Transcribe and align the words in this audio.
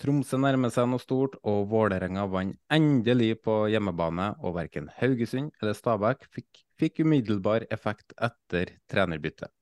Tromsø 0.00 0.38
nærmer 0.40 0.72
seg 0.72 0.88
noe 0.88 1.02
stort, 1.02 1.34
og 1.44 1.66
Vålerenga 1.70 2.24
vant 2.32 2.56
endelig 2.72 3.36
på 3.44 3.66
hjemmebane. 3.72 4.32
Og 4.42 4.56
verken 4.56 4.88
Haugesund 4.98 5.52
eller 5.60 5.76
Stabæk 5.76 6.24
fikk, 6.32 6.62
fikk 6.80 7.02
umiddelbar 7.04 7.66
effekt 7.74 8.14
etter 8.16 8.72
trenerbyttet. 8.90 9.52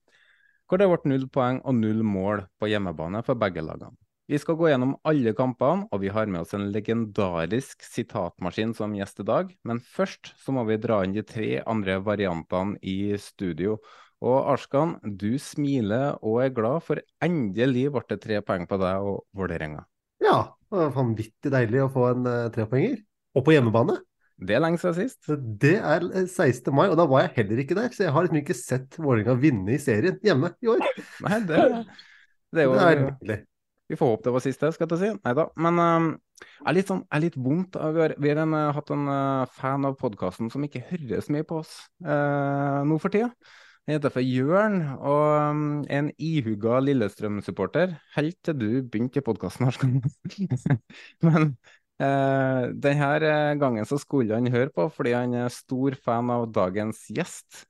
Hvor 0.67 0.79
det 0.79 0.87
ble 0.87 1.11
null 1.11 1.27
poeng 1.27 1.59
og 1.67 1.75
null 1.75 1.99
mål 2.07 2.45
på 2.61 2.71
hjemmebane 2.71 3.21
for 3.27 3.35
begge 3.35 3.63
lagene. 3.65 3.97
Vi 4.31 4.37
skal 4.39 4.55
gå 4.55 4.69
gjennom 4.69 4.93
alle 5.03 5.33
kampene, 5.35 5.89
og 5.91 5.99
vi 5.99 6.11
har 6.15 6.29
med 6.31 6.45
oss 6.45 6.53
en 6.55 6.69
legendarisk 6.71 7.83
sitatmaskin 7.83 8.71
som 8.77 8.93
gjest 8.95 9.19
i 9.19 9.25
dag. 9.27 9.51
Men 9.67 9.81
først 9.83 10.31
så 10.39 10.55
må 10.55 10.63
vi 10.69 10.79
dra 10.79 11.01
inn 11.03 11.17
de 11.17 11.25
tre 11.27 11.49
andre 11.67 11.97
variantene 11.99 12.79
i 12.79 13.17
studio. 13.19 13.75
Og 14.23 14.37
Arskan, 14.53 14.95
du 15.03 15.35
smiler 15.41 16.15
og 16.21 16.45
er 16.45 16.55
glad, 16.55 16.85
for 16.87 17.03
endelig 17.19 17.89
ble 17.91 18.07
det 18.07 18.21
tre 18.23 18.39
poeng 18.45 18.69
på 18.69 18.79
deg 18.79 19.11
og 19.11 19.25
Vålerenga. 19.35 19.83
Ja, 20.21 20.37
det 20.71 20.79
var 20.79 20.95
vanvittig 20.95 21.51
deilig 21.53 21.83
å 21.85 21.91
få 21.91 22.07
en 22.13 22.29
uh, 22.29 22.47
trepoenger. 22.53 22.99
Og 23.37 23.45
på 23.47 23.55
hjemmebane. 23.55 23.97
Det 24.41 24.55
er 24.57 24.63
lenge 24.63 24.79
siden 24.81 24.97
sist. 24.97 25.29
Det 25.61 25.75
er 25.77 26.05
eh, 26.09 26.25
16. 26.25 26.73
mai, 26.73 26.87
og 26.89 26.97
da 26.97 27.05
var 27.09 27.27
jeg 27.27 27.35
heller 27.35 27.61
ikke 27.61 27.77
der. 27.77 27.91
Så 27.93 28.07
jeg 28.07 28.13
har 28.15 28.25
liksom 28.25 28.41
ikke 28.41 28.57
sett 28.57 28.97
Vålerenga 28.97 29.37
vinne 29.39 29.75
i 29.75 29.81
serien 29.81 30.17
hjemme 30.25 30.53
i 30.63 30.71
år. 30.71 30.81
Nei, 31.27 31.39
det, 31.45 31.61
det 32.49 32.63
er 32.63 32.69
jo 32.69 32.75
Det 32.75 32.87
er 32.87 33.03
deilig. 33.05 33.39
Vi 33.91 33.97
får 33.99 34.13
håpe 34.13 34.29
det 34.29 34.33
var 34.33 34.43
siste, 34.45 34.71
skal 34.71 34.93
jeg 34.93 35.01
si. 35.01 35.09
Nei 35.19 35.33
da. 35.35 35.45
Men 35.59 35.79
um, 35.83 36.05
jeg 36.41 36.69
er 36.71 36.77
litt, 36.77 36.89
sånn, 36.89 37.03
er 37.11 37.23
litt 37.25 37.35
vondt. 37.35 37.75
Vi 37.75 38.03
har, 38.05 38.15
vi 38.23 38.31
har 38.31 38.39
en, 38.45 38.55
uh, 38.55 38.69
hatt 38.77 38.93
en 38.95 39.09
uh, 39.11 39.49
fan 39.59 39.87
av 39.89 39.97
podkasten 39.99 40.49
som 40.53 40.63
ikke 40.65 40.85
hører 40.87 41.25
så 41.25 41.35
mye 41.35 41.47
på 41.47 41.59
oss 41.59 41.75
uh, 42.07 42.81
nå 42.87 42.97
for 43.03 43.13
tida. 43.13 43.29
Han 43.91 43.97
heter 43.97 44.13
for 44.15 44.23
Jørn 44.23 44.75
og 45.03 45.51
um, 45.51 45.63
en 45.91 46.05
ihuga 46.15 46.77
Lillestrøm-supporter. 46.79 47.97
Helt 48.15 48.37
til 48.39 48.55
du 48.55 48.67
begynte 48.87 49.19
i 49.19 49.23
podkasten, 49.25 49.67
Arskan. 49.67 49.97
Men 51.27 51.49
eh, 51.99 52.69
denne 52.71 53.33
gangen 53.59 53.89
så 53.89 53.99
skulle 53.99 54.37
han 54.37 54.47
høre 54.47 54.71
på, 54.71 54.85
fordi 54.95 55.11
han 55.11 55.35
er 55.35 55.51
stor 55.51 55.99
fan 56.07 56.31
av 56.31 56.45
dagens 56.55 57.03
gjest. 57.11 57.65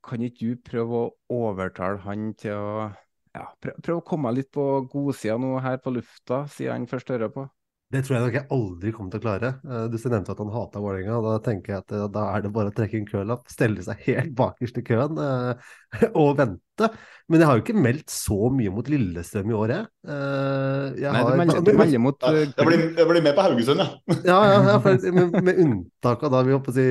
Kan 0.00 0.24
ikke 0.24 0.54
du 0.54 0.64
prøve 0.64 1.02
å 1.02 1.42
overtale 1.42 2.00
han 2.06 2.30
til 2.40 2.56
å 2.56 2.88
ja, 3.36 3.44
prøve, 3.60 3.76
prøv 3.84 4.00
å 4.00 4.06
komme 4.14 4.32
litt 4.32 4.48
på 4.56 4.64
godsida 4.88 5.36
nå 5.36 5.58
her 5.60 5.76
på 5.84 5.92
lufta, 5.92 6.46
siden 6.56 6.72
han 6.72 6.88
først 6.88 7.12
hører 7.12 7.36
på? 7.36 7.44
Det 7.94 8.00
tror 8.02 8.16
jeg 8.16 8.24
nok 8.24 8.36
jeg 8.36 8.48
aldri 8.56 8.90
kommer 8.94 9.12
til 9.14 9.20
å 9.20 9.24
klare. 9.24 9.50
Eh, 9.62 9.84
Du 9.92 9.96
nevnte 10.10 10.32
at 10.34 10.40
han 10.42 10.50
hata 10.54 10.82
Vålerenga. 10.82 11.18
Da 11.26 11.34
tenker 11.46 11.72
jeg 11.74 11.84
at 11.84 11.94
eh, 11.94 12.06
da 12.16 12.24
er 12.34 12.42
det 12.46 12.52
bare 12.56 12.72
å 12.72 12.74
trekke 12.76 12.98
en 12.98 13.06
kølapp, 13.10 13.46
stelle 13.52 13.84
seg 13.86 14.02
helt 14.08 14.32
bakerst 14.38 14.80
i 14.82 14.86
køen 14.86 15.20
eh, 15.22 15.70
og 16.22 16.32
vente. 16.40 16.65
Men 17.26 17.42
jeg 17.42 17.48
har 17.48 17.58
jo 17.58 17.62
ikke 17.64 17.82
meldt 17.82 18.12
så 18.12 18.36
mye 18.54 18.70
mot 18.70 18.86
Lillestrøm 18.86 19.50
i 19.50 19.56
år, 19.58 19.72
jeg. 19.74 19.86
jeg 21.02 21.10
har... 21.10 21.16
Nei, 21.16 21.22
du 21.26 21.40
melder, 21.40 21.64
du 21.66 21.70
melder 21.80 22.02
mot 22.04 22.22
Ja, 22.22 22.30
uh, 22.30 22.42
jeg, 22.44 22.66
blir, 22.68 22.84
jeg 23.00 23.08
blir 23.10 23.24
med 23.24 23.34
på 23.34 23.46
Haugesund, 23.46 23.82
ja. 23.82 23.88
Ja, 24.28 24.36
ja, 24.46 24.60
ja 24.68 24.76
for, 24.84 25.08
med, 25.18 25.34
med 25.48 25.60
unntak 25.64 26.22
av 26.22 26.36
da 26.36 26.44
vi 26.46 26.54
håper 26.54 26.76
si, 26.76 26.86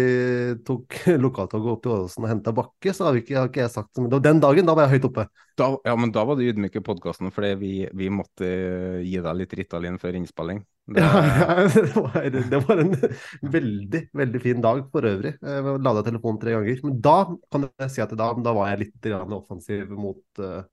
tok 0.68 1.00
lokaltoget 1.26 1.72
opp 1.72 1.86
til 1.86 1.96
Åråsen 1.96 2.28
og 2.28 2.32
henta 2.34 2.56
Bakke, 2.56 2.92
så 2.92 3.08
har, 3.08 3.16
vi 3.16 3.24
ikke, 3.24 3.38
har 3.40 3.52
ikke 3.52 3.64
jeg 3.64 3.74
sagt 3.78 3.96
så 3.96 4.04
Men 4.04 4.12
den 4.28 4.44
dagen, 4.44 4.68
da 4.68 4.76
var 4.76 4.90
jeg 4.90 4.98
høyt 4.98 5.10
oppe. 5.14 5.28
da, 5.56 5.72
Ja, 5.88 5.96
men 5.96 6.12
da 6.16 6.28
var 6.28 6.36
du 6.36 6.44
ydmyk 6.44 6.76
i 6.82 6.84
podkasten, 6.84 7.32
fordi 7.32 7.54
vi, 7.62 7.74
vi 7.96 8.12
måtte 8.12 8.50
eh, 8.50 9.04
gi 9.08 9.22
deg 9.24 9.40
litt 9.40 9.56
Ritalin 9.62 10.02
før 10.02 10.20
innspilling. 10.20 10.66
Det, 10.86 11.02
Ja, 11.02 11.24
ja, 11.26 11.56
det, 11.74 11.96
var, 11.96 12.28
det 12.52 12.60
var 12.68 12.82
en 12.84 12.92
veldig, 13.56 14.02
veldig 14.14 14.42
fin 14.44 14.60
dag 14.62 14.84
for 14.92 15.08
øvrig. 15.10 15.34
Jeg 15.42 15.80
lada 15.88 16.04
telefonen 16.06 16.42
tre 16.42 16.54
ganger. 16.54 16.84
Men 16.86 17.00
da 17.08 17.16
kan 17.54 17.70
jeg 17.72 17.94
si 17.96 18.04
at 18.04 18.14
da, 18.20 18.30
da 18.36 18.54
var 18.54 18.74
jeg 18.74 18.84
litt 18.84 19.08
grann 19.08 19.34
offensiv 19.76 19.98
mot, 19.98 20.40
eh, 20.40 20.64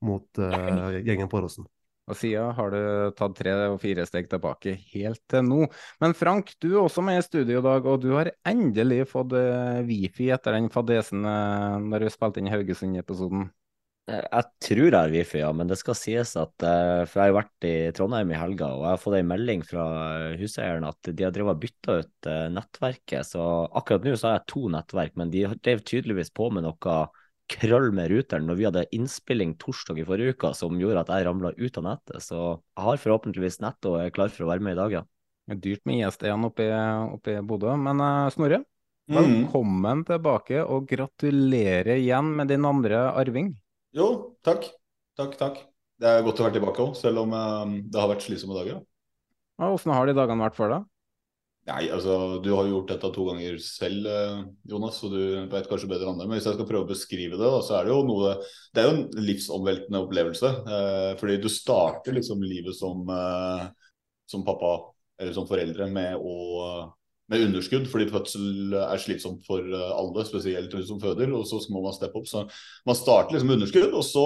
mot 0.00 0.38
uh, 0.38 1.02
gjengen 1.04 1.28
på 1.28 1.38
Åråsen. 1.38 1.66
Og 2.10 2.16
siden 2.18 2.50
har 2.56 2.72
du 2.72 3.12
tatt 3.14 3.36
tre 3.38 3.52
og 3.68 3.78
fire 3.78 4.02
steg 4.08 4.26
tilbake 4.30 4.74
helt 4.96 5.20
til 5.30 5.44
nå. 5.46 5.68
Men 6.02 6.14
Frank, 6.14 6.56
du 6.58 6.72
er 6.72 6.80
også 6.82 7.04
med 7.06 7.20
i 7.20 7.22
studio 7.22 7.60
i 7.60 7.62
dag, 7.62 7.86
og 7.86 8.00
du 8.02 8.10
har 8.16 8.32
endelig 8.48 9.04
fått 9.12 9.36
eh, 9.38 9.84
wifi 9.86 10.26
etter 10.34 10.56
den 10.56 10.70
fadesen 10.74 11.22
når 11.22 12.02
du 12.02 12.10
spilte 12.10 12.42
inn 12.42 12.50
Haugesund-episoden. 12.50 13.46
Jeg 14.10 14.46
tror 14.64 14.80
jeg 14.88 14.96
har 14.96 15.12
wifi, 15.12 15.38
ja, 15.38 15.52
men 15.54 15.70
det 15.70 15.76
skal 15.78 15.94
sies 15.94 16.32
at 16.40 16.56
For 16.58 17.20
jeg 17.20 17.30
har 17.30 17.36
vært 17.36 17.66
i 17.68 17.74
Trondheim 17.94 18.32
i 18.32 18.40
helga, 18.40 18.72
og 18.74 18.82
jeg 18.82 18.90
har 18.96 19.02
fått 19.04 19.18
en 19.20 19.30
melding 19.30 19.62
fra 19.62 19.84
huseieren 20.40 20.88
at 20.88 21.12
de 21.12 21.28
har 21.28 21.36
drevet 21.36 21.60
bytta 21.62 22.00
ut 22.00 22.30
nettverket. 22.56 23.28
Så 23.28 23.44
akkurat 23.70 24.08
nå 24.08 24.16
så 24.18 24.32
har 24.32 24.40
jeg 24.40 24.48
to 24.50 24.64
nettverk, 24.72 25.14
men 25.20 25.30
de 25.30 25.46
drev 25.52 25.84
tydeligvis 25.86 26.34
på 26.34 26.50
med 26.56 26.66
noe 26.66 26.98
krøll 27.50 27.90
med 27.96 28.10
ruteren 28.12 28.46
når 28.48 28.58
vi 28.60 28.66
hadde 28.68 28.84
innspilling 28.96 29.56
torsdag 29.60 29.98
i 30.00 30.04
forrige 30.06 30.34
uke 30.36 30.52
som 30.56 30.76
gjorde 30.80 31.02
at 31.02 31.10
jeg 31.14 31.26
ramla 31.26 31.50
ut 31.58 31.78
av 31.80 31.86
nettet. 31.88 32.22
Så 32.22 32.38
jeg 32.60 32.84
har 32.86 33.00
forhåpentligvis 33.02 33.60
nett 33.64 33.88
og 33.90 33.98
er 34.04 34.12
klar 34.14 34.30
for 34.32 34.46
å 34.46 34.50
være 34.52 34.62
med 34.64 34.76
i 34.76 34.80
dag, 34.80 34.92
ja. 35.00 35.02
Det 35.50 35.56
er 35.56 35.62
dyrt 35.64 35.86
med 35.88 35.98
ISD-en 36.04 36.44
oppe, 36.46 36.62
i- 36.70 37.14
oppe 37.16 37.32
i 37.34 37.40
Bodø. 37.42 37.74
Men 37.76 38.00
eh, 38.00 38.30
Snorre, 38.30 38.64
Mm. 39.10 39.16
velkommen 39.50 40.04
tilbake, 40.06 40.60
og 40.62 40.86
gratulerer 40.86 41.96
igjen 41.98 42.28
med 42.36 42.46
din 42.46 42.62
andre 42.64 43.10
arving. 43.18 43.56
Jo, 43.92 44.36
takk. 44.46 44.68
Takk, 45.18 45.34
takk. 45.36 45.56
Det 45.98 46.06
er 46.06 46.22
godt 46.22 46.38
å 46.38 46.44
være 46.46 46.54
tilbake 46.60 46.78
òg, 46.84 46.94
selv 46.94 47.18
om 47.24 47.32
eh, 47.34 47.80
det 47.90 47.98
har 48.00 48.08
vært 48.08 48.22
slitsomme 48.22 48.54
dager. 48.54 48.78
da. 48.78 48.84
Ja, 49.58 49.66
Hvordan 49.74 49.94
har 49.96 50.06
de 50.06 50.14
dagene 50.14 50.44
vært 50.46 50.54
for 50.54 50.68
deg? 50.70 50.84
Nei, 51.70 51.84
altså, 51.94 52.40
du 52.42 52.48
har 52.56 52.66
jo 52.66 52.78
gjort 52.78 52.88
dette 52.90 53.08
to 53.14 53.24
ganger 53.28 53.58
selv, 53.62 54.06
eh, 54.10 54.38
Jonas, 54.72 54.96
så 54.98 55.10
du 55.12 55.20
vet 55.52 55.68
kanskje 55.70 55.90
bedre 55.90 56.08
enn 56.08 56.16
andre. 56.16 56.26
Men 56.26 56.38
hvis 56.38 56.48
jeg 56.48 56.56
skal 56.56 56.66
prøve 56.66 56.86
å 56.86 56.90
beskrive 56.90 57.38
det, 57.38 57.50
så 57.66 57.76
er 57.78 57.86
det 57.86 57.92
jo 57.92 58.00
noe 58.08 58.32
Det 58.74 58.82
er 58.82 58.88
jo 58.88 58.94
en 58.96 59.26
livsomveltende 59.28 60.00
opplevelse. 60.02 60.50
Eh, 60.76 61.10
fordi 61.20 61.36
du 61.42 61.48
starter 61.50 62.16
liksom 62.16 62.42
livet 62.42 62.74
som, 62.74 63.04
eh, 63.10 63.68
som 64.26 64.44
pappa, 64.46 64.72
eller 65.20 65.36
som 65.36 65.46
foreldre, 65.46 65.90
med 65.90 66.18
å 66.18 66.90
med 67.30 67.44
underskudd, 67.46 67.86
fordi 67.90 68.08
fødsel 68.10 68.74
er 68.80 69.00
slitsomt 69.00 69.44
for 69.46 69.62
eh, 69.62 69.90
alle, 69.94 70.24
spesielt 70.26 70.72
hun 70.74 70.86
som 70.86 71.00
føder. 71.02 71.30
Og 71.36 71.44
så 71.48 71.60
må 71.72 71.82
man 71.84 71.94
steppe 71.96 72.18
opp. 72.20 72.28
Så 72.30 72.44
man 72.88 72.98
starter 72.98 73.36
liksom 73.36 73.52
med 73.52 73.60
underskudd, 73.60 73.92
og 73.94 74.06
så 74.06 74.24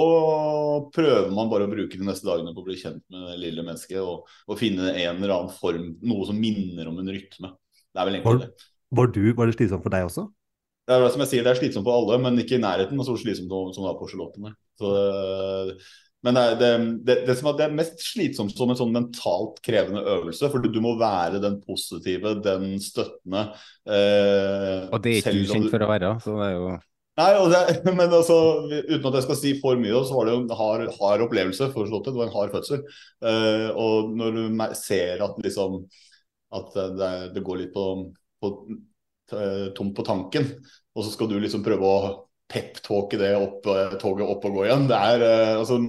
prøver 0.95 1.35
man 1.35 1.51
bare 1.53 1.69
å 1.69 1.73
bruke 1.73 2.01
de 2.01 2.07
neste 2.09 2.29
dagene 2.29 2.55
på 2.57 2.65
å 2.65 2.69
bli 2.69 2.79
kjent 2.81 3.03
med 3.13 3.29
det 3.31 3.41
lille 3.43 3.67
mennesket 3.67 4.01
og, 4.01 4.31
og 4.49 4.61
finne 4.61 4.95
en 4.95 5.21
eller 5.21 5.35
annen 5.37 5.53
form, 5.55 5.93
noe 6.05 6.29
som 6.29 6.41
minner 6.41 6.89
om 6.91 7.03
en 7.03 7.13
rytme. 7.13 7.53
Det 7.95 8.01
er 8.01 8.09
vel 8.09 8.19
egentlig 8.19 8.33
Var, 8.33 8.47
det. 8.47 8.71
var, 8.99 9.13
du, 9.15 9.23
var 9.37 9.51
det 9.51 9.59
slitsomt 9.59 9.85
for 9.85 9.95
deg 9.95 10.09
også? 10.09 10.29
Det 10.85 10.93
er 10.93 11.07
som 11.09 11.23
jeg 11.25 11.31
sier, 11.31 11.45
det 11.45 11.53
er 11.55 11.61
slitsomt 11.61 11.87
for 11.87 11.97
alle, 11.97 12.19
men 12.21 12.41
ikke 12.41 12.59
i 12.59 12.65
nærheten 12.65 12.99
av 13.01 13.07
så 13.09 13.15
slitsomt 13.17 13.53
som 13.77 13.87
det 13.87 13.93
er 13.93 14.01
på 14.01 14.09
Charlotte. 14.11 14.51
Så 14.81 14.91
eh, 15.01 15.93
Men 16.25 16.39
det, 16.39 16.45
det, 16.61 16.71
det, 17.05 17.17
det, 17.29 17.37
som 17.37 17.51
er, 17.51 17.59
det 17.59 17.69
mest 17.77 18.01
slitsomt 18.01 18.55
som 18.57 18.71
en 18.73 18.79
sånn 18.79 18.95
mentalt 18.95 19.61
krevende 19.65 20.01
øvelse. 20.01 20.49
For 20.49 20.65
du 20.65 20.81
må 20.81 20.95
være 21.01 21.43
den 21.43 21.59
positive, 21.65 22.39
den 22.45 22.79
støttende. 22.81 23.51
Eh, 23.85 24.89
og 24.89 25.05
det 25.05 25.19
er 25.19 25.21
ikke 25.21 25.37
ukjent 25.43 25.71
for 25.75 25.85
å 25.85 25.91
være, 25.93 26.17
så 26.25 26.41
det 26.41 26.49
er 26.49 26.59
jo 26.59 26.75
Nei, 27.15 27.29
men 27.95 28.09
altså, 28.09 28.37
uten 28.67 29.05
at 29.07 29.21
jeg 29.21 29.27
skal 29.29 29.37
si 29.39 29.53
for 29.61 29.79
mye, 29.79 30.01
så 30.03 30.17
var 30.17 30.27
det 30.27 30.33
jo 30.35 30.41
en 30.41 30.57
hard, 30.59 30.89
hard 30.97 31.23
opplevelse. 31.29 31.69
for 31.71 31.87
Det 31.87 32.15
var 32.17 32.27
en 32.27 32.35
hard 32.35 32.57
fødsel. 32.57 32.81
Eh, 33.23 33.69
og 33.71 34.17
når 34.19 34.35
du 34.41 34.65
ser 34.81 35.23
at 35.23 35.39
liksom 35.45 35.85
at 36.55 36.75
det, 37.35 37.43
går 37.43 37.61
litt 37.61 37.73
på, 37.75 37.85
på 38.43 38.51
eh, 39.35 39.71
tomt 39.77 39.95
på 39.97 40.07
tanken, 40.07 40.51
og 40.95 41.05
så 41.05 41.13
skal 41.15 41.31
du 41.31 41.39
liksom 41.43 41.65
prøve 41.67 41.87
å 41.87 42.13
peptalke 42.51 43.19
det 43.21 43.33
opp, 43.39 43.67
eh, 43.71 43.97
toget 44.01 44.29
opp 44.29 44.45
og 44.49 44.59
gå 44.59 44.67
igjen. 44.67 44.87
Det 44.91 44.99
er, 44.99 45.25
uh, 45.25 45.61
altså, 45.63 45.81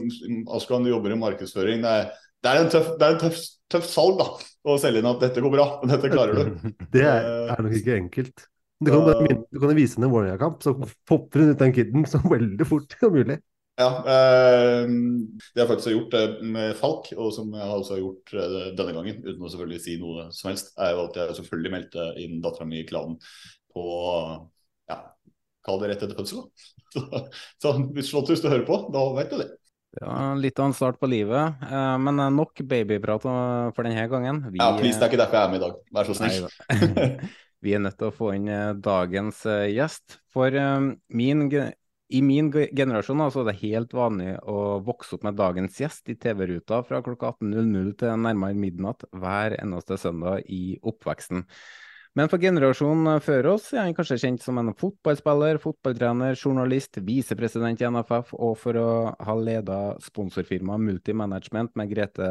Askan 0.56 0.88
jobber 0.90 1.14
i 1.14 1.20
markedsføring. 1.20 1.84
Det 1.84 1.94
er, 2.02 2.12
det 2.44 2.52
er 2.52 2.62
en 2.62 2.72
tøff, 2.74 2.92
det 3.00 3.08
er 3.08 3.16
en 3.16 3.24
tøff, 3.26 3.42
tøff 3.72 3.88
salg 3.90 4.20
da, 4.22 4.28
å 4.66 4.78
selge 4.82 5.02
inn 5.02 5.10
at 5.10 5.24
dette 5.24 5.44
går 5.44 5.56
bra, 5.56 5.70
dette 5.90 6.12
klarer 6.14 6.38
du. 6.40 6.70
Det 6.96 7.04
er, 7.04 7.28
er 7.54 7.66
nok 7.66 7.80
ikke 7.80 7.98
enkelt. 8.00 8.48
Du 8.84 8.92
kan, 8.92 9.06
bare, 9.08 9.36
du 9.48 9.60
kan 9.62 9.72
vise 9.78 9.96
henne 9.96 10.10
en 10.10 10.14
Vålerenga-kamp, 10.14 10.64
så 10.64 10.74
popper 11.08 11.42
hun 11.42 11.54
ut 11.54 11.62
den 11.62 11.76
kiden 11.76 12.08
så 12.12 12.20
veldig 12.24 12.68
fort 12.68 12.96
som 13.00 13.14
mulig. 13.16 13.40
Ja, 13.76 13.90
eh, 14.08 14.86
det 14.88 15.60
jeg 15.60 15.68
faktisk 15.68 15.90
har 15.90 15.96
gjort 15.98 16.14
eh, 16.16 16.36
med 16.48 16.76
Falk, 16.80 17.10
og 17.18 17.32
som 17.36 17.50
jeg 17.52 17.66
har 17.68 17.76
også 17.76 17.98
gjort 18.00 18.36
eh, 18.40 18.60
denne 18.78 18.94
gangen, 18.96 19.18
uten 19.26 19.44
å 19.44 19.52
selvfølgelig 19.52 19.82
si 19.84 19.96
noe 20.00 20.30
som 20.36 20.52
helst, 20.52 20.72
er 20.80 20.94
jo 20.94 21.02
at 21.10 21.20
jeg 21.20 21.36
selvfølgelig 21.42 21.74
meldte 21.74 22.06
inn 22.24 22.38
dattera 22.44 22.68
mi 22.70 22.80
i 22.80 22.86
klanen 22.88 23.18
på 23.76 23.84
Kall 25.66 25.82
det 25.82 25.94
rett 25.94 26.04
etter 26.06 26.18
fødsel. 26.18 26.48
Så, 26.96 27.02
så 27.60 27.72
hvis 27.92 28.40
du 28.40 28.48
hører 28.48 28.64
på, 28.64 28.78
da 28.94 29.02
vet 29.18 29.34
du 29.34 29.40
det. 29.42 29.50
Ja, 30.02 30.34
Litt 30.36 30.60
av 30.60 30.70
en 30.70 30.76
start 30.76 31.00
på 31.00 31.08
livet, 31.08 31.64
eh, 31.72 31.96
men 32.04 32.20
nok 32.36 32.60
babyprat 32.68 33.24
for 33.24 33.88
denne 33.88 34.06
gangen. 34.12 34.42
Vi, 34.52 34.60
ja, 34.60 34.74
please, 34.76 35.00
det 35.00 35.08
er 35.08 35.14
ikke 35.14 35.22
derfor 35.24 35.40
jeg 35.40 35.48
er 35.48 35.54
med 35.54 35.62
i 35.62 35.64
dag. 35.64 35.78
Vær 35.96 36.10
så 36.10 36.16
snill. 36.18 36.48
vi 37.66 37.76
er 37.76 37.84
nødt 37.84 37.98
til 38.00 38.12
å 38.12 38.16
få 38.16 38.34
inn 38.36 38.50
eh, 38.52 38.74
dagens 38.76 39.46
eh, 39.48 39.70
gjest. 39.72 40.18
For 40.36 40.60
min, 41.16 41.46
i 41.48 42.22
min 42.24 42.52
generasjon 42.52 43.24
altså, 43.24 43.46
det 43.48 43.56
er 43.56 43.64
helt 43.64 43.96
vanlig 43.96 44.36
å 44.44 44.82
vokse 44.84 45.16
opp 45.16 45.24
med 45.28 45.40
dagens 45.40 45.80
gjest 45.80 46.12
i 46.12 46.18
TV-ruta 46.20 46.82
fra 46.88 47.00
klokka 47.06 47.32
18.00 47.38 47.96
til 48.04 48.20
nærmere 48.26 48.60
midnatt 48.60 49.08
hver 49.16 49.56
eneste 49.62 50.00
søndag 50.02 50.44
i 50.52 50.76
oppveksten. 50.84 51.48
Men 52.16 52.30
for 52.32 52.40
generasjonen 52.40 53.20
før 53.20 53.50
oss 53.58 53.66
er 53.74 53.82
han 53.84 53.96
kanskje 53.96 54.16
kjent 54.22 54.44
som 54.46 54.56
en 54.62 54.70
fotballspiller, 54.80 55.58
fotballtrener, 55.60 56.38
journalist, 56.40 57.02
visepresident 57.04 57.84
i 57.84 57.90
NFF 57.92 58.32
og 58.38 58.54
for 58.62 58.80
å 58.80 58.92
ha 59.20 59.36
leda 59.36 59.80
sponsorfirmaet 60.00 60.86
Multimanagement 60.86 61.76
med 61.76 61.92
Grete 61.92 62.30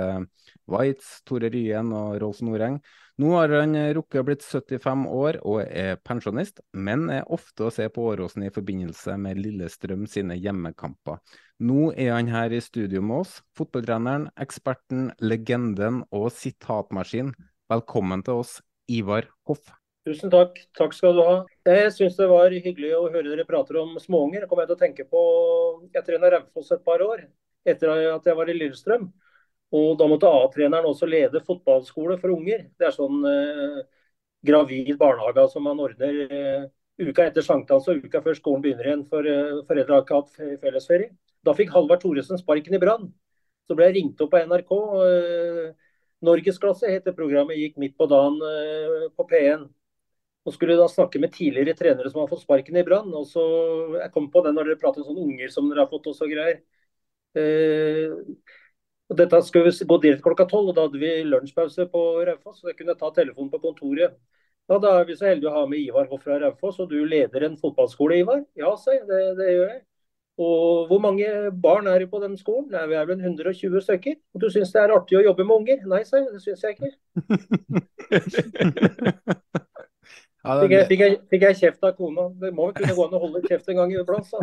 Waitz, 0.73 1.19
Tore 1.29 1.53
Ryen 1.53 1.93
og 1.93 2.17
Rolf 2.25 2.41
Noreng. 2.41 2.81
Nå 3.21 3.37
har 3.37 3.53
han 3.59 3.77
rukket 4.01 4.25
blitt 4.25 4.49
75 4.49 5.05
år 5.21 5.43
og 5.45 5.61
er 5.69 6.01
pensjonist, 6.01 6.65
men 6.73 7.11
er 7.13 7.29
ofte 7.29 7.69
å 7.69 7.73
se 7.77 7.93
på 7.93 8.09
Åråsen 8.09 8.49
i 8.49 8.53
forbindelse 8.57 9.21
med 9.21 9.45
Lillestrøm 9.45 10.09
sine 10.09 10.41
hjemmekamper. 10.41 11.21
Nå 11.61 11.91
er 11.93 12.17
han 12.17 12.33
her 12.33 12.57
i 12.57 12.65
studio 12.65 13.05
med 13.05 13.27
oss, 13.27 13.43
fotballtreneren, 13.53 14.31
eksperten, 14.41 15.11
legenden 15.21 16.07
og 16.09 16.31
sitatmaskin. 16.33 17.37
Velkommen 17.69 18.25
til 18.25 18.41
oss, 18.41 18.63
Ivar 18.91 19.29
Hoff. 19.49 19.65
Tusen 20.05 20.29
takk. 20.33 20.59
Takk 20.77 20.93
skal 20.93 21.17
du 21.17 21.23
ha. 21.25 21.37
Jeg 21.65 21.93
syns 21.97 22.17
det 22.19 22.29
var 22.29 22.53
hyggelig 22.53 22.93
å 22.99 23.07
høre 23.09 23.31
dere 23.31 23.47
prater 23.49 23.79
om 23.81 23.95
småunger. 24.01 24.45
Jeg 24.45 24.69
til 24.69 24.77
å 24.77 24.81
tenke 24.81 25.07
på 25.09 25.23
Jeg 25.95 26.05
trena 26.05 26.33
Raufoss 26.35 26.75
et 26.77 26.85
par 26.85 27.01
år 27.05 27.25
etter 27.65 27.89
at 28.13 28.27
jeg 28.29 28.37
var 28.37 28.51
i 28.53 28.57
Lillestrøm. 28.59 29.09
Og 29.75 29.97
da 29.99 30.07
måtte 30.11 30.29
A-treneren 30.29 30.87
også 30.91 31.09
lede 31.09 31.41
fotballskole 31.47 32.19
for 32.21 32.35
unger. 32.37 32.67
Det 32.79 32.91
er 32.91 32.95
sånn 32.95 33.25
eh, 33.27 33.81
gravid 34.45 34.93
barnehage 35.01 35.47
som 35.51 35.65
man 35.67 35.81
ordner 35.83 36.21
eh, 36.29 36.67
uka 37.01 37.25
etter 37.31 37.43
sankthans 37.43 37.89
og 37.91 38.05
uka 38.05 38.21
før 38.23 38.37
skolen 38.39 38.63
begynner 38.63 38.91
igjen, 38.91 39.07
for 39.09 39.27
eh, 39.27 39.65
foreldre 39.67 39.97
har 39.97 40.05
ikke 40.05 40.21
hatt 40.21 40.61
fellesferie. 40.63 41.15
Da 41.45 41.57
fikk 41.57 41.73
Halvard 41.75 42.05
Thoresen 42.05 42.39
sparken 42.41 42.77
i 42.77 42.83
Brann. 42.83 43.09
Så 43.65 43.77
ble 43.77 43.89
jeg 43.89 43.97
ringt 43.99 44.21
opp 44.21 44.37
av 44.37 44.53
NRK. 44.53 44.77
Eh, 45.09 45.84
Norgesklasse 46.25 46.91
heter 46.91 47.15
programmet, 47.17 47.59
gikk 47.61 47.79
midt 47.83 47.97
på 47.99 48.09
dagen 48.11 48.39
eh, 48.49 49.09
på 49.17 49.27
P1. 49.31 49.67
Og 50.45 50.53
skulle 50.53 50.77
da 50.77 50.87
snakke 50.93 51.21
med 51.23 51.33
tidligere 51.33 51.77
trenere 51.79 52.11
som 52.13 52.21
har 52.21 52.29
fått 52.29 52.43
sparken 52.45 52.77
i 52.77 52.85
Brann. 52.85 53.13
Og 53.17 53.27
så 53.31 53.45
Jeg 54.01 54.13
kom 54.13 54.29
på 54.33 54.43
det 54.45 54.53
når 54.55 54.71
dere 54.71 54.81
prater 54.83 55.01
om 55.03 55.09
sånne 55.11 55.25
unger 55.25 55.53
som 55.53 55.71
dere 55.71 55.85
har 55.87 55.93
fått 55.93 56.11
og 56.13 56.35
greier. 56.35 56.61
Eh, 57.35 58.13
og 59.11 59.17
dette 59.21 59.41
skulle 59.45 59.73
gå 59.89 59.99
direkte 60.03 60.25
klokka 60.25 60.47
tolv, 60.51 60.71
og 60.71 60.77
da 60.77 60.87
hadde 60.87 61.01
vi 61.01 61.11
lunsjpause 61.29 61.89
på 61.93 62.03
Raufoss. 62.29 62.61
Så 62.61 62.71
jeg 62.71 62.79
kunne 62.81 62.97
ta 63.01 63.11
telefonen 63.17 63.53
på 63.53 63.61
kontoret. 63.65 64.17
Ja, 64.69 64.79
Da 64.81 64.95
er 65.01 65.05
vi 65.05 65.17
så 65.17 65.29
heldige 65.29 65.51
å 65.51 65.59
ha 65.59 65.67
med 65.69 65.81
Ivar 65.81 66.07
Hoff 66.09 66.23
fra 66.25 66.39
Raufoss, 66.41 66.79
og 66.81 66.89
du 66.91 67.05
leder 67.05 67.45
en 67.45 67.59
fotballskole, 67.61 68.23
Ivar? 68.25 68.45
Ja, 68.57 68.77
sa 68.77 68.97
jeg. 68.97 69.05
Det, 69.11 69.21
det 69.41 69.51
gjør 69.53 69.69
jeg. 69.75 69.83
Og 70.35 70.89
hvor 70.91 70.99
mange 70.99 71.27
barn 71.63 71.87
er 71.87 71.99
det 72.03 72.11
på 72.11 72.19
den 72.23 72.35
skolen? 72.39 72.67
Nei, 72.73 72.87
vi 72.91 72.97
er 72.99 73.07
vel 73.07 73.21
120 73.21 73.85
stykker. 73.87 74.17
Og 74.35 74.43
du 74.43 74.49
syns 74.51 74.73
det 74.75 74.81
er 74.83 74.95
artig 74.97 75.21
å 75.21 75.23
jobbe 75.29 75.47
med 75.47 75.57
unger? 75.61 75.85
Nei, 75.91 76.03
sa 76.09 76.19
jeg. 76.19 76.33
Det 76.35 76.43
syns 76.43 76.65
jeg 76.65 76.75
ikke. 76.75 76.91
fikk, 80.65 80.75
jeg, 80.75 80.87
fikk, 80.91 81.01
jeg, 81.05 81.21
fikk 81.31 81.47
jeg 81.49 81.61
kjeft 81.63 81.87
av 81.87 81.95
kona. 82.01 82.29
Det 82.43 82.51
må 82.51 82.67
vel 82.67 82.77
kunne 82.81 82.99
gå 82.99 83.07
an 83.07 83.17
å 83.21 83.23
holde 83.29 83.45
kjeft 83.47 83.71
en 83.71 83.83
gang 83.83 83.95
iblant, 83.95 84.27
sa 84.27 84.43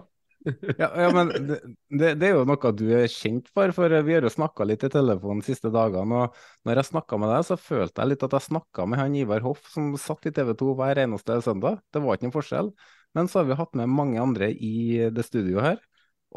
ja, 0.77 0.88
ja, 0.95 1.09
men 1.13 1.29
det, 1.29 1.57
det, 1.89 2.13
det, 2.17 2.27
er 2.27 2.39
jo 2.39 2.45
noe 2.49 2.71
du 2.73 2.85
er 2.97 3.05
kjent 3.11 3.49
for, 3.53 3.73
for 3.75 3.94
vi 4.05 4.15
har 4.15 4.25
jo 4.25 4.31
snakka 4.33 4.65
litt 4.65 4.85
i 4.87 4.89
telefonen 4.91 5.44
de 5.44 5.51
siste 5.51 5.69
dagene. 5.73 6.23
og 6.23 6.65
når 6.67 6.81
jeg 6.81 6.89
snakka 6.89 7.19
med 7.21 7.29
deg, 7.33 7.45
så 7.45 7.57
følte 7.61 8.01
jeg 8.01 8.11
litt 8.13 8.25
at 8.25 8.35
jeg 8.37 8.47
snakka 8.47 8.87
med 8.89 9.01
han 9.01 9.17
Ivar 9.19 9.45
Hoff 9.45 9.69
som 9.73 9.91
satt 10.01 10.25
i 10.29 10.33
TV 10.33 10.53
2 10.57 10.73
hver 10.79 11.03
eneste 11.03 11.37
søndag. 11.45 11.81
Det 11.94 12.01
var 12.01 12.17
ikke 12.17 12.29
noen 12.29 12.37
forskjell. 12.37 12.71
Men 13.17 13.27
så 13.27 13.41
har 13.41 13.49
vi 13.49 13.59
hatt 13.59 13.73
med 13.75 13.91
mange 13.91 14.21
andre 14.21 14.51
i 14.51 15.09
det 15.11 15.25
studioet 15.27 15.65
her. 15.65 15.79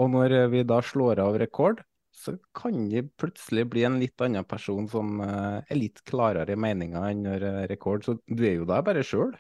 Og 0.00 0.10
når 0.10 0.34
vi 0.50 0.64
da 0.66 0.80
slår 0.82 1.20
av 1.22 1.38
rekord, 1.38 1.84
så 2.14 2.36
kan 2.54 2.88
det 2.90 3.08
plutselig 3.18 3.66
bli 3.70 3.84
en 3.84 3.98
litt 4.00 4.20
annen 4.22 4.46
person 4.46 4.86
som 4.88 5.18
eh, 5.20 5.58
er 5.66 5.78
litt 5.78 6.02
klarere 6.08 6.54
i 6.54 6.58
meninga 6.58 7.02
enn 7.10 7.24
når 7.26 7.46
eh, 7.48 7.62
rekord. 7.70 8.06
Så 8.06 8.16
du 8.24 8.44
er 8.46 8.60
jo 8.60 8.68
der 8.68 8.84
bare 8.86 9.02
sjøl. 9.06 9.34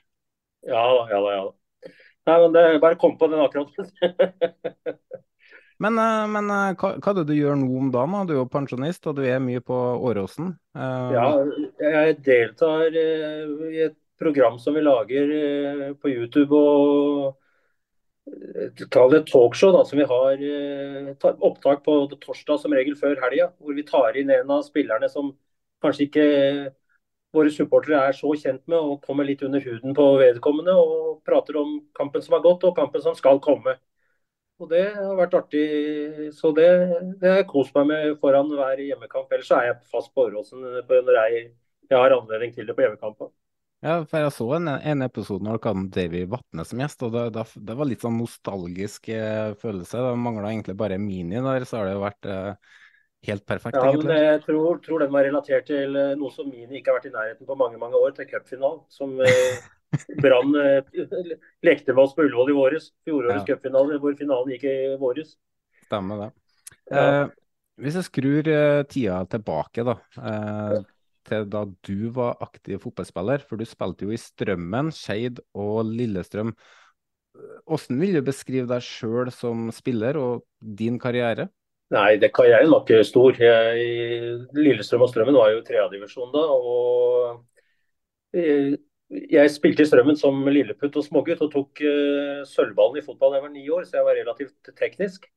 Ja 0.66 0.82
da, 0.90 1.04
ja 1.12 1.20
da. 1.22 1.34
Ja, 1.34 1.44
da. 1.44 1.92
Nei, 2.24 2.36
men 2.40 2.54
det 2.56 2.64
bare 2.80 2.98
kom 3.00 3.18
på 3.20 3.28
den 3.28 3.42
akkurat. 3.44 3.70
men, 5.84 6.00
eh, 6.02 6.26
men 6.34 6.50
hva, 6.50 6.94
hva, 6.98 7.12
er 7.12 7.18
det 7.20 7.26
du 7.30 7.34
gjør 7.36 7.60
nå 7.62 7.70
om 7.78 7.90
dagen? 7.94 8.18
Du 8.28 8.34
er 8.34 8.42
jo 8.42 8.50
pensjonist 8.52 9.06
og 9.10 9.20
du 9.20 9.24
er 9.28 9.42
mye 9.44 9.62
på 9.64 9.80
Åråsen. 10.10 10.54
Ja, 10.74 11.28
jeg 11.78 12.18
deltar 12.26 12.88
i 12.90 13.84
et 13.86 13.98
program 14.24 14.58
som 14.58 14.76
vi 14.76 14.82
lager 14.84 15.32
eh, 15.38 15.88
på 16.00 16.12
YouTube 16.12 16.56
og 16.56 17.34
eh, 18.28 18.84
Kall 18.92 19.12
det 19.12 19.24
talkshow, 19.30 19.74
da, 19.76 19.84
som 19.88 20.00
vi 20.00 20.06
har 20.10 20.44
eh, 20.48 21.10
opptak 21.34 21.84
på 21.84 21.98
torsdag 22.24 22.62
som 22.62 22.76
regel 22.76 22.96
før 23.00 23.20
helga. 23.24 23.50
Hvor 23.58 23.76
vi 23.76 23.86
tar 23.88 24.16
inn 24.20 24.32
en 24.32 24.54
av 24.56 24.64
spillerne 24.66 25.10
som 25.12 25.34
kanskje 25.84 26.08
ikke 26.08 26.26
våre 27.34 27.50
supportere 27.50 28.00
er 28.08 28.14
så 28.16 28.30
kjent 28.38 28.62
med, 28.70 28.78
og 28.78 29.02
kommer 29.04 29.26
litt 29.26 29.42
under 29.42 29.62
huden 29.64 29.96
på 29.96 30.04
vedkommende 30.20 30.76
og 30.78 31.18
prater 31.26 31.58
om 31.60 31.80
kampen 31.98 32.22
som 32.22 32.38
har 32.38 32.44
gått 32.46 32.64
og 32.68 32.76
kampen 32.78 33.02
som 33.04 33.16
skal 33.18 33.42
komme. 33.42 33.76
Og 34.62 34.70
Det 34.70 34.84
har 34.94 35.16
vært 35.18 35.34
artig. 35.34 35.64
Så 36.38 36.52
det, 36.54 36.68
har 37.22 37.40
jeg 37.40 37.48
kost 37.50 37.74
meg 37.74 37.88
med 37.90 38.18
foran 38.22 38.52
hver 38.54 38.78
hjemmekamp. 38.78 39.32
Ellers 39.32 39.50
er 39.50 39.70
jeg 39.70 39.80
fast 39.90 40.14
på 40.14 40.28
Åråsen 40.28 40.62
når 40.62 41.18
jeg, 41.18 41.48
jeg 41.90 41.98
har 41.98 42.14
anledning 42.14 42.54
til 42.54 42.68
det 42.68 42.76
på 42.78 42.86
hjemmekamper. 42.86 43.32
Ja, 43.84 43.98
for 44.08 44.16
jeg 44.16 44.32
så 44.32 44.46
en, 44.56 44.68
en 44.72 45.04
episode 45.04 45.44
når 45.44 45.58
dere 45.58 45.74
hadde 45.74 45.90
Davy 45.92 46.22
Vatne 46.32 46.64
som 46.64 46.80
gjest, 46.80 47.02
og 47.04 47.10
det, 47.12 47.24
det, 47.34 47.42
det, 47.68 47.74
var 47.76 47.88
litt 47.90 48.04
sånn 48.04 48.16
nostalgisk 48.16 49.10
eh, 49.12 49.50
følelse. 49.60 50.00
Det 50.00 50.14
mangla 50.24 50.54
egentlig 50.54 50.76
bare 50.80 50.96
Mini 51.00 51.42
der, 51.44 51.66
så 51.68 51.82
har 51.82 51.90
det 51.90 51.98
jo 51.98 52.00
vært 52.06 52.28
eh, 52.32 52.78
helt 53.28 53.44
perfekt. 53.44 53.76
Ja, 53.76 53.90
men 53.92 54.14
jeg 54.16 54.40
tror, 54.46 54.80
tror, 54.86 55.04
den 55.04 55.12
var 55.12 55.28
relatert 55.28 55.68
til 55.68 55.98
eh, 56.00 56.14
noe 56.16 56.32
som 56.32 56.48
Mini 56.48 56.80
ikke 56.80 56.94
har 56.94 56.98
vært 57.02 57.10
i 57.10 57.12
nærheten 57.12 57.50
på 57.50 57.58
mange 57.60 57.80
mange 57.82 58.00
år, 58.00 58.16
til 58.16 58.30
cupfinalen. 58.30 58.80
Som 58.88 59.20
eh, 59.20 59.68
Brann 60.24 60.56
eh, 60.62 61.36
lekte 61.68 61.92
med 61.92 62.06
oss 62.06 62.16
på 62.16 62.24
Ullevål 62.24 62.54
i 62.54 62.58
våres. 62.62 62.88
Fjorårets 63.04 63.44
ja. 63.44 63.52
cupfinale, 63.52 64.00
hvor 64.00 64.16
finalen 64.16 64.56
gikk 64.56 64.64
i 64.70 64.76
våres. 65.04 65.36
Stemmer 65.84 66.24
det. 66.24 66.32
Ja. 66.88 67.04
Eh, 67.04 67.22
hvis 67.84 68.00
jeg 68.00 68.08
skrur 68.08 68.48
tida 68.88 69.20
tilbake, 69.28 69.84
da 69.84 69.98
til 71.26 71.48
da 71.50 71.64
du 71.86 72.08
var 72.14 72.38
aktiv 72.44 72.80
fotballspiller, 72.82 73.44
for 73.44 73.60
du 73.60 73.66
spilte 73.68 74.06
jo 74.06 74.14
i 74.14 74.20
Strømmen, 74.20 74.92
Skeid 74.94 75.40
og 75.56 75.84
Lillestrøm. 75.90 76.54
Hvordan 77.66 78.00
vil 78.00 78.14
du 78.18 78.22
beskrive 78.26 78.70
deg 78.70 78.84
sjøl 78.84 79.32
som 79.34 79.68
spiller 79.74 80.18
og 80.20 80.44
din 80.60 81.00
karriere? 81.02 81.48
Nei, 81.94 82.14
det 82.18 82.32
karrieren 82.34 82.70
var 82.72 82.84
ikke 82.84 83.04
stor. 83.06 83.36
Jeg, 83.38 84.38
Lillestrøm 84.56 85.04
og 85.04 85.10
Strømmen 85.10 85.36
var 85.38 85.52
jo 85.52 85.64
tredjedivisjon 85.66 86.32
da. 86.34 86.44
og 86.54 87.44
jeg 88.34 89.50
spilte 89.52 89.84
i 89.84 89.88
Strømmen 89.88 90.16
som 90.18 90.40
lilleputt 90.48 90.96
og 90.98 91.04
smågutt 91.06 91.42
og 91.44 91.52
tok 91.52 91.82
uh, 91.84 92.42
sølvballen 92.48 92.98
i 92.98 93.04
fotball 93.04 93.34
da 93.34 93.38
jeg 93.38 93.46
var 93.46 93.52
ni 93.54 93.64
år, 93.70 93.84
så 93.86 94.00
jeg 94.00 94.08
var 94.08 94.18
relativt 94.18 94.74
teknisk. 94.78 95.28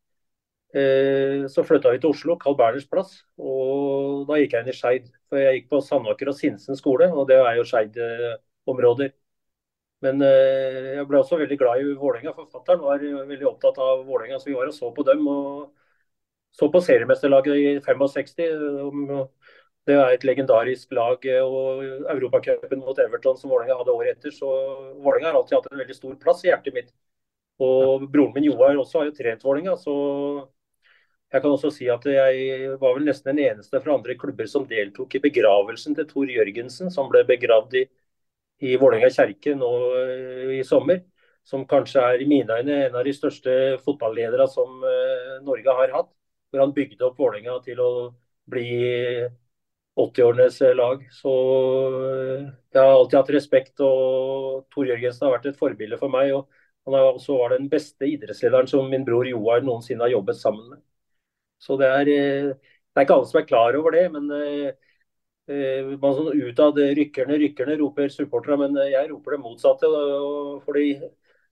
Eh, 0.75 1.47
så 1.47 1.63
flytta 1.63 1.93
vi 1.93 1.99
til 2.03 2.11
Oslo, 2.11 2.35
Carl 2.39 2.57
Berners 2.59 2.87
plass. 2.91 3.21
Og 3.39 4.25
da 4.27 4.39
gikk 4.39 4.55
jeg 4.55 4.65
inn 4.65 4.73
i 4.73 4.75
Skeid. 4.75 5.07
For 5.29 5.39
jeg 5.39 5.61
gikk 5.61 5.69
på 5.71 5.81
Sandaker 5.83 6.31
og 6.31 6.37
Sinsen 6.37 6.79
skole, 6.79 7.07
og 7.13 7.27
det 7.29 7.39
er 7.39 7.59
jo 7.59 7.65
Skeid-områder. 7.67 9.13
Men 10.05 10.21
eh, 10.21 10.97
jeg 10.99 11.07
ble 11.09 11.21
også 11.21 11.39
veldig 11.39 11.57
glad 11.57 11.81
i 11.81 11.93
Vålerenga. 11.97 12.35
Forfatteren 12.37 12.83
var 12.83 13.01
veldig 13.01 13.47
opptatt 13.49 13.79
av 13.81 14.03
Vålerenga, 14.05 14.41
så 14.41 14.51
vi 14.51 14.57
var 14.57 14.69
og 14.69 14.75
så 14.75 14.91
på 14.93 15.05
dem. 15.07 15.23
Og 15.31 15.71
så 16.57 16.69
på 16.73 16.81
seriemesterlaget 16.83 17.57
i 17.61 17.71
65. 17.85 18.35
Det 19.87 19.95
er 19.95 20.13
et 20.13 20.25
legendarisk 20.27 20.91
lag. 20.93 21.23
Og 21.47 21.83
Europacupen 22.13 22.83
mot 22.83 22.99
Everton 22.99 23.39
som 23.39 23.49
Vålerenga 23.53 23.79
hadde 23.79 23.95
året 23.95 24.17
etter. 24.17 24.35
Så 24.35 24.51
Vålerenga 24.99 25.31
har 25.31 25.39
alltid 25.39 25.57
hatt 25.61 25.71
en 25.71 25.81
veldig 25.81 25.97
stor 25.97 26.19
plass 26.21 26.43
i 26.45 26.51
hjertet 26.51 26.75
mitt. 26.75 26.93
Og 27.63 28.05
broren 28.11 28.35
min 28.35 28.45
Joar 28.51 28.77
også 28.77 29.01
har 29.01 29.09
jo 29.09 29.15
trent 29.17 29.41
Vålerenga, 29.47 29.73
så 29.81 29.95
jeg 31.33 31.43
kan 31.43 31.51
også 31.51 31.69
si 31.75 31.87
at 31.91 32.05
jeg 32.07 32.75
var 32.79 32.95
vel 32.95 33.07
nesten 33.07 33.33
den 33.35 33.43
eneste 33.49 33.81
fra 33.83 33.95
andre 33.97 34.15
klubber 34.19 34.47
som 34.47 34.67
deltok 34.67 35.17
i 35.17 35.23
begravelsen 35.23 35.95
til 35.97 36.07
Tor 36.07 36.29
Jørgensen, 36.31 36.91
som 36.93 37.09
ble 37.11 37.25
begravd 37.27 37.75
i, 37.81 37.83
i 38.63 38.77
Vålerenga 38.79 39.09
kjerke 39.11 39.55
nå 39.59 39.71
eh, 40.03 40.53
i 40.59 40.63
sommer. 40.67 41.03
Som 41.47 41.65
kanskje 41.67 42.03
er 42.03 42.21
i 42.23 42.27
mine 42.27 42.59
øyne 42.59 42.77
en 42.85 42.95
av 42.99 43.05
de 43.07 43.13
største 43.15 43.51
fotballederne 43.83 44.47
som 44.51 44.81
uh, 44.83 45.37
Norge 45.47 45.75
har 45.77 45.93
hatt. 45.95 46.09
Hvor 46.51 46.63
han 46.63 46.73
bygde 46.75 47.05
opp 47.07 47.19
Vålerenga 47.21 47.53
til 47.63 47.79
å 47.79 47.91
bli 48.51 48.65
80-årenes 49.95 50.59
lag. 50.75 51.05
Så 51.15 51.31
uh, 51.93 52.49
jeg 52.73 52.81
har 52.81 52.91
alltid 52.97 53.19
hatt 53.19 53.31
respekt, 53.37 53.79
og 53.79 54.67
Tor 54.75 54.91
Jørgensen 54.91 55.27
har 55.27 55.37
vært 55.37 55.47
et 55.51 55.59
forbilde 55.59 55.99
for 56.01 56.11
meg. 56.11 56.33
og 56.35 56.51
Han 56.87 56.99
er 56.99 57.07
også 57.13 57.39
var 57.39 57.55
den 57.55 57.71
beste 57.71 58.11
idrettslederen 58.11 58.67
som 58.67 58.91
min 58.91 59.07
bror 59.07 59.27
Joar 59.27 59.63
noensinne 59.63 60.03
har 60.03 60.15
jobbet 60.17 60.39
sammen 60.43 60.67
med. 60.75 60.83
Så 61.59 61.77
det 61.79 61.87
er, 61.89 62.09
eh, 62.11 62.49
det 62.53 63.01
er 63.01 63.05
ikke 63.05 63.17
alle 63.17 63.29
som 63.29 63.39
er 63.41 63.47
klar 63.49 63.77
over 63.79 63.91
det. 63.91 64.05
men 64.13 64.31
eh, 64.31 64.71
eh, 65.49 65.93
man 66.01 66.17
sånn 66.17 66.41
Utad 66.47 66.77
rykkerne, 66.77 67.37
rykkerne 67.43 67.77
roper 67.81 68.09
supporterne. 68.13 68.57
men 68.67 68.91
jeg 68.91 69.09
roper 69.11 69.35
det 69.35 69.43
motsatte. 69.43 69.91
fordi 70.65 70.87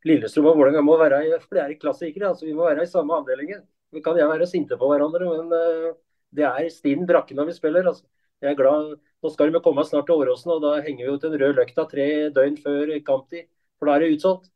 Lillestrøm 0.05 0.51
og 0.51 0.57
Vålerenga 0.59 0.81
må 0.85 0.97
være 1.01 1.39
flere 1.41 1.71
er 1.71 1.79
klassikere. 1.79 2.29
altså 2.29 2.45
Vi 2.45 2.53
må 2.53 2.65
være 2.65 2.83
i 2.83 2.91
samme 2.91 3.13
avdelingen. 3.13 3.63
Vi 3.91 4.01
kan 4.01 4.15
gjerne 4.15 4.37
være 4.37 4.47
sinte 4.47 4.77
på 4.77 4.89
hverandre, 4.89 5.25
men 5.25 5.95
det 6.35 6.45
er 6.45 6.69
stinn 6.69 7.05
brakke 7.07 7.33
når 7.35 7.45
vi 7.49 7.53
spiller. 7.53 7.87
altså. 7.87 8.05
Jeg 8.41 8.51
er 8.51 8.55
glad. 8.59 8.97
Nå 9.23 9.29
skal 9.31 9.51
de 9.51 9.61
komme 9.63 9.83
snart 9.87 10.05
til 10.05 10.21
Åråsen, 10.21 10.51
og 10.51 10.61
da 10.61 10.81
henger 10.85 11.07
vi 11.07 11.13
ut 11.15 11.23
en 11.23 11.37
rød 11.41 11.55
løkta 11.55 11.85
tre 11.89 12.29
døgn 12.35 12.57
før 12.61 12.91
kamptid. 13.07 13.47
For 13.79 13.87
da 13.87 13.95
er 13.95 14.03
det 14.03 14.17
utsolgt. 14.17 14.51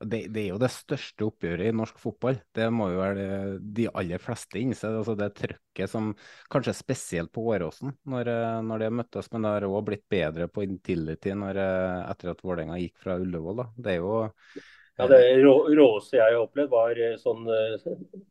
Det, 0.00 0.22
det, 0.32 0.40
er 0.40 0.54
jo 0.54 0.60
det 0.60 0.70
største 0.72 1.26
oppgjøret 1.26 1.68
i 1.68 1.76
norsk 1.76 1.98
fotball. 2.00 2.38
Det 2.56 2.70
må 2.72 2.86
jo 2.88 3.02
være 3.02 3.24
de 3.60 3.84
aller 3.92 4.22
fleste 4.22 4.56
innse. 4.56 4.88
Altså 4.88 5.12
det 5.18 5.28
trøkket 5.36 5.92
som 5.92 6.14
kanskje 6.52 6.72
spesielt 6.78 7.32
på 7.34 7.44
Åråsen, 7.52 7.92
når, 8.08 8.32
når 8.64 8.84
det 8.86 8.90
møttes. 8.96 9.28
Men 9.34 9.44
det 9.44 9.54
har 9.58 9.68
òg 9.68 9.84
blitt 9.90 10.06
bedre 10.08 10.48
på 10.48 10.64
Intility 10.64 11.36
når, 11.36 11.60
etter 12.08 12.32
at 12.32 12.40
Vålerenga 12.46 12.80
gikk 12.80 12.96
fra 13.04 13.20
Ullevål. 13.20 13.60
Da. 13.60 13.68
Det 13.76 13.92
er 13.92 14.00
jo 14.00 14.16
ja, 15.00 15.06
Det 15.08 15.20
råeste 15.76 16.18
jeg 16.18 16.26
har 16.26 16.42
opplevd, 16.42 16.72
var 16.72 16.98
eh, 17.00 17.16
sånn 17.20 17.46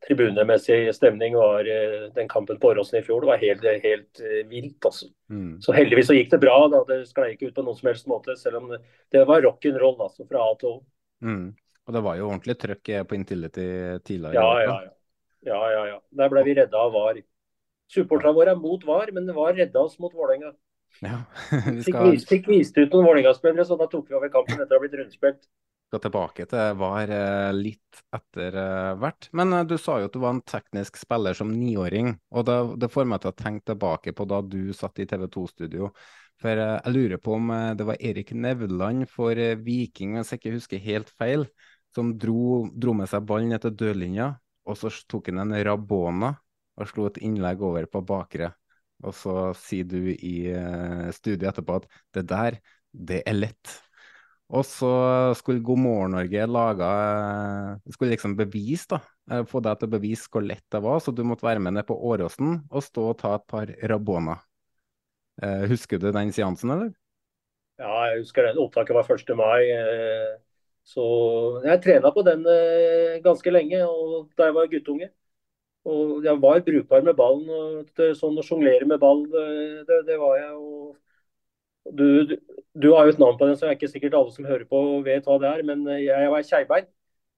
tribunemessig 0.06 0.84
stemning. 0.94 1.38
var 1.38 1.66
Den 2.14 2.30
kampen 2.30 2.58
på 2.58 2.74
Åråsen 2.74 2.98
i 2.98 3.06
fjor. 3.06 3.22
Det 3.22 3.30
var 3.30 3.42
helt, 3.46 3.66
helt 3.86 4.22
vilt. 4.50 4.78
altså. 4.84 5.10
Mm. 5.30 5.58
Så 5.62 5.74
heldigvis 5.78 6.10
så 6.10 6.18
gikk 6.18 6.34
det 6.34 6.42
bra. 6.42 6.62
da, 6.72 6.82
Det 6.90 7.04
sklei 7.10 7.36
ikke 7.36 7.50
ut 7.50 7.58
på 7.58 7.66
noen 7.66 7.78
som 7.78 7.94
helst 7.94 8.10
måte. 8.10 8.38
Selv 8.38 8.64
om 8.64 8.72
det 8.74 9.28
var 9.30 9.46
rock'n'roll 9.46 10.00
altså, 10.02 10.26
fra 10.26 10.50
A 10.50 10.56
til 10.58 10.74
Å. 10.74 10.80
Mm. 11.24 11.50
Og 11.86 11.96
det 11.96 12.02
var 12.06 12.18
jo 12.18 12.28
ordentlig 12.28 12.56
trøkk 12.60 12.92
på 13.08 13.16
Intility 13.18 13.66
tidligere. 14.06 14.34
Ja, 14.36 14.62
ja, 14.62 14.74
ja. 14.86 14.92
ja, 15.50 15.60
ja, 15.74 15.84
ja. 15.94 16.00
Der 16.22 16.32
ble 16.32 16.44
vi 16.46 16.56
redda 16.60 16.82
av 16.86 16.92
VAR. 16.94 17.20
Supporterne 17.90 18.36
våre 18.36 18.54
er 18.54 18.60
mot 18.60 18.84
VAR, 18.86 19.10
men 19.16 19.26
VAR 19.34 19.56
redda 19.58 19.82
oss 19.82 19.98
mot 20.02 20.14
Vålerenga. 20.14 20.52
Ja, 21.02 21.24
vi 21.66 21.82
skal... 21.82 22.12
Fikk, 22.12 22.28
fikk 22.28 22.52
vist 22.52 22.78
ut 22.78 22.92
noen 22.92 23.08
Vålerenga-spillere, 23.08 23.66
så 23.66 23.78
da 23.80 23.88
tok 23.90 24.10
vi 24.10 24.18
over 24.18 24.30
kampen 24.32 24.60
etter 24.60 24.76
å 24.76 24.78
ha 24.78 24.84
blitt 24.84 24.96
rundspilt. 25.00 25.42
Skal 25.90 26.02
tilbake 26.04 26.44
til 26.46 26.76
VAR 26.78 27.10
eh, 27.10 27.48
litt 27.56 28.02
etter 28.14 28.54
eh, 28.62 28.92
hvert. 29.02 29.26
Men 29.34 29.56
eh, 29.56 29.64
du 29.66 29.74
sa 29.80 29.96
jo 29.98 30.06
at 30.06 30.14
du 30.14 30.20
var 30.22 30.36
en 30.36 30.44
teknisk 30.46 31.00
spiller 31.00 31.34
som 31.34 31.50
niåring. 31.50 32.12
og 32.30 32.46
det, 32.46 32.58
det 32.84 32.92
får 32.94 33.08
meg 33.10 33.24
til 33.24 33.32
å 33.32 33.38
tenke 33.40 33.72
tilbake 33.72 34.14
på 34.14 34.26
da 34.30 34.38
du 34.46 34.70
satt 34.76 35.02
i 35.02 35.08
TV 35.10 35.26
2-studio. 35.26 35.90
For 36.40 36.56
jeg 36.56 36.94
lurer 36.94 37.20
på 37.20 37.34
om 37.36 37.50
det 37.76 37.84
var 37.84 38.00
Erik 38.00 38.32
Nevland 38.32 39.08
for 39.12 39.36
Viking, 39.64 40.14
hvis 40.16 40.32
jeg 40.32 40.40
ikke 40.40 40.54
husker 40.56 40.80
helt 40.84 41.10
feil, 41.20 41.44
som 41.94 42.14
dro, 42.18 42.68
dro, 42.72 42.94
med 42.96 43.10
seg 43.10 43.26
ballen 43.28 43.52
ned 43.52 43.64
til 43.64 43.74
dørlinja, 43.76 44.30
og 44.64 44.78
så 44.78 44.92
tok 45.10 45.28
han 45.32 45.42
en 45.44 45.56
Rabona 45.66 46.32
og 46.80 46.88
slo 46.88 47.10
et 47.10 47.20
innlegg 47.26 47.60
over 47.66 47.88
på 47.90 48.02
bakre. 48.06 48.54
Og 49.04 49.14
så 49.16 49.50
sier 49.56 49.86
du 49.88 50.10
i 50.12 50.34
studiet 51.16 51.50
etterpå 51.50 51.80
at 51.80 51.88
det 52.16 52.26
der, 52.30 52.58
det 52.92 53.22
er 53.28 53.36
lett. 53.36 53.76
Og 54.50 54.64
så 54.66 54.90
skulle 55.38 55.62
God 55.62 55.78
morgen 55.78 56.16
Norge 56.16 56.46
laga 56.50 56.88
Skulle 57.86 58.16
liksom 58.16 58.34
bevise, 58.38 58.96
da. 58.96 59.44
Få 59.46 59.62
deg 59.62 59.78
til 59.78 59.90
å 59.90 59.94
bevise 59.94 60.30
hvor 60.32 60.42
lett 60.42 60.66
det 60.74 60.82
var, 60.82 60.98
så 60.98 61.14
du 61.14 61.22
måtte 61.26 61.46
være 61.46 61.62
med 61.62 61.76
ned 61.76 61.86
på 61.86 61.96
Åråsen 62.10 62.64
og 62.66 62.84
stå 62.84 63.10
og 63.12 63.18
ta 63.20 63.36
et 63.38 63.46
par 63.50 63.70
Rabona. 63.92 64.40
Husker 65.70 66.00
du 66.00 66.10
den 66.12 66.32
seansen, 66.34 66.72
eller? 66.74 66.92
Ja, 67.80 67.94
jeg 68.10 68.24
husker 68.24 68.48
den. 68.48 68.58
Opptaket 68.60 68.96
var 68.96 69.08
1. 69.08 69.34
mai. 69.38 69.62
Så 70.86 71.04
jeg 71.64 71.82
trena 71.84 72.10
på 72.14 72.22
den 72.26 72.44
eh, 72.48 73.20
ganske 73.24 73.52
lenge 73.52 73.80
da 74.36 74.48
jeg 74.48 74.56
var 74.56 74.70
guttunge. 74.72 75.10
Og 75.88 76.24
jeg 76.24 76.36
var 76.42 76.64
brukbar 76.66 77.04
med 77.06 77.16
ballen. 77.16 77.48
og 77.48 78.02
Sånn 78.18 78.38
å 78.38 78.44
sjonglere 78.44 78.88
med 78.88 79.00
ball, 79.00 79.24
det, 79.30 80.00
det, 80.08 80.18
var 80.20 80.36
jeg. 80.40 80.56
Og 80.56 81.94
du, 81.96 82.06
du, 82.28 82.34
du, 82.74 82.88
har 82.92 83.06
jo 83.06 83.14
et 83.14 83.22
navn 83.22 83.38
på 83.40 83.48
den, 83.48 83.56
så 83.56 83.68
jeg 83.68 83.76
er 83.76 83.78
ikke 83.78 83.92
sikkert 83.94 84.16
alle 84.18 84.34
som 84.34 84.48
hører 84.48 84.66
på 84.68 84.82
vet 85.06 85.28
hva 85.28 85.38
det 85.40 85.52
er. 85.52 85.64
Men 85.70 85.86
jeg 86.00 86.32
var 86.34 86.48
keibein. 86.48 86.90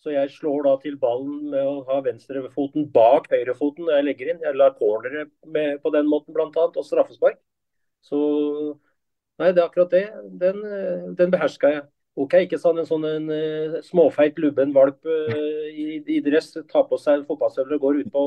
Så 0.03 0.11
jeg 0.11 0.33
slår 0.35 0.65
da 0.67 0.73
til 0.83 0.97
ballen 0.99 1.53
med 1.53 1.63
å 1.63 1.77
ha 1.87 2.01
venstrefoten 2.03 2.89
bak 2.91 3.29
høyrefoten 3.31 3.87
når 3.87 4.01
jeg 4.01 4.07
legger 4.09 4.33
inn. 4.33 4.43
Jeg 4.43 4.59
lar 4.59 4.75
cornere 4.75 5.29
på 5.79 5.93
den 5.95 6.11
måten 6.11 6.35
bl.a. 6.35 6.51
og 6.67 6.87
straffespark. 6.89 7.39
Så 8.03 8.19
nei, 9.41 9.51
det 9.51 9.63
er 9.63 9.67
akkurat 9.67 9.93
det. 9.95 10.07
Den, 10.43 10.63
den 11.19 11.33
beherska 11.33 11.71
jeg. 11.73 11.85
OK, 12.21 12.35
ikke 12.45 12.59
sånn 12.61 12.83
en 12.83 12.89
sånn 12.89 13.07
en, 13.09 13.31
uh, 13.33 13.79
småfeit, 13.87 14.37
lubben 14.43 14.75
valp 14.77 15.01
uh, 15.09 15.69
i, 15.71 16.03
i, 16.03 16.19
dress, 16.25 16.51
tar 16.69 16.85
på 16.91 16.99
seg 17.01 17.25
fotballstøvler 17.29 17.79
og 17.79 17.87
går 17.87 18.01
utpå. 18.03 18.25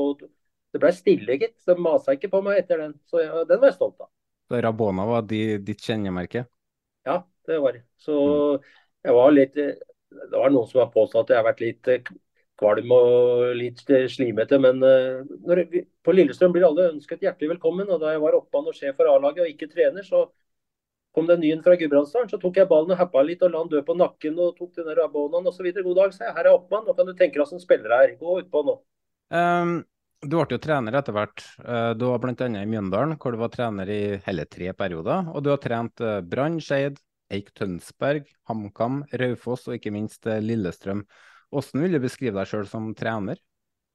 Det 0.74 0.80
ble 0.82 0.90
stille, 0.92 1.38
gitt. 1.38 1.54
De 1.68 1.76
masa 1.78 2.16
ikke 2.16 2.32
på 2.32 2.42
meg 2.44 2.64
etter 2.64 2.82
den. 2.82 2.96
Så 3.06 3.22
ja, 3.22 3.44
den 3.46 3.62
var 3.62 3.70
jeg 3.70 3.78
stolt 3.78 4.02
av. 4.02 4.10
Så 4.50 4.62
Rabona 4.62 5.06
var 5.06 5.22
de, 5.30 5.40
ditt 5.62 5.86
kjennemerke? 5.86 6.44
Ja, 7.06 7.20
det 7.46 7.60
var 7.62 7.78
det. 7.78 7.84
Så 8.02 8.16
mm. 8.16 8.66
jeg 9.06 9.16
var 9.16 9.34
litt 9.34 9.58
eh, 9.62 9.76
Det 10.10 10.34
var 10.34 10.52
noen 10.54 10.68
som 10.70 10.82
har 10.82 10.90
påstått 10.94 11.30
at 11.30 11.34
jeg 11.34 11.40
har 11.40 11.46
vært 11.46 11.62
litt 11.62 11.90
kvalm 12.56 12.92
og 12.96 13.52
litt 13.58 13.82
slimete, 13.84 14.58
men 14.62 14.80
når, 14.80 15.60
på 16.00 16.14
Lillestrøm 16.14 16.54
blir 16.54 16.64
alle 16.64 16.90
ønsket 16.94 17.24
hjertelig 17.26 17.56
velkommen. 17.56 17.90
og 17.92 18.00
Da 18.00 18.14
jeg 18.14 18.22
var 18.22 18.38
oppmann 18.38 18.70
og 18.70 18.76
sjef 18.76 18.96
for 18.96 19.10
A-laget 19.12 19.44
og 19.44 19.50
ikke 19.52 19.68
trener, 19.68 20.06
så 20.06 20.22
kom 21.16 21.26
det 21.26 21.38
nyen 21.40 21.62
fra 21.64 21.78
Gudbrandsdalen, 21.80 22.28
så 22.28 22.36
tok 22.40 22.58
jeg 22.60 22.68
ballen 22.68 22.92
og 22.92 22.98
happa 23.00 23.22
litt 23.24 23.40
og 23.46 23.54
la 23.54 23.62
han 23.62 23.70
dø 23.72 23.80
på 23.86 23.94
nakken 23.96 24.36
og 24.36 24.58
tok 24.58 24.74
den 24.76 24.90
rabonaen 24.98 25.48
osv. 25.48 25.70
God 25.72 25.96
dag, 25.96 26.10
sa 26.12 26.26
jeg. 26.26 26.34
Her 26.36 26.48
er 26.50 26.56
oppmann, 26.58 26.84
nå 26.84 26.92
kan 26.98 27.08
du 27.08 27.14
tenke 27.16 27.40
deg 27.40 27.48
som 27.48 27.62
spillere 27.62 28.00
her. 28.02 28.12
Gå 28.20 28.34
utpå 28.42 28.62
nå. 28.66 28.74
Um, 29.32 29.78
du 30.20 30.36
ble 30.36 30.58
jo 30.58 30.60
trener 30.60 30.98
etter 31.00 31.16
hvert. 31.16 31.40
Uh, 31.62 31.94
du 31.96 32.04
var 32.10 32.20
bl.a. 32.20 32.50
i 32.60 32.68
Mjøndalen, 32.68 33.16
hvor 33.22 33.32
du 33.32 33.40
var 33.40 33.54
trener 33.54 33.88
i 33.88 34.00
hele 34.26 34.44
tre 34.52 34.74
perioder. 34.76 35.32
Og 35.32 35.46
du 35.46 35.54
har 35.54 35.62
trent 35.64 36.04
uh, 36.04 36.18
Brann, 36.20 36.60
Skeid, 36.60 37.00
Eik 37.32 37.48
Tønsberg, 37.56 38.28
HamKam, 38.50 39.00
Raufoss 39.16 39.64
og 39.70 39.78
ikke 39.78 39.94
minst 39.96 40.28
Lillestrøm. 40.28 41.00
Hvordan 41.52 41.84
vil 41.84 41.96
du 41.96 42.02
beskrive 42.02 42.36
deg 42.38 42.50
sjøl 42.50 42.66
som 42.70 42.90
trener? 42.98 43.38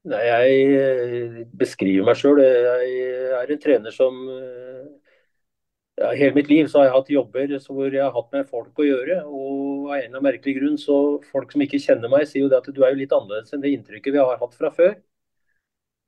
Nei, 0.08 0.22
Jeg 0.26 1.46
beskriver 1.54 2.08
meg 2.08 2.18
sjøl. 2.18 2.40
Jeg 2.42 3.36
er 3.38 3.52
en 3.54 3.62
trener 3.62 3.94
som 3.94 4.18
ja, 6.00 6.10
hele 6.16 6.34
mitt 6.34 6.48
liv 6.50 6.66
så 6.66 6.80
har 6.80 6.88
jeg 6.88 6.94
hatt 6.96 7.10
jobber 7.12 7.54
hvor 7.68 7.92
jeg 7.92 8.02
har 8.02 8.14
hatt 8.16 8.32
med 8.34 8.48
folk 8.48 8.80
å 8.80 8.86
gjøre. 8.86 9.22
og 9.28 9.90
av 9.92 9.96
en 9.98 10.04
eller 10.04 10.16
annen 10.16 10.26
merkelig 10.26 10.54
grunn 10.58 10.78
så 10.80 10.98
Folk 11.30 11.52
som 11.52 11.64
ikke 11.64 11.80
kjenner 11.82 12.10
meg, 12.12 12.26
sier 12.28 12.44
jo 12.44 12.50
det 12.50 12.60
at 12.62 12.70
du 12.74 12.82
er 12.82 12.94
jo 12.94 13.00
litt 13.02 13.14
annerledes 13.16 13.52
enn 13.54 13.62
det 13.64 13.74
inntrykket 13.76 14.14
vi 14.14 14.22
har 14.22 14.40
hatt 14.40 14.54
fra 14.58 14.70
før. 14.74 14.96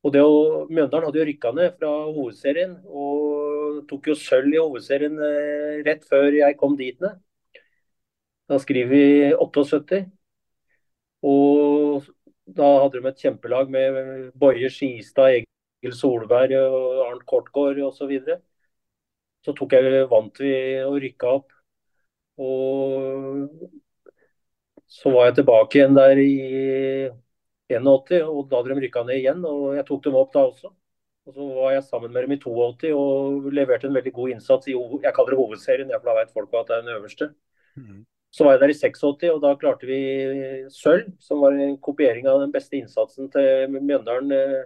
Og 0.05 0.13
det 0.13 0.23
å, 0.25 0.65
Mjøndalen 0.69 1.09
hadde 1.09 1.21
jo 1.21 1.29
rykka 1.31 1.53
ned 1.57 1.77
fra 1.79 1.93
hovedserien 2.13 2.75
og 2.85 3.85
tok 3.89 4.11
jo 4.11 4.17
sølv 4.21 4.53
i 4.53 4.61
hovedserien 4.61 5.17
eh, 5.29 5.79
rett 5.87 6.05
før 6.09 6.29
jeg 6.37 6.59
kom 6.61 6.77
dit 6.81 6.99
ned. 7.05 7.17
Da 8.49 8.59
skriver 8.61 8.91
vi 8.93 9.05
78. 9.41 10.03
Og 11.25 12.05
da 12.45 12.69
hadde 12.83 13.01
de 13.01 13.11
et 13.11 13.23
kjempelag 13.25 13.71
med 13.73 14.33
Boje 14.39 14.69
Skistad, 14.73 15.41
Egil 15.41 15.97
Solberg, 15.97 16.53
og 16.61 17.07
Arnt 17.09 17.25
Kortgård 17.29 17.81
osv. 17.87 18.13
Så 18.27 18.41
så 19.45 19.53
tok 19.53 19.75
jeg, 19.77 20.05
vant 20.09 20.39
vi 20.41 20.53
og 20.85 20.97
rykka 21.03 21.33
opp. 21.39 21.51
Og 22.41 23.51
så 24.91 25.13
var 25.13 25.29
jeg 25.29 25.37
tilbake 25.41 25.79
igjen 25.79 25.99
der 25.99 26.21
i 26.23 26.31
81, 27.73 28.23
og 28.25 28.49
da 28.49 28.61
hadde 28.61 28.73
de 28.73 28.87
rykka 28.87 29.05
ned 29.05 29.21
igjen. 29.21 29.45
og 29.45 29.77
Jeg 29.77 29.87
tok 29.89 30.03
dem 30.07 30.17
opp 30.21 30.33
da 30.33 30.47
også. 30.49 30.73
Og 31.25 31.37
Så 31.37 31.49
var 31.57 31.73
jeg 31.73 31.85
sammen 31.85 32.13
med 32.13 32.23
dem 32.25 32.33
i 32.37 32.41
82 32.41 32.93
og 32.93 33.53
leverte 33.53 33.89
en 33.89 33.97
veldig 33.97 34.13
god 34.13 34.35
innsats 34.35 34.69
i 34.69 34.75
jeg 34.77 35.15
kaller 35.17 35.33
det 35.33 35.41
hovedserien, 35.41 35.89
da 35.89 36.17
vet 36.19 36.33
folk 36.33 36.53
at 36.53 36.69
det 36.69 36.77
er 36.77 36.83
den 36.85 36.97
øverste. 36.97 37.31
Mm. 37.77 38.05
Så 38.35 38.43
var 38.43 38.57
jeg 38.57 38.65
der 38.65 38.73
i 38.73 38.79
86, 38.79 39.29
og 39.31 39.41
da 39.45 39.53
klarte 39.61 39.87
vi 39.87 39.99
sølv, 40.75 41.13
som 41.23 41.43
var 41.45 41.55
en 41.55 41.77
kopiering 41.79 42.27
av 42.27 42.41
den 42.43 42.51
beste 42.55 42.81
innsatsen 42.81 43.29
til 43.31 43.77
Mjøndalen 43.77 44.35
eh, 44.35 44.65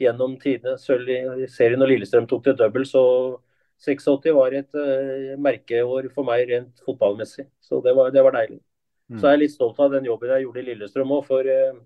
gjennom 0.00 0.38
tidene. 0.40 0.78
Sølv 0.80 1.10
i 1.12 1.48
serien, 1.52 1.82
og 1.84 1.90
Lillestrøm 1.90 2.28
tok 2.30 2.46
det 2.48 2.56
double, 2.62 2.86
så 2.88 3.04
86 3.84 4.32
var 4.36 4.56
et 4.56 4.80
eh, 4.80 5.36
merkeår 5.40 6.10
for 6.14 6.28
meg 6.28 6.46
rent 6.48 6.82
fotballmessig. 6.86 7.46
Så 7.60 7.80
det 7.84 7.92
var, 7.96 8.08
det 8.14 8.24
var 8.24 8.36
deilig. 8.36 8.60
Mm. 9.10 9.18
Så 9.18 9.26
jeg 9.26 9.36
er 9.36 9.42
litt 9.42 9.54
stolt 9.54 9.80
av 9.82 9.92
den 9.92 10.08
jobben 10.08 10.32
jeg 10.32 10.46
gjorde 10.46 10.62
i 10.62 10.66
Lillestrøm 10.70 11.14
òg, 11.16 11.24
for 11.28 11.48
eh, 11.48 11.80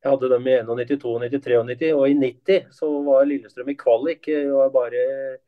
jeg 0.00 0.14
hadde 0.14 0.30
dem 0.32 0.48
i 0.48 0.56
91, 0.64 0.96
92, 0.96 1.18
93, 1.28 1.56
og 1.58 1.68
90. 1.68 1.94
Og 1.96 2.04
i 2.08 2.16
90 2.16 2.70
så 2.76 2.88
var 3.08 3.28
Lillestrøm 3.28 3.72
i 3.72 3.76
kvalik. 3.80 4.24
Det 4.28 4.48
var 4.52 4.72
bare 4.74 5.04
eh, 5.04 5.38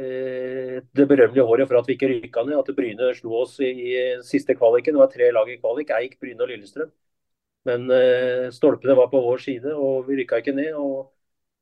det 0.00 1.06
berømmelige 1.10 1.44
håret 1.46 1.68
for 1.68 1.78
at 1.80 1.88
vi 1.88 1.96
ikke 1.96 2.08
rykka 2.10 2.44
ned. 2.46 2.58
At 2.60 2.74
Bryne 2.76 3.12
slo 3.16 3.40
oss 3.42 3.58
i, 3.60 3.70
i 3.70 3.94
siste 4.26 4.54
kvaliken. 4.58 4.96
Det 4.96 5.02
var 5.02 5.12
tre 5.12 5.30
lag 5.34 5.50
i 5.50 5.58
kvalik. 5.60 5.92
Eik, 5.96 6.18
Bryne 6.20 6.44
og 6.44 6.50
Lillestrøm. 6.52 6.90
Men 7.68 7.90
eh, 7.92 8.48
stolpene 8.56 8.96
var 8.96 9.10
på 9.12 9.20
vår 9.20 9.42
side, 9.44 9.72
og 9.76 10.06
vi 10.08 10.20
rykka 10.22 10.40
ikke 10.40 10.56
ned. 10.56 10.72
og 10.80 11.10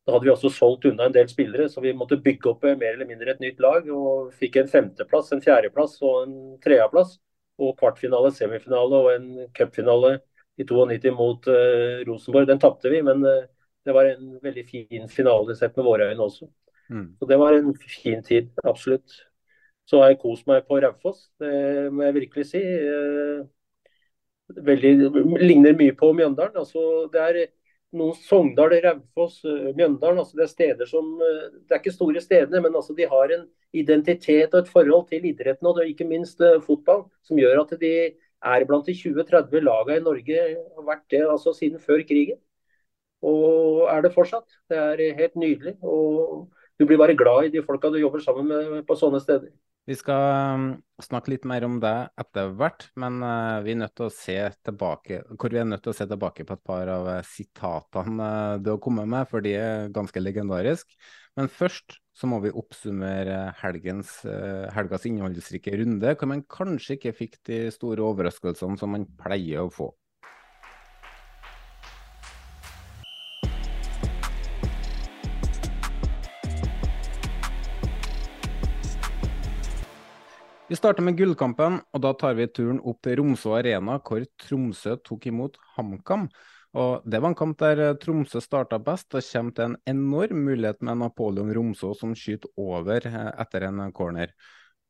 Da 0.07 0.15
hadde 0.15 0.29
vi 0.29 0.33
også 0.35 0.53
solgt 0.55 0.87
unna 0.91 1.09
en 1.09 1.17
del 1.17 1.29
spillere, 1.31 1.69
så 1.69 1.83
vi 1.85 1.95
måtte 1.97 2.21
bygge 2.23 2.53
opp 2.53 2.65
mer 2.69 2.93
eller 2.95 3.09
mindre 3.09 3.35
et 3.35 3.43
nytt 3.43 3.61
lag. 3.65 3.89
Og 3.91 4.33
fikk 4.39 4.61
en 4.63 4.71
femteplass, 4.71 5.33
en 5.35 5.45
fjerdeplass 5.45 5.99
og 6.03 6.23
en 6.27 6.39
tredjeplass. 6.65 7.19
Og 7.59 7.75
kvartfinale, 7.81 8.31
semifinale 8.35 9.03
og 9.03 9.13
en 9.17 9.31
cupfinale 9.57 10.19
i 10.59 10.67
92 10.67 11.15
mot 11.15 11.51
eh, 11.51 12.05
Rosenborg. 12.07 12.47
Den 12.51 12.63
tapte 12.63 12.91
vi, 12.93 13.03
men 13.03 13.25
eh, 13.27 13.47
det 13.87 13.95
var 13.97 14.11
en 14.11 14.39
veldig 14.43 14.65
fin 14.69 15.09
finale 15.11 15.57
sett 15.59 15.77
med 15.77 15.87
våre 15.87 16.11
øyne 16.13 16.23
også. 16.23 16.49
Mm. 16.89 17.07
Så 17.19 17.29
det 17.29 17.39
var 17.41 17.57
en 17.57 17.75
fin 17.77 18.23
tid, 18.25 18.51
absolutt. 18.65 19.21
Så 19.89 20.03
har 20.03 20.13
jeg 20.13 20.21
kost 20.23 20.49
meg 20.49 20.67
på 20.69 20.81
Raufoss, 20.83 21.29
det 21.41 21.93
må 21.93 22.05
jeg 22.05 22.17
virkelig 22.19 22.49
si. 22.51 22.61
Uh, 22.61 23.47
veldig, 24.69 24.93
ligner 25.41 25.77
mye 25.77 25.95
på 25.97 26.13
Mjøndalen. 26.17 26.57
Altså, 26.61 27.07
det 27.13 27.23
er 27.25 27.41
noen 27.97 28.17
Sogndal, 28.21 28.75
Raufoss, 28.85 29.41
Mjøndalen. 29.45 30.21
Altså, 30.21 30.37
det 30.37 30.45
er 30.45 30.53
steder 30.53 30.89
som 30.89 31.09
Det 31.19 31.73
er 31.73 31.81
ikke 31.81 31.97
store 31.97 32.21
stedene, 32.25 32.63
men 32.65 32.77
altså, 32.77 32.97
de 32.97 33.09
har 33.09 33.33
en 33.33 33.47
identitet 33.73 34.55
og 34.55 34.65
et 34.65 34.73
forhold 34.73 35.09
til 35.09 35.25
idretten 35.29 35.69
og 35.69 35.81
ikke 35.85 36.09
minst 36.09 36.41
fotball 36.65 37.07
som 37.25 37.41
gjør 37.41 37.65
at 37.65 37.77
de 37.81 37.93
er 38.45 38.65
blant 38.69 38.87
de 38.87 38.95
20-30 38.95 39.65
lagene 39.65 39.99
i 39.99 40.05
Norge, 40.05 40.43
har 40.77 40.87
vært 40.87 41.09
det 41.11 41.25
altså 41.27 41.53
siden 41.57 41.81
før 41.81 42.05
krigen. 42.09 42.39
Og 43.23 43.89
er 43.91 44.03
det 44.03 44.15
fortsatt. 44.15 44.47
Det 44.71 44.79
er 44.79 45.17
helt 45.19 45.37
nydelig. 45.37 45.75
Og 45.83 46.49
du 46.79 46.87
blir 46.87 47.01
bare 47.01 47.17
glad 47.19 47.49
i 47.49 47.53
de 47.57 47.65
folka 47.67 47.91
du 47.91 47.99
jobber 48.01 48.23
sammen 48.23 48.49
med 48.49 48.87
på 48.87 48.97
sånne 48.99 49.21
steder. 49.23 49.51
Vi 49.89 49.97
skal 49.97 50.55
um, 50.55 50.65
snakke 51.01 51.33
litt 51.33 51.47
mer 51.49 51.65
om 51.65 51.79
det 51.81 51.95
etter 52.21 52.51
hvert, 52.59 52.91
men 53.01 53.23
uh, 53.25 53.59
vi 53.65 53.73
er 53.73 53.79
nødt 53.81 53.95
til 53.97 54.11
å 54.11 54.13
se 54.13 54.37
tilbake 54.69 55.23
hvor 55.33 55.55
vi 55.55 55.63
er 55.63 55.69
nødt 55.69 55.81
til 55.87 55.95
å 55.95 55.97
se 55.97 56.05
tilbake 56.11 56.45
på 56.45 56.59
et 56.59 56.65
par 56.69 56.91
av 56.93 57.09
uh, 57.09 57.23
sitatene 57.25 58.27
uh, 58.27 58.59
du 58.61 58.75
har 58.75 58.83
kommet 58.85 59.09
med, 59.09 59.25
for 59.31 59.45
de 59.45 59.55
er 59.57 59.89
ganske 59.97 60.21
legendariske. 60.21 60.93
Men 61.41 61.49
først 61.49 61.97
så 62.19 62.29
må 62.29 62.43
vi 62.43 62.51
oppsummere 62.51 63.55
helgens, 63.61 64.11
helgas 64.75 65.05
innholdsrike 65.07 65.77
runde, 65.79 66.17
hvor 66.19 66.27
man 66.27 66.41
kanskje 66.51 66.97
ikke 66.97 67.13
fikk 67.15 67.37
de 67.47 67.61
store 67.71 68.03
overraskelsene 68.03 68.75
som 68.81 68.91
man 68.91 69.05
pleier 69.23 69.63
å 69.63 69.71
få. 69.71 69.93
Vi 80.69 80.77
starter 80.77 81.01
med 81.01 81.17
gullkampen, 81.17 81.79
og 81.97 82.01
da 82.05 82.11
tar 82.21 82.35
vi 82.37 82.45
turen 82.53 82.77
opp 82.85 82.99
til 83.01 83.15
Romså 83.17 83.55
Arena, 83.57 83.95
hvor 84.05 84.27
Tromsø 84.43 84.99
tok 85.01 85.25
imot 85.31 85.57
HamKam. 85.79 86.27
Og 86.77 87.07
Det 87.09 87.23
var 87.25 87.33
en 87.33 87.37
kamp 87.39 87.57
der 87.63 87.81
eh, 87.81 87.95
Tromsø 87.97 88.43
starta 88.45 88.77
best 88.77 89.17
og 89.17 89.25
kommer 89.25 89.57
til 89.57 89.65
en 89.65 89.79
enorm 89.89 90.45
mulighet 90.45 90.85
med 90.85 91.01
Napoleon 91.01 91.55
Romså 91.57 91.95
som 91.97 92.13
skyter 92.13 92.53
over 92.61 93.01
eh, 93.01 93.33
etter 93.41 93.65
en 93.65 93.81
corner. 93.97 94.37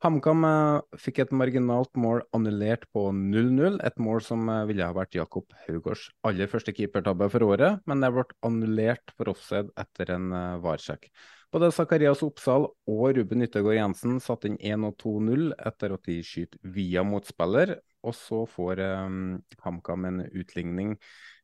HamKam 0.02 0.48
eh, 0.50 0.98
fikk 0.98 1.22
et 1.22 1.38
marginalt 1.44 1.94
mål 1.94 2.24
annullert 2.34 2.90
på 2.90 3.12
0-0, 3.14 3.78
et 3.78 4.02
mål 4.02 4.26
som 4.26 4.50
ville 4.66 4.82
ha 4.82 4.98
vært 4.98 5.14
Jakob 5.14 5.46
Haugårds 5.68 6.08
aller 6.26 6.50
første 6.50 6.74
keepertabbe 6.74 7.30
for 7.30 7.54
året, 7.54 7.86
men 7.86 8.02
det 8.02 8.10
ble 8.18 8.26
annullert 8.42 9.14
for 9.14 9.30
offside 9.30 9.70
etter 9.78 10.16
en 10.18 10.32
varsjekk. 10.66 11.06
Både 11.48 11.70
Zakarias 11.72 12.20
Oppsal 12.26 12.66
og 12.68 13.04
Ruben 13.16 13.44
Yttergård 13.46 13.78
Jensen 13.78 14.18
satte 14.20 14.50
inn 14.50 14.58
1 14.60 14.84
og 14.84 14.98
2-0 15.00 15.46
etter 15.56 15.94
at 15.94 16.08
de 16.08 16.18
skyter 16.26 16.60
via 16.76 17.04
motspiller, 17.08 17.78
og 18.04 18.14
så 18.14 18.42
får 18.48 18.82
um, 19.06 19.38
HamKam 19.64 20.04
en 20.10 20.20
utligning 20.28 20.92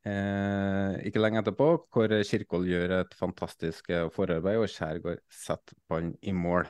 eh, 0.04 0.98
ikke 1.08 1.22
lenge 1.22 1.40
etterpå, 1.40 1.68
hvor 1.92 2.12
Kirkvold 2.28 2.68
gjør 2.68 2.98
et 3.00 3.16
fantastisk 3.18 3.88
eh, 3.92 4.10
forarbeid 4.12 4.60
og 4.60 4.68
Skjærgård 4.70 5.22
setter 5.32 5.78
ballen 5.90 6.12
i 6.22 6.34
mål. 6.36 6.68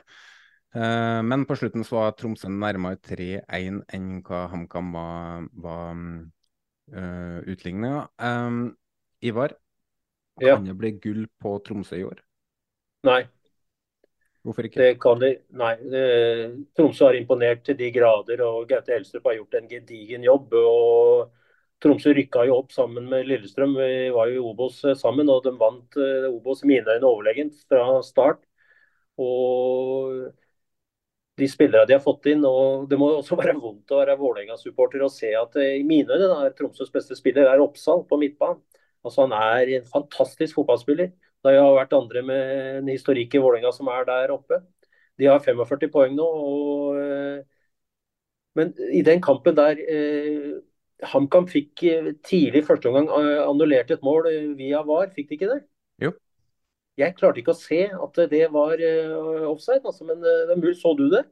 Eh, 0.75 1.19
men 1.27 1.45
på 1.47 1.57
slutten 1.59 1.85
så 1.87 1.99
var 1.99 2.15
Tromsø 2.19 2.51
nærmere 2.51 2.99
3-1 3.03 3.83
enn 3.95 4.09
hva 4.25 4.45
HamKam 4.51 4.95
var, 4.95 5.49
var 5.63 5.99
uh, 6.95 7.39
utligninga. 7.51 8.07
Um, 8.15 8.75
Ivar, 9.23 9.55
kan 10.39 10.47
ja. 10.47 10.57
det 10.63 10.79
bli 10.79 10.95
gull 11.03 11.27
på 11.41 11.57
Tromsø 11.67 11.99
i 11.99 12.07
år? 12.07 12.23
Nei. 13.05 13.21
Hvorfor 14.45 14.67
ikke? 14.67 14.81
Det 14.81 14.91
kan 15.01 15.21
de, 15.21 15.31
nei. 15.57 15.71
Tromsø 16.77 17.07
har 17.09 17.17
imponert 17.17 17.63
til 17.65 17.77
de 17.79 17.89
grader, 17.93 18.43
og 18.45 18.67
Gaute 18.69 18.93
Elstrup 18.93 19.25
har 19.29 19.39
gjort 19.39 19.57
en 19.57 19.69
gedigen 19.71 20.25
jobb. 20.27 20.53
og 20.59 21.31
Tromsø 21.83 22.13
rykka 22.15 22.45
jo 22.47 22.59
opp 22.61 22.71
sammen 22.73 23.09
med 23.11 23.27
Lillestrøm. 23.29 23.75
Vi 23.77 24.09
var 24.15 24.29
jo 24.31 24.39
i 24.39 24.45
Obos 24.51 24.79
eh, 24.85 24.95
sammen, 24.97 25.29
og 25.29 25.43
de 25.45 25.53
vant 25.59 25.97
eh, 26.01 26.29
Obos 26.31 26.63
i 26.63 26.69
mine 26.71 26.95
øyne 26.95 27.09
overlegent 27.09 27.57
fra 27.69 27.99
start. 28.05 28.41
Og 29.17 30.31
de 31.39 31.47
spillere 31.51 31.87
de 31.87 31.95
har 31.97 32.03
fått 32.03 32.29
inn, 32.31 32.45
og 32.47 32.87
Det 32.89 32.97
må 32.99 33.09
også 33.17 33.37
være 33.41 33.57
vondt 33.59 33.91
å 33.91 33.99
være 34.01 34.17
Vålerenga-supporter 34.21 35.03
og 35.05 35.13
se 35.13 35.33
at 35.35 35.57
eh, 35.61 35.79
i 35.81 35.85
mine 35.87 36.15
øyne 36.15 36.45
er 36.47 36.55
Tromsøs 36.57 36.93
beste 36.93 37.17
spiller 37.19 37.51
er 37.51 37.63
Oppsal 37.63 38.05
på 38.09 38.19
midtbanen. 38.21 38.61
Altså, 39.05 39.25
han 39.27 39.35
er 39.37 39.75
en 39.77 39.89
fantastisk 39.89 40.57
fotballspiller. 40.57 41.11
Det 41.45 41.57
har 41.59 41.75
vært 41.77 41.93
andre 41.97 42.23
med 42.25 42.53
en 42.81 42.89
historikk 42.89 43.35
i 43.37 43.41
Vålerenga 43.43 43.71
som 43.75 43.89
er 43.93 44.07
der 44.09 44.33
oppe. 44.33 44.61
De 45.19 45.29
har 45.29 45.43
45 45.43 45.91
poeng 45.93 46.15
nå. 46.17 46.25
Og, 46.25 47.43
men 48.57 48.73
i 48.91 49.03
den 49.05 49.21
kampen 49.23 49.55
der 49.57 49.79
HamKam 51.03 51.47
fikk 51.49 51.83
eh, 51.89 52.11
tidlig 52.25 52.63
i 52.63 52.65
første 52.65 52.89
omgang 52.89 53.09
eh, 53.19 53.41
annullert 53.43 53.91
et 53.91 54.03
mål 54.05 54.29
eh, 54.31 54.51
via 54.57 54.81
VAR, 54.87 55.11
fikk 55.15 55.29
de 55.29 55.37
ikke 55.37 55.51
det? 55.51 55.61
Jo. 56.03 56.13
Jeg 56.95 57.15
klarte 57.17 57.41
ikke 57.41 57.55
å 57.55 57.59
se 57.59 57.81
at 57.91 58.19
det 58.31 58.45
var 58.53 58.79
offside, 59.49 59.81
altså, 59.83 60.05
men 60.07 60.61
så 60.79 60.93
du 60.95 61.09
det? 61.11 61.25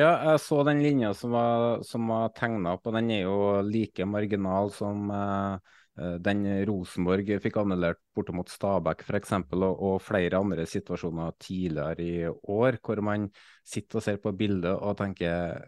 Ja, 0.00 0.14
jeg 0.30 0.40
så 0.40 0.62
den 0.64 0.80
linja 0.80 1.10
som 1.14 1.34
var, 1.36 1.82
som 1.84 2.08
var 2.08 2.32
tegna 2.34 2.72
opp, 2.78 2.88
og 2.88 2.96
den 2.96 3.12
er 3.12 3.26
jo 3.26 3.36
like 3.68 4.06
marginal 4.08 4.72
som 4.72 5.12
uh, 5.12 5.60
den 5.94 6.42
Rosenborg 6.66 7.28
fikk 7.42 7.60
annullert 7.60 8.00
borte 8.16 8.34
mot 8.34 8.50
Stabæk 8.50 9.04
f.eks., 9.06 9.34
og, 9.54 9.64
og 9.72 10.00
flere 10.02 10.40
andre 10.42 10.64
situasjoner 10.66 11.36
tidligere 11.38 12.02
i 12.02 12.24
år, 12.26 12.80
hvor 12.82 13.02
man 13.06 13.28
sitter 13.62 14.00
og 14.00 14.06
ser 14.06 14.18
på 14.22 14.32
bildet 14.34 14.74
og 14.74 14.96
tenker 14.98 15.60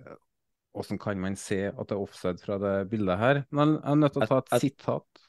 hvordan 0.77 1.01
kan 1.01 1.21
man 1.21 1.39
se 1.41 1.63
at 1.71 1.89
det 1.89 1.97
er 1.97 2.03
offside 2.03 2.43
fra 2.43 2.59
det 2.61 2.75
bildet 2.91 3.19
her? 3.19 3.43
Men 3.55 3.79
jeg 3.79 3.93
er 3.93 4.03
nødt 4.03 4.17
til 4.17 4.27
å 4.27 4.29
ta 4.29 4.43
et 4.43 4.67
sitat. 4.67 5.23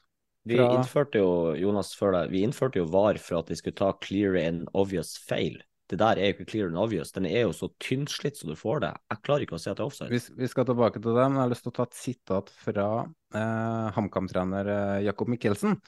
Vi 0.48 0.58
innførte 0.60 1.20
jo 1.20 1.30
Jonas 1.60 1.92
før 1.96 2.14
deg, 2.16 2.32
vi 2.32 2.42
innførte 2.46 2.80
jo 2.80 2.88
VAR 2.88 3.18
for 3.20 3.42
at 3.42 3.50
vi 3.52 3.56
skulle 3.58 3.76
ta 3.76 3.92
clear 4.00 4.36
and 4.40 4.68
obvious 4.72 5.16
feil. 5.28 5.58
Det 5.88 5.98
der 6.00 6.20
er 6.20 6.28
jo 6.28 6.36
ikke 6.36 6.50
clear 6.50 6.68
and 6.68 6.80
obvious. 6.80 7.14
Den 7.16 7.26
er 7.28 7.46
jo 7.46 7.54
så 7.56 7.70
tynnslitt 7.80 8.36
så 8.36 8.50
du 8.50 8.56
får 8.58 8.82
det. 8.84 8.90
Jeg 9.08 9.22
klarer 9.24 9.46
ikke 9.46 9.56
å 9.56 9.62
se 9.62 9.72
at 9.72 9.78
det 9.78 9.84
er 9.84 9.88
offside. 9.88 10.10
Vi, 10.12 10.20
vi 10.42 10.50
skal 10.52 10.68
tilbake 10.68 11.00
til 11.00 11.16
det, 11.16 11.24
men 11.24 11.38
jeg 11.38 11.44
har 11.46 11.54
lyst 11.54 11.64
til 11.64 11.72
å 11.72 11.78
ta 11.78 11.86
et 11.88 11.96
sitat 11.96 12.52
fra 12.66 12.88
eh, 13.06 13.88
HamKam-trener 13.96 14.72
eh, 14.74 14.98
Jakob 15.06 15.32
Mikkelsen. 15.32 15.78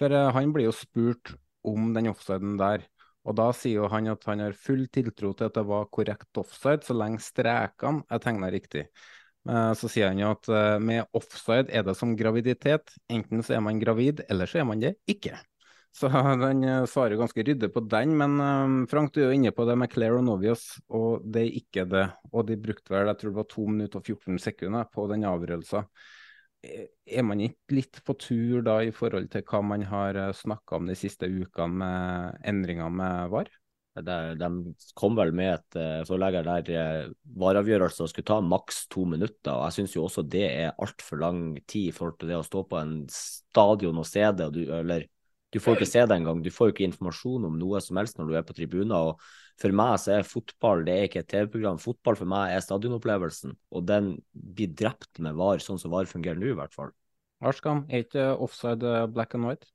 For 0.00 0.16
eh, 0.16 0.30
han 0.36 0.56
blir 0.56 0.70
jo 0.70 0.74
spurt 0.76 1.34
om 1.68 1.92
den 1.96 2.08
offsiden 2.12 2.56
der. 2.60 2.86
Og 3.28 3.36
da 3.36 3.50
sier 3.52 3.82
jo 3.82 3.92
han 3.92 4.08
at 4.08 4.24
han 4.30 4.40
har 4.40 4.56
full 4.56 4.86
tiltro 4.92 5.34
til 5.36 5.50
at 5.50 5.58
det 5.58 5.66
var 5.68 5.90
korrekt 5.92 6.40
offside, 6.40 6.80
så 6.86 6.96
lenge 6.96 7.20
strekene 7.20 8.06
er 8.08 8.22
tegna 8.24 8.48
riktig. 8.52 8.86
Eh, 9.48 9.72
så 9.76 9.88
sier 9.92 10.10
han 10.10 10.20
jo 10.20 10.32
at 10.34 10.48
eh, 10.52 10.78
med 10.80 11.04
offside 11.16 11.68
er 11.72 11.84
det 11.86 11.96
som 11.98 12.16
graviditet. 12.16 12.96
Enten 13.12 13.44
så 13.44 13.56
er 13.56 13.64
man 13.64 13.80
gravid, 13.80 14.24
eller 14.28 14.50
så 14.50 14.62
er 14.62 14.68
man 14.68 14.82
det 14.82 14.96
ikke. 15.10 15.36
Så 15.96 16.08
han 16.14 16.64
eh, 16.64 16.84
svarer 16.88 17.18
ganske 17.18 17.44
ryddig 17.46 17.72
på 17.74 17.82
den, 17.90 18.14
men 18.18 18.86
Frank, 18.90 19.12
du 19.14 19.22
er 19.22 19.30
jo 19.30 19.38
inne 19.40 19.52
på 19.54 19.66
det 19.68 19.76
med 19.80 19.90
Claire 19.92 20.20
og 20.20 20.26
Novius, 20.28 20.64
og 20.88 21.26
det 21.26 21.44
er 21.46 21.60
ikke 21.60 21.86
det. 21.90 22.06
Og 22.32 22.46
de 22.48 22.58
brukte 22.60 22.94
vel 22.94 23.10
jeg 23.10 23.20
tror 23.20 23.34
det 23.34 23.40
var 23.42 23.50
2 23.56 23.68
minutter 23.74 24.02
og 24.02 24.10
14 24.14 24.42
sekunder 24.46 24.90
på 24.92 25.06
den 25.10 25.28
avgjørelsen. 25.28 25.90
er 26.60 27.22
man 27.24 27.40
ikke 27.40 27.74
litt 27.74 28.02
på 28.04 28.14
tur 28.20 28.60
da 28.62 28.82
i 28.84 28.92
forhold 28.92 29.30
til 29.32 29.42
hva 29.48 29.62
man 29.64 29.82
har 29.88 30.18
snakka 30.36 30.76
om 30.76 30.90
de 30.90 30.94
siste 30.98 31.24
ukene 31.24 31.80
med 31.80 32.44
endringer 32.52 32.92
med 32.92 33.30
VAR? 33.32 33.48
De, 33.98 34.16
de 34.38 34.48
kom 34.94 35.16
vel 35.18 35.32
med 35.34 35.56
et 35.56 36.06
forlegger 36.06 36.46
der 36.46 36.68
eh, 36.78 37.08
vareavgjørelser 37.42 38.10
skulle 38.10 38.28
ta 38.28 38.38
maks 38.44 38.84
to 38.92 39.04
minutter. 39.08 39.50
og 39.52 39.66
Jeg 39.66 39.76
syns 39.78 39.96
jo 39.96 40.04
også 40.06 40.22
det 40.22 40.44
er 40.46 40.76
altfor 40.78 41.20
lang 41.20 41.40
tid 41.66 41.96
til 41.98 42.30
det 42.30 42.38
å 42.38 42.46
stå 42.46 42.62
på 42.70 42.78
en 42.78 42.94
stadion 43.10 43.98
og 43.98 44.06
se 44.06 44.22
det. 44.36 44.50
eller 44.78 45.08
du 45.50 45.58
får 45.58 45.78
ikke 45.78 45.88
se 45.90 46.04
det 46.06 46.16
engang. 46.16 46.42
Du 46.44 46.50
får 46.54 46.70
ikke 46.72 46.86
informasjon 46.86 47.48
om 47.48 47.58
noe 47.58 47.80
som 47.82 47.98
helst 47.98 48.20
når 48.20 48.30
du 48.30 48.36
er 48.38 48.46
på 48.46 48.54
tribuner. 48.54 49.10
og 49.10 49.24
For 49.60 49.74
meg 49.74 49.96
så 50.02 50.18
er 50.18 50.28
fotball 50.28 50.84
det 50.86 50.94
er 50.94 51.08
ikke 51.08 51.24
et 51.24 51.30
TV-program. 51.32 51.80
Fotball 51.82 52.18
for 52.20 52.30
meg 52.30 52.54
er 52.54 52.62
stadionopplevelsen. 52.64 53.56
Og 53.74 53.84
den 53.88 54.14
blir 54.30 54.70
drept 54.78 55.18
med 55.18 55.38
VAR, 55.40 55.62
sånn 55.64 55.80
som 55.82 55.90
VAR 55.94 56.10
fungerer 56.10 56.38
nå, 56.38 56.52
i 56.52 56.58
hvert 56.58 56.76
fall. 56.76 56.94
Arskam, 57.40 57.86
er 57.88 58.04
ikke 58.04 58.30
offside 58.36 58.94
black 59.14 59.34
and 59.34 59.48
white? 59.48 59.70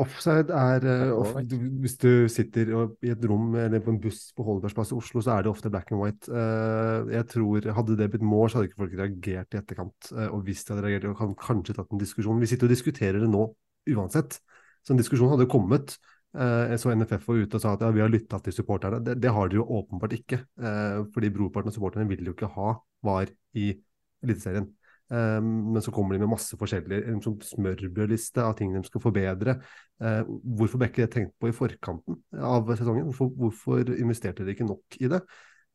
Offside 0.00 0.50
er 0.50 0.82
uh, 0.82 1.20
off, 1.20 1.36
Hvis 1.46 1.94
du 2.02 2.26
sitter 2.32 2.72
i 3.06 3.12
et 3.12 3.26
rom 3.30 3.52
eller 3.54 3.82
på 3.84 3.92
en 3.92 4.00
buss 4.02 4.32
på 4.34 4.42
Holbergsplass 4.42 4.90
i 4.90 4.96
Oslo, 4.96 5.22
så 5.22 5.36
er 5.36 5.44
det 5.44 5.52
ofte 5.52 5.70
black 5.70 5.92
and 5.94 6.02
white. 6.02 6.26
Uh, 6.26 7.06
jeg 7.12 7.28
tror 7.30 7.68
Hadde 7.76 7.98
det 8.00 8.08
blitt 8.10 8.26
mål, 8.26 8.48
så 8.50 8.58
hadde 8.58 8.72
ikke 8.72 8.82
folk 8.82 8.96
reagert 8.98 9.54
i 9.54 9.60
etterkant. 9.60 10.10
Uh, 10.10 10.26
og 10.32 10.42
hvis 10.48 10.64
de 10.64 10.74
hadde 10.74 10.86
reagert, 10.88 11.06
og 11.12 11.20
kan 11.20 11.36
kanskje 11.38 11.76
tatt 11.78 11.94
en 11.94 12.02
diskusjon. 12.02 12.42
Vi 12.42 12.50
sitter 12.50 12.66
og 12.66 12.74
diskuterer 12.74 13.22
det 13.22 13.30
nå 13.30 13.46
uansett. 13.94 14.40
Så 14.84 14.94
en 14.94 15.00
diskusjon 15.00 15.32
hadde 15.32 15.48
kommet. 15.50 15.96
Jeg 16.34 16.80
så 16.82 16.90
NFF 16.90 17.28
var 17.28 17.40
ute 17.44 17.56
og 17.56 17.62
sa 17.62 17.72
at 17.76 17.82
ja, 17.86 17.88
vi 17.94 18.02
har 18.02 18.10
lytta 18.10 18.40
til 18.42 18.56
supporterne. 18.56 18.98
Det, 19.06 19.14
det, 19.22 19.30
har 19.32 19.48
de 19.48 19.60
jo 19.60 19.66
åpenbart 19.78 20.16
ikke. 20.16 20.40
fordi 21.14 21.30
brorparten 21.32 21.70
av 21.70 21.76
supporterne 21.76 22.08
vil 22.10 22.26
jo 22.26 22.34
ikke 22.34 22.50
ha 22.56 22.72
VAR 23.06 23.30
i 23.54 23.68
Eliteserien. 24.24 24.66
Um, 25.08 25.72
men 25.72 25.82
så 25.84 25.92
kommer 25.92 26.16
de 26.16 26.22
med 26.22 26.32
masse 26.32 26.56
forskjellige 26.56 27.18
sånn 27.22 27.36
smørbrødliste 27.44 28.40
av 28.40 28.54
ting 28.56 28.72
de 28.72 28.80
skal 28.86 29.02
forbedre. 29.04 29.58
Uh, 30.00 30.22
hvorfor 30.56 30.80
ble 30.80 30.88
ikke 30.88 31.04
det 31.04 31.10
tenkt 31.12 31.34
på 31.40 31.50
i 31.50 31.56
forkanten 31.56 32.22
av 32.40 32.72
sesongen? 32.72 33.10
Hvorfor, 33.10 33.28
hvorfor 33.36 33.92
investerte 33.98 34.42
dere 34.42 34.56
ikke 34.56 34.68
nok 34.70 34.98
i 35.02 35.10
det? 35.12 35.20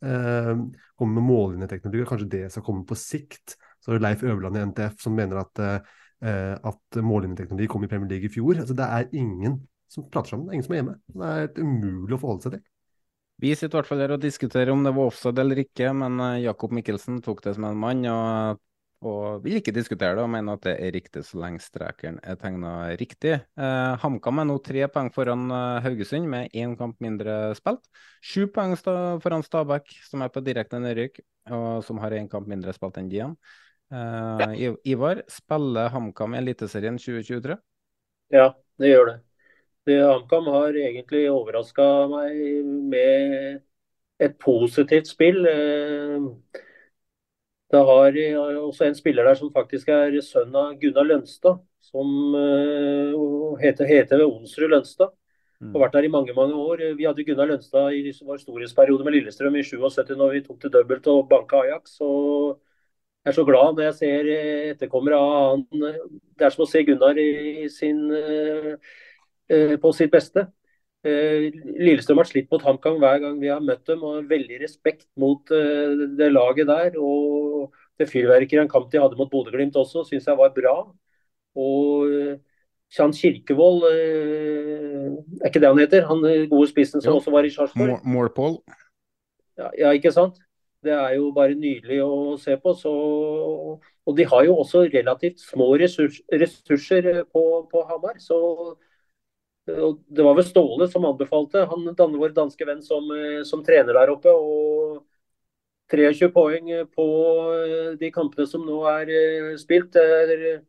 Uh, 0.01 0.65
kommer 0.97 1.19
med 1.19 1.27
mållinjeteknologi, 1.29 2.07
kanskje 2.09 2.31
det 2.33 2.43
skal 2.55 2.65
komme 2.65 2.87
på 2.89 2.97
sikt. 2.97 3.55
Så 3.79 3.93
er 3.93 3.99
det 3.99 4.07
Leif 4.07 4.25
Øverland 4.25 4.57
i 4.57 4.65
NTF 4.71 4.97
som 5.05 5.15
mener 5.15 5.43
at, 5.43 5.61
at 6.19 6.97
mållinjeteknologi 6.99 7.69
kom 7.71 7.83
i 7.85 7.87
Premier 7.87 8.09
League 8.11 8.27
i 8.27 8.31
fjor. 8.33 8.57
Altså, 8.59 8.75
det 8.75 8.87
er 8.91 9.13
ingen 9.15 9.53
som 9.89 10.05
prater 10.11 10.33
sammen, 10.33 10.47
det 10.47 10.51
er 10.51 10.57
ingen 10.57 10.67
som 10.67 10.75
er 10.75 10.81
hjemme. 10.81 10.95
Det 11.07 11.29
er 11.31 11.63
umulig 11.63 12.17
å 12.17 12.21
forholde 12.21 12.45
seg 12.45 12.55
til. 12.57 12.63
Vi 13.39 13.53
sitter 13.55 13.71
i 13.71 13.79
hvert 13.79 13.87
fall 13.87 14.01
her 14.03 14.13
og 14.17 14.23
diskuterer 14.23 14.71
om 14.73 14.81
det 14.83 14.91
var 14.97 15.09
offside 15.09 15.39
eller 15.39 15.61
ikke, 15.63 15.93
men 15.95 16.19
eh, 16.25 16.41
Jakob 16.43 16.73
Mikkelsen 16.75 17.21
tok 17.23 17.39
det 17.45 17.55
som 17.55 17.69
en 17.69 17.79
mann. 17.79 18.03
og 18.11 18.65
og 18.99 19.45
vil 19.45 19.61
ikke 19.61 19.71
diskutere 19.71 20.17
det 20.17 20.23
og 20.25 20.31
mener 20.31 20.57
at 20.57 20.65
det 20.65 20.73
er 20.75 20.91
riktig 20.91 21.21
så 21.23 21.39
lenge 21.39 21.61
strekeren 21.63 22.17
er 22.19 22.35
tegna 22.35 22.71
riktig. 22.99 23.37
Eh, 23.55 23.91
HamKam 24.01 24.41
er 24.41 24.47
nå 24.49 24.57
tre 24.59 24.89
poeng 24.91 25.07
foran 25.15 25.45
uh, 25.53 25.79
Haugesund 25.85 26.27
med 26.27 26.51
én 26.51 26.73
kamp 26.75 26.99
mindre 26.99 27.53
spilt. 27.55 27.87
Sju 28.19 28.49
poeng 28.51 28.75
foran 28.75 29.45
Stabæk, 29.45 29.87
som 30.03 30.25
er 30.25 30.33
på 30.33 30.43
direkte 30.43 30.81
nedrykk, 30.83 31.21
og 31.47 31.79
som 31.87 32.03
har 32.03 32.17
én 32.17 32.27
kamp 32.27 32.51
mindre 32.51 32.75
spilt 32.75 32.99
enn 32.99 33.07
de 33.07 33.21
igjen. 33.21 33.37
Eh, 33.91 34.73
Ivar, 34.83 35.23
spiller 35.27 35.89
HamKam 35.89 36.35
i 36.35 36.37
Eliteserien 36.37 36.97
2023? 36.97 37.57
Ja, 38.29 38.51
det 38.77 38.91
gjør 38.91 39.05
det. 39.09 39.15
det 39.89 39.97
HamKam 40.05 40.49
har 40.53 40.77
egentlig 40.77 41.23
overraska 41.31 41.85
meg 42.11 42.65
med 42.91 43.61
et 44.19 44.37
positivt 44.37 45.09
spill. 45.09 45.41
Eh, 45.47 46.27
det 47.69 47.81
har 47.85 48.19
også 48.57 48.85
en 48.85 48.97
spiller 48.97 49.25
der 49.25 49.37
som 49.37 49.53
faktisk 49.53 49.89
er 49.93 50.15
sønn 50.25 50.55
av 50.57 50.77
Gunnar 50.81 51.05
Lønstad, 51.05 51.59
som 51.85 52.07
uh, 52.33 53.57
heter, 53.61 53.85
heter 53.85 54.23
Onsrud 54.25 54.71
Lønstad. 54.73 55.13
Mm. 55.61 55.75
Har 55.75 55.83
vært 55.83 55.97
der 55.99 56.07
i 56.07 56.09
mange 56.09 56.33
mange 56.33 56.57
år. 56.57 56.81
Vi 56.97 57.05
hadde 57.05 57.25
Gunnar 57.27 57.51
Lønstad 57.51 57.93
i 57.93 58.09
vår 58.25 58.41
storhetsperiode 58.41 59.05
med 59.05 59.13
Lillestrøm 59.13 59.59
i 59.59 59.61
77 59.61 60.15
når 60.17 60.33
vi 60.33 60.41
tok 60.47 60.57
til 60.63 60.73
dobbelt 60.73 61.11
og 61.13 61.27
banka 61.29 61.61
Ajax. 61.61 61.99
og 62.01 62.57
jeg 63.25 63.31
er 63.31 63.35
så 63.35 63.45
glad 63.47 63.75
når 63.75 63.89
jeg 63.89 63.97
ser 63.99 64.29
etterkommere 64.73 65.17
av 65.19 65.33
han. 65.51 65.65
Det 66.39 66.47
er 66.47 66.53
som 66.55 66.63
å 66.63 66.69
se 66.69 66.83
Gunnar 66.87 67.19
sin, 67.73 68.05
uh, 68.13 69.75
på 69.81 69.91
sitt 69.97 70.13
beste. 70.13 70.47
Eh, 71.07 71.47
Lillestrøm 71.79 72.19
har 72.19 72.27
slitt 72.27 72.49
mot 72.51 72.63
HamKam 72.65 72.97
hver 72.99 73.21
gang 73.23 73.37
vi 73.39 73.47
har 73.47 73.63
møtt 73.63 73.85
dem, 73.87 74.01
og 74.03 74.27
veldig 74.27 74.57
respekt 74.59 75.07
mot 75.19 75.47
eh, 75.55 75.95
det 76.19 76.27
laget 76.33 76.67
der. 76.67 76.97
Og 76.99 77.71
det 77.99 78.09
fyrverkeriet 78.11 78.65
en 78.65 78.71
kamp 78.71 78.89
de 78.91 78.99
hadde 78.99 79.19
mot 79.19 79.31
Bodø-Glimt 79.31 79.79
også, 79.79 80.03
syns 80.07 80.27
jeg 80.27 80.39
var 80.39 80.51
bra. 80.55 80.75
Og 81.59 82.11
eh, 82.11 82.35
Kjan 82.89 83.13
Kirkevold, 83.13 83.83
er 83.85 85.47
ikke 85.47 85.61
det 85.61 85.69
han 85.69 85.79
heter? 85.79 86.07
Han 86.09 86.23
gode 86.49 86.71
spissen 86.71 87.03
som 87.03 87.13
jo. 87.13 87.19
også 87.19 87.31
var 87.35 87.45
i 87.45 87.51
Sarpsborg? 87.53 87.99
Målpål. 88.01 88.55
Ja, 89.59 89.67
ja, 89.77 89.91
ikke 89.93 90.09
sant? 90.15 90.39
Det 90.83 90.93
er 90.95 91.15
jo 91.17 91.31
bare 91.35 91.57
nydelig 91.59 91.97
å 92.05 92.37
se 92.39 92.55
på. 92.61 92.73
Så, 92.77 92.91
og 94.07 94.15
de 94.15 94.27
har 94.31 94.45
jo 94.47 94.55
også 94.61 94.85
relativt 94.87 95.41
små 95.43 95.73
ressurs, 95.81 96.21
ressurser 96.31 97.09
på, 97.33 97.43
på 97.71 97.83
Hamar. 97.89 98.15
Så 98.23 98.39
det 99.67 100.23
var 100.25 100.37
vel 100.37 100.47
Ståle 100.47 100.87
som 100.89 101.05
anbefalte 101.05 101.65
han 101.69 102.15
vår 102.17 102.33
danske 102.37 102.65
venn 102.65 102.81
som, 102.81 103.11
eh, 103.13 103.43
som, 103.45 103.63
trener 103.65 103.93
der 103.93 104.15
oppe. 104.15 104.31
og 104.31 105.05
23 105.89 106.29
poeng 106.33 106.71
på 106.95 107.05
eh, 107.59 107.93
de 107.99 108.11
kampene 108.13 108.47
som 108.47 108.65
nå 108.65 108.81
er 108.87 109.13
spilt. 109.57 109.93
spilt. 109.93 110.65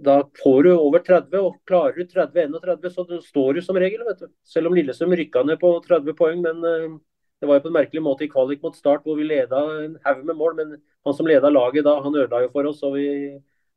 Da 0.00 0.22
får 0.42 0.62
du 0.64 0.70
over 0.72 1.02
30, 1.04 1.34
og 1.44 1.58
klarer 1.68 1.92
du 1.98 2.06
30-31, 2.08 2.86
så 2.94 3.04
står 3.20 3.58
du 3.58 3.60
som 3.62 3.76
regel. 3.76 4.00
Selv 4.48 4.70
om 4.70 4.76
Lillesund 4.76 5.12
rykka 5.12 5.42
ned 5.44 5.60
på 5.60 5.74
30 5.84 6.16
poeng, 6.16 6.40
men 6.40 7.00
det 7.40 7.48
var 7.48 7.56
jo 7.56 7.64
på 7.64 7.70
en 7.70 7.78
merkelig 7.78 8.02
måte 8.04 8.26
i 8.26 8.30
kvalik 8.30 8.60
mot 8.64 8.76
start 8.76 9.06
hvor 9.06 9.16
vi 9.16 9.24
leda 9.24 9.60
en 9.80 9.94
haug 10.04 10.26
med 10.28 10.36
mål. 10.36 10.58
Men 10.58 10.74
han 11.06 11.16
som 11.16 11.28
leda 11.28 11.48
laget 11.52 11.86
da, 11.86 11.96
han 12.04 12.16
ødela 12.16 12.44
jo 12.44 12.50
for 12.52 12.68
oss, 12.68 12.82
og 12.84 12.98
vi 12.98 13.06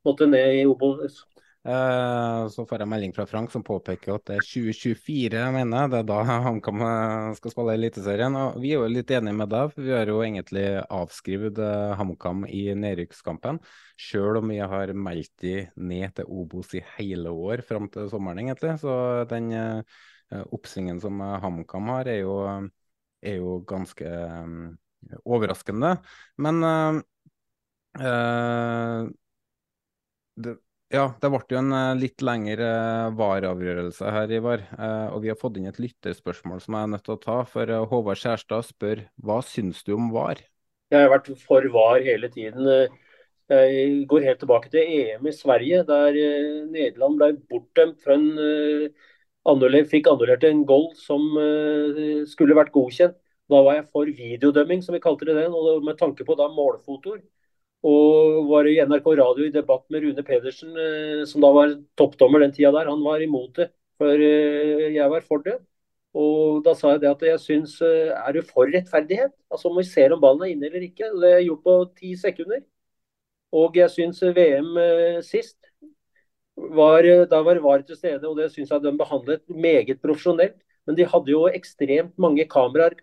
måtte 0.04 0.28
ned 0.28 0.60
i 0.60 0.66
Obos. 0.68 1.22
Uh, 1.64 2.44
så 2.52 2.66
får 2.68 2.82
jeg 2.84 2.92
melding 2.92 3.14
fra 3.16 3.24
Frank 3.24 3.54
som 3.54 3.64
påpeker 3.64 4.18
at 4.18 4.26
det 4.28 4.36
er 4.36 4.44
2024, 4.44 5.38
jeg 5.40 5.54
mener 5.56 5.86
det 5.88 6.02
er 6.02 6.10
da 6.10 6.18
HamKam 6.28 6.82
skal 7.38 7.54
spille 7.54 7.78
Eliteserien. 7.78 8.36
Og 8.36 8.58
vi 8.60 8.74
er 8.74 8.82
jo 8.82 8.90
litt 8.92 9.14
enige 9.16 9.38
med 9.40 9.54
deg, 9.54 9.72
for 9.72 9.88
vi 9.88 9.96
har 9.96 10.12
jo 10.12 10.20
egentlig 10.26 10.66
avskrevet 10.84 11.64
uh, 11.64 11.96
HamKam 11.96 12.44
i 12.52 12.66
nedrykkskampen. 12.76 13.64
Selv 13.96 14.42
om 14.42 14.52
vi 14.52 14.60
har 14.60 14.92
meldt 14.92 15.32
de 15.46 15.56
ned 15.80 16.20
til 16.20 16.28
Obos 16.28 16.76
i 16.76 16.84
hele 16.98 17.32
år 17.32 17.64
fram 17.64 17.88
til 17.94 18.12
sommeren, 18.12 18.44
egentlig. 18.44 18.76
Så 18.84 19.24
den 19.32 19.54
oppsvingen 20.52 21.00
som 21.00 21.20
HamKam 21.22 21.92
har, 21.94 22.10
er 22.10 22.24
jo, 22.26 22.38
er 23.24 23.40
jo 23.40 23.58
ganske 23.70 24.12
um, 24.44 24.74
overraskende. 25.24 25.96
Men 26.42 26.62
det 30.34 30.54
ja, 30.94 31.08
det 31.18 31.30
ble 31.34 31.40
jo 31.50 31.58
en 31.58 31.74
litt 31.98 32.22
lengre 32.22 32.68
uh, 32.70 33.14
VAR-avgjørelse 33.18 34.12
her, 34.14 34.34
Ivar. 34.38 34.62
Uh, 34.78 35.16
og 35.16 35.24
vi 35.24 35.32
har 35.32 35.40
fått 35.40 35.56
inn 35.58 35.66
et 35.66 35.80
lytterspørsmål 35.82 36.60
som 36.62 36.76
jeg 36.78 36.86
er 36.86 36.92
nødt 36.92 37.04
til 37.08 37.16
å 37.16 37.22
ta. 37.24 37.38
For 37.50 37.72
uh, 37.74 37.86
Håvard 37.90 38.20
Skjærstad 38.22 38.68
spør 38.68 39.02
hva 39.26 39.40
syns 39.48 39.82
du 39.88 39.96
om 39.96 40.12
VAR? 40.14 40.44
Jeg 40.94 41.02
har 41.02 41.10
vært 41.10 41.32
for 41.42 41.66
VAR 41.74 42.06
hele 42.06 42.30
tiden. 42.30 42.70
Jeg 43.50 44.04
går 44.12 44.28
helt 44.28 44.40
tilbake 44.44 44.70
til 44.70 44.86
EM 45.00 45.26
i 45.26 45.34
Sverige, 45.34 45.82
der 45.88 46.14
Nederland 46.70 47.18
ble 47.18 47.32
bortdømt 47.50 48.06
fra 48.06 48.16
en 48.16 48.30
annuller, 49.50 49.86
fikk 49.90 50.08
annullert 50.12 50.44
en 50.48 50.64
goal 50.68 50.90
som 51.00 51.24
skulle 52.30 52.56
vært 52.58 52.74
godkjent. 52.76 53.18
Da 53.52 53.60
var 53.66 53.78
jeg 53.78 53.90
for 53.92 54.08
videodømming, 54.08 54.82
som 54.84 54.96
vi 54.96 55.02
kalte 55.04 55.28
det 55.28 55.36
den, 55.38 55.54
og 55.54 55.84
med 55.84 55.98
tanke 56.00 56.26
på 56.26 56.36
da 56.40 56.48
målfotoer. 56.52 57.20
Og 57.84 58.48
var 58.48 58.68
i 58.70 58.78
NRK 58.88 59.08
radio 59.20 59.46
i 59.48 59.52
debatt 59.52 59.84
med 59.92 60.06
Rune 60.06 60.24
Pedersen, 60.24 60.72
uh, 60.72 61.24
som 61.28 61.44
da 61.44 61.52
var 61.52 61.76
toppdommer 62.00 62.44
den 62.44 62.54
tida 62.56 62.72
der. 62.72 62.90
Han 62.92 63.04
var 63.04 63.24
imot 63.24 63.60
det, 63.60 63.70
for 64.00 64.08
uh, 64.16 64.88
jeg 64.96 65.10
var 65.12 65.26
for 65.28 65.44
det. 65.44 65.58
Og 66.16 66.62
da 66.64 66.76
sa 66.78 66.94
jeg 66.94 67.02
det 67.02 67.10
at 67.10 67.24
jeg 67.26 67.40
syns 67.42 67.72
Er 67.82 68.36
du 68.36 68.44
for 68.46 68.70
rettferdighet? 68.70 69.32
Altså 69.50 69.72
om 69.72 69.80
vi 69.80 69.84
ser 69.88 70.14
om 70.14 70.22
ballen 70.22 70.44
er 70.46 70.52
inne 70.54 70.68
eller 70.70 70.86
ikke. 70.86 71.10
Det 71.22 71.32
er 71.34 71.46
gjort 71.48 71.64
på 71.66 71.74
ti 71.98 72.12
sekunder. 72.16 72.62
Og 73.52 73.78
jeg 73.78 73.90
syns 73.90 74.22
VM 74.22 74.78
sist 75.26 75.58
var, 76.56 77.04
Da 77.30 77.42
var 77.44 77.60
VAR 77.64 77.84
til 77.88 77.98
stede, 77.98 78.28
og 78.30 78.38
det 78.38 78.52
syns 78.52 78.72
jeg 78.72 78.82
de 78.84 78.98
behandlet 78.98 79.42
meget 79.50 80.02
profesjonelt. 80.02 80.56
Men 80.86 80.96
de 80.98 81.06
hadde 81.08 81.32
jo 81.32 81.48
ekstremt 81.48 82.18
mange 82.20 82.46
kameraer 82.50 82.98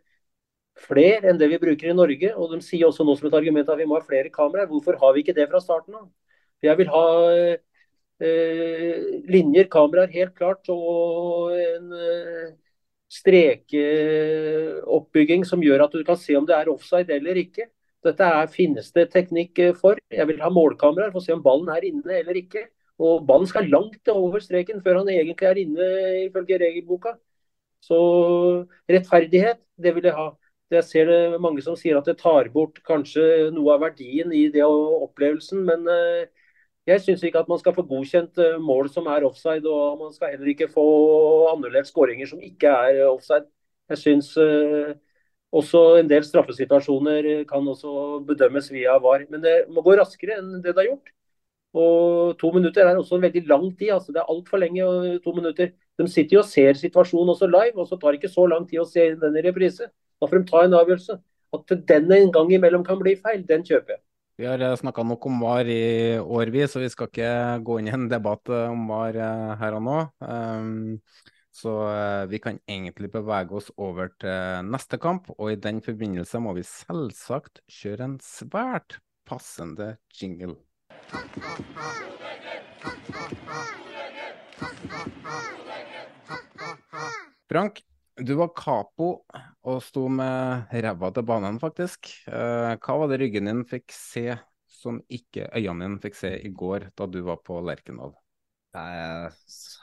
flere 0.80 1.28
enn 1.30 1.38
det 1.40 1.48
vi 1.52 1.58
bruker 1.62 1.90
i 1.90 1.96
Norge. 1.96 2.32
Og 2.36 2.54
de 2.54 2.60
sier 2.64 2.86
også 2.88 3.04
nå 3.06 3.16
som 3.18 3.28
et 3.28 3.38
argument 3.40 3.68
at 3.68 3.78
vi 3.80 3.88
må 3.88 3.94
ha 3.98 4.06
flere 4.06 4.30
kameraer. 4.32 4.68
Hvorfor 4.70 4.94
har 5.00 5.12
vi 5.14 5.18
ikke 5.24 5.36
det 5.36 5.48
fra 5.50 5.60
starten 5.64 5.94
av? 5.98 6.06
Jeg 6.62 6.76
vil 6.78 6.88
ha 6.92 7.04
eh, 8.20 8.96
linjer, 9.32 9.66
kameraer, 9.72 10.10
helt 10.14 10.34
klart. 10.36 10.68
Og 10.72 11.52
en 11.56 11.92
eh, 11.96 12.48
strekeoppbygging 13.10 15.44
som 15.48 15.62
gjør 15.64 15.80
at 15.86 15.94
du 15.96 16.04
kan 16.06 16.18
se 16.20 16.36
om 16.38 16.46
det 16.48 16.56
er 16.56 16.68
offside 16.72 17.10
eller 17.16 17.36
ikke. 17.42 17.64
Dette 18.04 18.24
er, 18.24 18.46
finnes 18.48 18.92
det 18.96 19.10
teknikk 19.12 19.58
for. 19.80 19.94
Jeg 20.12 20.26
vil 20.28 20.40
ha 20.40 20.48
målkameraer 20.52 21.12
for 21.12 21.20
å 21.20 21.24
se 21.24 21.32
om 21.36 21.42
ballen 21.44 21.68
er 21.72 21.84
inne 21.90 22.12
eller 22.22 22.36
ikke. 22.40 22.62
Og 23.00 23.24
ballen 23.28 23.48
skal 23.48 23.70
langt 23.72 24.08
over 24.12 24.42
streken 24.44 24.82
før 24.84 25.00
han 25.00 25.10
egentlig 25.12 25.48
er 25.48 25.60
inne, 25.62 25.88
ifølge 26.26 26.58
regelboka. 26.60 27.14
Så 27.80 27.98
rettferdighet, 28.90 29.60
det 29.80 29.94
vil 29.96 30.08
jeg 30.10 30.16
ha. 30.16 30.28
Jeg 30.70 30.84
ser 30.86 31.08
det 31.08 31.40
mange 31.42 31.62
som 31.64 31.76
sier 31.78 31.98
at 31.98 32.06
det 32.06 32.18
tar 32.20 32.50
bort 32.54 32.78
kanskje 32.86 33.48
noe 33.54 33.74
av 33.74 33.82
verdien 33.86 34.30
i 34.36 34.44
det 34.54 34.62
opplevelsen, 34.66 35.64
men 35.66 35.88
eh, 35.90 36.28
jeg 36.86 37.02
syns 37.02 37.24
ikke 37.26 37.40
at 37.42 37.48
man 37.50 37.58
skal 37.58 37.74
få 37.74 37.86
godkjent 37.88 38.38
eh, 38.38 38.58
mål 38.62 38.90
som 38.92 39.08
er 39.10 39.26
offside, 39.26 39.66
og 39.66 39.98
man 40.04 40.12
skal 40.14 40.34
heller 40.36 40.52
ikke 40.52 40.70
få 40.70 40.84
annullert 41.54 41.90
skåringer 41.90 42.28
som 42.30 42.42
ikke 42.44 42.70
er 42.70 43.02
offside. 43.08 43.48
Jeg 43.90 43.98
syns 43.98 44.36
også 45.50 45.80
en 45.98 46.10
del 46.10 46.22
straffesituasjoner 46.22 47.26
kan 47.50 47.66
også 47.72 48.20
bedømmes 48.28 48.70
via 48.70 48.98
VAR. 49.02 49.24
Men 49.30 49.42
det 49.42 49.56
må 49.74 49.82
gå 49.82 49.96
raskere 49.98 50.38
enn 50.38 50.60
det 50.60 50.76
det 50.76 50.84
har 50.84 50.90
gjort. 50.92 51.10
Og 51.74 52.34
to 52.40 52.50
minutter 52.50 52.82
er 52.82 52.98
også 52.98 53.16
en 53.16 53.22
veldig 53.22 53.46
lang 53.46 53.70
tid. 53.78 53.92
altså 53.94 54.12
Det 54.12 54.20
er 54.22 54.30
altfor 54.32 54.58
lenge. 54.58 55.20
to 55.24 55.32
minutter. 55.32 55.70
De 55.98 56.08
sitter 56.08 56.36
jo 56.36 56.42
og 56.42 56.48
ser 56.48 56.72
situasjonen 56.74 57.30
også 57.34 57.46
live, 57.46 57.76
og 57.76 57.86
så 57.86 57.96
tar 57.96 58.10
det 58.10 58.22
ikke 58.22 58.34
så 58.34 58.46
lang 58.46 58.68
tid 58.68 58.80
å 58.80 58.88
se 58.88 59.14
den 59.14 59.36
i 59.36 59.42
reprise. 59.46 59.90
Da 60.20 60.26
får 60.26 60.38
de 60.38 60.50
ta 60.50 60.64
en 60.64 60.78
avgjørelse. 60.80 61.18
At 61.52 61.74
den 61.88 62.12
en 62.12 62.32
gang 62.32 62.52
imellom 62.52 62.84
kan 62.84 62.98
bli 62.98 63.16
feil, 63.16 63.42
den 63.46 63.62
kjøper 63.66 63.96
jeg. 63.96 64.02
Vi 64.40 64.46
har 64.48 64.62
eh, 64.64 64.76
snakka 64.80 65.02
nok 65.04 65.26
om 65.28 65.42
VAR 65.42 65.68
i 65.68 66.16
årvis, 66.16 66.72
så 66.72 66.80
vi 66.80 66.88
skal 66.88 67.10
ikke 67.10 67.32
gå 67.66 67.74
inn 67.76 67.90
i 67.90 67.92
en 67.92 68.06
debatt 68.08 68.48
eh, 68.48 68.70
om 68.72 68.86
VAR 68.88 69.18
eh, 69.20 69.50
her 69.60 69.76
og 69.76 69.84
nå. 69.84 69.96
Um, 70.24 71.02
så 71.52 71.74
vi 72.30 72.38
kan 72.40 72.56
egentlig 72.70 73.10
bevege 73.12 73.58
oss 73.58 73.68
over 73.76 74.08
til 74.22 74.70
neste 74.70 74.96
kamp, 75.02 75.26
og 75.34 75.50
i 75.50 75.58
den 75.60 75.82
forbindelse 75.84 76.40
må 76.40 76.54
vi 76.56 76.64
selvsagt 76.64 77.60
kjøre 77.68 78.06
en 78.06 78.16
svært 78.24 79.00
passende 79.28 79.96
jingle. 80.14 80.54
Frank, 87.50 87.80
du 88.14 88.36
var 88.38 88.52
capo 88.54 89.08
og 89.66 89.80
sto 89.82 90.04
med 90.12 90.70
ræva 90.70 91.10
til 91.14 91.24
banen, 91.26 91.58
faktisk. 91.58 92.12
Eh, 92.30 92.76
hva 92.78 92.96
var 93.00 93.10
det 93.10 93.18
ryggen 93.24 93.50
din 93.50 93.64
fikk 93.66 93.90
se 93.94 94.36
som 94.70 95.00
ikke 95.10 95.48
øynene 95.58 95.88
dine 95.88 96.02
fikk 96.04 96.18
se 96.20 96.30
i 96.38 96.52
går, 96.54 96.92
da 96.94 97.08
du 97.10 97.18
var 97.26 97.40
på 97.42 97.58
Lerkendal? 97.66 98.14
Jeg 98.70 99.32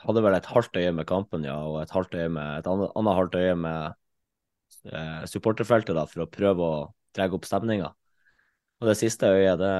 hadde 0.00 0.24
vel 0.24 0.38
et 0.38 0.48
halvt 0.48 0.80
øye 0.80 0.94
med 0.96 1.06
kampen, 1.10 1.44
ja, 1.44 1.58
og 1.60 1.82
et, 1.82 1.92
halvt 1.92 2.16
øye 2.16 2.30
med, 2.32 2.62
et 2.62 2.70
annet, 2.72 3.14
halvt 3.20 3.36
øye 3.36 3.54
med 3.60 4.88
eh, 4.88 5.26
supporterfeltet, 5.28 5.92
da, 5.98 6.06
for 6.08 6.24
å 6.24 6.30
prøve 6.32 6.72
å 6.72 6.82
dra 7.12 7.28
opp 7.36 7.48
stemninga. 7.48 7.92
Og 8.78 8.86
det 8.86 8.94
siste 9.00 9.26
øyet, 9.26 9.58
det, 9.58 9.70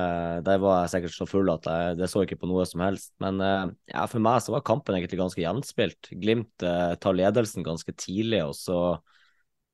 der 0.46 0.58
var 0.58 0.80
jeg 0.80 0.90
sikkert 0.96 1.14
så 1.14 1.26
full 1.30 1.50
at 1.52 1.66
jeg 1.70 1.98
det 2.00 2.08
så 2.10 2.24
ikke 2.24 2.40
på 2.40 2.48
noe 2.50 2.64
som 2.66 2.82
helst. 2.82 3.12
Men 3.22 3.38
eh, 3.44 3.68
ja, 3.92 4.06
for 4.10 4.22
meg 4.24 4.40
så 4.42 4.56
var 4.56 4.64
kampen 4.66 4.96
egentlig 4.96 5.20
ganske 5.20 5.42
gjenspilt. 5.44 6.10
Glimt 6.18 6.66
eh, 6.66 6.96
tar 6.98 7.14
ledelsen 7.14 7.66
ganske 7.66 7.94
tidlig, 7.94 8.40
og 8.42 8.56
så 8.58 8.80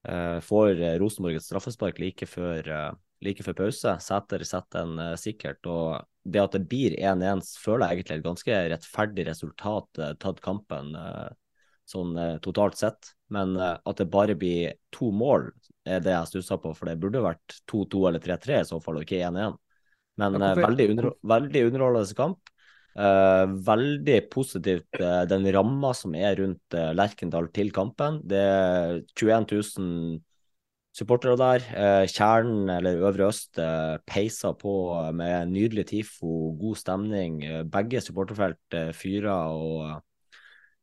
eh, 0.04 0.42
får 0.44 0.82
Rosenborg 1.00 1.40
et 1.40 1.46
straffespark 1.46 2.02
like 2.04 2.28
før, 2.28 2.68
eh, 2.68 2.90
like 3.24 3.46
før 3.46 3.56
pause. 3.62 3.96
Sæter 4.04 4.44
setter 4.44 4.84
den 4.84 5.00
eh, 5.06 5.16
sikkert. 5.16 5.64
Og 5.72 6.04
det 6.28 6.44
at 6.44 6.58
det 6.58 6.66
blir 6.68 6.98
1-1, 7.00 7.40
føler 7.64 7.86
jeg 7.88 8.02
egentlig 8.02 8.20
et 8.20 8.28
ganske 8.28 8.60
rettferdig 8.74 9.26
resultat, 9.30 9.88
eh, 10.04 10.12
tatt 10.20 10.44
kampen 10.44 10.92
sånn 11.88 12.16
totalt 12.44 12.76
sett. 12.80 13.14
Men 13.32 13.56
at 13.60 13.98
det 13.98 14.06
bare 14.12 14.36
blir 14.40 14.76
to 14.92 15.10
mål, 15.12 15.50
er 15.84 16.02
det 16.04 16.14
jeg 16.14 16.32
stusser 16.32 16.60
på. 16.62 16.72
For 16.76 16.90
det 16.90 16.98
burde 17.02 17.22
vært 17.24 17.60
2-2 17.70 18.08
eller 18.10 18.24
3-3 18.24 18.58
i 18.60 18.66
så 18.68 18.80
fall, 18.82 18.98
og 19.00 19.06
ikke 19.06 19.22
1-1. 19.28 19.56
Men 20.20 20.38
ja, 20.38 20.52
veldig, 20.58 20.90
under, 20.94 21.14
veldig 21.26 21.64
underholdende 21.68 22.18
kamp. 22.18 22.54
Uh, 22.94 23.50
veldig 23.66 24.20
positivt 24.30 25.00
uh, 25.02 25.24
den 25.26 25.48
ramma 25.50 25.90
som 25.98 26.12
er 26.14 26.36
rundt 26.38 26.76
uh, 26.78 26.92
Lerkendal 26.94 27.48
til 27.54 27.72
kampen. 27.74 28.20
Det 28.22 28.38
er 28.38 29.00
21 29.18 29.48
000 29.50 30.20
supportere 30.94 31.34
der. 31.34 31.64
Kjernen, 32.06 32.68
eller 32.70 33.00
Øvre 33.02 33.26
Øst, 33.26 33.58
peiser 34.06 34.52
på 34.54 34.94
med 35.10 35.48
nydelig 35.50 35.88
TIFO, 35.90 36.52
god 36.54 36.76
stemning. 36.78 37.40
Begge 37.66 37.98
supporterfelt 37.98 38.76
fyrer 38.94 39.56
og 39.58 40.04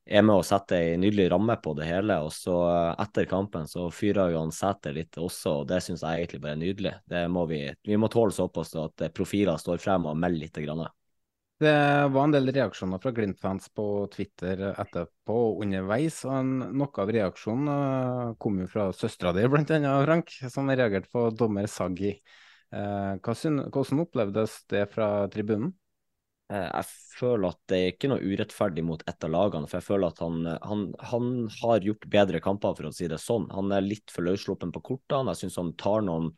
er 0.05 0.23
med 0.25 0.41
og 0.41 0.45
sette 0.47 0.77
ei 0.77 0.95
nydelig 0.99 1.27
ramme 1.31 1.57
på 1.61 1.73
det 1.77 1.87
hele. 1.89 2.17
Og 2.25 2.31
så 2.35 2.55
etter 2.93 3.29
kampen 3.29 3.67
så 3.69 3.89
fyrer 3.93 4.33
Johan 4.33 4.53
Sæter 4.55 4.95
litt 4.95 5.19
også, 5.19 5.61
og 5.61 5.67
det 5.69 5.81
syns 5.85 6.05
jeg 6.05 6.23
egentlig 6.23 6.41
bare 6.43 6.55
er 6.57 6.63
nydelig. 6.63 6.95
Det 7.09 7.27
må 7.31 7.45
vi, 7.49 7.63
vi 7.87 7.99
må 7.99 8.09
tåle 8.11 8.35
såpass 8.35 8.73
at 8.81 9.07
profiler 9.15 9.61
står 9.61 9.81
frem 9.83 10.09
og 10.09 10.17
melder 10.17 10.45
litt. 10.45 10.59
Grann. 10.61 10.83
Det 11.61 11.73
var 12.09 12.23
en 12.25 12.33
del 12.33 12.49
reaksjoner 12.49 12.97
fra 13.01 13.11
Glimt-fans 13.13 13.67
på 13.77 13.83
Twitter 14.09 14.63
etterpå 14.71 15.35
og 15.51 15.59
underveis. 15.61 16.23
og 16.25 16.47
Noe 16.73 17.03
av 17.03 17.11
reaksjonen 17.13 17.69
eh, 17.69 18.31
kom 18.41 18.57
jo 18.63 18.69
fra 18.71 18.87
søstera 18.97 19.35
di, 19.37 19.43
annet, 19.45 19.91
Frank, 20.07 20.33
som 20.49 20.71
reagerte 20.73 21.11
på 21.13 21.27
dommer 21.37 21.69
Saggi. 21.69 22.15
Eh, 22.73 23.13
hvordan 23.21 24.01
opplevdes 24.01 24.57
det 24.73 24.87
fra 24.89 25.11
tribunen? 25.29 25.75
Eh, 26.51 26.67
jeg 26.67 26.87
føler 27.15 27.53
at 27.53 27.59
det 27.71 27.77
er 27.79 27.93
ikke 27.93 28.09
noe 28.11 28.23
urettferdig 28.23 28.83
mot 28.83 29.03
ett 29.07 29.27
av 29.27 29.31
lagene. 29.31 29.69
For 29.69 29.79
jeg 29.79 29.87
føler 29.87 30.11
at 30.11 30.21
han, 30.23 30.39
han, 30.67 30.85
han, 31.11 31.27
har 31.61 31.85
gjort 31.87 32.07
bedre 32.11 32.41
kamper, 32.43 32.75
for 32.77 32.89
å 32.89 32.95
si 32.95 33.07
det 33.11 33.21
sånn. 33.23 33.47
Han 33.55 33.71
er 33.75 33.85
litt 33.85 34.11
for 34.11 34.27
løssluppen 34.27 34.73
på 34.75 34.83
kortene. 34.91 35.31
Jeg 35.31 35.45
syns 35.45 35.59
han 35.61 35.75
tar 35.79 36.03
noen, 36.07 36.31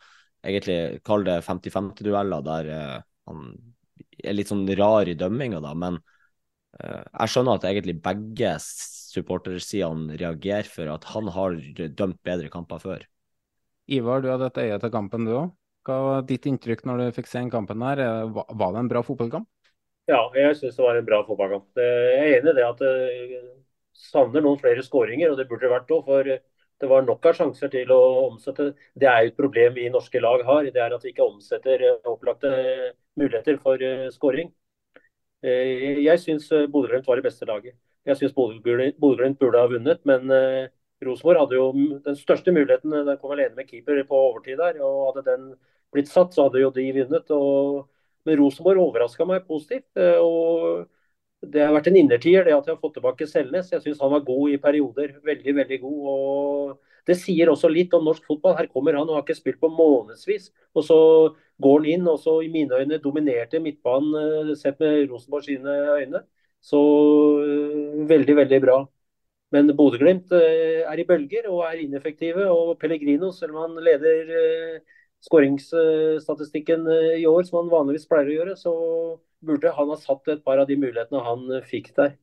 egentlig 0.45 1.01
kall 1.07 1.25
det 1.25 1.39
50-50-dueller 1.47 2.45
der 2.45 2.73
eh, 2.73 2.97
han 3.31 3.47
er 4.23 4.35
litt 4.35 4.51
sånn 4.51 4.67
rar 4.77 5.09
i 5.09 5.17
dømminga, 5.17 5.63
da. 5.63 5.73
Men 5.77 5.97
eh, 6.77 7.01
jeg 7.01 7.33
skjønner 7.33 7.57
at 7.57 7.67
egentlig 7.71 7.97
begge 8.03 8.53
supportersidene 8.61 10.19
reagerer 10.19 10.69
for 10.69 10.93
at 10.93 11.09
han 11.13 11.31
har 11.33 11.57
dømt 11.89 12.21
bedre 12.25 12.53
kamper 12.53 12.81
før. 12.83 13.09
Ivar, 13.91 14.21
du 14.23 14.29
hadde 14.31 14.47
et 14.47 14.61
øye 14.63 14.79
til 14.79 14.93
kampen 14.93 15.25
du 15.27 15.33
òg. 15.35 15.49
Hva 15.83 15.97
var 15.99 16.21
ditt 16.27 16.45
inntrykk 16.47 16.85
når 16.87 17.01
du 17.01 17.17
fikk 17.17 17.27
se 17.27 17.41
den 17.41 17.49
kampen 17.51 17.81
her? 17.83 17.99
Var 18.31 18.69
det 18.71 18.79
en 18.79 18.91
bra 18.91 19.01
fotballkamp? 19.03 19.49
Ja, 20.11 20.17
jeg 20.35 20.55
syns 20.59 20.75
det 20.75 20.83
var 20.83 20.97
en 20.99 21.05
bra 21.07 21.21
fotballkamp. 21.23 21.69
Jeg 21.79 22.23
er 22.23 22.33
enig 22.39 22.51
i 22.51 22.55
det 22.57 22.63
at 22.67 22.81
det 22.83 23.43
savner 23.95 24.43
noen 24.43 24.59
flere 24.59 24.83
skåringer, 24.83 25.31
og 25.31 25.37
det 25.39 25.45
burde 25.47 25.63
det 25.63 25.71
vært 25.71 25.93
òg. 25.95 26.01
For 26.09 26.27
det 26.83 26.89
var 26.91 27.05
nok 27.07 27.27
av 27.29 27.37
sjanser 27.37 27.71
til 27.71 27.93
å 27.95 27.99
omsette. 28.25 28.73
Det 28.99 29.07
er 29.07 29.21
jo 29.23 29.31
et 29.31 29.37
problem 29.39 29.77
vi 29.77 29.87
norske 29.93 30.19
lag 30.19 30.43
har. 30.49 30.67
Det 30.67 30.81
er 30.83 30.95
at 30.97 31.05
vi 31.05 31.13
ikke 31.13 31.27
omsetter 31.29 31.85
opplagte 32.11 32.51
muligheter 33.19 33.61
for 33.63 33.79
eh, 33.79 34.09
skåring. 34.11 34.51
Eh, 35.43 36.03
jeg 36.03 36.19
syns 36.19 36.49
eh, 36.51 36.67
Bodø-Glimt 36.71 37.07
var 37.07 37.21
det 37.21 37.27
beste 37.29 37.47
laget. 37.47 37.77
Jeg 38.03 38.19
syns 38.19 38.35
Bodø-Glimt 38.35 39.39
burde 39.39 39.61
ha 39.61 39.71
vunnet, 39.71 40.03
men 40.09 40.27
Rosenborg 41.03 41.39
hadde 41.45 41.55
jo 41.61 41.69
den 42.03 42.19
største 42.19 42.51
muligheten. 42.51 42.91
Den 43.07 43.21
kom 43.21 43.31
alene 43.31 43.55
med 43.55 43.71
keeper 43.71 44.03
på 44.09 44.19
overtid 44.19 44.59
der. 44.59 44.83
og 44.83 45.13
Hadde 45.13 45.25
den 45.31 45.49
blitt 45.95 46.11
satt, 46.11 46.35
så 46.35 46.49
hadde 46.49 46.65
jo 46.65 46.73
de 46.75 46.89
vunnet. 46.99 47.31
og 47.31 47.87
men 48.25 48.39
Rosenborg 48.39 48.81
overraska 48.83 49.25
meg 49.27 49.47
positivt. 49.47 49.89
Eh, 49.99 50.19
og 50.19 50.89
Det 51.43 51.59
har 51.59 51.73
vært 51.75 51.89
en 51.91 51.97
innertier 51.99 52.45
det 52.47 52.53
at 52.55 52.67
jeg 52.69 52.71
har 52.77 52.79
fått 52.79 52.93
tilbake 52.95 53.27
Selnes. 53.27 53.71
Jeg 53.73 53.83
syns 53.83 53.99
han 53.99 54.13
var 54.13 54.21
god 54.23 54.53
i 54.53 54.59
perioder. 54.63 55.17
Veldig, 55.27 55.55
veldig 55.57 55.79
god. 55.81 56.05
og 56.13 56.79
Det 57.05 57.17
sier 57.19 57.51
også 57.51 57.67
litt 57.67 57.93
om 57.93 58.05
norsk 58.07 58.23
fotball. 58.29 58.55
Her 58.55 58.69
kommer 58.71 58.95
han 58.95 59.09
og 59.09 59.17
har 59.17 59.25
ikke 59.25 59.35
spilt 59.41 59.59
på 59.59 59.67
månedsvis. 59.67 60.51
Og 60.73 60.87
så 60.87 60.99
går 61.59 61.83
han 61.83 61.89
inn 61.97 62.07
og 62.07 62.21
så 62.23 62.37
i 62.45 62.51
mine 62.53 62.79
øyne 62.79 63.01
dominerte 63.03 63.59
midtbanen 63.59 64.15
eh, 64.21 64.55
sett 64.55 64.79
med 64.79 65.09
Rosenborg 65.11 65.43
sine 65.49 65.75
øyne. 65.99 66.23
Så 66.63 66.79
eh, 67.43 68.07
veldig, 68.07 68.35
veldig 68.39 68.61
bra. 68.63 68.79
Men 69.53 69.67
Bodø-Glimt 69.77 70.31
er 70.33 70.97
i 70.97 71.05
bølger 71.05 71.45
og 71.51 71.65
er 71.67 71.83
ineffektive. 71.83 72.47
Og 72.49 72.79
Pellegrino, 72.79 73.31
selv 73.35 73.59
om 73.59 73.67
han 73.67 73.83
leder 73.83 74.79
skåringsstatistikken 75.23 76.87
eh, 76.91 77.21
i 77.21 77.27
år, 77.29 77.45
som 77.47 77.61
han 77.61 77.71
vanligvis 77.71 78.07
pleier 78.09 78.29
å 78.29 78.37
gjøre, 78.37 78.57
så 78.59 78.73
burde 79.43 79.73
han 79.75 79.91
ha 79.91 79.97
satt 79.99 80.29
et 80.31 80.43
par 80.45 80.61
av 80.61 80.69
de 80.69 80.77
mulighetene 80.79 81.23
han 81.23 81.49
eh, 81.51 81.65
fikk 81.67 81.91
der. 81.97 82.15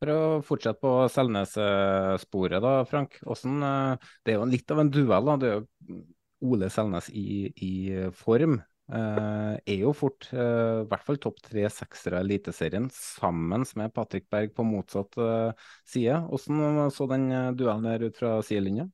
For 0.00 0.12
å 0.12 0.20
fortsette 0.44 0.80
på 0.80 0.94
Selnes-sporet, 1.12 2.62
da, 2.64 2.80
Frank. 2.88 3.18
Hvordan, 3.24 3.60
eh, 3.68 4.10
det 4.24 4.34
er 4.34 4.40
jo 4.40 4.48
litt 4.48 4.72
av 4.72 4.82
en 4.84 4.92
duell. 4.92 5.28
da, 5.28 5.38
det 5.40 5.50
er 5.50 5.60
jo 5.60 6.02
Ole 6.50 6.70
Selnes 6.72 7.10
i, 7.12 7.50
i 7.60 7.72
form. 8.16 8.60
Eh, 8.90 9.56
er 9.70 9.82
jo 9.84 9.92
fort 9.94 10.26
i 10.32 10.46
hvert 10.90 11.04
fall 11.06 11.20
topp 11.22 11.36
tre 11.44 11.68
seksere 11.70 12.18
i 12.18 12.24
Eliteserien, 12.24 12.88
sammen 12.90 13.62
med 13.78 13.92
Patrick 13.94 14.26
Berg 14.32 14.56
på 14.56 14.66
motsatt 14.66 15.20
eh, 15.20 15.68
side. 15.88 16.16
Hvordan 16.32 16.96
så 16.96 17.06
den 17.12 17.28
duellen 17.60 17.86
der 17.86 18.08
ut 18.08 18.18
fra 18.18 18.38
sidelinja? 18.44 18.88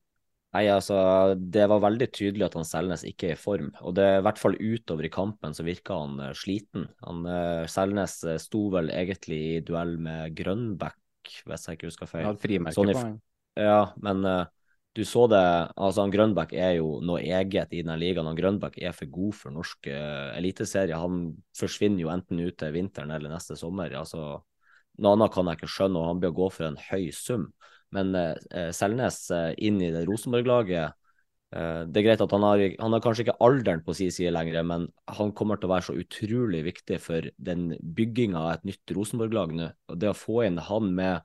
Nei, 0.55 0.63
altså, 0.71 1.35
Det 1.35 1.65
var 1.67 1.83
veldig 1.83 2.07
tydelig 2.15 2.47
at 2.47 2.55
han 2.57 2.67
Selnes 2.67 3.03
ikke 3.07 3.31
er 3.31 3.35
i 3.35 3.39
form. 3.39 3.71
og 3.81 3.95
det 3.97 4.07
I 4.17 4.23
hvert 4.25 4.39
fall 4.39 4.55
utover 4.55 5.07
i 5.07 5.13
kampen 5.13 5.55
så 5.55 5.65
virka 5.67 5.99
han 5.99 6.19
uh, 6.21 6.33
sliten. 6.37 6.87
Han, 7.03 7.25
uh, 7.27 7.67
Selnes 7.69 8.21
uh, 8.23 8.37
sto 8.41 8.67
vel 8.73 8.91
egentlig 8.93 9.39
i 9.57 9.63
duell 9.65 9.97
med 9.99 10.37
Grønbæk, 10.37 11.33
hvis 11.45 11.67
jeg 11.67 11.79
ikke 11.79 11.91
husker 11.91 12.09
feil. 12.09 12.29
Ja, 12.29 12.37
frimerke 12.39 12.77
sånn 12.77 12.93
på 12.93 13.03
han. 13.03 13.17
Ja, 13.57 13.81
men 14.05 14.21
du 14.93 15.01
så 15.05 15.23
det, 15.29 15.39
altså 15.73 16.03
han 16.03 16.11
Grønbæk 16.13 16.51
er 16.53 16.75
jo 16.77 16.99
noe 17.05 17.23
eget 17.25 17.73
i 17.73 17.81
denne 17.81 17.97
ligaen. 17.97 18.29
Han 18.29 18.37
Grønbæk 18.37 18.77
er 18.85 18.93
for 18.93 19.09
god 19.13 19.33
for 19.33 19.53
norsk 19.53 19.89
eliteserie. 19.89 20.97
Han 20.97 21.31
forsvinner 21.57 22.05
jo 22.05 22.11
enten 22.13 22.43
ut 22.45 22.57
til 22.61 22.75
vinteren 22.75 23.13
eller 23.13 23.33
neste 23.33 23.57
sommer. 23.57 23.93
altså 23.97 24.43
Noe 25.01 25.17
annet 25.17 25.33
kan 25.33 25.49
jeg 25.49 25.59
ikke 25.59 25.71
skjønne, 25.73 25.99
og 26.01 26.07
han 26.11 26.29
å 26.29 26.37
gå 26.37 26.51
for 26.53 26.69
en 26.69 26.77
høy 26.87 27.09
sum. 27.13 27.49
Men 27.95 28.15
uh, 28.15 28.71
Selnes 28.75 29.25
uh, 29.31 29.51
inn 29.57 29.81
i 29.83 29.91
det 29.95 30.07
Rosenborg-laget 30.09 31.03
det 31.47 32.01
er 32.01 32.03
greit 32.03 32.19
at 32.19 32.33
han 32.35 32.43
har, 32.43 32.59
han 32.75 32.91
har 32.91 32.99
kanskje 32.99 33.23
ikke 33.23 33.37
alderen 33.39 33.79
på 33.79 33.93
sin 33.95 34.09
side 34.11 34.33
lenger, 34.35 34.65
men 34.67 34.89
han 35.15 35.29
kommer 35.31 35.55
til 35.55 35.69
å 35.69 35.71
være 35.71 35.85
så 35.85 35.93
utrolig 35.95 36.59
viktig 36.65 36.97
for 36.99 37.29
den 37.39 37.69
bygginga 37.79 38.41
av 38.41 38.49
et 38.57 38.65
nytt 38.67 38.91
Rosenborg-lag 38.91 39.53
nå. 39.55 39.69
Og 39.87 40.01
det 40.01 40.09
å 40.11 40.17
få 40.17 40.41
inn 40.43 40.59
han 40.59 40.91
med 40.97 41.23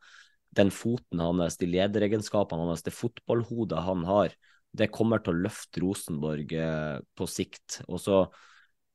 den 0.57 0.70
foten 0.70 1.20
hans, 1.22 1.59
de 1.59 1.68
lederegenskapene 1.70 2.68
hans, 2.68 2.85
det 2.85 2.94
fotballhodet 2.94 3.83
han 3.87 4.07
har, 4.07 4.35
det 4.72 4.92
kommer 4.92 5.20
til 5.20 5.35
å 5.35 5.44
løfte 5.46 5.83
Rosenborg 5.85 6.55
eh, 6.57 6.98
på 7.16 7.29
sikt. 7.29 7.83
Og 7.88 8.01
så, 8.01 8.25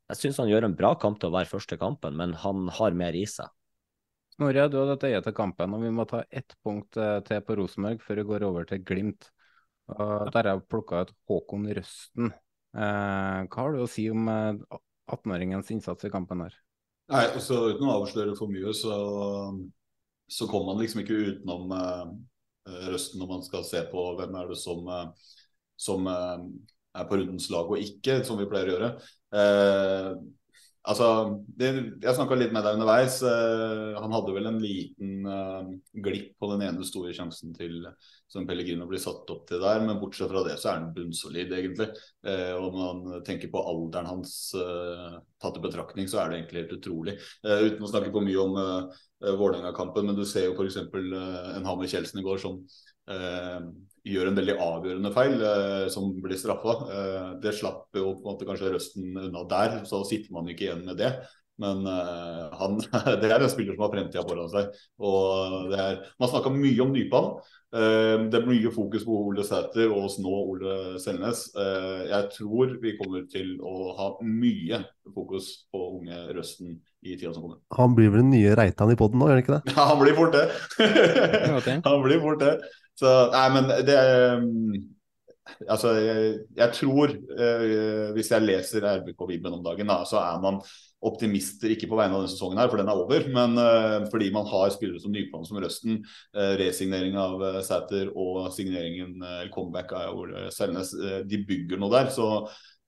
Jeg 0.07 0.21
syns 0.21 0.39
han 0.41 0.49
gjør 0.49 0.69
en 0.69 0.77
bra 0.77 0.93
kamp 0.95 1.19
til 1.19 1.29
å 1.29 1.35
være 1.35 1.49
første 1.51 1.77
kampen, 1.77 2.15
men 2.17 2.33
han 2.45 2.69
har 2.77 2.97
mer 2.97 3.17
i 3.17 3.25
seg. 3.29 3.49
Snorre, 4.37 4.67
du 4.69 4.77
hadde 4.77 4.95
et 4.99 5.07
øye 5.09 5.21
til 5.25 5.35
kampen, 5.37 5.73
og 5.73 5.81
vi 5.81 5.93
må 5.93 6.05
ta 6.09 6.21
ett 6.29 6.53
punkt 6.65 6.99
eh, 7.01 7.19
til 7.25 7.41
på 7.45 7.57
Rosenborg 7.57 8.03
før 8.05 8.21
vi 8.21 8.27
går 8.31 8.45
over 8.45 8.67
til 8.69 8.83
Glimt. 8.85 9.31
Og 9.95 10.29
der 10.29 10.43
har 10.43 10.51
jeg 10.53 10.67
plukka 10.69 11.05
ut 11.07 11.15
Håkon 11.29 11.65
Røsten. 11.73 12.29
Eh, 12.77 13.39
hva 13.47 13.63
har 13.63 13.73
du 13.73 13.81
å 13.81 13.89
si 13.89 14.05
om 14.13 14.29
18-åringens 14.29 15.71
eh, 15.71 15.77
innsats 15.77 16.05
i 16.05 16.13
kampen 16.13 16.45
her? 16.45 16.53
Nei, 17.09 17.23
altså 17.31 17.63
Uten 17.71 17.87
å 17.87 17.97
avsløre 18.03 18.35
for 18.37 18.51
mye, 18.51 18.75
så 18.75 18.93
så 20.27 20.47
kommer 20.47 20.73
man 20.73 20.81
liksom 20.81 21.01
ikke 21.01 21.13
utenom 21.31 21.71
eh, 21.71 22.07
Røsten 22.91 23.21
når 23.21 23.29
man 23.31 23.43
skal 23.45 23.63
se 23.63 23.81
på 23.91 24.01
hvem 24.19 24.33
er 24.35 24.49
det 24.51 24.57
som, 24.59 24.81
uh, 24.91 25.35
som 25.79 26.07
eh, 26.11 26.41
er 26.99 27.05
på 27.07 27.19
rundens 27.21 27.47
lag 27.53 27.69
og 27.71 27.79
ikke, 27.79 28.19
som 28.27 28.39
vi 28.41 28.47
pleier 28.49 28.67
å 28.67 28.73
gjøre. 28.73 28.89
Altså, 30.87 31.07
jeg 31.59 32.13
snakka 32.15 32.35
litt 32.39 32.53
med 32.55 32.63
deg 32.63 32.77
underveis. 32.77 33.17
Uh, 33.19 33.97
han 33.99 34.13
hadde 34.15 34.35
vel 34.35 34.47
en 34.47 34.59
liten 34.61 35.27
uh, 35.27 35.67
glipp 36.03 36.37
på 36.39 36.49
den 36.53 36.63
ene 36.69 36.87
store 36.87 37.11
sjansen 37.15 37.51
til 37.57 37.81
som 38.31 38.47
Pellegrino 38.47 38.87
blir 38.87 38.99
satt 38.99 39.27
opp 39.31 39.45
til 39.49 39.59
der, 39.63 39.81
men 39.83 39.99
bortsett 39.99 40.31
fra 40.31 40.45
det 40.47 40.55
så 40.59 40.71
er 40.71 40.79
han 40.79 40.93
bunnsolid, 40.95 41.51
egentlig. 41.57 41.89
Uh, 42.23 42.55
og 42.55 42.69
når 42.69 42.79
man 42.79 43.25
tenker 43.27 43.51
på 43.51 43.65
alderen 43.73 44.07
hans 44.07 44.37
tatt 44.55 45.59
i 45.59 45.65
betraktning, 45.65 46.07
så 46.07 46.21
er 46.21 46.31
det 46.31 46.39
egentlig 46.39 46.63
helt 46.63 46.77
utrolig. 46.79 47.17
uten 47.43 47.83
å 47.83 47.91
snakke 47.91 48.13
for 48.15 48.23
mye 48.23 48.47
om 48.47 48.57
Vålerenga-kampen, 49.17 50.05
men 50.05 50.17
du 50.17 50.25
ser 50.29 50.45
jo 50.45 50.53
f.eks. 50.55 50.77
Uh, 50.93 51.55
en 51.57 51.65
Hammer 51.65 51.89
Kjeldsen 51.89 52.21
i 52.21 52.25
går 52.25 52.37
som 52.41 52.61
gjør 54.07 54.29
en 54.29 54.37
veldig 54.37 54.55
avgjørende 54.63 55.11
feil, 55.15 55.41
eh, 55.43 55.87
som 55.93 56.11
blir 56.23 56.39
straffa. 56.39 56.77
Eh, 56.93 57.33
det 57.43 57.55
slapp 57.57 57.97
jo 57.97 58.13
på 58.15 58.23
en 58.23 58.29
måte 58.31 58.47
kanskje 58.47 58.71
Røsten 58.75 59.11
unna 59.27 59.43
der, 59.49 59.81
så 59.89 60.03
sitter 60.07 60.33
man 60.35 60.49
ikke 60.51 60.69
igjen 60.69 60.85
med 60.87 60.99
det. 61.01 61.13
Men 61.57 61.87
uh, 61.89 62.53
han, 62.53 62.75
det 63.21 63.31
er 63.31 63.41
en 63.41 63.49
spiller 63.49 63.73
som 63.73 63.87
har 63.87 63.93
fremtida 63.95 64.21
foran 64.27 64.51
seg. 64.51 64.75
Og 65.01 65.71
det 65.71 65.79
er, 65.81 66.03
man 66.21 66.29
snakka 66.29 66.51
mye 66.53 66.83
om 66.83 66.91
Nypan. 66.93 67.31
Uh, 67.73 68.29
det 68.29 68.37
er 68.37 68.45
mye 68.45 68.69
fokus 68.75 69.01
på 69.07 69.17
Ole 69.31 69.41
Sæter 69.41 69.89
og 69.89 70.19
nå 70.21 70.35
Ole 70.53 70.75
Selnes. 71.01 71.47
Uh, 71.57 72.05
jeg 72.11 72.29
tror 72.37 72.77
vi 72.83 72.93
kommer 73.01 73.25
til 73.31 73.55
å 73.57 73.89
ha 73.97 74.11
mye 74.21 74.83
fokus 75.15 75.49
på 75.73 75.81
unge 75.97 76.21
Røsten 76.37 76.77
i 77.01 77.17
tida 77.17 77.33
som 77.33 77.47
kommer. 77.47 77.63
Han 77.73 77.97
blir 77.97 78.13
vel 78.13 78.27
den 78.27 78.35
nye 78.37 78.53
Reitan 78.53 78.93
i 78.93 78.99
poden 78.99 79.17
nå, 79.17 79.31
gjør 79.31 79.39
han 79.39 79.47
ikke 79.47 79.57
det? 79.57 79.73
Ja, 79.73 79.87
han 79.95 80.03
blir 80.03 80.19
fort 80.21 80.37
det. 80.37 80.45
han 81.89 82.05
blir 82.05 82.21
fort 82.21 82.45
det. 82.45 82.59
Så 82.97 83.15
nei, 83.33 83.47
men 83.55 83.73
det 83.87 83.97
um, 84.37 84.93
Altså, 85.63 85.93
jeg, 86.03 86.31
jeg 86.57 86.73
tror, 86.75 87.13
uh, 87.39 88.09
hvis 88.17 88.31
jeg 88.33 88.43
leser 88.43 88.83
RBK-Vibben 88.83 89.53
om 89.55 89.61
dagen, 89.63 89.87
da, 89.87 90.01
så 90.03 90.19
er 90.19 90.41
man 90.43 90.57
optimister, 91.07 91.71
ikke 91.71 91.87
på 91.87 91.97
vegne 91.97 92.17
av 92.17 92.23
denne 92.25 92.33
sesongen, 92.33 92.59
her, 92.59 92.67
for 92.67 92.81
den 92.81 92.89
er 92.91 92.99
over, 92.99 93.27
men 93.31 93.55
uh, 93.55 94.07
fordi 94.11 94.27
man 94.35 94.49
har 94.49 94.73
spillere 94.75 94.99
som 94.99 95.13
Nypan 95.15 95.45
som 95.47 95.59
Røsten, 95.63 96.01
uh, 96.35 96.53
resignering 96.59 97.15
av 97.21 97.39
uh, 97.39 97.59
Sæter 97.65 98.11
og 98.11 98.49
signeringen, 98.55 99.15
uh, 99.23 99.45
comeback 99.53 99.93
av 99.95 100.19
Ole 100.19 100.49
Selnes, 100.53 100.91
de 101.29 101.41
bygger 101.47 101.79
noe 101.81 101.93
der. 101.95 102.11
Så 102.13 102.27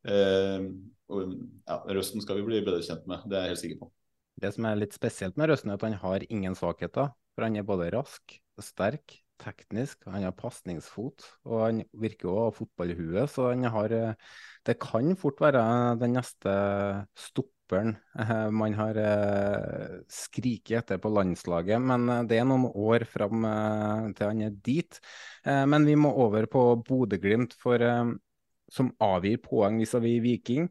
ja, 0.09 1.77
Røsten 1.89 2.21
skal 2.23 2.39
vi 2.39 2.45
bli 2.47 2.59
bedre 2.63 2.83
kjent 2.85 3.07
med, 3.09 3.23
det 3.27 3.39
er 3.39 3.47
jeg 3.47 3.53
helt 3.53 3.63
sikker 3.63 3.81
på. 3.85 3.89
Det 4.39 4.51
som 4.55 4.67
er 4.69 4.77
litt 4.79 4.95
spesielt 4.95 5.39
med 5.39 5.51
Røsten, 5.51 5.71
er 5.71 5.79
at 5.79 5.87
han 5.87 5.97
har 6.03 6.27
ingen 6.27 6.55
svakheter. 6.55 7.11
For 7.35 7.47
han 7.47 7.55
er 7.59 7.63
både 7.67 7.89
rask, 7.95 8.35
sterk, 8.59 9.15
teknisk, 9.39 10.03
han 10.09 10.25
har 10.27 10.35
pasningsfot, 10.37 11.25
og 11.47 11.63
han 11.63 11.79
virker 12.01 12.29
å 12.29 12.43
ha 12.45 12.49
fotballhue, 12.55 13.25
så 13.31 13.49
han 13.51 13.65
har 13.71 13.95
eh, 13.95 14.35
Det 14.65 14.75
kan 14.81 15.15
fort 15.17 15.39
være 15.41 15.61
den 16.01 16.13
neste 16.17 16.51
stopperen 17.17 17.95
eh, 18.19 18.49
man 18.51 18.75
har 18.75 18.99
eh, 18.99 19.95
skriket 20.11 20.83
etter 20.83 20.99
på 21.01 21.11
landslaget, 21.15 21.79
men 21.81 22.27
det 22.27 22.39
er 22.39 22.47
noen 22.49 22.67
år 22.69 23.07
fram 23.07 23.47
til 24.17 24.27
han 24.27 24.43
er 24.45 24.59
dit. 24.65 24.99
Men 25.45 25.87
vi 25.87 25.95
må 25.95 26.11
over 26.25 26.45
på 26.51 26.63
Bodø-Glimt, 26.85 27.55
som 28.69 28.91
avgir 29.01 29.39
poeng 29.41 29.79
vis-à-vis 29.81 30.21
Viking. 30.21 30.67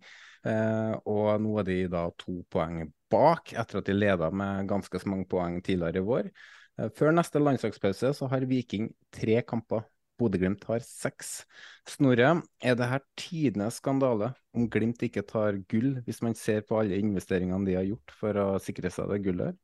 Og 1.08 1.40
nå 1.42 1.56
er 1.58 1.66
de 1.66 1.78
da 1.90 2.04
to 2.20 2.42
poeng 2.52 2.84
bak, 3.10 3.54
etter 3.58 3.80
at 3.80 3.88
de 3.88 3.96
leda 3.96 4.28
med 4.30 4.68
ganske 4.70 5.00
mange 5.08 5.26
poeng 5.30 5.58
tidligere 5.64 6.02
i 6.02 6.06
vår. 6.06 6.30
Eh, 6.78 6.90
før 6.94 7.14
neste 7.16 7.42
landslagspause 7.42 8.12
så 8.16 8.28
har 8.30 8.46
Viking 8.48 8.92
tre 9.14 9.40
kamper. 9.46 9.86
Bodø-Glimt 10.18 10.64
har 10.66 10.82
seks. 10.82 11.44
Snorre, 11.86 12.40
er 12.58 12.74
det 12.74 12.88
her 12.90 13.02
tidenes 13.18 13.78
skandale 13.78 14.32
om 14.50 14.64
Glimt 14.66 15.02
ikke 15.06 15.22
tar 15.22 15.60
gull, 15.70 16.00
hvis 16.08 16.18
man 16.26 16.34
ser 16.34 16.64
på 16.66 16.80
alle 16.80 16.98
investeringene 16.98 17.68
de 17.68 17.76
har 17.78 17.86
gjort 17.86 18.14
for 18.18 18.40
å 18.42 18.46
sikre 18.62 18.90
seg 18.90 19.12
det 19.12 19.20
gullet? 19.28 19.58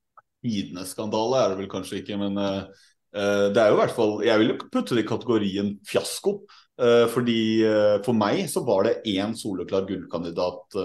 Tidenes 0.46 0.92
skandale 0.94 1.40
er 1.40 1.50
det 1.50 1.58
vel 1.58 1.70
kanskje 1.72 2.04
ikke, 2.04 2.20
men 2.20 2.38
uh, 2.38 2.68
det 3.10 3.58
er 3.58 3.72
jo 3.72 3.76
i 3.76 3.80
hvert 3.80 3.94
fall 3.96 4.14
Jeg 4.26 4.40
vil 4.40 4.52
jo 4.52 4.56
putte 4.62 4.94
det 4.94 5.02
i 5.02 5.08
kategorien 5.08 5.72
fiasko. 5.90 6.36
Uh, 6.78 7.10
fordi 7.10 7.40
uh, 7.66 7.98
for 8.06 8.14
meg 8.14 8.44
så 8.50 8.62
var 8.66 8.86
det 8.86 9.00
én 9.10 9.34
soleklar 9.38 9.88
gullkandidat 9.90 10.78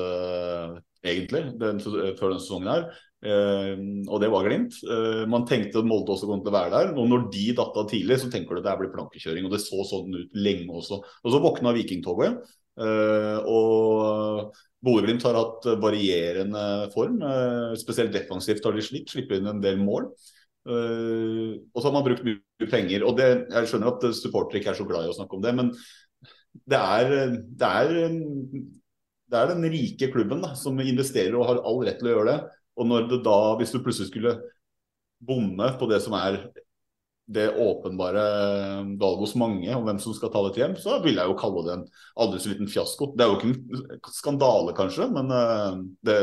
egentlig 1.06 1.46
den, 1.62 1.78
før 1.84 2.32
denne 2.32 2.42
sesongen 2.42 2.74
her. 2.74 2.90
Uh, 3.20 3.76
og 4.08 4.22
det 4.24 4.30
var 4.32 4.46
Glimt. 4.48 4.78
Uh, 4.88 5.26
man 5.30 5.44
tenkte 5.48 5.82
at 5.82 5.88
Molde 5.88 6.14
også 6.14 6.30
kom 6.30 6.40
til 6.44 6.54
å 6.54 6.56
være 6.56 6.72
der. 6.76 6.94
Og 6.96 7.10
når 7.12 7.28
de 7.34 7.50
datt 7.58 7.78
av 7.80 7.90
tidlig, 7.92 8.22
så 8.22 8.32
tenker 8.32 8.56
du 8.56 8.62
at 8.62 8.70
det 8.70 8.78
blir 8.80 8.94
plankekjøring. 8.96 9.48
Og 9.48 9.56
det 9.56 9.62
så 9.66 9.84
sånn 9.88 10.16
ut 10.16 10.40
lenge 10.40 10.72
også. 10.82 11.02
Og 11.04 11.36
så 11.36 11.44
våkna 11.44 11.76
Vikingtoget. 11.76 12.40
Uh, 12.80 13.38
og 13.44 14.60
Bodø-Glimt 14.86 15.26
har 15.28 15.36
hatt 15.36 15.68
varierende 15.84 16.66
form. 16.94 17.20
spesielt 17.76 18.14
defensivt 18.16 18.64
har 18.64 18.76
de 18.78 18.86
slitt. 18.86 19.12
Slipper 19.12 19.42
inn 19.42 19.50
en 19.52 19.64
del 19.64 19.82
mål. 19.84 20.08
og 20.70 21.80
så 21.82 21.88
har 21.88 21.94
man 21.96 22.06
brukt 22.06 22.24
mye 22.24 22.70
penger. 22.72 23.04
Og 23.04 23.18
det, 23.18 23.28
jeg 23.52 23.68
skjønner 23.68 23.92
at 23.92 24.06
supportere 24.16 24.62
ikke 24.62 24.72
er 24.72 24.80
så 24.80 24.88
glad 24.88 25.08
i 25.08 25.12
å 25.12 25.18
snakke 25.18 25.36
om 25.36 25.44
det, 25.44 25.52
men 25.58 25.74
det 26.70 26.80
er, 26.80 27.36
det 27.60 27.68
er, 27.68 27.92
det 29.28 29.42
er 29.42 29.52
den 29.52 29.68
rike 29.74 30.08
klubben 30.14 30.40
da, 30.46 30.54
som 30.56 30.80
investerer 30.80 31.36
og 31.36 31.48
har 31.50 31.62
all 31.68 31.84
rett 31.84 32.00
til 32.00 32.08
å 32.08 32.16
gjøre 32.16 32.32
det. 32.32 32.40
Og 32.80 32.88
når 32.88 33.10
det 33.12 33.22
da, 33.28 33.38
hvis 33.60 33.76
du 33.76 33.82
plutselig 33.84 34.10
skulle 34.10 34.38
bomme 35.20 35.68
på 35.80 35.88
det 35.92 36.00
som 36.04 36.16
er 36.16 36.40
det 37.30 37.50
åpenbare 37.62 38.22
valget 38.98 39.20
hos 39.22 39.36
mange 39.38 39.74
om 39.76 39.84
hvem 39.86 40.00
som 40.02 40.16
skal 40.18 40.32
ta 40.34 40.42
dette 40.48 40.62
hjem, 40.64 40.76
så 40.82 40.98
vil 41.04 41.20
jeg 41.20 41.30
jo 41.30 41.36
kalle 41.38 41.62
det 41.68 41.76
en 41.76 41.84
aldri 42.24 42.40
så 42.42 42.50
liten 42.50 42.72
fiasko. 42.72 43.12
Det 43.14 43.26
er 43.26 43.30
jo 43.30 43.38
ikke 43.38 43.52
en 43.52 44.16
skandale, 44.16 44.74
kanskje, 44.78 45.06
men 45.14 45.30
eh, 45.36 45.76
det, 46.10 46.18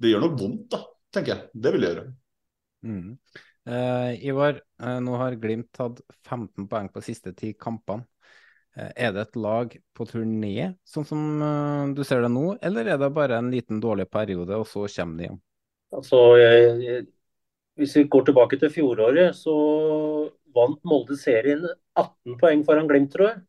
det 0.00 0.14
gjør 0.14 0.24
nok 0.24 0.38
vondt, 0.40 0.64
da, 0.72 0.80
tenker 1.12 1.34
jeg. 1.34 1.50
Det 1.52 1.74
vil 1.74 1.84
det 1.84 1.90
gjøre. 1.92 2.06
Mm. 2.88 3.12
Eh, 3.74 4.24
Ivar, 4.30 4.64
uh, 4.80 4.98
nå 5.04 5.20
har 5.20 5.36
Glimt 5.40 5.70
tatt 5.76 6.00
15 6.24 6.68
poeng 6.72 6.88
på 6.92 7.04
siste 7.04 7.36
ti 7.36 7.52
kampene. 7.60 8.08
Uh, 8.74 8.90
er 8.96 9.12
det 9.12 9.26
et 9.26 9.40
lag 9.44 9.76
på 9.92 10.08
turné, 10.08 10.70
sånn 10.88 11.04
som 11.08 11.20
du 11.94 12.00
ser 12.04 12.24
det 12.24 12.32
nå, 12.32 12.54
eller 12.64 12.94
er 12.94 12.96
det 13.00 13.12
bare 13.12 13.36
en 13.42 13.52
liten 13.52 13.76
dårlig 13.80 14.08
periode, 14.08 14.56
og 14.56 14.64
så 14.72 14.88
kommer 14.88 15.20
de 15.20 15.28
hjem? 15.28 15.42
Altså, 15.94 16.20
jeg, 16.40 17.04
hvis 17.78 17.96
vi 17.96 18.04
går 18.10 18.24
tilbake 18.28 18.58
til 18.58 18.70
fjoråret, 18.74 19.34
så 19.38 19.54
vant 20.54 20.80
Molde 20.86 21.16
serien 21.18 21.64
18 21.98 22.38
poeng 22.40 22.62
foran 22.66 22.88
Glimt, 22.90 23.12
tror 23.14 23.30
jeg. 23.30 23.42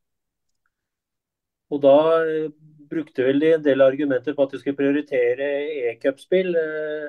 Og 1.74 1.82
da 1.84 1.94
eh, 2.24 2.48
brukte 2.90 3.26
vel 3.26 3.42
de 3.42 3.52
en 3.56 3.66
del 3.66 3.84
argumenter 3.86 4.36
på 4.38 4.46
at 4.46 4.54
de 4.54 4.62
skulle 4.62 4.78
prioritere 4.78 5.50
e-cupspill. 5.92 6.54
Eh, 6.62 7.08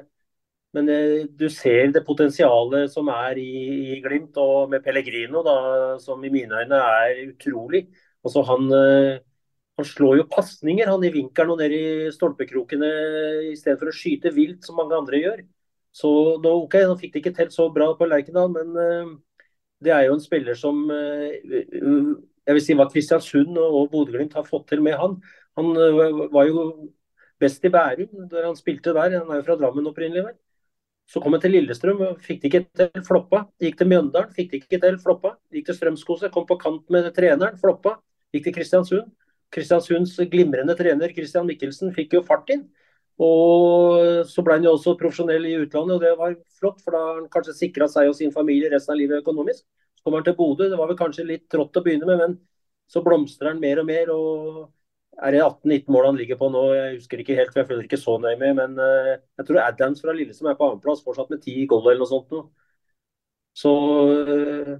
men 0.76 0.90
eh, 0.92 1.24
du 1.40 1.46
ser 1.52 1.92
det 1.94 2.04
potensialet 2.06 2.92
som 2.92 3.08
er 3.12 3.40
i, 3.40 3.50
i, 3.96 4.00
Glimt, 4.04 4.36
og 4.40 4.70
med 4.72 4.84
Pellegrino, 4.84 5.44
da, 5.46 5.56
som 6.02 6.24
i 6.24 6.32
mine 6.32 6.64
øyne 6.64 6.82
er 7.00 7.22
utrolig. 7.30 7.86
Altså 8.24 8.42
han 8.48 8.68
han 9.76 9.86
slår 9.86 10.20
jo 10.20 10.30
pasninger 10.32 10.88
han 10.88 11.04
i 11.04 11.12
vinkelen 11.12 11.52
og 11.52 11.60
ned 11.60 11.74
i 11.76 12.12
stolpekrokene 12.14 12.88
i 13.50 13.56
stedet 13.58 13.76
for 13.80 13.90
å 13.90 13.94
skyte 13.96 14.32
vilt 14.32 14.64
som 14.64 14.78
mange 14.80 14.96
andre 14.96 15.20
gjør. 15.20 15.42
Så 15.96 16.10
nå, 16.44 16.52
ok, 16.64 16.78
nå 16.88 16.96
fikk 17.00 17.14
de 17.14 17.22
ikke 17.22 17.34
til 17.36 17.50
så 17.52 17.68
bra 17.72 17.90
på 17.96 18.08
Lerkendal, 18.08 18.50
men 18.52 18.72
uh, 18.76 19.12
det 19.84 19.92
er 19.92 20.06
jo 20.06 20.16
en 20.16 20.24
spiller 20.24 20.56
som 20.58 20.80
uh, 20.88 21.28
jeg 22.46 22.56
vil 22.56 22.64
si 22.64 22.76
hva 22.78 22.88
Kristiansund 22.92 23.58
og 23.60 23.90
Bodø-Glimt 23.92 24.36
har 24.38 24.46
fått 24.48 24.68
til 24.70 24.84
med 24.84 24.96
han. 25.00 25.16
Han 25.58 25.72
var 26.32 26.48
jo 26.48 26.66
best 27.42 27.64
i 27.66 27.72
Bærum 27.72 28.28
da 28.30 28.44
han 28.46 28.58
spilte 28.58 28.94
der. 28.94 29.18
Han 29.18 29.32
er 29.32 29.40
jo 29.40 29.46
fra 29.48 29.56
Drammen 29.58 29.88
opprinnelig. 29.90 30.24
vel. 30.28 30.36
Så 31.06 31.20
kom 31.22 31.34
han 31.34 31.42
til 31.42 31.54
Lillestrøm, 31.54 32.00
fikk 32.22 32.40
det 32.42 32.48
ikke 32.50 32.62
til, 32.78 33.02
floppa. 33.06 33.44
Gikk 33.62 33.76
til 33.78 33.90
Mjøndalen, 33.90 34.32
fikk 34.34 34.50
det 34.50 34.62
ikke 34.62 34.80
til, 34.82 34.96
floppa. 35.02 35.36
Gikk 35.54 35.68
til 35.68 35.78
Strømskose, 35.78 36.30
kom 36.34 36.46
på 36.46 36.58
kant 36.58 36.90
med 36.90 37.06
treneren, 37.14 37.58
floppa. 37.60 37.96
Gikk 38.34 38.48
til 38.48 38.56
Kristiansund. 38.56 39.12
Kristiansunds 39.54 40.16
glimrende 40.32 40.76
trener 40.78 41.14
Christian 41.14 41.46
Mikkelsen 41.48 41.94
fikk 41.96 42.18
jo 42.18 42.24
fart 42.26 42.50
inn. 42.54 42.66
Og 43.22 44.26
så 44.28 44.42
ble 44.44 44.58
han 44.58 44.66
jo 44.66 44.74
også 44.76 44.96
profesjonell 45.00 45.46
i 45.48 45.56
utlandet, 45.62 45.96
og 45.96 46.02
det 46.04 46.12
var 46.18 46.34
flott, 46.58 46.82
for 46.84 46.92
da 46.92 47.00
har 47.00 47.20
han 47.22 47.30
kanskje 47.32 47.56
sikra 47.56 47.88
seg 47.88 48.10
og 48.10 48.16
sin 48.18 48.34
familie 48.34 48.68
resten 48.72 48.92
av 48.92 49.00
livet 49.00 49.22
økonomisk. 49.22 49.64
Så 49.96 50.04
kommer 50.04 50.20
han 50.20 50.26
til 50.28 50.36
Bodø, 50.36 50.68
det 50.68 50.78
var 50.78 50.90
vel 50.90 50.98
kanskje 51.00 51.24
litt 51.24 51.46
trått 51.52 51.78
å 51.80 51.84
begynne 51.84 52.08
med, 52.10 52.20
men 52.20 52.36
så 52.92 53.00
blomstrer 53.06 53.54
han 53.54 53.62
mer 53.62 53.80
og 53.80 53.88
mer. 53.88 54.12
og 54.12 54.66
er 55.16 55.32
det 55.32 55.40
18-19 55.40 55.92
mål 55.92 56.06
han 56.06 56.18
ligger 56.20 56.36
på 56.36 56.48
nå? 56.52 56.62
Jeg 56.76 56.96
husker 56.98 57.20
ikke 57.22 57.36
helt, 57.38 57.52
for 57.52 57.62
jeg 57.62 57.68
følger 57.70 57.86
ikke 57.88 58.00
så 58.00 58.18
nøye 58.20 58.36
med. 58.40 58.52
Men 58.58 58.76
uh, 58.76 59.14
jeg 59.38 59.46
tror 59.48 59.62
Adams 59.62 60.02
fra 60.04 60.12
Lillestrøm 60.12 60.50
er 60.50 60.58
på 60.58 60.68
annenplass, 60.68 61.00
fortsatt 61.04 61.32
med 61.32 61.40
ti 61.44 61.54
gold 61.70 61.88
eller 61.88 62.02
noe 62.04 62.10
sånt. 62.10 62.34
Nå. 62.34 62.42
Så 63.56 63.72
uh, 64.28 64.74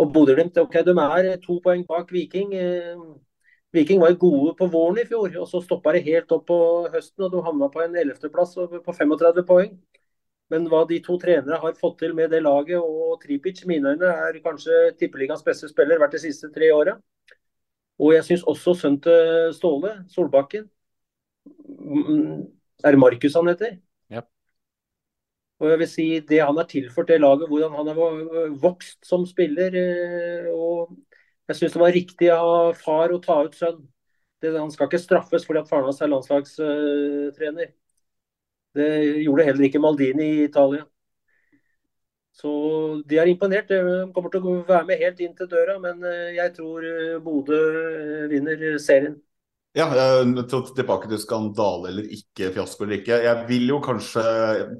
Og 0.00 0.08
Bodø-Glimt, 0.14 0.56
ok, 0.58 0.78
de 0.88 0.94
er 1.04 1.36
to 1.44 1.58
poeng 1.64 1.84
bak 1.86 2.12
Viking. 2.12 2.54
Viking 3.72 4.00
var 4.00 4.12
gode 4.20 4.52
på 4.58 4.68
våren 4.68 5.00
i 5.00 5.06
fjor, 5.08 5.32
og 5.40 5.48
så 5.48 5.62
stoppa 5.64 5.94
det 5.96 6.04
helt 6.04 6.32
opp 6.34 6.44
på 6.50 6.58
høsten. 6.92 7.24
og 7.24 7.32
Du 7.32 7.40
havna 7.40 7.70
på 7.72 7.80
en 7.80 7.96
11.-plass 7.96 8.58
på 8.84 8.94
35 8.98 9.46
poeng. 9.48 9.78
Men 10.52 10.66
hva 10.68 10.82
de 10.88 10.98
to 11.00 11.16
trenere 11.20 11.56
har 11.62 11.78
fått 11.78 12.02
til 12.02 12.12
med 12.16 12.28
det 12.34 12.42
laget, 12.44 12.76
og 12.76 13.22
Tripic, 13.22 13.62
mine 13.68 13.94
øyne, 13.94 14.10
er 14.26 14.42
kanskje 14.44 14.92
tippeligaens 15.00 15.44
beste 15.46 15.70
spiller 15.70 16.00
hvert 16.00 16.12
de 16.12 16.20
siste 16.20 16.50
tre 16.52 16.68
åra. 16.74 16.98
Og 18.02 18.12
jeg 18.12 18.26
syns 18.26 18.44
også 18.48 18.74
sønnen 18.76 19.00
til 19.04 19.54
Ståle, 19.56 19.92
Solbakken 20.10 20.66
mm, 21.46 22.40
Er 22.84 22.94
det 22.94 22.98
Markus 23.00 23.36
han 23.38 23.48
heter? 23.48 23.76
Ja. 24.10 24.24
Og 25.62 25.70
jeg 25.70 25.78
vil 25.78 25.88
si 25.88 26.06
Det 26.28 26.40
han 26.42 26.56
har 26.56 26.66
tilført 26.68 27.08
det 27.08 27.20
laget, 27.20 27.48
hvordan 27.48 27.76
han 27.78 27.88
har 27.88 28.52
vokst 28.60 29.06
som 29.06 29.24
spiller. 29.28 29.76
Eh, 29.78 30.50
og 30.52 30.96
Jeg 31.52 31.58
syns 31.58 31.74
det 31.76 31.82
var 31.82 31.92
riktig 31.92 32.28
av 32.32 32.78
far 32.80 33.12
å 33.12 33.20
ta 33.20 33.42
ut 33.44 33.56
sønn. 33.56 33.82
Det, 34.40 34.54
han 34.56 34.72
skal 34.72 34.88
ikke 34.88 35.02
straffes 35.02 35.44
fordi 35.46 35.60
at 35.60 35.68
faren 35.68 35.90
hans 35.90 36.00
er 36.00 36.08
landslagstrener. 36.10 37.74
Det 38.72 38.88
gjorde 39.26 39.44
heller 39.50 39.68
ikke 39.68 39.82
Maldini 39.84 40.28
i 40.38 40.46
Italia. 40.46 40.86
Så 42.32 42.52
de 43.04 43.18
er 43.20 43.28
imponert. 43.28 43.68
De 43.68 44.08
kommer 44.14 44.32
til 44.32 44.46
å 44.48 44.54
være 44.64 44.88
med 44.88 45.02
helt 45.04 45.20
inn 45.20 45.34
til 45.36 45.50
døra, 45.50 45.76
men 45.82 46.00
eh, 46.08 46.32
jeg 46.38 46.54
tror 46.56 46.86
eh, 46.88 47.18
Bodø 47.20 47.60
eh, 47.60 48.24
vinner 48.32 48.64
serien. 48.80 49.18
Ja, 49.76 49.86
tilbake 50.48 51.08
til 51.08 51.20
skandale 51.20 51.88
eller 51.88 52.08
ikke, 52.12 52.50
fiasko 52.52 52.84
eller 52.84 52.98
ikke. 52.98 53.20
Jeg 53.24 53.46
vil 53.48 53.70
jo 53.70 53.78
kanskje 53.84 54.24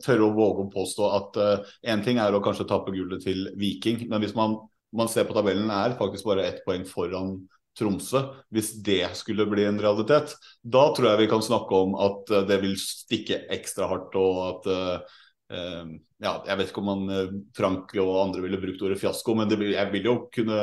tørre 0.04 0.26
å 0.26 0.34
våge 0.36 0.66
å 0.66 0.72
påstå 0.72 1.06
at 1.16 1.38
én 1.40 2.02
uh, 2.02 2.04
ting 2.04 2.20
er 2.20 2.36
å 2.36 2.42
kanskje 2.44 2.66
tape 2.68 2.92
gullet 2.92 3.24
til 3.24 3.46
Viking, 3.56 4.02
men 4.10 4.20
hvis 4.20 4.36
man, 4.36 4.58
man 4.96 5.10
ser 5.10 5.26
på 5.28 5.36
tabellen, 5.36 5.70
er 5.72 5.96
faktisk 5.98 6.28
bare 6.28 6.46
ett 6.48 6.62
poeng 6.66 6.84
foran 6.88 7.36
Tromsø. 7.78 8.20
Hvis 8.52 8.74
det 8.84 9.06
skulle 9.16 9.46
bli 9.48 9.64
en 9.64 9.80
realitet, 9.80 10.34
da 10.60 10.86
tror 10.92 11.12
jeg 11.12 11.22
vi 11.22 11.28
kan 11.30 11.44
snakke 11.44 11.78
om 11.86 11.94
at 11.96 12.32
uh, 12.32 12.42
det 12.48 12.60
vil 12.64 12.76
stikke 12.80 13.44
ekstra 13.54 13.88
hardt, 13.90 14.16
og 14.20 14.42
at 14.48 14.68
uh, 14.72 15.22
ja, 16.22 16.36
jeg 16.48 16.58
vet 16.58 16.70
ikke 16.70 16.80
om 16.80 16.86
man, 16.88 17.00
eh, 17.12 17.32
Frank 17.52 17.90
og 18.00 18.12
andre 18.22 18.40
ville 18.40 18.60
brukt 18.62 18.84
ordet 18.86 19.00
fiasko, 19.00 19.34
men 19.36 19.50
det, 19.50 19.58
jeg 19.74 19.90
vil 19.92 20.06
jo 20.08 20.14
kunne 20.32 20.60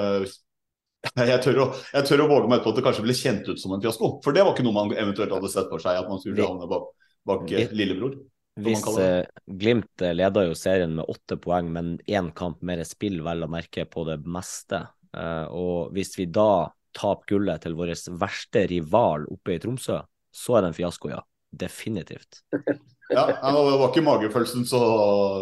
jeg 1.29 1.41
tør, 1.43 1.59
å, 1.61 1.67
jeg 1.93 2.07
tør, 2.07 2.23
å, 2.23 2.29
våge 2.31 2.49
meg 2.51 2.63
på 2.63 2.71
at 2.71 2.79
det 2.79 2.83
kanskje 2.87 3.03
ble 3.05 3.15
kjent 3.15 3.45
ut 3.51 3.61
som 3.61 3.75
en 3.75 3.83
fiasko. 3.83 4.09
For 4.25 4.35
det 4.35 4.41
var 4.43 4.55
ikke 4.55 4.65
noe 4.65 4.75
man 4.75 4.95
eventuelt 4.95 5.35
hadde 5.35 5.51
sett 5.51 5.69
for 5.69 5.83
seg, 5.83 5.99
at 5.99 6.09
man 6.09 6.19
skulle 6.23 6.47
havne 6.47 6.67
bak, 6.71 6.89
bak 7.29 7.45
lillebror. 7.75 8.17
Hvis 8.63 8.83
eh, 8.99 9.23
Glimt 9.45 10.03
eh, 10.03 10.15
leder 10.15 10.49
jo 10.49 10.57
serien 10.57 10.95
med 10.97 11.09
åtte 11.09 11.39
poeng, 11.41 11.71
men 11.73 11.95
én 12.09 12.31
kamp 12.35 12.61
mer 12.65 12.83
spill, 12.87 13.21
vel 13.25 13.45
å 13.45 13.51
merke, 13.51 13.87
på 13.89 14.05
det 14.09 14.19
meste. 14.25 14.83
Eh, 15.15 15.45
og 15.55 15.95
hvis 15.95 16.15
vi 16.19 16.29
da 16.29 16.69
taper 16.95 17.35
gullet 17.35 17.63
til 17.63 17.77
vår 17.77 17.93
verste 18.19 18.65
rival 18.69 19.27
oppe 19.29 19.55
i 19.55 19.59
Tromsø, 19.61 19.99
så 20.29 20.57
er 20.57 20.63
det 20.65 20.71
en 20.71 20.79
fiasko, 20.81 21.11
ja. 21.15 21.25
Definitivt. 21.49 22.43
Ja, 23.09 23.23
Det 23.25 23.77
var 23.81 23.87
ikke 23.87 24.03
magefølelsen 24.05 24.67
så, 24.69 24.79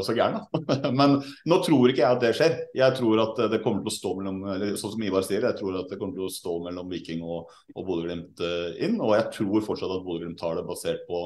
så 0.08 0.14
gæren, 0.16 0.38
da. 0.40 0.76
Men 0.96 1.18
nå 1.52 1.58
tror 1.66 1.92
ikke 1.92 2.00
jeg 2.00 2.16
at 2.16 2.22
det 2.24 2.30
skjer. 2.38 2.54
Jeg 2.80 2.96
tror 2.96 3.20
at 3.20 3.42
det 3.52 3.60
kommer 3.60 3.84
til 3.84 3.92
å 3.92 3.96
stå 3.98 4.14
mellom 4.16 4.38
sånn 4.80 4.94
som 4.94 5.04
Ivar 5.04 5.26
sier, 5.28 5.44
jeg 5.44 5.60
tror 5.60 5.82
at 5.82 5.92
det 5.92 5.98
kommer 6.00 6.16
til 6.16 6.30
å 6.30 6.32
stå 6.32 6.54
mellom 6.64 6.88
Viking 6.96 7.26
og, 7.28 7.52
og 7.76 7.90
Bodø-Glimt 7.90 8.40
inn. 8.80 8.96
Og 9.04 9.18
jeg 9.18 9.28
tror 9.36 9.68
fortsatt 9.68 9.98
at 9.98 10.06
Bodø-Glimt 10.08 10.40
tar 10.40 10.56
det 10.56 10.64
basert 10.70 11.04
på 11.12 11.26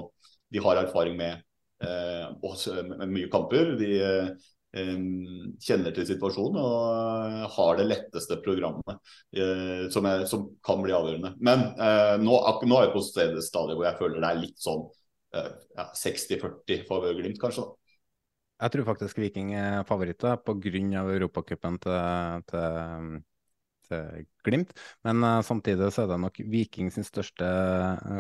De 0.50 0.66
har 0.66 0.82
erfaring 0.82 1.14
med, 1.22 1.46
eh, 1.84 2.26
også, 2.48 2.82
med 2.88 3.12
mye 3.12 3.30
kamper. 3.32 3.76
De 3.80 3.92
eh, 4.00 4.32
kjenner 4.72 5.92
til 5.92 6.08
situasjonen 6.08 6.62
og 6.62 7.50
har 7.58 7.76
det 7.76 7.90
letteste 7.90 8.38
programmet 8.46 8.98
eh, 9.36 9.90
som, 9.92 10.08
er, 10.08 10.24
som, 10.32 10.48
kan 10.64 10.80
bli 10.84 10.96
avgjørende. 10.96 11.36
Men 11.44 11.68
eh, 11.76 12.16
nå, 12.24 12.40
nå, 12.40 12.80
er 12.80 12.88
jeg 12.88 12.96
på 12.96 13.06
stedet 13.10 13.44
stadiet 13.44 13.80
hvor 13.80 13.90
jeg 13.90 14.00
føler 14.00 14.24
det 14.24 14.32
er 14.32 14.44
litt 14.46 14.64
sånn 14.64 14.88
Eh, 15.32 15.52
ja, 15.76 15.86
60-40 15.96 16.88
for 16.88 17.14
Glimt, 17.16 17.40
kanskje. 17.40 17.64
da. 17.64 17.78
Jeg 18.62 18.74
tror 18.76 18.88
faktisk 18.92 19.18
Viking 19.18 19.54
er 19.56 19.84
favoritter 19.88 20.38
pga. 20.38 21.04
europacupen 21.16 21.80
til, 21.80 22.44
til, 22.52 23.22
til, 23.88 24.26
Glimt. 24.44 24.74
Men 25.04 25.24
uh, 25.24 25.42
samtidig 25.42 25.92
så 25.94 26.04
er 26.04 26.12
det 26.12 26.20
nok 26.20 26.38
Viking 26.46 26.92
sin 26.92 27.04
største 27.04 27.48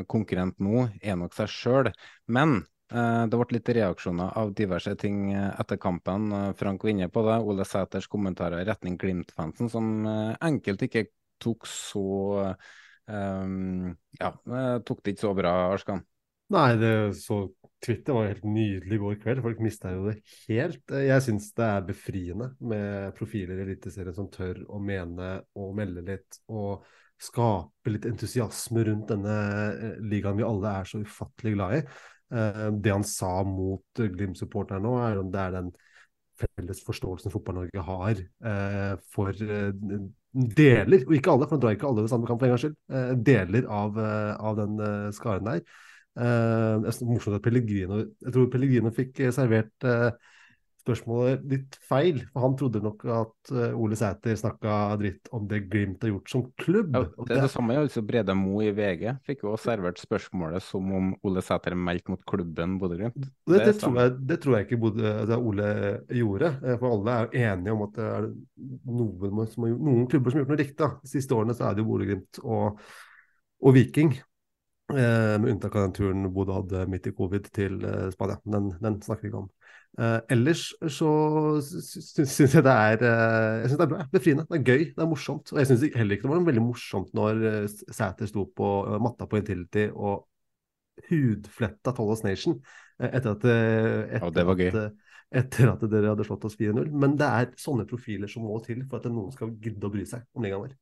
konkurrent 0.07 0.57
nå, 0.59 0.87
er 1.01 1.15
nok 1.15 1.35
seg 1.35 1.51
sjøl. 1.51 1.91
Men 2.27 2.63
det 2.91 3.37
ble 3.39 3.55
litt 3.55 3.69
reaksjoner 3.77 4.33
av 4.35 4.51
diverse 4.57 4.91
ting 4.99 5.31
etter 5.33 5.79
kampen. 5.79 6.29
Frank 6.59 6.83
var 6.83 6.91
inne 6.91 7.07
på 7.07 7.23
det. 7.23 7.37
Ole 7.39 7.65
Sæters 7.65 8.09
kommentarer 8.11 8.59
i 8.59 8.67
retning 8.67 8.97
Glimt-fansen, 8.99 9.71
som 9.71 10.03
enkelt 10.43 10.83
ikke 10.87 11.05
tok 11.41 11.65
så 11.69 12.05
um, 13.07 13.93
Ja, 14.19 14.33
tok 14.83 15.01
det 15.01 15.15
ikke 15.15 15.23
så 15.23 15.33
bra, 15.37 15.55
Arskan. 15.71 16.03
Nei, 16.51 16.69
det 16.75 16.93
så 17.21 17.45
Twitter 17.81 18.13
var 18.13 18.27
helt 18.29 18.45
nydelig 18.45 18.97
i 18.97 19.01
går 19.01 19.19
kveld. 19.23 19.41
Folk 19.41 19.61
mista 19.63 19.91
jo 19.93 20.09
det 20.09 20.19
helt. 20.45 20.83
Jeg 20.91 21.25
syns 21.25 21.49
det 21.57 21.67
er 21.67 21.85
befriende 21.87 22.51
med 22.59 23.15
profiler 23.17 23.57
i 23.57 23.65
Eliteserien 23.65 24.17
som 24.17 24.29
tør 24.31 24.59
å 24.69 24.81
mene 24.83 25.31
og 25.57 25.71
melde 25.79 26.03
litt. 26.05 26.41
Og 26.53 26.85
skape 27.21 27.93
litt 27.93 28.05
entusiasme 28.09 28.83
rundt 28.87 29.11
denne 29.13 29.37
eh, 29.71 29.97
ligaen 30.09 30.39
vi 30.39 30.45
alle 30.45 30.75
er 30.81 30.89
så 30.89 31.01
ufattelig 31.01 31.55
glad 31.55 31.75
i. 31.77 31.81
Eh, 32.31 32.67
det 32.79 32.93
han 32.93 33.05
sa 33.07 33.41
mot 33.47 34.01
Glimt-supporterne 34.01 34.83
nå, 34.85 34.95
er 35.03 35.21
om 35.21 35.31
det 35.33 35.41
er 35.41 35.55
den 35.57 35.71
felles 36.41 36.81
forståelsen 36.87 37.33
Fotball-Norge 37.33 37.83
har 37.85 38.17
eh, 38.17 38.93
for 39.13 39.35
deler, 39.35 41.03
og 41.05 41.15
ikke 41.17 41.33
alle, 41.33 41.47
for 41.47 41.57
han 41.57 41.63
drar 41.63 41.75
ikke 41.75 41.89
alle 41.89 42.05
ved 42.05 42.11
samme 42.13 42.29
kamp 42.29 42.41
for 42.41 42.47
en 42.47 42.53
gangs 42.55 42.65
skyld, 42.65 43.23
deler 43.27 43.67
av, 43.67 43.99
av 44.39 44.59
den 44.61 44.83
skaren 45.15 45.49
der. 45.49 45.63
Uh, 46.11 46.83
det 46.83 46.89
er 46.91 47.07
morsomt 47.07 47.37
at 47.37 47.43
Pellegrino 47.45 48.01
Jeg 48.03 48.33
tror 48.35 48.49
Pellegrino 48.51 48.89
fikk 48.91 49.21
servert 49.31 49.85
spørsmålet 50.81 51.43
litt 51.51 51.77
feil. 51.87 52.21
For 52.33 52.45
han 52.45 52.55
trodde 52.59 52.81
nok 52.83 53.03
at 53.05 53.51
uh, 53.53 53.77
Ole 53.79 53.97
Sæter 53.99 54.37
snakka 54.39 54.77
dritt 55.01 55.29
om 55.35 55.47
det 55.49 55.63
Glimt 55.71 56.03
har 56.03 56.13
gjort 56.13 56.33
som 56.33 56.45
klubb. 56.61 56.95
Ja, 56.97 57.03
det 57.27 57.37
er 57.37 57.45
det 57.45 57.51
samme 57.53 57.77
altså 57.79 58.03
Brede 58.05 58.35
Mo 58.37 58.61
i 58.63 58.71
VG 58.75 59.05
fikk 59.27 59.45
jo 59.45 59.55
servert 59.61 60.01
spørsmålet 60.01 60.65
som 60.65 60.89
om 60.97 61.11
Ole 61.27 61.43
Sæter 61.45 61.77
meldte 61.77 62.13
mot 62.13 62.25
klubben 62.27 62.77
Bodø-Glimt. 62.81 63.19
Det, 63.21 63.29
det, 63.51 63.61
det, 63.67 63.75
tror 63.81 64.01
jeg, 64.01 64.15
det, 64.31 64.39
tror 64.43 64.57
jeg, 64.57 64.67
ikke 64.67 64.81
Bodø, 64.81 65.13
det 65.29 65.37
Ole 65.37 65.69
gjorde. 66.21 66.51
For 66.71 66.89
alle 66.89 67.19
er 67.19 67.39
enige 67.51 67.77
om 67.77 67.85
at 67.87 67.95
det 67.99 68.09
er 68.09 68.27
noen, 68.89 69.45
som 69.51 69.67
har, 69.67 69.77
noen 69.77 70.09
klubber 70.11 70.33
som 70.33 70.41
har 70.41 70.45
gjort 70.45 70.55
noe 70.55 70.63
riktig. 70.63 70.91
De 71.05 71.13
siste 71.13 71.37
årene 71.37 71.57
så 71.57 71.69
er 71.69 71.77
det 71.77 71.85
jo 71.85 71.91
Bodø-Glimt 71.93 72.43
og, 72.43 72.83
og 73.61 73.77
Viking. 73.77 74.17
Eh, 74.91 75.39
med 75.39 75.49
unntak 75.49 75.75
av 75.75 75.81
den 75.81 75.93
turen 75.95 76.33
Bodø 76.33 76.55
hadde 76.57 76.85
midt 76.91 77.07
i 77.07 77.13
covid 77.15 77.47
til 77.55 77.79
eh, 77.87 78.09
Spania. 78.11 78.39
Den, 78.43 78.71
den 78.81 78.99
snakker 79.03 79.23
vi 79.23 79.31
ikke 79.31 79.43
om. 79.45 79.51
Eh, 79.99 80.19
ellers 80.31 80.69
så 80.87 81.11
syns 81.59 82.55
jeg 82.55 82.63
det 82.63 82.71
er 82.71 83.01
jeg 83.03 83.69
synes 83.69 83.77
det 83.77 83.85
er 83.85 83.93
bra, 83.93 84.05
befriende. 84.13 84.47
Det 84.49 84.59
er 84.59 84.67
gøy, 84.67 84.83
det 84.95 85.03
er 85.03 85.11
morsomt. 85.11 85.51
Og 85.51 85.61
jeg 85.61 85.71
syns 85.71 85.87
heller 85.95 86.17
ikke 86.17 86.27
det 86.27 86.33
var 86.33 86.49
veldig 86.51 86.65
morsomt 86.65 87.13
når 87.17 87.33
Sæter 87.91 88.29
sto 88.29 88.47
på 88.55 88.73
matta 89.03 89.27
på 89.27 89.41
Intility 89.41 89.89
og 89.91 90.27
hudfletta 91.09 91.93
Tollos 91.97 92.23
Nation 92.23 92.59
etter 93.01 93.31
at, 93.31 93.45
etter, 93.47 94.19
ja, 94.19 94.29
det 94.29 94.43
var 94.45 94.59
gøy. 94.59 94.69
At, 94.69 95.07
etter 95.31 95.71
at 95.71 95.83
dere 95.91 96.11
hadde 96.11 96.25
slått 96.27 96.45
oss 96.47 96.57
4-0. 96.59 96.91
Men 96.91 97.15
det 97.19 97.27
er 97.27 97.53
sånne 97.59 97.87
profiler 97.89 98.29
som 98.31 98.45
må 98.47 98.59
til 98.65 98.83
for 98.89 98.99
at 98.99 99.07
noen 99.11 99.31
skal 99.35 99.55
gidde 99.63 99.87
å 99.87 99.93
bry 99.93 100.03
seg 100.07 100.21
om 100.35 100.43
ligaen 100.45 100.67
vår. 100.67 100.75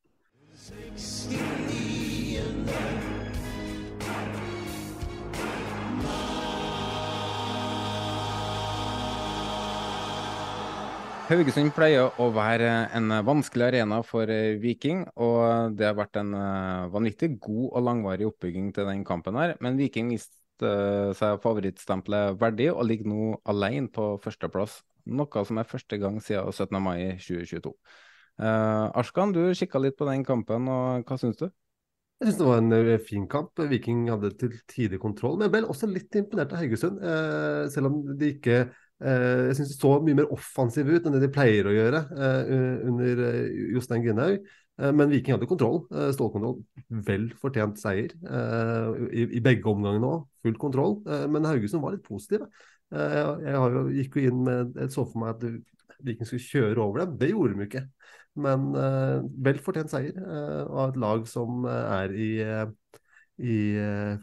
Haugesund 11.29 11.69
pleier 11.77 12.07
å 12.17 12.31
være 12.33 12.69
en 12.97 13.11
vanskelig 13.21 13.67
arena 13.67 13.99
for 14.01 14.25
Viking, 14.63 15.03
og 15.21 15.75
det 15.77 15.85
har 15.85 15.93
vært 15.93 16.17
en 16.17 16.31
vanvittig 16.89 17.35
god 17.37 17.67
og 17.67 17.85
langvarig 17.85 18.25
oppbygging 18.31 18.71
til 18.73 18.89
den 18.89 19.03
kampen 19.05 19.37
her. 19.37 19.53
Men 19.61 19.77
Viking 19.77 20.09
viste 20.09 20.71
seg 21.19 21.37
favorittstempelet 21.43 22.33
verdig 22.41 22.71
og 22.73 22.81
ligger 22.89 23.11
nå 23.13 23.29
alene 23.53 23.93
på 23.93 24.07
førsteplass. 24.25 24.79
Noe 25.05 25.45
som 25.45 25.61
er 25.61 25.69
første 25.69 26.01
gang 26.01 26.17
siden 26.17 26.49
17. 26.49 26.81
mai 26.81 26.97
2022. 27.21 27.75
Uh, 28.41 28.89
Arskan, 28.97 29.29
du 29.35 29.43
kikka 29.53 29.85
litt 29.85 30.01
på 30.01 30.09
den 30.09 30.25
kampen, 30.25 30.65
og 30.65 31.05
hva 31.05 31.21
syns 31.21 31.37
du? 31.37 31.45
Jeg 32.19 32.31
syns 32.31 32.41
det 32.41 32.49
var 32.49 32.65
en 32.65 33.05
fin 33.05 33.29
kamp. 33.29 33.67
Viking 33.69 34.07
hadde 34.09 34.33
til 34.33 34.57
tider 34.65 34.97
kontroll. 34.97 35.37
Men 35.37 35.51
jeg 35.51 35.59
ble 35.59 35.65
også 35.77 35.93
litt 35.93 36.23
imponert 36.25 36.57
av 36.57 36.65
Haugesund, 36.65 37.03
eh, 37.05 37.65
selv 37.69 37.93
om 37.93 38.01
de 38.17 38.33
ikke 38.33 38.63
Eh, 38.63 38.88
jeg 38.99 39.55
syns 39.55 39.69
de 39.71 39.77
så 39.79 39.91
mye 40.03 40.17
mer 40.17 40.31
offensive 40.35 40.91
ut 40.91 41.05
enn 41.07 41.13
det 41.15 41.21
de 41.23 41.31
pleier 41.31 41.67
å 41.69 41.75
gjøre 41.75 42.01
eh, 42.11 42.49
under 42.89 43.21
eh, 43.29 43.61
Jostein 43.75 44.03
Grindhaug. 44.03 44.49
Men 44.79 45.11
Viking 45.11 45.35
hadde 45.35 45.47
kontroll. 45.47 45.81
Stålkontroll. 46.15 46.61
Vel 47.03 47.25
fortjent 47.41 47.75
seier 47.81 48.13
i, 49.11 49.41
begge 49.43 49.67
omgangene 49.67 50.07
òg. 50.07 50.21
Full 50.47 50.55
kontroll. 50.55 50.93
Men 51.03 51.47
Haugesund 51.49 51.83
var 51.83 51.97
litt 51.97 52.05
positive. 52.05 52.47
Jeg 52.95 53.97
gikk 53.97 54.15
jo 54.15 54.23
inn 54.29 54.39
med 54.47 54.79
Jeg 54.79 54.93
så 54.95 55.03
for 55.03 55.19
meg 55.19 55.33
at 55.33 55.99
Viking 56.07 56.29
skulle 56.29 56.45
kjøre 56.45 56.79
over 56.85 57.03
dem. 57.03 57.19
Det 57.19 57.27
gjorde 57.33 57.59
de 57.59 57.67
ikke. 57.67 57.83
Men 58.39 58.71
vel 59.49 59.59
fortjent 59.65 59.91
seier 59.91 60.15
av 60.15 60.93
et 60.93 61.03
lag 61.03 61.27
som 61.27 61.67
er 61.67 62.15
i, 62.15 62.31
i 63.51 63.59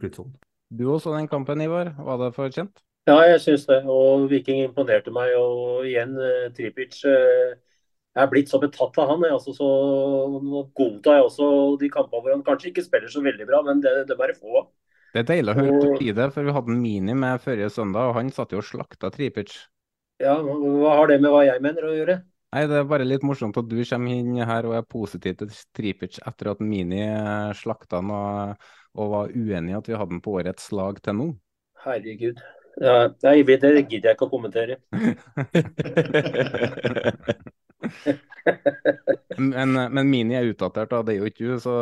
flytsonen. 0.00 0.40
Du 0.72 0.86
også 0.88 1.12
den 1.18 1.28
kampen, 1.28 1.68
Ivar. 1.68 1.92
Var 2.00 2.24
det 2.24 2.32
fortjent? 2.40 2.85
Ja, 3.06 3.20
jeg 3.30 3.42
syns 3.44 3.66
det. 3.68 3.82
Og 3.86 4.26
Viking 4.30 4.64
imponerte 4.64 5.12
meg. 5.14 5.34
Og 5.38 5.86
igjen, 5.86 6.16
uh, 6.18 6.48
Tripic 6.56 6.98
Jeg 7.06 8.22
er 8.24 8.32
blitt 8.32 8.50
så 8.50 8.58
betatt 8.62 8.96
av 8.98 9.12
han. 9.12 9.22
Jeg, 9.28 9.36
altså, 9.36 9.52
så 9.54 9.68
godtar 10.74 11.20
jeg 11.20 11.28
også 11.28 11.48
de 11.82 11.92
kampene 11.92 12.24
hvor 12.24 12.34
han 12.34 12.44
kanskje 12.46 12.72
ikke 12.72 12.86
spiller 12.86 13.12
så 13.12 13.22
veldig 13.22 13.46
bra, 13.46 13.60
men 13.66 13.84
det, 13.84 13.92
det 14.08 14.16
er 14.16 14.34
få 14.38 14.62
av. 14.62 14.68
Det 15.16 15.22
er 15.22 15.28
deilig 15.30 15.52
å 15.52 15.56
høre 15.56 15.76
på 15.80 15.90
tide, 16.00 16.24
for 16.32 16.44
vi 16.44 16.52
hadde 16.52 16.72
en 16.72 16.80
mini 16.80 17.14
med 17.16 17.40
forrige 17.40 17.70
søndag, 17.72 18.10
og 18.10 18.18
han 18.18 18.32
satt 18.36 18.50
jo 18.52 18.58
og 18.60 18.66
slakta 18.68 19.08
Tripic. 19.14 19.54
Ja, 20.20 20.34
hva 20.40 20.96
har 20.98 21.08
det 21.08 21.20
med 21.22 21.32
hva 21.32 21.44
jeg 21.46 21.62
mener 21.64 21.86
å 21.88 21.92
gjøre? 21.94 22.16
Nei, 22.56 22.64
Det 22.68 22.76
er 22.80 22.88
bare 22.88 23.06
litt 23.06 23.24
morsomt 23.26 23.56
at 23.60 23.68
du 23.68 23.78
kommer 23.80 24.12
inn 24.12 24.36
her 24.48 24.68
og 24.68 24.76
er 24.78 24.84
positiv 24.88 25.38
til 25.40 25.54
Tripic 25.76 26.20
etter 26.20 26.52
at 26.52 26.60
Mini 26.64 27.02
eh, 27.04 27.50
slakta 27.56 28.00
han 28.00 28.12
og, 28.12 28.68
og 28.96 29.10
var 29.12 29.34
uenig 29.34 29.74
i 29.74 29.76
at 29.76 29.90
vi 29.90 29.96
hadde 29.96 30.16
han 30.16 30.22
på 30.24 30.36
årets 30.40 30.70
lag 30.76 31.00
til 31.04 31.18
nå. 31.18 31.26
Herregud. 31.84 32.40
Ja, 32.76 33.08
nei, 33.24 33.40
det 33.46 33.56
gidder 33.88 34.10
jeg 34.10 34.16
ikke 34.16 34.26
å 34.26 34.32
kommentere. 34.32 34.74
men, 39.40 39.72
men, 39.72 40.10
Mini 40.10 40.34
er 40.36 40.50
utdatert, 40.50 40.90
da. 40.92 41.02
Det 41.06 41.12
er 41.14 41.20
jo 41.22 41.28
ikke 41.30 41.46
du, 41.46 41.54
så 41.62 41.74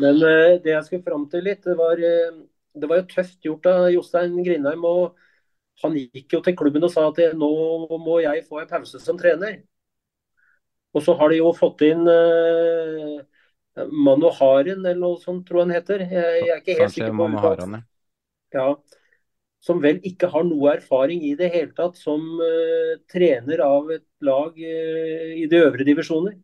Men 0.00 0.14
uh, 0.22 0.56
det 0.62 0.70
jeg 0.72 0.84
skulle 0.86 1.04
fram 1.04 1.24
til 1.32 1.42
litt, 1.44 1.62
det 1.66 1.76
var, 1.76 1.96
uh, 2.00 2.32
det 2.72 2.86
var 2.88 2.96
jo 3.02 3.10
tøft 3.10 3.44
gjort 3.44 3.66
av 3.68 3.92
Jostein 3.92 4.44
Grindheim. 4.46 4.84
og 4.88 5.12
Han 5.84 5.92
gikk 5.98 6.32
jo 6.38 6.42
til 6.46 6.56
klubben 6.56 6.86
og 6.88 6.92
sa 6.94 7.02
at 7.10 7.18
nå 7.36 7.50
må 8.00 8.14
jeg 8.24 8.46
få 8.48 8.56
en 8.62 8.70
pause 8.70 8.98
som 9.02 9.18
trener. 9.20 9.54
Og 10.96 11.00
så 11.04 11.12
har 11.20 11.28
de 11.30 11.36
jo 11.42 11.48
fått 11.54 11.80
inn 11.86 12.02
uh, 12.08 13.20
Manoharen, 13.76 14.80
eller 14.86 15.00
noe 15.04 15.20
sånt, 15.20 15.44
tror 15.46 15.58
jeg 15.60 15.66
han 15.68 15.76
heter. 15.76 15.98
Jeg, 16.08 16.24
jeg 16.46 16.54
er 16.56 16.60
ikke 16.64 16.80
helt 16.80 16.94
sikker 16.96 17.12
på 17.12 17.28
Manoharen, 17.28 17.84
ja 18.56 18.68
som 19.60 19.80
vel 19.82 20.00
ikke 20.08 20.30
har 20.32 20.46
noe 20.48 20.72
erfaring 20.78 21.22
i 21.28 21.34
det 21.38 21.50
hele 21.52 21.72
tatt 21.76 21.98
som 22.00 22.22
uh, 22.40 22.96
trener 23.12 23.60
av 23.64 23.90
et 23.92 24.06
lag 24.24 24.56
uh, 24.56 25.26
i 25.36 25.44
de 25.50 25.60
øvre 25.60 25.84
divisjoner. 25.86 26.38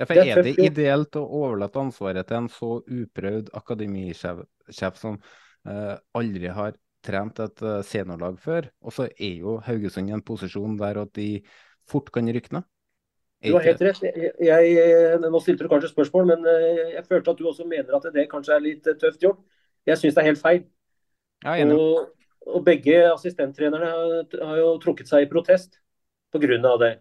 Ja, 0.00 0.06
for 0.08 0.20
er 0.20 0.42
det 0.44 0.54
ideelt 0.64 1.16
å 1.16 1.24
overlate 1.24 1.80
ansvaret 1.80 2.28
til 2.28 2.38
en 2.38 2.50
så 2.52 2.78
uprøvd 2.84 3.50
akademisjef 3.56 5.00
som 5.00 5.18
uh, 5.20 5.96
aldri 6.16 6.52
har 6.56 6.76
trent 7.04 7.40
et 7.40 7.64
seniorlag 7.88 8.36
før? 8.40 8.68
Og 8.84 8.96
så 8.96 9.08
er 9.08 9.40
jo 9.40 9.56
Haugesund 9.64 10.12
i 10.12 10.16
en 10.16 10.24
posisjon 10.24 10.76
der 10.80 11.00
at 11.00 11.12
de 11.16 11.30
fort 11.88 12.12
kan 12.12 12.28
rykne? 12.28 12.62
Du 13.40 13.54
har 13.56 13.64
helt 13.64 13.80
rett. 13.80 14.02
Jeg, 14.04 14.32
jeg, 14.44 15.20
nå 15.24 15.40
stilte 15.40 15.64
du 15.64 15.72
kanskje 15.72 15.88
spørsmål, 15.94 16.26
men 16.28 16.44
jeg 16.92 17.06
følte 17.08 17.32
at 17.32 17.38
du 17.38 17.46
også 17.48 17.64
mener 17.64 17.96
at 17.96 18.08
det 18.12 18.26
kanskje 18.28 18.52
er 18.52 18.64
litt 18.66 18.88
tøft 19.00 19.24
gjort. 19.24 19.40
Jeg 19.88 19.96
syns 19.96 20.16
det 20.16 20.20
er 20.20 20.28
helt 20.28 20.42
feil. 20.42 20.66
Ja, 21.40 21.56
og, 21.72 22.10
og 22.54 22.64
begge 22.66 22.96
assistenttrenerne 23.12 23.90
har, 23.92 24.56
jo 24.58 24.74
trukket 24.82 25.08
seg 25.10 25.24
i 25.26 25.30
protest 25.30 25.80
pga. 26.32 26.76
det. 26.78 26.92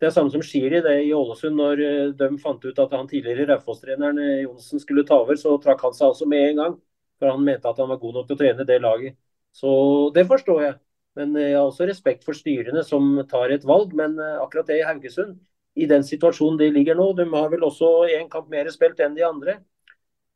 Det 0.00 0.08
er 0.08 0.12
samme 0.14 0.32
som 0.32 0.42
Shiri 0.42 0.80
det 0.82 0.94
i 1.06 1.12
Ålesund. 1.14 1.56
Når 1.56 1.82
eh, 1.84 2.08
de 2.18 2.28
fant 2.42 2.64
ut 2.64 2.80
at 2.82 2.96
han 2.96 3.08
tidligere 3.08 3.46
Raufoss-treneren 3.52 4.18
eh, 4.18 4.42
Johnsen 4.44 4.82
skulle 4.82 5.04
ta 5.06 5.20
over, 5.22 5.38
så 5.40 5.54
trakk 5.62 5.84
han 5.86 5.94
seg 5.96 6.10
altså 6.10 6.26
med 6.28 6.48
en 6.48 6.60
gang. 6.62 6.74
For 7.20 7.30
han 7.30 7.44
mente 7.46 7.70
at 7.70 7.78
han 7.78 7.88
var 7.92 8.00
god 8.02 8.18
nok 8.18 8.26
til 8.28 8.36
å 8.36 8.40
trene 8.42 8.66
det 8.68 8.80
laget. 8.82 9.16
Så 9.54 9.70
det 10.16 10.26
forstår 10.28 10.62
jeg. 10.64 10.74
Men 11.16 11.36
eh, 11.38 11.52
jeg 11.52 11.60
har 11.60 11.68
også 11.70 11.88
respekt 11.88 12.26
for 12.26 12.36
styrene 12.36 12.82
som 12.84 13.16
tar 13.30 13.54
et 13.54 13.66
valg. 13.68 13.94
Men 13.96 14.18
akkurat 14.42 14.68
det 14.68 14.80
i 14.80 14.88
Haugesund, 14.88 15.38
i 15.74 15.86
den 15.90 16.04
situasjonen 16.06 16.58
de 16.58 16.72
ligger 16.74 16.98
nå, 16.98 17.12
de 17.18 17.28
har 17.30 17.48
vel 17.54 17.64
også 17.66 17.94
én 18.18 18.28
kamp 18.30 18.50
mer 18.50 18.68
spilt 18.74 19.00
enn 19.02 19.16
de 19.16 19.24
andre. 19.26 19.60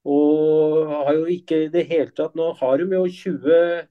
Og 0.08 0.88
har 0.94 1.12
jo 1.18 1.26
ikke 1.28 1.64
i 1.66 1.70
det 1.72 1.84
hele 1.90 2.12
tatt 2.16 2.36
Nå 2.38 2.52
har 2.60 2.78
de 2.78 2.86
jo 2.94 3.02
20 3.04 3.88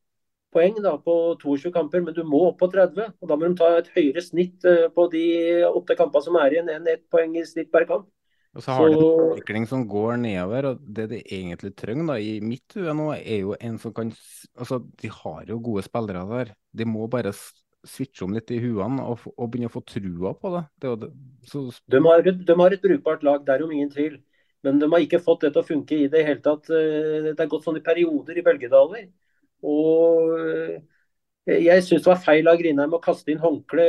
poeng 0.54 0.78
da, 0.84 0.96
på 1.04 1.16
22 1.42 1.72
kamper, 1.76 2.04
men 2.06 2.16
du 2.16 2.24
må 2.28 2.48
opp 2.50 2.62
på 2.62 2.70
30. 2.72 3.16
og 3.22 3.32
Da 3.32 3.38
må 3.38 3.48
de 3.48 3.58
ta 3.60 3.72
et 3.78 3.90
høyere 3.96 4.24
snitt 4.24 4.66
eh, 4.68 4.88
på 4.94 5.08
de 5.12 5.26
åtte 5.68 5.98
kampene 6.00 6.28
som 6.28 6.38
er 6.40 6.56
igjen, 6.56 6.72
enn 6.74 6.88
ett 6.92 7.06
poeng 7.12 7.36
i 7.38 7.46
snitt 7.48 7.72
per 7.74 7.88
kamp. 7.90 8.08
Og 8.58 8.64
så 8.66 8.74
har 8.74 8.90
de 8.90 8.98
en 8.98 9.34
utvikling 9.36 9.68
som 9.70 9.84
går 9.90 10.16
nedover, 10.24 10.72
og 10.72 10.86
det 10.98 11.06
de 11.12 11.20
egentlig 11.22 11.76
trenger 11.78 12.08
da, 12.10 12.18
i 12.18 12.40
mitt 12.42 12.74
hue 12.78 12.96
nå, 12.96 13.12
er 13.20 13.44
jo 13.44 13.56
en 13.60 13.78
som 13.82 13.94
kan 13.94 14.14
Altså, 14.58 14.80
de 15.02 15.12
har 15.14 15.44
jo 15.52 15.60
gode 15.62 15.84
spillere 15.86 16.24
der. 16.32 16.54
De 16.74 16.88
må 16.90 17.06
bare 17.12 17.36
switche 17.88 18.26
om 18.26 18.34
litt 18.34 18.50
i 18.52 18.58
huene 18.64 19.04
og, 19.06 19.28
og 19.36 19.52
begynne 19.52 19.70
å 19.70 19.76
få 19.76 19.84
trua 19.86 20.34
på 20.34 20.54
det. 20.56 20.64
det, 20.82 20.96
det 21.04 21.12
så... 21.52 21.68
de, 21.86 22.02
har 22.08 22.26
et, 22.26 22.42
de, 22.48 22.56
har 22.58 22.74
et, 22.74 22.82
brukbart 22.82 23.24
lag, 23.28 23.46
det 23.46 23.54
er 23.54 23.64
om 23.64 23.76
ingen 23.76 23.94
tvil. 23.94 24.18
Men 24.66 24.82
de 24.82 24.90
har 24.90 25.06
ikke 25.06 25.22
fått 25.24 25.46
det 25.46 25.54
til 25.54 25.62
å 25.62 25.68
funke 25.68 26.00
i 26.00 26.10
det 26.12 26.24
hele 26.26 26.42
tatt. 26.44 26.72
Eh, 26.74 27.30
det 27.30 27.38
har 27.38 27.52
gått 27.52 27.68
sånne 27.68 27.84
perioder 27.86 28.40
i 28.40 28.44
bølgedaler. 28.48 29.06
Og 29.66 30.34
eh, 30.40 30.78
jeg 31.48 31.84
syns 31.86 32.04
det 32.04 32.12
var 32.12 32.24
feil 32.26 32.50
av 32.52 32.58
Grindheim 32.60 32.96
å 32.98 33.04
kaste 33.04 33.32
inn 33.32 33.40
håndkle, 33.40 33.86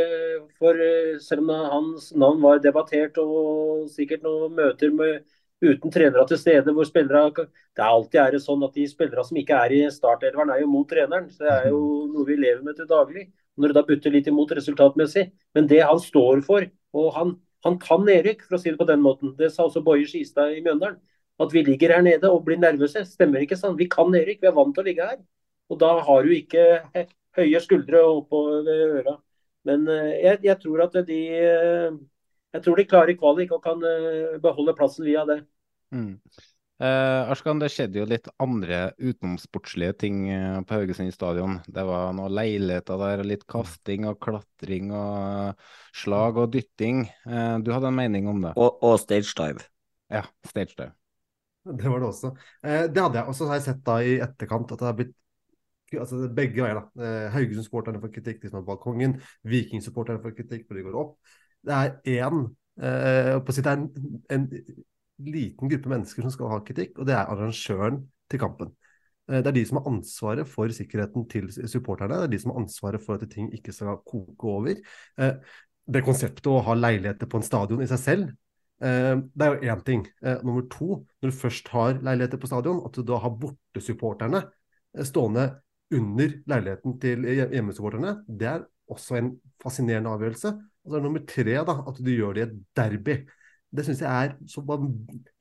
for 0.60 0.78
eh, 0.78 1.16
selv 1.22 1.42
om 1.42 1.72
hans 1.72 2.12
navn 2.14 2.40
var 2.44 2.62
debattert 2.62 3.18
og 3.22 3.88
sikkert 3.90 4.22
noen 4.22 4.54
møter 4.54 4.94
med, 4.94 5.26
uten 5.58 5.90
trenere 5.90 6.22
til 6.30 6.38
stede 6.38 6.70
hvor 6.70 6.86
spillere 6.86 7.32
Det 7.34 7.82
er 7.82 7.88
alltid 7.88 8.20
er 8.20 8.32
det 8.36 8.40
sånn 8.44 8.62
at 8.62 8.76
de 8.78 8.84
spillere 8.86 9.24
som 9.26 9.40
ikke 9.40 9.58
er 9.58 9.74
i 9.74 9.80
startelveren, 9.90 10.52
er 10.54 10.60
jo 10.62 10.70
mot 10.70 10.88
treneren. 10.88 11.28
så 11.30 11.44
Det 11.44 11.50
er 11.50 11.68
jo 11.72 11.80
noe 12.12 12.26
vi 12.26 12.36
lever 12.36 12.62
med 12.62 12.76
til 12.76 12.86
daglig. 12.86 13.28
Når 13.58 13.68
det 13.68 13.74
da 13.74 13.82
butter 13.88 14.14
litt 14.14 14.28
imot 14.30 14.52
resultatmessig. 14.54 15.24
Men 15.54 15.66
det 15.66 15.80
han 15.82 15.98
står 15.98 16.44
for, 16.46 16.62
og 16.94 17.08
han, 17.16 17.32
han 17.66 17.78
kan 17.82 18.04
nedrykk, 18.06 18.44
for 18.46 18.54
å 18.54 18.60
si 18.62 18.70
det 18.70 18.78
på 18.78 18.86
den 18.86 19.02
måten. 19.02 19.34
Det 19.38 19.50
sa 19.50 19.66
også 19.66 19.82
Boje 19.82 20.06
Skistad 20.06 20.54
i 20.54 20.62
Mjøndalen. 20.62 21.00
At 21.42 21.50
vi 21.54 21.64
ligger 21.66 21.96
her 21.96 22.02
nede 22.02 22.30
og 22.30 22.44
blir 22.46 22.58
nervøse. 22.58 23.02
Stemmer 23.06 23.42
ikke 23.42 23.58
sant? 23.58 23.78
Vi 23.78 23.90
kan 23.90 24.10
nedrykk, 24.14 24.40
vi 24.42 24.50
er 24.50 24.54
vant 24.54 24.74
til 24.74 24.84
å 24.84 24.86
ligge 24.86 25.10
her. 25.10 25.18
Og 25.68 25.80
da 25.80 25.94
har 26.04 26.26
du 26.26 26.34
ikke 26.34 26.66
høye 27.38 27.62
skuldre 27.64 28.02
oppover 28.08 28.68
øra. 28.74 29.18
Men 29.68 29.88
eh, 29.92 30.14
jeg, 30.24 30.42
jeg, 30.46 30.60
tror 30.62 30.86
at 30.86 31.00
de 31.08 31.22
eh, 31.38 31.96
jeg 32.54 32.64
tror 32.64 32.78
de 32.78 32.86
klarer 32.88 33.18
kvalik 33.18 33.50
og 33.52 33.64
kan 33.64 33.82
eh, 33.84 34.38
beholde 34.42 34.76
plassen 34.78 35.04
via 35.08 35.24
det. 35.28 35.42
Mm. 35.94 36.14
Eh, 36.78 37.30
Arskan, 37.32 37.58
det 37.58 37.72
skjedde 37.74 37.98
jo 37.98 38.06
litt 38.06 38.28
andre 38.40 38.92
utenomsportslige 39.02 39.96
ting 40.04 40.20
på 40.64 40.76
Haugesund 40.78 41.12
stadion. 41.12 41.58
Det 41.66 41.84
var 41.84 42.14
noen 42.16 42.36
leiligheter 42.38 43.00
der, 43.02 43.24
litt 43.26 43.44
kasting 43.50 44.06
og 44.08 44.20
klatring 44.22 44.92
og 44.94 45.58
slag 45.96 46.38
og 46.38 46.52
dytting. 46.54 47.04
Eh, 47.26 47.56
du 47.66 47.74
hadde 47.74 47.90
en 47.90 47.98
mening 47.98 48.30
om 48.30 48.46
det? 48.46 48.54
Og, 48.56 48.78
og 48.86 48.96
stage 49.02 49.34
dive. 49.36 49.66
Ja, 50.08 50.24
stage 50.46 50.76
dive. 50.78 50.94
Det 51.68 51.90
var 51.90 52.00
det 52.00 52.08
også. 52.08 52.32
Eh, 52.62 52.84
det 52.88 53.02
hadde 53.02 53.20
jeg. 53.20 53.28
Og 53.28 53.36
så 53.36 53.48
har 53.50 53.58
jeg 53.58 53.66
sett 53.68 53.80
da 53.84 53.98
i 54.00 54.14
etterkant 54.24 54.70
at 54.72 54.80
det 54.80 54.88
har 54.88 54.96
blitt 54.96 55.16
altså 55.96 56.28
begge 56.36 56.62
veier. 56.62 56.80
da. 56.80 57.04
Eh, 57.04 57.28
Haugesund-supporterne 57.32 58.00
får 58.02 58.12
kritikk, 58.12 58.42
de 58.42 58.52
som 58.52 58.60
er 58.60 58.66
balkongen. 58.68 59.16
Viking-supporterne 59.48 60.20
får 60.22 60.36
kritikk 60.36 60.66
for 60.68 60.76
de 60.76 60.84
går 60.86 60.98
opp. 61.00 61.14
Det 61.64 61.74
er 61.74 61.96
én 62.04 62.44
eh, 62.80 63.34
Det 63.44 63.66
er 63.66 63.72
en, 63.72 63.88
en, 64.30 64.48
liten 65.18 65.66
gruppe 65.66 65.90
mennesker 65.90 66.22
som 66.22 66.30
skal 66.30 66.52
ha 66.52 66.58
kritikk, 66.62 67.00
og 67.00 67.08
det 67.08 67.16
er 67.16 67.26
arrangøren 67.26 68.04
til 68.30 68.38
kampen. 68.38 68.68
Eh, 69.28 69.40
det 69.42 69.50
er 69.50 69.56
de 69.56 69.64
som 69.66 69.80
har 69.80 69.88
ansvaret 69.90 70.48
for 70.48 70.70
sikkerheten 70.70 71.26
til 71.28 71.48
supporterne. 71.68 72.20
Det 72.20 72.28
er 72.28 72.34
de 72.36 72.42
som 72.42 72.52
har 72.52 72.60
ansvaret 72.62 73.02
for 73.02 73.18
at 73.18 73.30
ting 73.32 73.50
ikke 73.54 73.74
skal 73.74 73.98
koke 74.06 74.52
over. 74.52 74.78
Eh, 75.18 75.56
det 75.88 76.04
konseptet 76.04 76.46
å 76.46 76.60
ha 76.62 76.76
leiligheter 76.76 77.26
på 77.26 77.40
en 77.40 77.46
stadion 77.46 77.82
i 77.82 77.88
seg 77.88 78.02
selv, 78.02 78.36
det 78.78 79.42
er 79.42 79.54
jo 79.56 79.70
én 79.72 79.80
ting. 79.82 80.02
Nummer 80.46 80.62
to, 80.70 81.00
når 81.18 81.32
du 81.32 81.34
først 81.34 81.70
har 81.72 81.96
leiligheter 81.96 82.38
på 82.38 82.46
stadion, 82.46 82.82
at 82.86 82.94
du 82.94 83.02
da 83.02 83.16
har 83.18 83.32
bortesupporterne 83.40 84.42
stående 85.08 85.48
under 85.94 86.34
leiligheten 86.50 86.98
til 87.00 87.24
hjemmesupporterne, 87.28 88.18
det 88.28 88.48
er 88.50 88.66
også 88.92 89.18
en 89.18 89.30
fascinerende 89.62 90.10
avgjørelse. 90.10 90.52
Og 90.84 90.90
så 90.90 90.96
er 90.96 91.00
det 91.00 91.06
nummer 91.08 91.24
tre 91.28 91.56
da, 91.68 91.76
at 91.90 92.00
du 92.00 92.10
gjør 92.12 92.36
det 92.36 92.42
i 92.42 92.46
et 92.48 92.58
derby. 92.76 93.16
Det 93.68 93.84
syns 93.84 94.00
jeg 94.00 94.26
er 94.26 94.36
så 94.48 94.62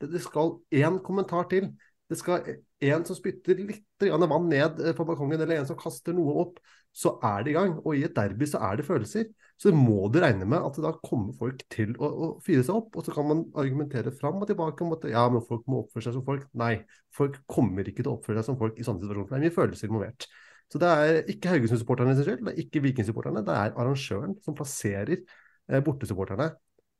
Det 0.00 0.20
skal 0.22 0.58
én 0.74 0.98
kommentar 1.04 1.48
til. 1.48 1.70
Det 2.08 2.18
skal 2.18 2.44
en 2.80 3.04
som 3.04 3.16
spytter 3.16 3.60
litt 3.60 3.84
vann 4.00 4.48
ned 4.48 4.80
på 4.96 5.04
balkongen, 5.04 5.40
eller 5.40 5.60
en 5.60 5.68
som 5.68 5.78
kaster 5.78 6.16
noe 6.16 6.36
opp, 6.44 6.60
så 6.92 7.18
er 7.24 7.44
det 7.44 7.52
i 7.52 7.56
gang. 7.56 7.78
Og 7.84 7.96
i 7.96 8.04
et 8.04 8.16
derby 8.16 8.48
så 8.48 8.60
er 8.64 8.76
det 8.76 8.86
følelser. 8.88 9.28
Så 9.58 9.72
må 9.74 10.06
du 10.14 10.20
regne 10.22 10.46
med 10.46 10.62
at 10.62 10.76
da 10.78 10.92
kommer 11.02 11.34
folk 11.34 11.64
til 11.72 11.96
å, 11.98 12.08
å 12.08 12.26
fyre 12.46 12.62
seg 12.62 12.76
opp. 12.78 12.92
Og 12.94 13.06
så 13.06 13.14
kan 13.14 13.26
man 13.26 13.40
argumentere 13.58 14.12
fram 14.14 14.38
og 14.38 14.46
tilbake 14.50 14.84
om 14.86 14.94
at 14.94 15.08
ja, 15.10 15.24
men 15.32 15.42
folk 15.46 15.64
må 15.66 15.82
oppføre 15.82 16.06
seg 16.06 16.14
som 16.14 16.26
folk. 16.26 16.44
Nei, 16.60 16.76
folk 17.16 17.40
kommer 17.50 17.88
ikke 17.90 18.04
til 18.04 18.12
å 18.12 18.18
oppføre 18.20 18.38
seg 18.38 18.52
som 18.52 18.60
folk 18.60 18.78
i 18.78 18.86
sånne 18.86 19.02
situasjoner. 19.02 19.32
Det 19.32 19.40
er 19.40 19.44
mye 19.48 19.56
følelser 19.56 19.90
involvert. 19.90 20.28
Så 20.68 20.80
det 20.82 20.88
er 21.02 21.18
ikke 21.32 21.50
Haugesund-supporterne 21.54 22.14
sin 22.14 22.26
skyld, 22.26 22.42
det 22.44 22.52
er 22.52 22.62
ikke 22.62 22.82
Viking-supporterne. 22.84 23.42
Det 23.46 23.54
er 23.56 23.72
arrangøren 23.72 24.34
som 24.44 24.56
plasserer 24.56 25.14
eh, 25.16 25.80
bortesupporterne 25.84 26.50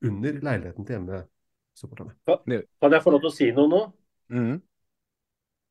under 0.08 0.38
leiligheten 0.48 0.88
til 0.88 0.96
hjemmesupporterne. 0.96 2.14
Kan 2.26 2.96
jeg 2.96 3.04
få 3.04 3.12
lov 3.12 3.22
til 3.22 3.30
å 3.30 3.34
si 3.34 3.50
noe 3.52 3.70
nå? 3.70 3.82
Mm. 4.32 4.56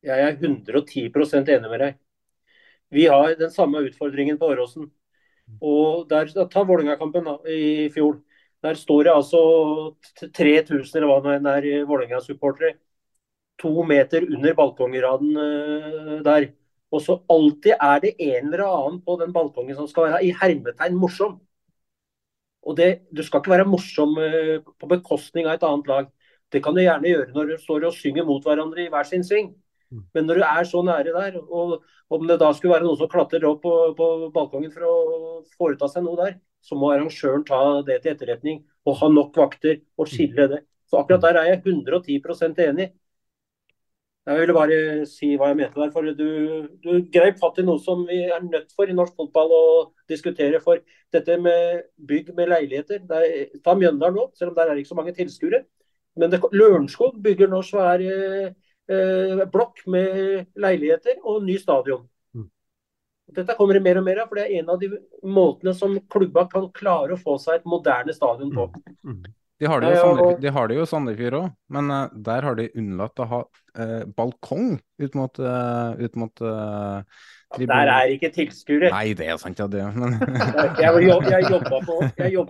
Jeg 0.07 0.27
er 0.27 0.37
110% 0.37 1.51
enig 1.57 1.71
med 1.73 1.83
deg. 1.83 1.97
Vi 2.93 3.07
har 3.11 3.33
den 3.39 3.51
samme 3.51 3.81
utfordringen 3.83 4.37
på 4.39 4.53
Åråsen. 4.53 4.91
Og 5.61 6.07
der, 6.09 6.29
Ta 6.51 6.63
Vålerenga-kampen 6.63 7.27
i 7.49 7.89
fjor. 7.93 8.19
Der 8.63 8.73
står 8.73 9.03
det 9.03 9.13
altså 9.13 9.39
3000 10.33 10.97
eller 10.97 11.07
hva 11.07 11.37
det 11.37 11.71
er 11.71 11.85
Vålerenga-supportere. 11.85 12.75
To 13.61 13.83
meter 13.83 14.25
under 14.27 14.53
balkongraden 14.53 15.37
uh, 15.37 16.23
der. 16.25 16.51
Og 16.91 17.01
så 17.01 17.17
alltid 17.29 17.73
er 17.73 17.99
det 17.99 18.13
en 18.19 18.53
eller 18.53 18.63
annen 18.65 19.01
på 19.01 19.17
den 19.19 19.33
balkongen 19.33 19.75
som 19.75 19.87
skal 19.89 20.11
være 20.11 20.23
i 20.25 20.33
hermetegn 20.41 20.95
morsom. 20.95 21.39
Og 22.61 22.77
det, 22.77 23.07
Du 23.15 23.23
skal 23.23 23.41
ikke 23.41 23.55
være 23.55 23.65
morsom 23.65 24.17
uh, 24.17 24.61
på 24.79 24.89
bekostning 24.89 25.47
av 25.47 25.57
et 25.57 25.63
annet 25.63 25.87
lag. 25.87 26.11
Det 26.51 26.63
kan 26.63 26.75
du 26.75 26.81
gjerne 26.81 27.09
gjøre 27.09 27.33
når 27.33 27.49
du 27.49 27.57
står 27.57 27.89
og 27.89 27.97
synger 27.97 28.25
mot 28.25 28.43
hverandre 28.43 28.85
i 28.85 28.91
hver 28.93 29.03
sin 29.03 29.23
sving. 29.23 29.55
Mm. 29.91 30.03
Men 30.15 30.27
når 30.27 30.39
du 30.39 30.45
er 30.47 30.67
så 30.67 30.81
nære 30.83 31.13
der, 31.15 31.39
og 31.39 31.81
om 32.09 32.27
det 32.27 32.39
da 32.41 32.51
skulle 32.55 32.75
være 32.75 32.87
noen 32.87 32.99
som 32.99 33.09
klatrer 33.11 33.45
opp 33.47 33.61
på, 33.63 33.73
på 33.97 34.07
balkongen 34.35 34.73
for 34.73 34.87
å 34.87 34.95
foreta 35.57 35.89
seg 35.91 36.05
noe 36.05 36.19
der, 36.19 36.37
så 36.63 36.75
må 36.75 36.91
arrangøren 36.91 37.45
ta 37.47 37.61
det 37.87 38.01
til 38.03 38.13
etterretning 38.15 38.63
og 38.87 38.99
ha 39.01 39.09
nok 39.11 39.37
vakter 39.39 39.81
og 39.97 40.09
skille 40.11 40.47
det. 40.51 40.63
Så 40.87 40.99
akkurat 40.99 41.23
der 41.23 41.39
er 41.41 41.51
jeg 41.51 41.61
110% 41.65 42.63
enig. 42.67 42.91
Jeg 44.27 44.41
ville 44.41 44.55
bare 44.55 44.77
si 45.07 45.29
hva 45.39 45.53
jeg 45.53 45.57
mente 45.61 45.79
der. 45.79 45.91
for 45.91 46.03
Du, 46.15 46.67
du 46.83 46.89
greip 47.13 47.39
fatt 47.39 47.61
i 47.61 47.63
noe 47.63 47.79
som 47.79 48.03
vi 48.07 48.25
er 48.25 48.43
nødt 48.43 48.73
for 48.75 48.89
i 48.89 48.95
norsk 48.95 49.15
fotball 49.15 49.53
å 49.55 49.65
diskutere. 50.11 50.59
For 50.63 50.83
dette 51.15 51.37
med 51.39 51.87
bygg 52.09 52.33
med 52.35 52.51
leiligheter 52.51 53.03
er, 53.07 53.55
Ta 53.63 53.75
Mjøndalen 53.75 54.19
nå, 54.19 54.27
selv 54.35 54.51
om 54.51 54.57
der 54.59 54.71
er 54.73 54.81
ikke 54.81 54.91
så 54.91 54.99
mange 54.99 55.15
tilskuere. 55.15 55.63
Men 56.19 56.35
Lørenskog 56.51 57.21
bygger 57.23 57.47
nå 57.51 57.61
svære 57.63 58.51
blokk 59.51 59.81
med 59.91 60.45
leiligheter 60.55 61.17
og 61.23 61.41
ny 61.43 61.57
stadion. 61.59 62.05
Mm. 62.35 62.45
Dette 63.35 63.55
kommer 63.57 63.75
det 63.77 63.83
mer 63.83 63.99
og 63.99 64.05
mer 64.07 64.21
av, 64.23 64.29
for 64.29 64.39
det 64.39 64.45
er 64.47 64.61
en 64.61 64.71
av 64.71 64.79
de 64.79 64.91
måtene 65.27 65.73
som 65.75 65.97
klubba 66.13 66.45
kan 66.51 66.69
klare 66.75 67.17
å 67.17 67.19
få 67.19 67.35
seg 67.43 67.59
et 67.59 67.67
moderne 67.67 68.15
stadion 68.15 68.53
på. 68.55 68.69
Mm. 69.03 69.17
Mm. 69.17 69.33
De 69.57 69.65
har 69.65 69.81
det 69.81 70.75
jo 70.77 70.83
i 70.85 70.89
Sandefjord 70.89 71.35
òg, 71.39 71.47
men 71.73 71.89
uh, 71.89 72.11
der 72.13 72.45
har 72.45 72.59
de 72.59 72.67
unnlatt 72.77 73.23
å 73.23 73.25
ha 73.31 73.39
eh, 73.73 74.03
balkong 74.05 74.75
ut 75.01 75.15
mot, 75.17 75.39
ut 75.97 76.19
mot 76.21 76.43
der 77.65 77.89
er 77.91 78.11
ikke 78.13 78.29
tilskuere. 78.35 78.91
Nei, 78.93 79.13
det 79.17 79.27
er 79.31 79.39
sant, 79.41 79.59
ja, 79.59 79.67
det. 79.71 79.83
Men... 79.95 80.15
jeg, 80.83 80.91
jeg, 81.07 81.17
jeg, 81.31 81.47
jobba 81.49 81.79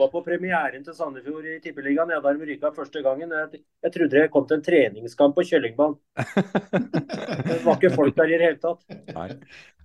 på, 0.07 0.11
på, 0.17 0.23
premieren 0.25 0.83
til 0.83 0.95
Sandefjord 0.97 1.47
i 1.47 1.57
Tippeligaen. 1.63 2.11
Jeg 2.11 2.23
hadde 2.25 2.49
ryka 2.49 2.73
første 2.75 3.03
gangen. 3.05 3.31
Jeg, 3.31 3.61
jeg 3.85 3.95
trodde 3.95 4.17
det 4.17 4.27
kom 4.33 4.47
til 4.49 4.59
en 4.59 4.65
treningskamp 4.67 5.37
på 5.37 5.47
Kjøllingbanen. 5.51 5.97
Det 7.47 7.61
var 7.63 7.77
ikke 7.77 7.93
folk 7.93 8.15
der 8.17 8.31
i 8.31 8.37
det 8.37 8.45
hele 8.49 8.59
tatt. 8.59 8.83
Nei, 9.15 9.27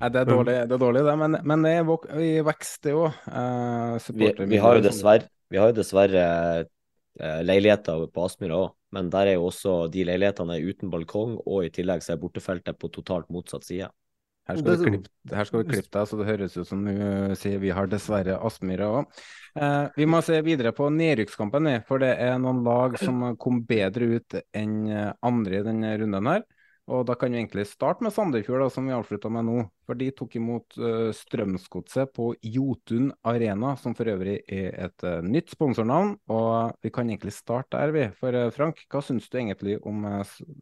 Nei 0.00 0.08
det, 0.10 0.20
er 0.22 0.28
dårlig, 0.28 0.54
det 0.66 0.76
er 0.76 0.82
dårlig, 0.82 1.02
det. 1.06 1.16
Men, 1.20 1.38
men 1.46 1.64
det 1.66 1.72
er 1.78 2.20
i 2.22 2.30
vekst, 2.46 2.78
det 2.86 2.94
òg. 2.96 3.18
Uh, 3.28 3.96
vi, 4.16 4.30
vi, 4.50 4.60
har 4.62 4.78
jo 4.78 4.84
dessverre, 4.84 5.28
vi 5.52 5.60
har 5.60 5.70
jo 5.70 5.76
dessverre 5.76 6.24
uh, 6.64 7.40
leiligheter 7.44 8.06
på 8.10 8.26
Aspmyra 8.26 8.62
òg. 8.64 8.70
Men 8.92 9.08
der 9.12 9.30
er 9.30 9.38
jo 9.38 9.48
også 9.48 9.86
de 9.92 10.04
leilighetene 10.04 10.58
uten 10.60 10.90
balkong, 10.92 11.38
og 11.46 11.64
i 11.64 11.72
tillegg 11.72 12.04
så 12.04 12.14
er 12.14 12.20
bortefeltet 12.20 12.76
på 12.80 12.90
totalt 12.92 13.30
motsatt 13.32 13.64
side. 13.64 13.88
Her 14.50 14.58
skal, 14.58 14.74
du 14.74 14.86
klippe, 14.88 15.62
klippe 15.70 15.92
deg, 15.94 16.08
så 16.10 16.18
det 16.18 16.26
høres 16.26 16.56
ut 16.56 16.66
som 16.66 16.80
du 16.82 17.36
sier 17.38 17.60
vi 17.62 17.70
har 17.70 17.86
dessverre 17.90 18.40
Aspmyra 18.42 18.88
òg. 18.98 19.20
Eh, 19.54 19.84
vi 20.00 20.08
må 20.10 20.18
se 20.26 20.40
videre 20.42 20.72
på 20.74 20.88
nedrykkskampen, 20.90 21.68
for 21.86 22.02
det 22.02 22.16
er 22.24 22.40
noen 22.42 22.64
lag 22.66 22.98
som 22.98 23.22
kom 23.38 23.62
bedre 23.68 24.16
ut 24.18 24.40
enn 24.50 24.90
andre 25.22 25.60
i 25.60 25.68
denne 25.68 25.94
runden 26.02 26.32
her. 26.32 26.44
Og 26.90 27.04
da 27.06 27.14
kan 27.14 27.30
vi 27.30 27.38
egentlig 27.38 27.64
starte 27.70 28.02
med 28.02 28.12
Sandefjord, 28.12 28.64
da, 28.64 28.70
som 28.72 28.88
vi 28.88 28.94
avslutta 28.94 29.30
med 29.30 29.46
nå. 29.46 29.58
For 29.86 29.98
de 29.98 30.08
tok 30.18 30.34
imot 30.38 30.78
uh, 30.82 31.12
Strømsgodset 31.14 32.10
på 32.16 32.32
Jotun 32.42 33.12
Arena, 33.28 33.76
som 33.78 33.94
for 33.94 34.10
øvrig 34.10 34.40
er 34.50 34.74
et 34.88 35.06
uh, 35.06 35.20
nytt 35.22 35.54
sponsornavn. 35.54 36.16
Og 36.34 36.74
vi 36.82 36.90
kan 36.94 37.10
egentlig 37.10 37.36
starte 37.36 37.78
der, 37.78 37.94
vi. 37.94 38.08
For 38.18 38.34
uh, 38.34 38.50
Frank, 38.54 38.82
hva 38.90 39.04
syns 39.04 39.30
du 39.30 39.38
egentlig 39.38 39.78
om 39.86 40.02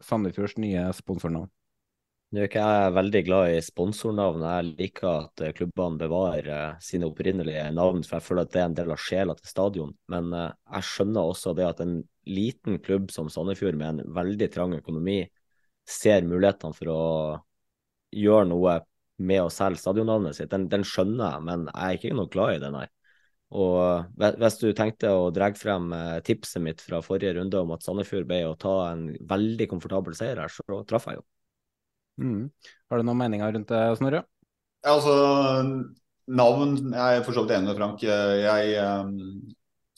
Sandefjords 0.04 0.58
nye 0.60 0.90
sponsornavn? 0.96 1.48
Nå 2.30 2.38
er 2.38 2.46
ikke 2.46 2.62
jeg 2.62 2.90
veldig 2.94 3.20
glad 3.26 3.52
i 3.56 3.62
sponsornavn. 3.66 4.42
Jeg 4.46 4.66
liker 4.78 5.06
at 5.10 5.40
eh, 5.42 5.52
klubbene 5.56 5.98
bevarer 5.98 6.50
uh, 6.54 6.76
sine 6.78 7.08
opprinnelige 7.08 7.64
navn, 7.74 8.04
for 8.06 8.20
jeg 8.20 8.26
føler 8.28 8.46
at 8.46 8.52
det 8.54 8.60
er 8.60 8.68
en 8.68 8.76
del 8.78 8.92
av 8.94 9.00
sjela 9.02 9.34
til 9.34 9.50
stadion. 9.50 9.90
Men 10.14 10.28
uh, 10.30 10.44
jeg 10.76 10.86
skjønner 10.86 11.26
også 11.32 11.56
det 11.58 11.66
at 11.66 11.82
en 11.82 11.96
liten 12.30 12.78
klubb 12.84 13.08
som 13.10 13.32
Sandefjord 13.34 13.78
med 13.80 13.88
en 13.88 14.14
veldig 14.14 14.48
trang 14.54 14.76
økonomi 14.76 15.24
ser 15.90 16.28
mulighetene 16.28 16.78
for 16.78 16.92
å 16.92 17.00
gjøre 18.14 18.46
noe 18.52 18.76
med 19.26 19.42
å 19.42 19.50
selge 19.50 19.82
stadionnavnet 19.82 20.38
sitt. 20.38 20.52
Den, 20.54 20.68
den, 20.70 20.86
skjønner 20.86 21.34
jeg, 21.34 21.46
men 21.50 21.66
jeg 21.72 21.82
er 21.82 21.98
ikke 21.98 22.14
noe 22.14 22.30
glad 22.30 22.54
i 22.54 22.62
det, 22.62 22.70
nei. 22.76 22.86
Og 23.58 24.22
hvis 24.38 24.60
du 24.62 24.68
tenkte 24.78 25.10
å 25.18 25.26
dra 25.34 25.50
frem 25.58 25.90
tipset 26.22 26.62
mitt 26.62 26.86
fra 26.86 27.02
forrige 27.02 27.34
runde 27.40 27.58
om 27.58 27.74
at 27.74 27.82
Sandefjord 27.82 28.30
ble 28.30 28.44
å 28.46 28.54
ta 28.54 28.78
en 28.92 29.08
veldig 29.34 29.66
komfortabel 29.74 30.14
seier 30.14 30.38
her, 30.44 30.54
så 30.54 30.84
traff 30.86 31.10
jeg 31.10 31.18
jo. 31.18 31.26
Mm. 32.20 32.44
Har 32.90 33.00
du 33.00 33.06
noen 33.08 33.20
meninger 33.20 33.56
rundt 33.56 33.72
det, 33.72 33.80
Snorre? 33.98 34.24
Ja, 34.84 34.94
altså, 34.96 35.14
navn 36.30 36.76
Jeg 36.94 37.16
er 37.16 37.24
for 37.24 37.36
så 37.36 37.44
vidt 37.44 37.56
enig 37.56 37.70
med 37.70 37.80
Frank. 37.80 38.04
Jeg 38.04 38.76
um, 39.04 39.16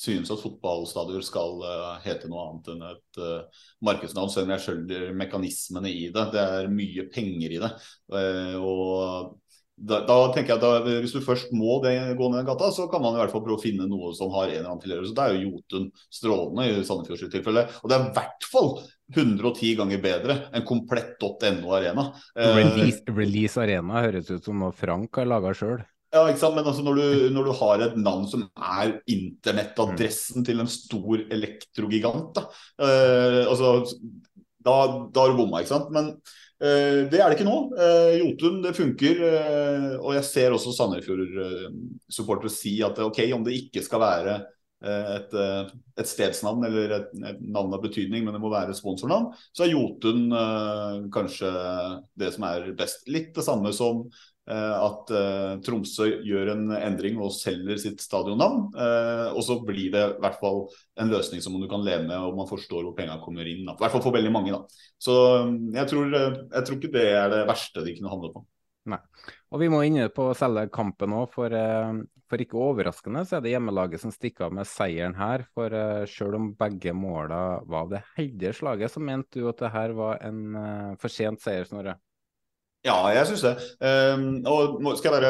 synes 0.02 0.32
at 0.34 0.42
fotballstadion 0.42 1.22
skal 1.26 1.62
uh, 1.62 2.00
hete 2.04 2.30
noe 2.30 2.48
annet 2.48 2.72
enn 2.72 2.82
et 2.88 3.20
uh, 3.22 3.66
markedsnavn, 3.86 4.32
selv 4.32 4.48
om 4.48 4.54
jeg 4.56 4.64
skjønner 4.64 5.12
mekanismene 5.18 5.92
i 5.92 6.08
det. 6.14 6.26
Det 6.34 6.42
er 6.42 6.72
mye 6.72 7.06
penger 7.12 7.56
i 7.58 7.62
det. 7.62 7.72
Uh, 8.12 8.56
og 8.58 9.38
da, 9.82 10.02
da, 10.06 10.16
tenker 10.34 10.52
jeg 10.52 10.60
at 10.60 10.64
da, 10.64 10.96
Hvis 11.02 11.14
du 11.14 11.22
først 11.24 11.52
må 11.56 11.78
det, 11.82 11.94
gå 12.18 12.28
ned 12.30 12.42
den 12.42 12.48
gata, 12.48 12.70
så 12.74 12.86
kan 12.90 13.02
man 13.02 13.16
i 13.16 13.22
hvert 13.22 13.32
fall 13.34 13.42
prøve 13.44 13.58
å 13.58 13.62
finne 13.62 13.88
noe 13.90 14.12
som 14.14 14.30
har 14.34 14.48
en 14.48 14.58
eller 14.58 14.70
annen 14.70 14.82
tilhørighet. 14.82 15.14
Det 15.16 15.24
er 15.24 15.36
jo 15.36 15.52
Jotun 15.52 15.88
strålende 16.12 16.68
i 16.68 16.84
Sandefjords 16.86 17.32
tilfelle. 17.32 17.64
Og 17.82 17.90
det 17.90 17.98
er 17.98 18.04
i 18.06 18.12
hvert 18.18 18.50
fall 18.52 18.74
110 19.12 19.76
ganger 19.80 20.02
bedre 20.02 20.36
enn 20.54 20.66
komplett.no 20.68 21.72
Arena. 21.76 22.08
Eh, 22.36 22.52
release, 22.58 23.02
Release, 23.08 23.60
Arena 23.60 24.04
høres 24.06 24.30
ut 24.30 24.44
som 24.46 24.62
noe 24.62 24.76
Frank 24.76 25.20
har 25.20 25.28
laga 25.28 25.54
sjøl. 25.56 25.80
Ja, 26.12 26.26
ikke 26.28 26.42
sant? 26.42 26.58
Men 26.58 26.68
altså 26.68 26.84
når, 26.84 27.00
du, 27.00 27.26
når, 27.32 27.48
du, 27.48 27.54
har 27.56 27.86
et 27.86 27.96
navn 27.96 28.26
som 28.28 28.44
er 28.60 28.98
internettadressen 29.10 30.42
mm. 30.42 30.46
til 30.48 30.60
en 30.60 30.70
stor 30.70 31.24
elektrogigant, 31.32 32.36
da, 32.36 32.46
eh, 32.84 33.42
altså, 33.46 33.78
da, 34.62 34.76
da 35.08 35.24
har 35.24 35.32
du 35.32 35.40
bomma, 35.40 35.62
ikke 35.62 35.72
sant. 35.72 35.92
Men 35.94 36.14
Eh, 36.62 37.08
det 37.10 37.18
er 37.18 37.26
det 37.26 37.40
ikke 37.40 37.48
nå. 37.48 37.56
Eh, 37.74 38.20
Jotun, 38.20 38.60
det 38.62 38.76
funker. 38.76 39.22
Eh, 39.26 39.94
og 39.98 40.14
jeg 40.14 40.26
ser 40.28 40.54
også 40.54 40.74
Sandefjord-supportere 40.76 42.52
si 42.54 42.76
at 42.86 43.00
ok, 43.02 43.24
om 43.34 43.42
det 43.46 43.56
ikke 43.58 43.82
skal 43.82 44.02
være 44.02 44.36
et, 44.82 45.34
et 46.00 46.08
stedsnavn 46.08 46.66
eller 46.66 46.96
et, 46.98 47.14
et, 47.22 47.40
navn 47.40 47.76
av 47.76 47.82
betydning, 47.84 48.24
men 48.26 48.34
det 48.34 48.42
må 48.42 48.50
være 48.52 48.74
sponsornavn, 48.76 49.30
så 49.54 49.66
er 49.66 49.72
Jotun 49.72 50.26
kanskje 51.14 51.50
det 52.18 52.32
som 52.34 52.46
er 52.50 52.72
best. 52.78 53.06
Litt 53.10 53.30
det 53.36 53.46
samme 53.46 53.70
som 53.76 54.06
Eh, 54.50 54.74
at 54.74 55.10
eh, 55.14 55.52
Tromsø 55.62 56.08
gjør 56.26 56.50
en 56.56 56.72
endring 56.74 57.20
og 57.22 57.30
selger 57.36 57.78
sitt 57.78 58.02
stadionnavn. 58.02 58.64
Uh, 58.74 59.28
og 59.36 59.42
så 59.46 59.58
blir 59.62 59.92
det 59.94 60.02
i 60.02 60.22
hvert 60.24 60.40
fall 60.40 60.64
en 60.98 61.12
løsning 61.12 61.44
som 61.44 61.54
du 61.60 61.68
kan 61.70 61.84
leve 61.86 62.08
med, 62.08 62.16
og 62.18 62.40
man 62.40 62.50
forstår 62.50 62.82
hvor 62.82 62.96
pengene 62.96 63.22
kommer 63.22 63.46
inn. 63.46 63.62
Da. 63.68 63.76
I 63.76 63.84
hvert 63.84 63.94
fall 63.94 64.04
for 64.08 64.16
veldig 64.16 64.32
mange. 64.34 64.56
da. 64.56 64.88
Så 64.98 65.14
jeg 65.76 65.92
tror, 65.92 66.10
jeg 66.16 66.66
tror, 66.66 66.80
ikke 66.80 66.94
det 66.96 67.06
er 67.12 67.30
det 67.32 67.44
verste 67.50 67.86
de 67.86 67.94
kunne 67.98 68.14
handle 68.16 68.32
på. 68.34 68.44
Nei. 68.90 68.98
Og 69.54 69.60
vi 69.62 69.68
må 69.70 69.82
inn 69.86 70.00
på 70.10 70.24
å 70.30 70.34
selge 70.34 70.66
kampen 70.74 71.14
òg, 71.14 71.28
for, 71.30 71.54
for, 72.26 72.42
ikke 72.42 72.58
overraskende 72.58 73.22
så 73.28 73.38
er 73.38 73.44
det 73.44 73.52
hjemmelaget 73.52 74.02
som 74.02 74.14
stikker 74.14 74.48
av 74.48 74.56
med 74.58 74.66
seieren 74.66 75.14
her. 75.14 75.44
For 75.54 75.76
selv 76.10 76.40
om 76.40 76.48
begge 76.58 76.94
måla 76.96 77.60
var 77.70 77.92
det 77.92 78.02
heldige 78.16 78.56
slaget, 78.58 78.90
så 78.90 79.04
mente 79.04 79.38
du 79.38 79.46
at 79.52 79.62
det 79.62 79.70
her 79.76 79.94
var 79.94 80.18
en 80.26 80.42
for 80.98 81.14
sent 81.14 81.44
seier, 81.44 81.68
Snorre? 81.68 82.00
Ja, 82.82 82.96
jeg 83.14 83.28
syns 83.28 83.44
det. 83.46 83.52
Um, 83.78 84.40
og 84.50 84.80
nå 84.82 84.96
skal 84.98 85.14
jeg 85.14 85.22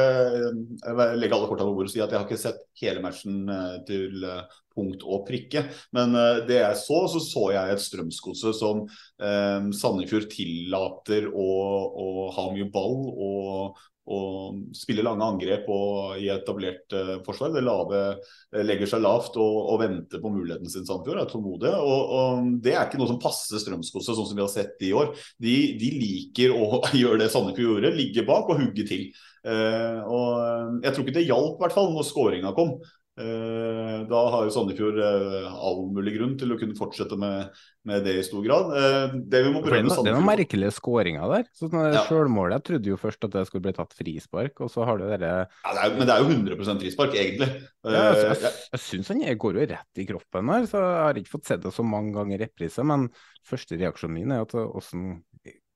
bare 0.97 1.17
legge 1.21 1.37
alle 1.37 1.51
kortene 1.51 1.69
på 1.69 1.75
bordet 1.77 1.91
og 1.91 1.93
si 1.93 2.01
at 2.01 2.09
jeg 2.09 2.17
har 2.17 2.25
ikke 2.25 2.41
sett 2.41 2.63
hele 2.81 3.03
matchen 3.05 3.43
uh, 3.45 3.75
til 3.85 4.25
uh, 4.25 4.47
punkt 4.73 5.05
og 5.05 5.27
prikke. 5.29 5.67
Men 5.93 6.17
det 6.49 6.63
jeg 6.63 6.79
så, 6.81 7.03
så 7.13 7.21
så 7.21 7.43
jeg 7.53 7.75
et 7.75 7.85
Strømsgodset 7.85 8.57
som 8.57 8.87
um, 8.87 9.69
Sandefjord 9.77 10.31
tillater 10.33 11.29
å, 11.29 11.51
å, 11.93 12.09
ha 12.33 12.47
mye 12.55 12.71
ball 12.73 12.97
og, 13.13 13.83
og 14.11 14.63
spiller 14.75 15.07
lange 15.07 15.23
angrep 15.23 15.69
og 15.71 16.19
i 16.19 16.27
etablert 16.33 16.95
uh, 16.97 17.21
forsvar. 17.27 17.53
Det 17.55 17.63
lave 17.63 18.01
uh, 18.19 18.63
legger 18.67 18.91
seg 18.91 19.05
lavt 19.05 19.37
og, 19.39 19.59
og, 19.63 19.77
venter 19.83 20.23
på 20.23 20.33
muligheten 20.33 20.71
sin. 20.73 20.87
Sandfjord 20.89 21.21
er 21.23 21.29
tålmodige. 21.31 21.75
Og, 21.79 22.15
og, 22.19 22.49
det 22.65 22.75
er 22.75 22.89
ikke 22.89 22.99
noe 22.99 23.11
som 23.13 23.21
passer 23.23 23.63
Strømsgodset, 23.63 24.17
sånn 24.19 24.29
som 24.33 24.39
vi 24.39 24.45
har 24.45 24.51
sett 24.51 24.83
i 24.83 24.91
år. 24.97 25.13
De, 25.43 25.55
de 25.79 25.93
liker 26.01 26.57
å 26.57 26.83
gjøre 27.03 27.21
det 27.23 27.31
Sandefjord 27.35 27.79
gjorde, 27.79 27.95
ligge 27.95 28.27
bak 28.27 28.51
og 28.51 28.65
hugge 28.65 28.89
til. 28.89 29.07
Uh, 29.47 30.03
og 30.07 30.83
Jeg 30.83 30.95
tror 30.95 31.07
ikke 31.07 31.17
det 31.21 31.29
hjalp, 31.29 31.63
hvert 31.63 31.79
fall, 31.79 31.95
når 31.95 32.11
skåringa 32.11 32.53
kom. 32.59 32.77
Uh, 33.13 34.07
da 34.09 34.21
har 34.33 34.47
jo 34.47 34.53
Sandefjord 34.55 34.97
uh, 34.97 35.51
all 35.53 35.83
mulig 35.93 36.15
grunn 36.15 36.31
til 36.41 36.55
å 36.55 36.57
kunne 36.57 36.73
fortsette 36.79 37.19
med, 37.21 37.51
med 37.85 38.07
det 38.07 38.15
i 38.17 38.23
stor 38.25 38.41
grad. 38.47 38.71
Uh, 38.73 39.17
det 39.29 39.43
vi 39.45 39.51
må 39.53 39.61
berømme 39.61 39.93
Det 39.93 40.09
er 40.09 40.17
noen 40.17 40.25
merkelige 40.31 40.73
skåringer 40.79 41.35
der. 41.35 41.45
Så 41.53 41.69
ja. 41.69 42.07
Selvmålet, 42.09 42.57
Jeg 42.57 42.67
trodde 42.71 42.93
jo 42.95 42.97
først 43.03 43.27
at 43.29 43.35
det 43.35 43.43
skulle 43.51 43.67
bli 43.67 43.75
tatt 43.77 43.93
frispark, 43.99 44.63
og 44.65 44.73
så 44.73 44.87
har 44.89 44.97
du 44.97 45.05
dere 45.11 45.33
ja, 45.45 45.75
det 45.77 45.91
Men 45.99 46.09
det 46.09 46.15
er 46.15 46.25
jo 46.25 46.39
100% 46.39 46.87
frispark, 46.87 47.19
egentlig. 47.21 47.51
Ja, 47.85 47.93
jeg 47.99 48.23
jeg, 48.23 48.39
jeg, 48.47 48.63
jeg 48.73 48.85
syns 48.87 49.13
han 49.13 49.21
går 49.45 49.61
jo 49.61 49.69
rett 49.75 50.01
i 50.01 50.09
kroppen 50.09 50.55
her, 50.55 50.71
så 50.73 50.81
jeg 50.81 51.05
har 51.05 51.21
ikke 51.21 51.35
fått 51.35 51.53
sett 51.53 51.67
det 51.67 51.75
så 51.77 51.85
mange 51.85 52.17
ganger 52.17 52.39
i 52.39 52.43
reprise. 52.47 52.87
Men 52.89 53.11
første 53.45 53.77
reaksjonen 53.77 54.17
min 54.23 54.33
er 54.33 54.47
at 54.47 54.57
hvordan, 54.57 55.19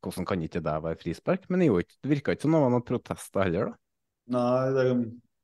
hvordan 0.00 0.30
kan 0.32 0.48
ikke 0.48 0.64
det 0.64 0.78
være 0.88 1.02
frispark? 1.04 1.44
Men 1.52 1.66
det, 1.66 1.70
virka 2.08 2.32
ikke 2.32 2.48
som 2.48 2.56
det 2.56 2.64
var 2.64 2.74
noen 2.78 2.88
protester 2.94 3.44
heller, 3.44 3.74
da. 3.74 3.80
Nei, 4.26 4.74
det 4.74 4.88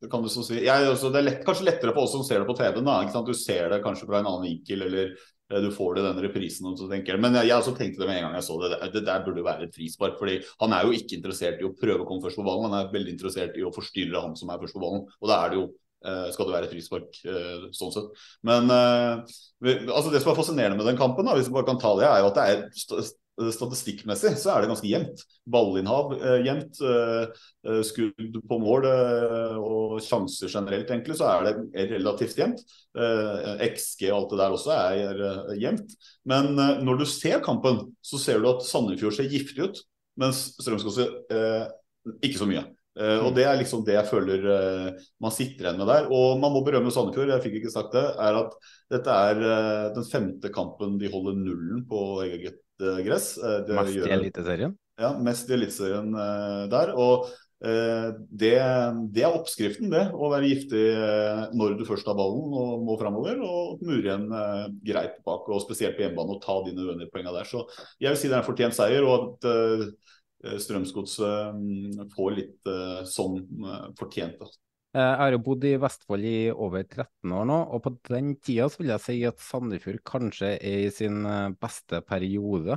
det 0.03 0.11
kan 0.11 0.23
du 0.23 0.29
så 0.29 0.43
si. 0.43 0.57
Jeg, 0.65 0.87
altså, 0.91 1.13
det 1.15 1.21
er 1.21 1.29
lett, 1.29 1.43
kanskje 1.47 1.69
lettere 1.69 1.93
for 1.95 2.09
oss 2.09 2.15
som 2.17 2.25
ser 2.27 2.43
det 2.43 2.49
på 2.49 2.57
TV-en. 2.59 3.13
Du 3.23 3.37
ser 3.39 3.69
det 3.71 3.85
kanskje 3.85 4.09
fra 4.09 4.19
en 4.19 4.27
annen 4.27 4.49
vinkel, 4.49 4.83
eller 4.89 5.13
eh, 5.13 5.61
du 5.63 5.69
får 5.71 5.95
det 5.95 6.03
i 6.03 6.07
den 6.09 6.23
reprisen. 6.25 6.67
Og 6.73 6.81
så 6.81 6.89
tenker, 6.91 7.21
men 7.23 7.39
jeg, 7.39 7.53
jeg 7.53 7.63
også 7.63 7.77
tenkte 7.79 8.03
det 8.03 8.09
med 8.11 8.19
en 8.19 8.27
gang 8.27 8.35
jeg 8.41 8.49
så 8.49 8.57
det. 8.65 8.73
Det, 8.97 9.05
der 9.07 9.23
burde 9.23 9.47
være 9.47 9.69
et 9.69 9.79
frispark. 9.79 10.19
fordi 10.19 10.41
Han 10.65 10.75
er 10.75 10.89
jo 10.89 10.97
ikke 10.99 11.21
interessert 11.21 11.63
i 11.63 11.69
å 11.69 11.77
prøve 11.79 12.03
å 12.03 12.09
komme 12.09 12.27
først 12.27 12.41
på 12.41 12.49
ballen, 12.49 12.67
han 12.67 12.81
er 12.81 12.91
veldig 12.97 13.15
interessert 13.15 13.55
i 13.61 13.63
å 13.63 13.73
forstyrre 13.75 14.27
han 14.27 14.35
som 14.41 14.51
er 14.51 14.61
først 14.65 14.75
på 14.75 14.83
ballen. 14.83 15.07
Og 15.23 15.31
da 15.31 15.39
er 15.39 15.55
det 15.55 15.61
jo 15.61 15.65
eh, 15.71 16.29
skal 16.35 16.51
det 16.51 16.59
være 16.59 16.71
et 16.71 16.75
frispark 16.75 17.23
uh, 17.31 17.71
sånn 17.79 17.95
sett. 17.95 18.29
Men 18.51 18.75
altså 18.75 20.11
det 20.11 20.27
som 20.27 20.35
er 20.35 20.43
fascinerende 20.43 20.83
med 20.83 20.91
den 20.91 20.99
kampen, 20.99 21.31
da, 21.31 21.39
hvis 21.39 21.47
vi 21.47 21.55
bare 21.61 21.71
kan 21.71 21.79
ta 21.79 21.95
det, 22.01 22.11
er 22.11 22.25
jo 22.25 22.33
at 22.33 22.43
det 22.43 22.51
er 22.51 22.67
Eh, 22.99 23.22
statistikkmessig 23.53 24.35
så 24.41 24.53
er 24.53 24.63
det 24.63 24.71
ganske 24.71 24.89
jevnt. 24.89 25.23
Ballinnhav 25.49 26.13
eh, 26.19 26.43
jevnt. 26.47 26.81
Eh, 26.85 27.45
eh, 27.69 27.81
skudd 27.87 28.37
på 28.49 28.59
mål 28.61 28.87
eh, 28.91 29.57
og 29.57 29.97
sjanser 30.05 30.53
generelt, 30.53 30.91
egentlig, 30.91 31.17
så 31.19 31.31
er 31.31 31.49
det 31.49 31.87
relativt 31.95 32.39
jevnt. 32.39 32.61
Eh, 32.99 33.65
XG 33.73 34.11
og 34.11 34.19
alt 34.19 34.35
det 34.35 34.43
der 34.43 34.59
også 34.59 34.77
er 34.77 35.25
eh, 35.31 35.55
jevnt. 35.63 35.97
Men 36.29 36.53
når 36.85 37.03
du 37.03 37.07
ser 37.09 37.43
kampen, 37.45 37.87
så 38.05 38.21
ser 38.21 38.43
du 38.43 38.51
at 38.53 38.67
Sandefjord 38.69 39.17
ser 39.17 39.33
giftig 39.33 39.65
ut, 39.65 39.83
mens 40.21 40.51
Strømsgodset 40.61 41.73
ikke 42.23 42.39
så 42.39 42.47
mye. 42.47 42.63
Og 43.25 43.31
Det 43.35 43.47
er 43.49 43.57
liksom 43.57 43.87
det 43.87 43.95
jeg 43.95 44.09
føler 44.11 44.43
man 45.23 45.33
sitter 45.33 45.65
igjen 45.65 45.79
med 45.81 45.89
der. 45.89 46.11
Og 46.13 46.37
man 46.43 46.53
må 46.53 46.61
berømme 46.67 46.93
Sandefjord, 46.93 47.33
jeg 47.33 47.45
fikk 47.47 47.57
ikke 47.59 47.73
sagt 47.73 47.97
det, 47.97 48.05
er 48.21 48.39
at 48.43 48.55
dette 48.93 49.17
er 49.31 49.41
den 49.97 50.07
femte 50.07 50.53
kampen 50.53 50.99
de 51.01 51.11
holder 51.11 51.39
nullen 51.41 51.87
på 51.89 52.03
eget 52.27 52.61
gress. 53.05 53.37
Eh, 53.39 53.61
det 53.69 53.79
mest 53.79 53.97
gjør, 53.97 54.09
i 54.09 54.17
Eliteserien? 54.19 54.77
Ja, 55.01 55.15
mest 55.23 55.51
i 55.51 55.57
Eliteserien 55.57 56.13
uh, 56.15 56.65
der. 56.73 56.93
Og 56.99 57.29
uh, 57.29 58.09
det, 58.29 58.55
det, 59.15 59.25
er 59.25 59.37
oppskriften, 59.37 59.91
det. 59.93 60.05
Å 60.13 60.31
være 60.33 60.51
giftig 60.51 60.87
når 61.59 61.77
du 61.81 61.85
først 61.89 62.09
har 62.11 62.19
ballen 62.19 62.57
og 62.63 62.87
må 62.87 62.97
framover. 63.01 63.43
Og 63.43 63.85
mure 63.85 64.03
igjen 64.03 64.27
greit 64.87 65.21
bak, 65.27 65.47
og 65.49 65.63
spesielt 65.65 65.99
på 65.99 66.07
hjemmebane, 66.07 66.39
og 66.39 66.43
ta 66.45 66.59
de 66.67 66.75
nødvendige 66.77 67.13
poengene 67.15 67.37
der. 67.39 67.49
Så 67.49 67.65
jeg 68.03 68.11
vil 68.11 68.21
si 68.21 68.33
det 68.33 68.39
er 68.39 68.43
en 68.43 68.51
fortjent 68.51 68.79
seier. 68.79 69.07
og 69.07 69.39
at 69.39 70.59
Strømsgodset 70.59 71.55
um, 71.55 72.07
får 72.17 72.33
litt 72.35 72.71
sånn 73.07 73.37
fortjent. 73.95 74.43
Da. 74.93 75.01
Jeg 75.01 75.19
har 75.23 75.33
jo 75.33 75.43
bodd 75.47 75.65
i 75.65 75.77
Vestfold 75.81 76.27
i 76.29 76.37
over 76.53 76.83
13 76.85 77.33
år 77.33 77.47
nå, 77.49 77.59
og 77.73 77.85
på 77.85 77.93
den 78.11 78.35
tida 78.45 78.69
vil 78.77 78.93
jeg 78.93 79.05
si 79.05 79.15
at 79.29 79.41
Sandefjord 79.41 80.03
kanskje 80.09 80.57
er 80.59 80.83
i 80.87 80.91
sin 80.93 81.25
eh, 81.29 81.55
beste 81.61 82.03
periode. 82.05 82.77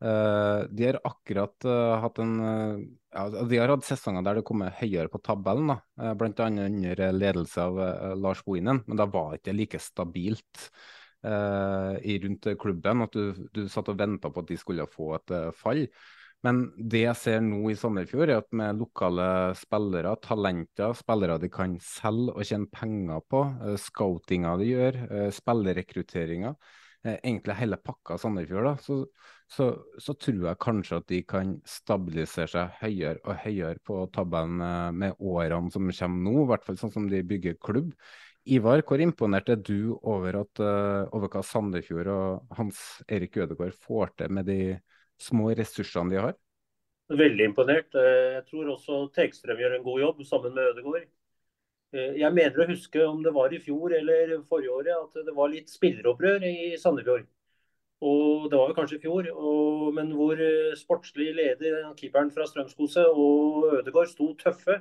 Eh, 0.00 0.62
de 0.72 0.86
har 0.88 1.00
akkurat 1.04 1.68
eh, 1.68 1.96
hatt 2.00 2.20
en 2.24 2.38
ja, 2.40 3.26
De 3.50 3.58
har 3.60 3.74
hatt 3.74 3.84
sesonger 3.84 4.24
der 4.24 4.40
det 4.40 4.46
kommer 4.48 4.72
høyere 4.78 5.12
på 5.12 5.20
tabellen, 5.20 5.74
da. 5.74 6.14
bl.a. 6.14 6.48
under 6.48 7.04
ledelse 7.12 7.66
av 7.66 7.82
Lars 8.16 8.40
Bohinen, 8.46 8.80
men 8.86 9.00
da 9.00 9.08
var 9.10 9.34
det 9.34 9.42
ikke 9.42 9.56
like 9.58 9.82
stabilt 9.82 10.70
rundt 11.20 12.46
klubben 12.56 13.04
at 13.04 13.12
du, 13.12 13.34
du 13.52 13.66
satt 13.68 13.90
og 13.92 13.98
venta 14.00 14.30
på 14.32 14.40
at 14.40 14.48
de 14.48 14.56
skulle 14.56 14.86
få 14.88 15.10
et 15.18 15.34
fall. 15.58 15.82
Men 16.46 16.60
det 16.90 17.02
jeg 17.02 17.18
ser 17.20 17.42
nå 17.44 17.60
i 17.68 17.76
Sandefjord, 17.76 18.30
er 18.32 18.40
at 18.40 18.54
med 18.56 18.78
lokale 18.80 19.24
spillere, 19.60 20.14
talenter, 20.24 20.94
spillere 20.96 21.36
de 21.42 21.50
kan 21.52 21.74
selge 21.84 22.32
og 22.32 22.46
tjene 22.48 22.70
penger 22.72 23.20
på, 23.28 23.42
uh, 23.60 23.74
scoutinga 23.80 24.54
de 24.60 24.70
gjør, 24.70 25.00
uh, 25.10 25.26
spillerrekrutteringa, 25.36 26.54
uh, 26.54 27.12
egentlig 27.18 27.58
hele 27.58 27.80
pakka 27.84 28.16
Sandefjord, 28.22 28.70
da, 28.70 28.72
så, 28.80 28.96
så, 29.52 29.68
så, 30.00 30.16
tror 30.16 30.48
jeg 30.48 30.62
kanskje 30.64 31.02
at 31.02 31.10
de 31.12 31.20
kan 31.28 31.52
stabilisere 31.68 32.48
seg 32.54 32.80
høyere 32.80 33.20
og 33.20 33.44
høyere 33.44 33.84
på 33.84 34.00
tabellen 34.14 34.64
med 34.96 35.20
årene 35.20 35.72
som 35.74 35.92
kommer 35.92 36.24
nå, 36.24 36.34
i 36.40 36.50
hvert 36.54 36.64
fall 36.64 36.80
sånn 36.80 36.96
som 36.96 37.10
de 37.12 37.20
bygger 37.20 37.60
klubb. 37.60 37.92
Ivar, 38.48 38.80
hvor 38.88 39.02
imponert 39.04 39.50
er 39.52 39.60
du 39.60 39.98
over, 40.00 40.40
at, 40.40 40.62
over 41.12 41.28
hva 41.28 41.42
Sandefjord 41.44 42.08
og 42.08 42.56
Hans 42.56 42.80
Erik 43.12 43.36
Ødegaard 43.36 43.76
får 43.76 44.14
til 44.16 44.32
med 44.32 44.48
de 44.48 44.62
små 45.22 45.50
ressursene 45.56 46.14
de 46.14 46.22
har? 46.26 46.38
Veldig 47.10 47.44
imponert. 47.50 47.94
Eh, 47.98 48.36
jeg 48.36 48.44
tror 48.50 48.68
også 48.76 49.00
Tegstrøm 49.14 49.58
gjør 49.58 49.74
en 49.76 49.82
god 49.86 50.00
jobb 50.00 50.22
sammen 50.26 50.54
med 50.54 50.70
Ødegaard. 50.70 51.08
Eh, 51.92 52.12
jeg 52.20 52.34
mener 52.36 52.62
å 52.62 52.68
huske 52.70 53.02
om 53.02 53.22
det 53.24 53.32
var 53.34 53.50
i 53.52 53.58
fjor 53.62 53.94
eller 53.96 54.36
forrige 54.46 54.76
året 54.76 54.94
at 54.94 55.26
det 55.26 55.34
var 55.34 55.50
litt 55.50 55.72
spilleropprør 55.72 56.46
i 56.46 56.76
Sandefjord. 56.78 57.26
Og 58.00 58.46
Det 58.50 58.56
var 58.56 58.70
vel 58.70 58.76
kanskje 58.78 58.96
i 58.96 59.02
fjor, 59.02 59.26
og, 59.34 59.90
men 59.94 60.14
hvor 60.16 60.38
eh, 60.40 60.76
sportslig 60.78 61.34
leder, 61.36 61.82
keeperen 61.98 62.30
fra 62.32 62.46
Strømskose 62.48 63.04
og 63.10 63.74
Ødegaard 63.80 64.08
sto 64.14 64.30
tøffe. 64.38 64.80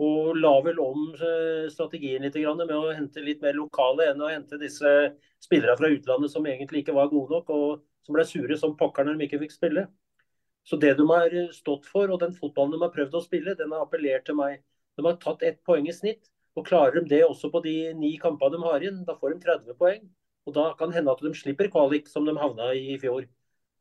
Og 0.00 0.34
la 0.36 0.52
vel 0.64 0.78
om 0.80 1.10
strategien 1.68 2.22
litt 2.24 2.34
med 2.34 2.70
å 2.72 2.92
hente 2.96 3.20
litt 3.20 3.42
mer 3.44 3.52
lokale 3.52 4.06
enn 4.08 4.22
å 4.24 4.30
hente 4.32 4.56
disse 4.56 4.88
spillerne 5.44 5.76
fra 5.76 5.90
utlandet 5.92 6.32
som 6.32 6.46
egentlig 6.48 6.80
ikke 6.80 6.94
var 6.96 7.10
gode 7.12 7.36
nok. 7.36 7.50
og 7.50 7.82
som 8.06 8.16
ble 8.16 8.24
sure 8.26 8.56
som 8.58 8.76
pokker 8.78 9.06
når 9.06 9.18
de 9.18 9.28
ikke 9.28 9.40
fikk 9.44 9.54
spille. 9.56 9.86
Så 10.64 10.76
det 10.80 10.94
de 10.98 11.06
har 11.08 11.34
stått 11.56 11.86
for, 11.88 12.10
og 12.10 12.20
den 12.20 12.34
fotballen 12.36 12.76
de 12.76 12.82
har 12.82 12.92
prøvd 12.94 13.16
å 13.16 13.24
spille, 13.24 13.56
den 13.58 13.72
har 13.74 13.86
appellert 13.86 14.26
til 14.28 14.36
meg. 14.38 14.60
De 14.96 15.06
har 15.06 15.16
tatt 15.22 15.42
ett 15.46 15.60
poeng 15.66 15.88
i 15.88 15.96
snitt. 15.96 16.28
og 16.58 16.66
Klarer 16.66 17.00
de 17.00 17.08
det 17.08 17.22
også 17.24 17.50
på 17.50 17.62
de 17.64 17.92
ni 17.96 18.16
kampene 18.20 18.58
de 18.58 18.62
har 18.66 18.84
igjen, 18.84 19.04
da 19.06 19.16
får 19.16 19.34
de 19.34 19.44
30 19.46 19.78
poeng. 19.80 20.08
Og 20.46 20.54
Da 20.54 20.72
kan 20.74 20.90
det 20.90 20.96
hende 20.96 21.12
at 21.12 21.20
de 21.22 21.32
slipper 21.36 21.70
kvalik, 21.70 22.08
som 22.08 22.24
de 22.24 22.34
havna 22.36 22.72
i 22.74 22.94
i 22.94 22.98
fjor. 22.98 23.26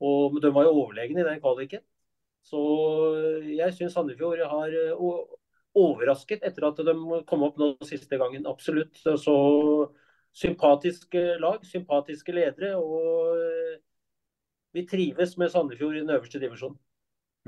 Og 0.01 0.41
De 0.41 0.51
var 0.51 0.67
jo 0.67 0.75
overlegne 0.83 1.21
i 1.21 1.27
den 1.27 1.41
kvaliken. 1.41 1.81
Så 2.43 2.59
jeg 3.43 3.73
syns 3.75 3.93
Sandefjord 3.93 4.39
har 4.39 4.75
overrasket 5.75 6.43
etter 6.43 6.67
at 6.67 6.77
de 6.77 6.95
kom 7.27 7.43
opp 7.43 7.59
nå 7.59 7.75
siste 7.83 8.17
gangen. 8.17 8.47
Absolutt. 8.47 8.95
Så 8.97 9.35
sympatiske 10.33 11.39
lag, 11.39 11.65
sympatiske 11.65 12.33
ledere. 12.33 12.75
og 12.77 13.79
vi 14.75 14.85
trives 14.87 15.35
med 15.41 15.51
Sandefjord 15.51 15.97
i 15.97 16.03
den 16.03 16.13
øverste 16.13 16.41
divisjonen. 16.41 16.79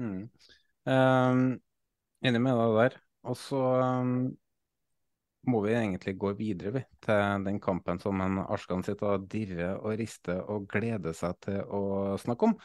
Mm. 0.02 0.22
Um, 0.90 1.42
enig 2.26 2.42
med 2.42 2.58
deg 2.60 2.78
der. 2.78 3.02
Og 3.30 3.38
så 3.38 3.62
um, 4.02 4.32
må 5.50 5.62
vi 5.66 5.74
egentlig 5.74 6.16
gå 6.22 6.34
videre 6.38 6.74
vi, 6.78 6.84
til 7.06 7.46
den 7.46 7.60
kampen 7.62 8.02
som 8.02 8.22
en 8.24 8.42
Arskan 8.44 8.84
sitter 8.86 9.16
og 9.16 9.28
dirrer 9.32 9.78
og 9.78 9.98
rister 10.00 10.42
og 10.42 10.68
gleder 10.72 11.16
seg 11.18 11.38
til 11.46 11.62
å 11.66 11.84
snakke 12.22 12.50
om. 12.50 12.58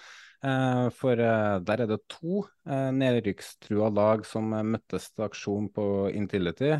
Eh, 0.44 0.88
for 0.92 1.16
eh, 1.16 1.58
der 1.64 1.80
er 1.82 1.88
det 1.88 1.98
to 2.12 2.42
eh, 2.68 2.90
nedrykkstrua 2.92 3.88
lag 3.90 4.24
som 4.28 4.50
møttes 4.52 5.08
til 5.14 5.24
aksjon 5.24 5.68
på 5.72 5.84
Intility, 6.12 6.74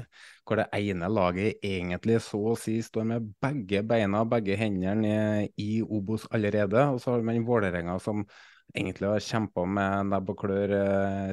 hvor 0.44 0.60
det 0.60 0.66
ene 0.76 1.08
laget 1.08 1.62
egentlig 1.64 2.18
så 2.24 2.42
å 2.52 2.56
si 2.60 2.76
står 2.84 3.06
med 3.08 3.30
begge 3.42 3.80
beina 3.88 4.20
og 4.24 4.34
begge 4.34 4.58
hendene 4.60 5.46
i 5.56 5.80
Obos 5.82 6.26
allerede. 6.36 6.84
Og 6.92 7.00
så 7.02 7.14
har 7.16 7.24
man 7.24 7.46
Vålerenga 7.48 7.96
som 8.02 8.26
egentlig 8.74 9.08
har 9.08 9.24
kjempa 9.24 9.64
med 9.64 10.10
nebb 10.12 10.34
og 10.34 10.42
klør 10.42 10.74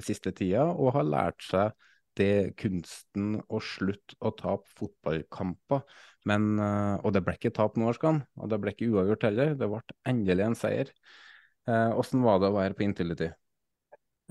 siste 0.05 0.31
tida, 0.31 0.69
og 0.71 0.93
har 0.95 1.09
lært 1.09 1.43
seg 1.43 1.73
det 2.15 2.53
kunsten 2.61 3.39
å 3.49 3.59
slutte 3.59 4.15
å 4.21 4.31
tape 4.37 4.69
fotballkamper. 4.77 5.81
Men, 6.29 6.55
og 6.61 7.09
det 7.11 7.23
ble 7.25 7.35
ikke 7.35 7.51
tap 7.57 7.75
nå, 7.75 7.89
Arskan, 7.89 8.21
og 8.37 8.53
det 8.53 8.61
ble 8.63 8.71
ikke 8.71 8.91
uavgjort 8.93 9.27
heller. 9.27 9.55
Det 9.59 9.67
ble 9.67 9.81
endelig 10.13 10.45
en 10.45 10.57
seier. 10.57 10.93
Eh, 11.69 12.19
var 12.25 12.43
det 12.43 12.51
å 12.51 12.57
være 12.57 12.77
på 12.77 12.85
Intility? 12.85 13.29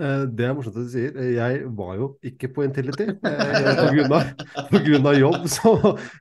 Eh, 0.01 0.22
det 0.24 0.47
er 0.49 0.55
morsomt 0.57 0.78
at 0.80 0.87
du 0.89 0.93
sier. 0.93 1.16
Jeg 1.35 1.61
var 1.76 1.97
jo 1.99 2.09
ikke 2.24 2.49
på 2.57 2.64
Intility. 2.64 3.11
Pga. 3.20 4.22
jobb 5.22 5.47
så 5.53 5.74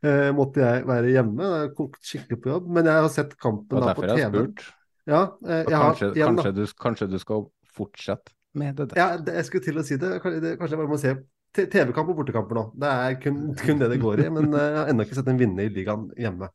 eh, 0.04 0.30
måtte 0.36 0.64
jeg 0.64 0.86
være 0.90 1.16
hjemme. 1.16 1.50
Jeg 1.64 1.74
kokte 1.78 2.12
skikkelig 2.12 2.42
på 2.44 2.54
jobb. 2.56 2.70
Men 2.76 2.92
jeg 2.92 3.06
har 3.06 3.12
sett 3.14 3.38
kampen 3.40 3.84
da 3.84 3.96
på 3.96 4.06
TV. 4.08 4.44
Jeg 4.44 4.70
ja, 5.10 5.24
eh, 5.48 5.64
jeg 5.64 5.72
kanskje, 5.72 6.12
har, 6.12 6.18
igjen, 6.20 6.36
kanskje, 6.36 6.52
du, 6.58 6.64
kanskje, 6.84 7.08
du, 7.10 7.18
skal 7.22 7.48
fortsette 7.72 8.36
med 8.60 8.76
det 8.78 8.92
der? 8.92 9.00
Ja, 9.00 9.38
jeg 9.40 9.48
skulle 9.48 9.66
til 9.66 9.80
å 9.80 9.86
si 9.88 9.98
det. 10.02 10.18
Kanskje 10.22 10.68
jeg 10.76 10.82
bare 10.84 10.92
må 10.92 11.00
se 11.02 11.16
TV-kamp 11.56 12.12
og 12.12 12.20
bortekamper 12.20 12.60
nå. 12.60 12.68
Det 12.80 12.92
er 12.92 13.18
kun, 13.24 13.42
kun, 13.64 13.82
det 13.82 13.90
det 13.96 14.04
går 14.04 14.26
i. 14.28 14.30
Men 14.36 14.52
jeg 14.52 14.78
har 14.78 14.92
ennå 14.92 15.08
ikke 15.08 15.18
sett 15.18 15.32
en 15.32 15.40
vinner 15.40 15.68
i 15.68 15.74
ligaen 15.74 16.10
hjemme. 16.20 16.52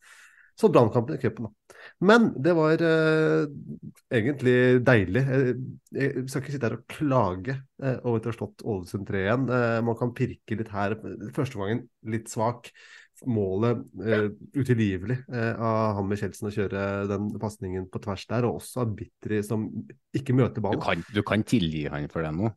Så 0.56 0.70
Brannkampen 0.72 1.18
i 1.18 1.20
cupen, 1.20 1.48
da. 1.48 1.78
Men 2.00 2.30
det 2.42 2.52
var 2.56 2.80
eh, 2.82 3.46
egentlig 4.12 4.54
deilig. 4.84 5.22
Jeg, 5.28 5.56
jeg, 5.92 6.22
skal 6.30 6.42
ikke 6.42 6.54
sitte 6.54 6.70
her 6.70 6.76
og 6.78 6.86
klage 6.88 7.56
eh, 7.82 7.98
over 8.00 8.20
at 8.22 8.28
vi 8.28 8.30
har 8.30 8.38
slått 8.38 8.64
Ålesund 8.64 9.04
3 9.08 9.20
igjen. 9.20 9.44
Eh, 9.52 9.80
man 9.84 9.98
kan 10.00 10.14
pirke 10.16 10.56
litt 10.56 10.72
her. 10.72 10.96
Første 11.36 11.60
gangen 11.60 11.84
litt 12.08 12.32
svak. 12.32 12.72
Målet 13.32 13.78
uh, 13.96 14.26
utilgivelig 14.52 15.14
av 15.32 15.94
han 15.96 16.04
med 16.04 16.18
Kjeldsen 16.20 16.50
å 16.50 16.52
kjøre 16.52 16.80
den 17.08 17.30
pasningen 17.40 17.86
på 17.88 18.02
tvers 18.04 18.26
der, 18.28 18.44
og 18.44 18.58
også 18.58 18.82
av 18.82 18.90
Bitri 18.98 19.38
som 19.40 19.64
ikke 20.12 20.36
møter 20.36 20.60
ballen. 20.60 20.82
Du 20.82 20.84
kan, 20.84 21.04
du 21.16 21.22
kan 21.24 21.44
tilgi 21.48 21.86
han 21.88 22.10
for 22.12 22.26
det 22.26 22.34
nå? 22.36 22.50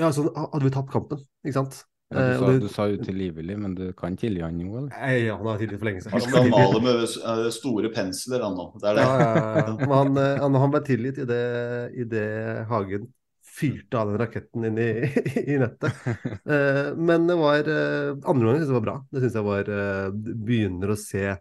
Ja, 0.00 0.08
altså 0.08 0.30
hadde 0.32 0.64
vi 0.64 0.72
tapt 0.72 0.94
kampen, 0.96 1.20
ikke 1.44 1.58
sant. 1.58 1.76
Ja, 2.14 2.20
du, 2.20 2.32
eh, 2.32 2.38
sa, 2.38 2.50
det, 2.50 2.58
du 2.58 2.68
sa 2.68 2.86
utilgivelig, 2.88 3.58
men 3.58 3.74
du 3.74 3.92
kan 3.92 4.16
tilgi 4.16 4.42
han 4.44 4.58
nå, 4.58 4.70
eller? 4.78 4.90
Nei, 4.94 5.14
ja, 5.26 5.36
han 5.40 5.50
har 5.50 5.58
tilgitt 5.58 5.80
for 5.80 5.88
lenge 5.88 6.04
siden. 6.04 6.14
Han 6.14 6.24
skal 6.24 6.48
male 6.52 6.82
med 6.84 7.02
eh, 7.02 7.48
store 7.54 7.90
pensler, 7.94 8.44
han 8.44 8.56
nå. 8.58 8.66
Det 8.78 8.90
er 8.90 8.98
det. 8.98 9.06
Ja, 9.08 9.16
ja, 9.18 9.64
ja. 9.64 9.90
Han, 9.90 10.20
eh, 10.20 10.32
han, 10.42 10.58
han, 10.62 10.72
ble 10.74 10.82
tilgitt 10.86 11.18
i 11.24 11.26
det, 11.28 11.44
i 11.98 12.06
det 12.10 12.28
Hagen 12.70 13.08
fyrte 13.54 13.98
av 14.00 14.10
den 14.10 14.18
raketten 14.18 14.66
inn 14.66 14.78
i, 14.82 14.90
i 15.54 15.58
nettet. 15.62 16.06
men 16.98 17.28
det 17.28 17.36
var 17.38 17.68
Andre 17.68 18.48
gangen 18.48 18.56
syns 18.58 18.70
jeg 18.70 18.78
var 18.78 18.86
bra. 18.88 18.94
Det 19.14 19.22
syns 19.22 19.36
jeg 19.38 19.46
var 19.46 19.70
Begynner 20.14 20.90
å 20.90 20.98
se 20.98 21.36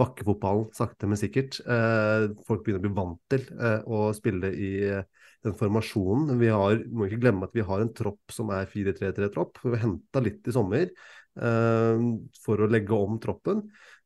bakkefotballen 0.00 0.72
sakte, 0.74 1.06
men 1.06 1.20
sikkert. 1.20 1.60
folk 2.48 2.64
begynner 2.64 2.82
å 2.82 2.86
bli 2.88 2.96
vant 2.96 3.20
til 3.30 3.46
å 3.86 4.08
spille 4.18 4.50
i 4.50 4.72
den 5.44 5.56
formasjonen. 5.58 6.38
Vi 6.40 6.50
har, 6.52 6.78
må 6.90 7.08
ikke 7.08 7.20
glemme 7.26 7.48
at 7.48 7.56
vi 7.56 7.64
har 7.66 7.82
en 7.82 7.92
tropp 7.96 8.32
som 8.32 8.50
er 8.54 8.68
4-3-3-tropp. 8.70 9.60
Vi 9.64 9.74
har 9.74 9.84
henta 9.84 10.22
litt 10.24 10.48
i 10.48 10.54
sommer 10.54 10.88
uh, 10.88 12.00
for 12.44 12.64
å 12.64 12.70
legge 12.70 12.96
om 12.96 13.18
troppen. 13.22 13.64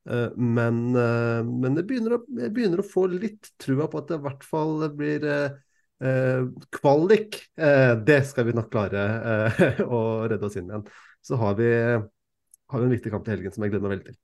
Uh, 0.09 0.35
men, 0.35 0.83
uh, 0.97 1.41
men 1.47 1.79
jeg, 1.79 1.87
begynner 1.89 2.19
å, 2.19 2.21
jeg 2.41 2.55
begynner 2.57 2.83
å 2.83 2.87
få 2.87 3.07
litt 3.13 3.53
trua 3.61 3.89
på 3.91 4.03
at 4.03 4.11
det 4.11 4.21
i 4.21 4.27
hvert 4.29 4.47
fall 4.47 4.87
blir 4.99 5.33
kvalik. 6.71 7.41
det 8.07 8.19
skal 8.29 8.45
vi 8.47 8.53
nok 8.55 8.69
klare 8.71 9.01
å 9.99 9.99
redde 10.31 10.47
oss 10.47 10.55
inn 10.61 10.69
igjen. 10.71 10.85
Så 11.27 11.35
har 11.41 11.57
vi, 11.59 11.73
har 11.75 12.79
vi 12.79 12.87
en 12.87 12.95
viktig 12.95 13.11
kamp 13.11 13.27
til 13.27 13.35
helgen 13.35 13.51
som 13.51 13.67
jeg 13.67 13.75
gleder 13.75 13.89
meg 13.89 13.97
veldig 13.97 14.13
til. 14.13 14.19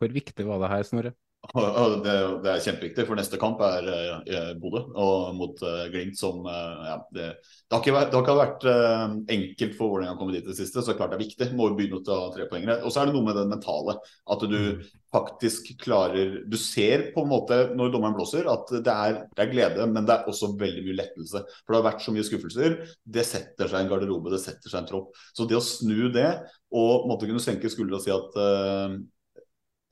Hvor 0.00 0.14
viktig 0.14 0.46
var 0.48 0.62
det 0.62 0.70
her, 0.72 0.86
Snorre? 0.88 1.12
Det, 1.48 2.14
det, 2.42 2.50
er 2.50 2.60
kjempeviktig, 2.60 3.04
for 3.06 3.16
neste 3.16 3.38
kamp 3.40 3.60
er 3.64 3.86
uh, 3.88 4.48
Bodø 4.60 4.82
og 4.98 5.36
mot 5.38 5.60
uh, 5.62 5.86
Glimt. 5.88 6.18
som 6.18 6.42
uh, 6.44 6.82
ja, 6.84 6.96
det, 7.14 7.28
det, 7.38 7.72
har 7.72 7.80
ikke 7.80 7.94
vært, 7.94 8.10
det 8.10 8.18
har 8.18 8.24
ikke 8.24 8.34
vært 8.40 8.66
uh, 8.66 9.14
enkelt 9.36 9.76
for 9.78 9.94
Vålerenga 9.94 10.16
å 10.16 10.18
komme 10.20 10.34
dit 10.34 10.42
i 10.42 10.50
det 10.50 10.58
siste, 10.58 10.82
så 10.82 10.96
klart 10.98 11.14
det 11.14 11.20
er 11.20 11.24
viktig. 11.24 11.48
Må 11.56 11.70
begynne 11.78 12.00
å 12.00 12.04
ta 12.04 12.18
trepoengere. 12.34 12.80
Og 12.82 12.92
så 12.92 13.00
er 13.00 13.08
det 13.08 13.16
noe 13.16 13.28
med 13.30 13.38
det 13.38 13.46
mentale. 13.48 13.94
At 14.34 14.44
du 14.44 14.58
mm. 14.58 14.86
faktisk 15.14 15.70
klarer 15.80 16.40
Du 16.50 16.56
ser 16.60 17.08
på 17.14 17.24
en 17.24 17.30
måte 17.30 17.60
når 17.78 17.94
dommeren 17.94 18.18
blåser 18.18 18.50
at 18.50 18.74
det 18.74 18.96
er, 19.08 19.20
det 19.32 19.44
er, 19.46 19.52
glede, 19.52 19.86
men 19.88 20.08
det 20.08 20.16
er 20.18 20.32
også 20.32 20.52
veldig 20.58 20.84
mye 20.84 21.00
lettelse. 21.00 21.44
For 21.62 21.72
det 21.72 21.80
har 21.80 21.90
vært 21.92 22.04
så 22.04 22.16
mye 22.16 22.26
skuffelser. 22.28 22.80
Det 23.06 23.24
setter 23.24 23.70
seg 23.70 23.86
en 23.86 23.92
garderobe, 23.94 24.34
det 24.34 24.42
setter 24.42 24.74
seg 24.74 24.82
en 24.82 24.90
tropp. 24.90 25.14
Så 25.32 25.48
det 25.48 25.56
å 25.56 25.64
snu 25.64 26.10
det 26.12 26.32
og 26.74 27.06
måtte 27.08 27.30
kunne 27.30 27.40
senke 27.40 27.70
skuldra 27.72 28.02
og 28.02 28.04
si 28.04 28.12
at 28.12 28.42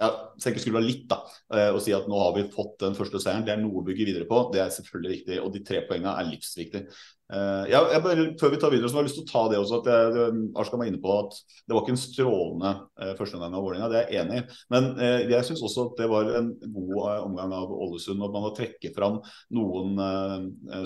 ja, 0.02 0.08
skulle 0.36 0.60
skuldra 0.60 0.82
litt 0.84 1.06
da, 1.08 1.20
å 1.24 1.76
og 1.76 1.80
si 1.84 1.94
at 1.96 2.08
nå 2.10 2.18
har 2.20 2.34
vi 2.36 2.46
fått 2.52 2.82
den 2.82 2.96
første 2.98 3.20
seieren. 3.22 3.46
Det 3.46 3.54
er 3.54 3.62
noe 3.62 3.80
å 3.80 3.84
bygge 3.86 4.08
videre 4.08 4.28
på. 4.28 4.42
Det 4.52 4.60
er 4.62 4.74
selvfølgelig 4.74 5.14
viktig. 5.14 5.38
Og 5.44 5.52
de 5.54 5.62
tre 5.64 5.80
poengene 5.88 6.16
er 6.20 6.28
livsviktig. 6.28 6.82
Uh, 7.26 7.66
jeg, 7.66 7.80
jeg 7.90 8.02
bare, 8.04 8.24
før 8.38 8.52
vi 8.52 8.58
tar 8.62 8.70
videre, 8.70 8.86
så 8.86 8.96
har 8.96 9.02
jeg 9.02 9.08
lyst 9.08 9.16
til 9.18 9.24
å 9.24 9.30
ta 9.32 9.40
det 9.50 9.58
også. 9.58 9.80
at 9.80 9.88
jeg, 9.90 10.42
Arskan 10.62 10.78
var 10.78 10.90
inne 10.90 11.00
på 11.02 11.10
at 11.10 11.34
Det 11.66 11.74
var 11.74 11.82
ikke 11.82 11.94
en 11.96 11.98
strålende 11.98 12.70
uh, 13.02 13.12
førsteomgang 13.18 13.56
av 13.58 13.64
Vålerenga, 13.66 13.88
det 13.90 13.98
er 13.98 14.12
jeg 14.14 14.22
enig 14.22 14.38
i. 14.38 14.44
Men 14.70 14.86
uh, 15.00 15.22
jeg 15.32 15.48
syns 15.48 15.64
også 15.66 15.88
at 15.88 16.02
det 16.02 16.08
var 16.12 16.30
en 16.38 16.52
god 16.62 16.92
uh, 16.94 17.24
omgang 17.24 17.56
av 17.58 17.74
Ålesund. 17.74 18.22
At 18.22 18.36
man 18.36 18.46
har 18.46 18.54
trekket 18.54 18.94
fram 18.94 19.18
noen 19.56 19.98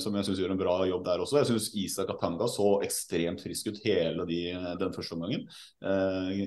som 0.03 0.15
jeg 0.17 0.27
syns 0.27 0.41
gjør 0.41 0.55
en 0.55 0.61
bra 0.61 0.75
jobb 0.89 1.05
der 1.07 1.23
også. 1.23 1.39
Jeg 1.41 1.51
syns 1.51 1.69
Isak 1.79 2.11
Atanga 2.13 2.49
så 2.51 2.73
ekstremt 2.85 3.43
frisk 3.45 3.71
ut 3.71 3.81
hele 3.85 4.25
de, 4.29 4.41
den 4.81 4.93
første 4.95 5.17
omgangen. 5.17 5.47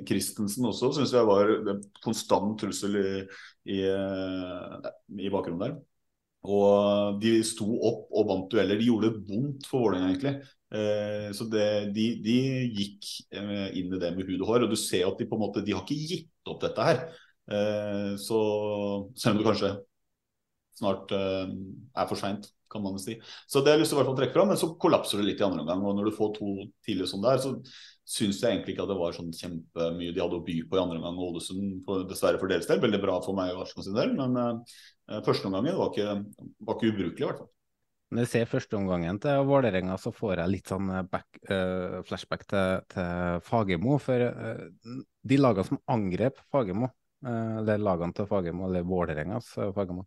Christensen 0.08 0.68
også 0.70 0.94
syns 0.98 1.14
jeg 1.16 1.28
var 1.28 1.54
en 1.54 1.82
konstant 2.04 2.56
trussel 2.62 2.98
i, 3.00 3.08
i, 3.76 3.82
i 3.84 5.34
bakgrunnen 5.34 5.66
der. 5.66 5.82
Og 6.44 7.22
de 7.24 7.38
sto 7.48 7.68
opp 7.88 8.12
og 8.12 8.28
vant 8.28 8.50
dueller. 8.52 8.80
De 8.80 8.90
gjorde 8.90 9.12
det 9.12 9.24
vondt 9.30 9.68
for 9.70 9.86
Vålerenga, 9.86 10.10
egentlig. 10.12 10.34
Eh, 10.74 11.30
så 11.38 11.48
det, 11.52 11.68
de, 11.96 12.08
de, 12.26 12.38
gikk 12.74 13.12
eh, 13.38 13.70
inn 13.80 13.94
i 13.94 14.02
det 14.02 14.12
med 14.18 14.28
hud 14.28 14.42
og 14.42 14.50
hår. 14.50 14.66
Og 14.66 14.74
du 14.74 14.80
ser 14.80 15.08
at 15.08 15.22
de 15.22 15.30
på 15.30 15.40
en 15.40 15.46
måte, 15.46 15.64
de 15.64 15.76
har 15.76 15.86
ikke 15.86 16.10
gitt 16.10 16.52
opp 16.52 16.60
dette 16.66 16.90
her. 16.90 17.06
Eh, 17.52 18.12
så 18.20 18.42
selv 19.16 19.38
om 19.38 19.40
det 19.40 19.48
kanskje 19.48 19.72
snart 20.80 21.16
eh, 21.16 21.56
er 21.96 22.10
for 22.10 22.20
seint, 22.20 22.50
kan 22.74 22.84
man 22.84 23.00
si. 23.00 23.20
Så 23.48 23.62
det 23.62 23.72
har 23.72 23.78
jeg 23.78 23.86
lyst 23.86 23.94
til 23.94 24.02
å 24.02 24.16
trekke 24.18 24.34
fram, 24.36 24.50
men 24.50 24.60
så 24.60 24.72
kollapser 24.82 25.22
det 25.22 25.28
litt 25.28 25.44
i 25.44 25.46
andre 25.46 25.62
omgang. 25.64 25.84
Og 25.86 25.96
når 25.96 26.10
du 26.10 26.18
får 26.18 26.32
to 26.40 26.54
tidligere 26.86 27.12
som 27.12 27.22
det 27.24 27.36
er, 27.36 27.44
så 27.44 27.54
syns 28.18 28.42
jeg 28.42 28.58
egentlig 28.58 28.74
ikke 28.74 28.84
at 28.84 28.92
det 28.92 29.00
var 29.00 29.14
sånn 29.16 29.30
kjempemye 29.38 30.12
de 30.12 30.20
hadde 30.20 30.40
å 30.42 30.44
by 30.44 30.58
på 30.68 30.76
i 30.76 30.82
andre 30.82 31.00
omgang. 31.00 31.22
Ålesund, 31.28 31.86
dessverre 32.10 32.42
for 32.42 32.52
deres 32.52 32.68
del, 32.68 32.82
veldig 32.84 33.00
bra 33.04 33.20
for 33.24 33.38
meg 33.38 33.54
og 33.54 33.64
Arsenal 33.64 33.88
sin 33.88 34.00
del. 34.00 34.18
Men 34.18 34.66
uh, 35.12 35.20
første 35.26 35.50
omgangen 35.50 35.78
var 35.80 35.92
var 35.94 36.78
ikke 36.78 36.92
ubrukelig, 36.94 37.22
i 37.22 37.28
hvert 37.28 37.42
fall. 37.44 37.50
Når 38.14 38.28
jeg 38.28 38.30
ser 38.30 38.50
førsteomgangen 38.52 39.18
til 39.24 39.48
Vålerenga, 39.50 39.96
så 39.98 40.12
får 40.14 40.44
jeg 40.44 40.52
litt 40.52 40.70
sånn 40.70 40.92
back, 41.10 41.40
uh, 41.50 42.04
flashback 42.06 42.44
til, 42.46 42.84
til 42.94 43.40
Fagermo. 43.48 43.98
For 44.02 44.28
uh, 44.28 45.00
de 45.24 45.40
lagene 45.40 45.66
som 45.66 45.82
angrep 45.90 46.44
Fagermo, 46.54 46.92
eller 47.24 47.80
lagene 47.80 48.14
til 48.14 48.28
Fagermo, 48.28 48.68
eller 48.68 48.86
Vålerengas 48.86 49.54
Fagermo, 49.56 50.04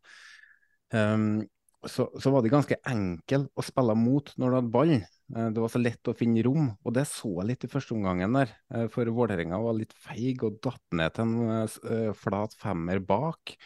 um, 0.93 1.41
så, 1.87 2.07
så, 2.21 2.31
var 2.31 2.45
det 2.45 2.53
ganske 2.53 2.79
enkelt 2.89 3.49
å 3.57 3.65
spille 3.65 3.95
mot 3.99 4.33
når 4.37 4.53
du 4.53 4.59
hadde 4.59 4.75
ball. 4.75 4.95
Eh, 5.35 5.49
det 5.51 5.63
var 5.63 5.71
så 5.73 5.81
lett 5.81 6.11
å 6.11 6.15
finne 6.17 6.43
rom, 6.47 6.69
og 6.87 6.95
det 6.95 7.07
så 7.11 7.33
jeg 7.41 7.49
litt 7.51 7.67
i 7.67 7.71
første 7.71 7.97
omgangen 7.97 8.37
der. 8.39 8.53
Eh, 8.75 8.87
for 8.93 9.11
Vålerenga 9.17 9.59
var 9.63 9.79
litt 9.79 9.95
feig 10.05 10.45
og 10.47 10.61
datt 10.65 10.83
ned 10.95 11.17
til 11.17 11.27
en 11.27 11.67
uh, 11.67 12.13
flat 12.17 12.55
femmer 12.61 13.03
bak. 13.03 13.57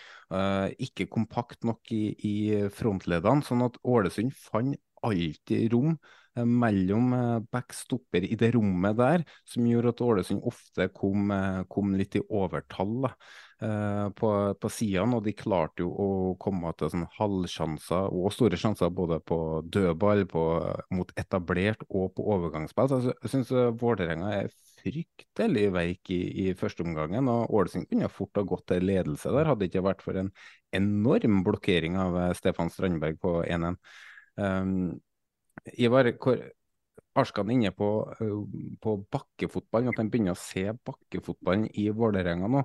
Ikke 0.79 1.09
kompakt 1.11 1.65
nok 1.67 1.91
i, 1.91 2.13
i 2.23 2.35
frontleddene, 2.71 3.43
sånn 3.43 3.65
at 3.67 3.81
Ålesund 3.83 4.31
fant 4.39 4.79
alltid 5.07 5.73
rom 5.75 5.95
uh, 5.95 6.47
mellom 6.47 7.13
backstopper 7.51 8.27
i 8.27 8.39
det 8.41 8.53
rommet 8.57 8.99
der, 8.99 9.27
som 9.49 9.69
gjorde 9.69 9.95
at 9.95 10.03
Ålesund 10.07 10.45
ofte 10.49 10.91
kom, 10.95 11.33
kom 11.69 11.95
litt 11.99 12.19
i 12.19 12.27
overtall. 12.29 13.01
Da. 13.09 13.15
Eh, 13.63 14.11
på, 14.17 14.29
på 14.57 14.69
sidene, 14.73 15.19
og 15.19 15.27
de 15.27 15.35
klarte 15.37 15.83
jo 15.83 15.91
å 15.93 16.05
komme 16.41 16.71
til 16.81 16.89
sånn 16.95 17.05
halvsjanser 17.19 18.07
og 18.09 18.33
store 18.33 18.57
sjanser 18.57 18.89
både 18.97 19.19
på 19.21 19.37
dødball, 19.69 20.25
på, 20.31 20.45
mot 20.97 21.13
etablert 21.21 21.85
og 21.91 22.15
på 22.17 22.25
overgangsspill. 22.33 22.89
Så 22.89 23.01
jeg 23.11 23.33
syns 23.35 23.53
Vålerenga 23.83 24.31
er 24.39 24.49
fryktelig 24.81 25.67
veik 25.77 26.13
i, 26.17 26.23
i 26.47 26.55
første 26.57 26.87
omgangen, 26.87 27.29
og 27.29 27.53
Ålesund 27.53 27.91
kunne 27.91 28.09
fort 28.09 28.41
ha 28.41 28.47
gått 28.49 28.65
til 28.73 28.89
ledelse 28.89 29.29
der, 29.37 29.51
hadde 29.53 29.67
det 29.67 29.75
ikke 29.75 29.85
vært 29.91 30.07
for 30.07 30.17
en 30.23 30.33
enorm 30.73 31.43
blokkering 31.45 32.01
av 32.01 32.17
eh, 32.17 32.33
Stefan 32.41 32.73
Strandberg 32.73 33.21
på 33.21 33.43
1-1. 33.45 33.77
Um, 34.41 34.75
Ivar, 35.77 36.09
hvor, 36.17 36.41
Arskan 37.21 37.51
inne 37.53 37.73
på, 37.75 37.89
eh, 38.17 38.37
på 38.81 38.95
bakkefotballen, 39.13 39.91
at 39.93 39.99
han 40.01 40.11
begynner 40.13 40.37
å 40.37 40.41
se 40.41 40.71
bakkefotballen 40.87 41.67
i 41.77 41.91
Vålerenga 41.93 42.49
nå 42.49 42.63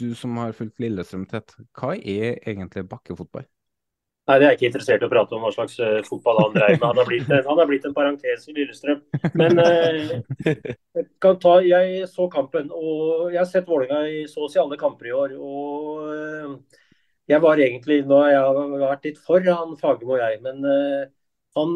du 0.00 0.14
som 0.14 0.36
har 0.40 0.54
fulgt 0.56 0.80
Lillestrøm 0.80 1.26
tett, 1.28 1.54
hva 1.76 1.94
er 1.96 2.38
egentlig 2.48 2.86
bakkefotball? 2.88 3.44
Nei, 4.30 4.36
Det 4.38 4.46
er 4.46 4.52
jeg 4.52 4.58
ikke 4.58 4.68
interessert 4.70 5.02
i 5.02 5.06
å 5.08 5.10
prate 5.10 5.34
om 5.34 5.42
hva 5.42 5.50
slags 5.50 5.74
uh, 5.82 5.98
fotball 6.06 6.38
han 6.38 6.52
dreier 6.54 6.76
med. 6.76 6.84
Han 6.86 7.00
har 7.00 7.08
blitt, 7.08 7.32
han 7.32 7.58
har 7.58 7.66
blitt 7.68 7.88
en 7.88 7.96
parentes 7.96 8.46
i 8.46 8.54
Lillestrøm. 8.54 9.00
Men 9.34 9.58
uh, 9.62 10.12
jeg, 10.46 11.08
ta, 11.42 11.56
jeg 11.66 12.06
så 12.10 12.28
kampen, 12.30 12.70
og 12.70 13.32
jeg 13.32 13.40
har 13.40 13.50
sett 13.50 13.66
Vålerenga 13.68 14.06
i 14.08 14.22
så 14.30 14.46
å 14.46 14.52
si 14.52 14.62
alle 14.62 14.78
kamper 14.80 15.10
i 15.10 15.16
år. 15.24 15.34
og 15.42 16.06
uh, 16.06 16.80
jeg 17.32 17.42
var 17.44 17.60
egentlig, 17.62 17.98
Nå 18.06 18.20
har 18.22 18.30
jeg 18.34 18.80
vært 18.82 19.08
litt 19.08 19.20
for 19.26 19.44
han 19.48 19.76
Fagermo 19.80 20.16
og 20.16 20.22
jeg, 20.22 20.40
men 20.44 20.64
han, 21.56 21.72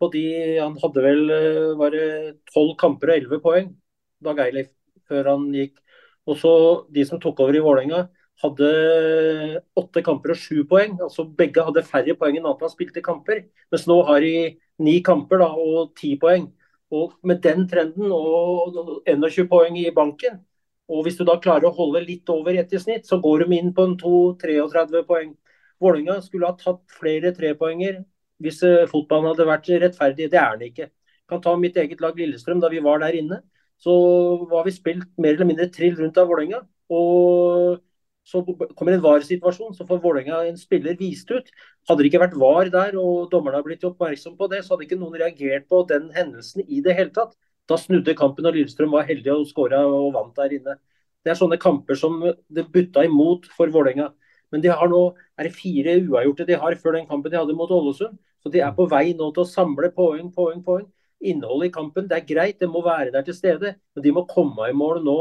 på 0.00 0.08
de, 0.12 0.24
han 0.60 0.76
hadde 0.82 1.04
vel 1.04 1.22
bare 1.80 2.02
tolv 2.52 2.74
kamper 2.80 3.12
og 3.12 3.20
elleve 3.20 3.40
poeng, 3.44 3.70
Dag 4.24 4.40
Eilif, 4.44 4.70
før 5.08 5.32
han 5.34 5.48
gikk. 5.54 5.78
Og 6.26 6.38
så 6.40 6.52
De 6.92 7.04
som 7.06 7.20
tok 7.22 7.40
over 7.44 7.56
i 7.56 7.62
Vålerenga, 7.64 8.06
hadde 8.42 8.70
åtte 9.80 10.02
kamper 10.04 10.34
og 10.34 10.40
sju 10.40 10.64
poeng. 10.68 10.98
altså 11.02 11.24
Begge 11.38 11.64
hadde 11.64 11.84
færre 11.86 12.16
poeng 12.18 12.36
enn 12.38 12.48
Atlas 12.50 12.74
spilte 12.76 13.02
kamper. 13.04 13.44
Mens 13.72 13.86
nå 13.88 14.00
har 14.08 14.20
de 14.20 14.56
ni 14.78 14.98
kamper 15.02 15.40
da, 15.40 15.48
og 15.54 15.94
ti 15.96 16.16
poeng. 16.20 16.50
Og 16.92 17.16
med 17.26 17.40
den 17.42 17.66
trenden 17.68 18.12
og 18.12 18.76
21 19.06 19.48
poeng 19.50 19.78
i 19.80 19.90
banken, 19.94 20.38
og 20.86 21.02
hvis 21.06 21.18
du 21.18 21.24
da 21.26 21.36
klarer 21.42 21.68
å 21.68 21.74
holde 21.74 22.04
litt 22.04 22.28
over 22.30 22.54
ett 22.60 22.72
i 22.74 22.80
snitt, 22.82 23.06
så 23.08 23.18
går 23.22 23.44
de 23.44 23.58
inn 23.58 23.72
på 23.74 23.86
en 23.88 23.96
2-33 23.98 25.02
poeng. 25.08 25.32
Vålerenga 25.82 26.20
skulle 26.24 26.48
ha 26.50 26.56
tatt 26.60 26.82
flere 26.98 27.32
trepoenger 27.36 28.04
hvis 28.42 28.62
eh, 28.64 28.86
fotballen 28.90 29.32
hadde 29.32 29.48
vært 29.48 29.70
rettferdig. 29.82 30.30
Det 30.32 30.40
er 30.40 30.54
den 30.56 30.70
ikke. 30.70 30.86
Jeg 30.86 31.32
kan 31.32 31.42
ta 31.42 31.56
mitt 31.58 31.76
eget 31.80 32.02
lag 32.04 32.16
Lillestrøm. 32.18 32.60
Da 32.62 32.70
vi 32.72 32.84
var 32.84 33.02
der 33.02 33.18
inne, 33.18 33.40
så 33.82 33.92
var 34.50 34.64
vi 34.66 34.76
spilt 34.76 35.08
mer 35.18 35.34
eller 35.34 35.48
mindre 35.50 35.68
trill 35.74 35.96
rundt 35.98 36.20
av 36.22 36.30
Vålerenga. 36.30 36.62
Og 36.92 37.82
så 38.26 38.42
kommer 38.46 38.94
en 38.94 39.02
VAR-situasjon, 39.02 39.74
så 39.74 39.86
får 39.86 40.00
Vålerenga 40.02 40.44
en 40.48 40.58
spiller 40.58 40.96
vist 40.98 41.30
ut. 41.30 41.50
Hadde 41.88 42.02
det 42.02 42.10
ikke 42.10 42.22
vært 42.24 42.38
VAR 42.38 42.70
der 42.74 42.96
og 42.98 43.28
dommerne 43.30 43.58
hadde 43.58 43.68
blitt 43.68 43.86
oppmerksom 43.86 44.34
på 44.38 44.48
det, 44.50 44.64
så 44.64 44.74
hadde 44.74 44.86
ikke 44.88 44.98
noen 44.98 45.18
reagert 45.20 45.68
på 45.70 45.82
den 45.90 46.08
hendelsen 46.14 46.64
i 46.66 46.80
det 46.82 46.96
hele 46.98 47.14
tatt. 47.14 47.36
Da 47.66 47.78
snudde 47.80 48.14
kampen, 48.18 48.46
og 48.46 48.54
Lillestrøm 48.54 48.92
var 48.94 49.08
heldig 49.08 49.32
og 49.32 49.48
skåra 49.48 49.82
og 49.86 50.12
vant 50.14 50.36
der 50.38 50.54
inne. 50.58 50.76
Det 51.24 51.32
er 51.32 51.38
sånne 51.38 51.58
kamper 51.58 51.98
som 51.98 52.20
det 52.22 52.68
butta 52.72 53.02
imot 53.06 53.48
for 53.56 53.72
Vålerenga. 53.74 54.12
Men 54.54 54.62
de 54.62 54.70
har 54.70 54.86
nå 54.90 55.00
er 55.34 55.48
det 55.48 55.56
fire 55.56 55.96
uavgjorte 56.04 56.46
de 56.46 56.58
har 56.62 56.76
før 56.78 56.94
den 56.98 57.08
kampen 57.08 57.32
de 57.32 57.40
hadde 57.40 57.56
mot 57.58 57.72
Ålesund. 57.74 58.14
Så 58.42 58.52
de 58.54 58.62
er 58.62 58.76
på 58.76 58.86
vei 58.86 59.10
nå 59.18 59.32
til 59.34 59.42
å 59.42 59.50
samle 59.50 59.90
poeng, 59.96 60.30
poeng, 60.34 60.62
poeng. 60.62 60.86
Innholdet 61.26 61.72
i 61.72 61.74
kampen 61.74 62.06
det 62.06 62.20
er 62.20 62.28
greit, 62.28 62.60
det 62.60 62.70
må 62.70 62.84
være 62.86 63.10
der 63.14 63.26
til 63.26 63.34
stede. 63.34 63.74
Men 63.96 64.04
de 64.04 64.14
må 64.14 64.22
komme 64.30 64.70
i 64.70 64.76
mål 64.76 65.02
nå 65.02 65.18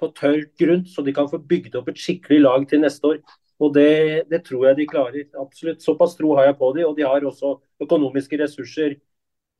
på 0.00 0.12
tørt 0.16 0.54
grunn, 0.60 0.86
så 0.86 1.02
de 1.04 1.12
kan 1.16 1.28
få 1.28 1.42
bygd 1.50 1.74
opp 1.80 1.90
et 1.90 1.98
skikkelig 1.98 2.40
lag 2.44 2.68
til 2.70 2.84
neste 2.84 3.10
år. 3.10 3.18
Og 3.60 3.74
det, 3.74 4.30
det, 4.30 4.44
tror 4.46 4.70
jeg 4.70 4.78
de 4.78 4.86
klarer. 4.88 5.26
Absolutt. 5.36 5.82
Såpass 5.84 6.14
tro 6.16 6.32
har 6.38 6.48
jeg 6.48 6.56
på 6.60 6.70
dem. 6.76 6.86
Og 6.88 6.94
de 6.96 7.04
har 7.04 7.26
også 7.26 7.58
økonomiske 7.82 8.38
ressurser 8.40 8.96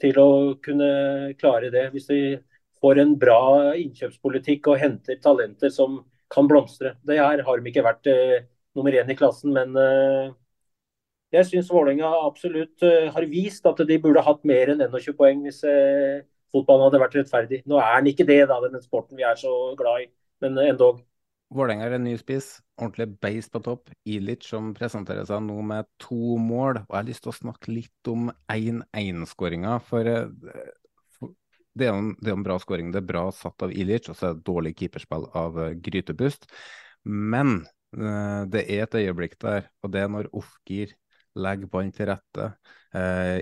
til 0.02 0.18
å 0.20 0.30
kunne 0.64 0.90
klare 1.40 1.70
det. 1.72 1.88
Hvis 1.94 2.08
de 2.10 2.20
får 2.80 3.02
en 3.02 3.16
bra 3.20 3.40
innkjøpspolitikk 3.78 4.70
og 4.72 4.80
henter 4.80 5.20
talenter 5.22 5.72
som 5.72 6.00
kan 6.32 6.48
blomstre. 6.48 6.94
Det 7.06 7.18
her 7.18 7.42
har 7.46 7.60
de 7.60 7.70
ikke 7.70 7.84
vært 7.84 8.08
eh, 8.10 8.46
nummer 8.78 8.94
én 8.94 9.10
i 9.10 9.16
klassen, 9.18 9.52
men 9.56 9.74
eh, 9.76 10.30
jeg 11.34 11.46
syns 11.46 11.70
Vålerenga 11.70 12.08
absolutt 12.24 12.82
eh, 12.86 13.10
har 13.14 13.26
vist 13.30 13.66
at 13.68 13.82
de 13.86 13.98
burde 14.02 14.22
hatt 14.26 14.46
mer 14.48 14.72
enn 14.72 14.82
21 14.82 15.16
poeng 15.18 15.44
hvis 15.46 15.60
eh, 15.68 16.22
fotballen 16.54 16.88
hadde 16.88 17.02
vært 17.02 17.18
rettferdig. 17.20 17.62
Nå 17.70 17.78
er 17.82 18.00
den 18.00 18.10
ikke 18.14 18.26
det, 18.26 18.40
da, 18.50 18.58
den 18.64 18.82
sporten 18.82 19.18
vi 19.18 19.26
er 19.26 19.38
så 19.38 19.52
glad 19.78 20.06
i 20.06 20.10
men 20.40 20.56
endog. 20.64 21.02
Vålerenga 21.50 21.88
er 21.88 21.96
en 21.96 22.04
ny 22.06 22.12
spiss, 22.14 22.60
ordentlig 22.78 23.08
beist 23.22 23.50
på 23.50 23.60
topp. 23.66 23.90
Ilic 24.06 24.44
som 24.46 24.68
presenterer 24.76 25.26
seg 25.26 25.42
nå 25.42 25.56
med 25.66 25.88
to 25.98 26.36
mål. 26.38 26.84
Og 26.84 26.92
jeg 26.92 26.98
har 26.98 27.08
lyst 27.08 27.24
til 27.24 27.32
å 27.32 27.38
snakke 27.40 27.72
litt 27.74 28.10
om 28.12 28.28
1-1-skåringa. 28.52 29.72
For 29.88 30.06
eh, 30.06 30.28
det 31.74 31.88
er, 31.88 31.96
en, 31.96 32.12
det 32.22 32.30
er 32.30 32.36
en 32.38 32.46
bra 32.46 32.58
skåring. 32.62 32.92
Det 32.94 33.02
er 33.02 33.08
bra 33.08 33.24
satt 33.34 33.66
av 33.66 33.74
Ilic, 33.74 34.06
og 34.12 34.18
så 34.18 34.28
er 34.28 34.38
det 34.38 34.46
dårlig 34.46 34.76
keeperspill 34.78 35.26
av 35.38 35.58
uh, 35.58 35.68
Grytebust. 35.74 36.46
Men 37.10 37.60
uh, 37.98 38.46
det 38.50 38.64
er 38.66 38.84
et 38.84 38.98
øyeblikk 39.02 39.34
der, 39.42 39.66
og 39.82 39.94
det 39.94 40.04
er 40.04 40.12
når 40.12 40.30
Ofgir 40.38 40.94
legger 41.38 41.70
ballen 41.70 41.94
til 41.94 42.10
rette. 42.10 42.46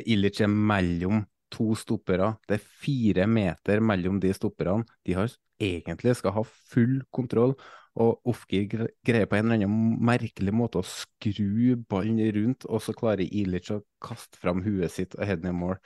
Ilic 0.05 0.43
er 0.45 0.51
mellom 0.53 1.23
to 1.53 1.73
stoppere. 1.81 2.35
Det 2.45 2.59
er 2.59 2.67
fire 2.85 3.25
meter 3.29 3.81
mellom 3.81 4.19
de 4.21 4.33
stopperne. 4.37 4.85
De 5.09 5.17
har 5.17 5.33
egentlig 5.59 6.17
skal 6.19 6.35
ha 6.37 6.45
full 6.45 7.01
kontroll. 7.15 7.57
Og 7.99 8.31
Ofgir 8.31 8.67
greier 8.71 9.27
på 9.27 9.39
en 9.39 9.49
eller 9.49 9.59
annen 9.59 9.97
merkelig 10.07 10.55
måte 10.55 10.81
å 10.81 10.87
skru 10.87 11.75
ballen 11.91 12.21
rundt, 12.37 12.67
og 12.69 12.83
så 12.85 12.95
klarer 12.97 13.27
Ilic 13.27 13.73
å 13.75 13.81
kaste 14.05 14.39
fram 14.39 14.63
huet 14.67 14.95
sitt 14.95 15.17
og 15.19 15.25
heade 15.27 15.47
ned 15.47 15.57
mål. 15.59 15.81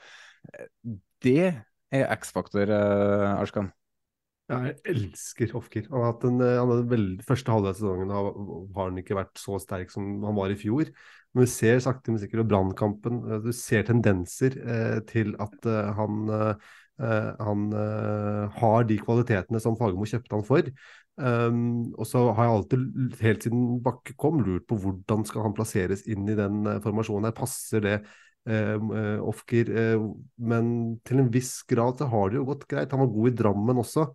Det 1.23 1.53
er 1.93 2.11
X-faktor, 2.19 2.69
uh, 2.69 3.39
Arskan. 3.39 3.71
Jeg 4.51 4.75
elsker 4.91 5.55
Ofgir. 5.57 5.87
Han 5.89 6.03
har 6.03 6.11
hatt 6.11 6.25
en, 6.27 6.41
han 6.43 6.69
hadde 6.69 6.91
veldig, 6.91 7.25
første 7.25 7.53
halvdel 7.53 7.71
av 7.71 7.77
sesongen 7.79 8.13
har, 8.13 8.29
har 8.75 8.89
han 8.89 8.99
ikke 9.01 9.17
vært 9.17 9.39
så 9.39 9.57
sterk 9.61 9.93
som 9.93 10.17
han 10.27 10.37
var 10.37 10.53
i 10.53 10.59
fjor. 10.59 10.91
Men 11.33 11.47
vi 11.47 11.49
ser 11.49 11.79
sakte, 11.81 12.11
men 12.11 12.21
sikkert 12.21 12.49
Brannkampen. 12.51 13.21
Du 13.41 13.49
ser 13.55 13.87
tendenser 13.87 14.59
eh, 14.59 14.99
til 15.09 15.33
at 15.41 15.69
eh, 15.69 15.93
han 15.97 16.27
eh, 16.29 16.73
Eh, 17.01 17.29
han 17.39 17.71
eh, 17.73 18.49
har 18.59 18.83
de 18.85 18.99
kvalitetene 19.01 19.61
som 19.61 19.77
Fagermo 19.79 20.05
kjøpte 20.05 20.37
han 20.37 20.45
for. 20.45 20.67
Um, 21.13 21.93
og 21.93 22.07
så 22.09 22.23
har 22.33 22.47
jeg 22.47 22.53
alltid, 22.55 22.85
helt 23.21 23.43
siden 23.45 23.65
Bakke 23.85 24.15
kom, 24.17 24.39
lurt 24.41 24.65
på 24.65 24.79
hvordan 24.81 25.25
skal 25.29 25.45
han 25.45 25.53
plasseres 25.53 26.01
inn 26.09 26.25
i 26.25 26.37
den 26.37 26.63
uh, 26.65 26.79
formasjonen. 26.81 27.27
her, 27.29 27.35
Passer 27.37 27.83
det 27.85 27.97
uh, 28.49 29.19
Ofker? 29.21 29.69
Uh, 29.69 30.07
men 30.41 30.71
til 31.05 31.21
en 31.21 31.29
viss 31.33 31.59
grad 31.69 32.01
så 32.01 32.09
har 32.09 32.31
det 32.31 32.39
jo 32.41 32.47
gått 32.49 32.65
greit. 32.71 32.95
Han 32.95 33.05
var 33.05 33.11
god 33.13 33.29
i 33.29 33.35
Drammen 33.43 33.83
også. 33.83 34.07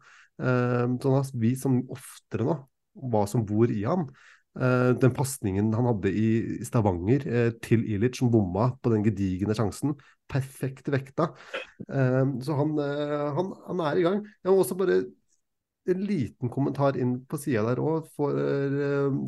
Uh, 0.42 0.96
så 0.98 1.12
han 1.12 1.20
har 1.20 1.30
vist 1.44 1.66
som 1.66 1.78
oftere 1.94 2.48
nå 2.48 2.58
hva 2.98 3.22
som 3.30 3.46
bor 3.46 3.70
i 3.70 3.84
han. 3.86 4.08
Den 4.58 5.12
pasningen 5.14 5.68
han 5.70 5.86
hadde 5.86 6.10
i 6.10 6.64
Stavanger 6.66 7.22
til 7.62 7.84
Ilic, 7.86 8.16
som 8.18 8.30
bomma 8.32 8.72
på 8.82 8.90
den 8.90 9.04
gedigne 9.06 9.54
sjansen. 9.54 9.92
Perfekt 10.26 10.88
vekta. 10.90 11.28
Så 11.86 12.56
han, 12.58 12.72
han, 12.74 13.52
han, 13.68 13.84
er 13.86 14.00
i 14.00 14.02
gang. 14.02 14.18
Jeg 14.42 14.50
må 14.50 14.64
også 14.64 14.74
bare 14.80 14.96
en 15.92 16.04
liten 16.08 16.52
kommentar 16.52 16.98
inn 17.00 17.16
på 17.28 17.40
sida 17.40 17.64
der 17.70 17.80
òg, 17.82 18.10
for 18.16 18.36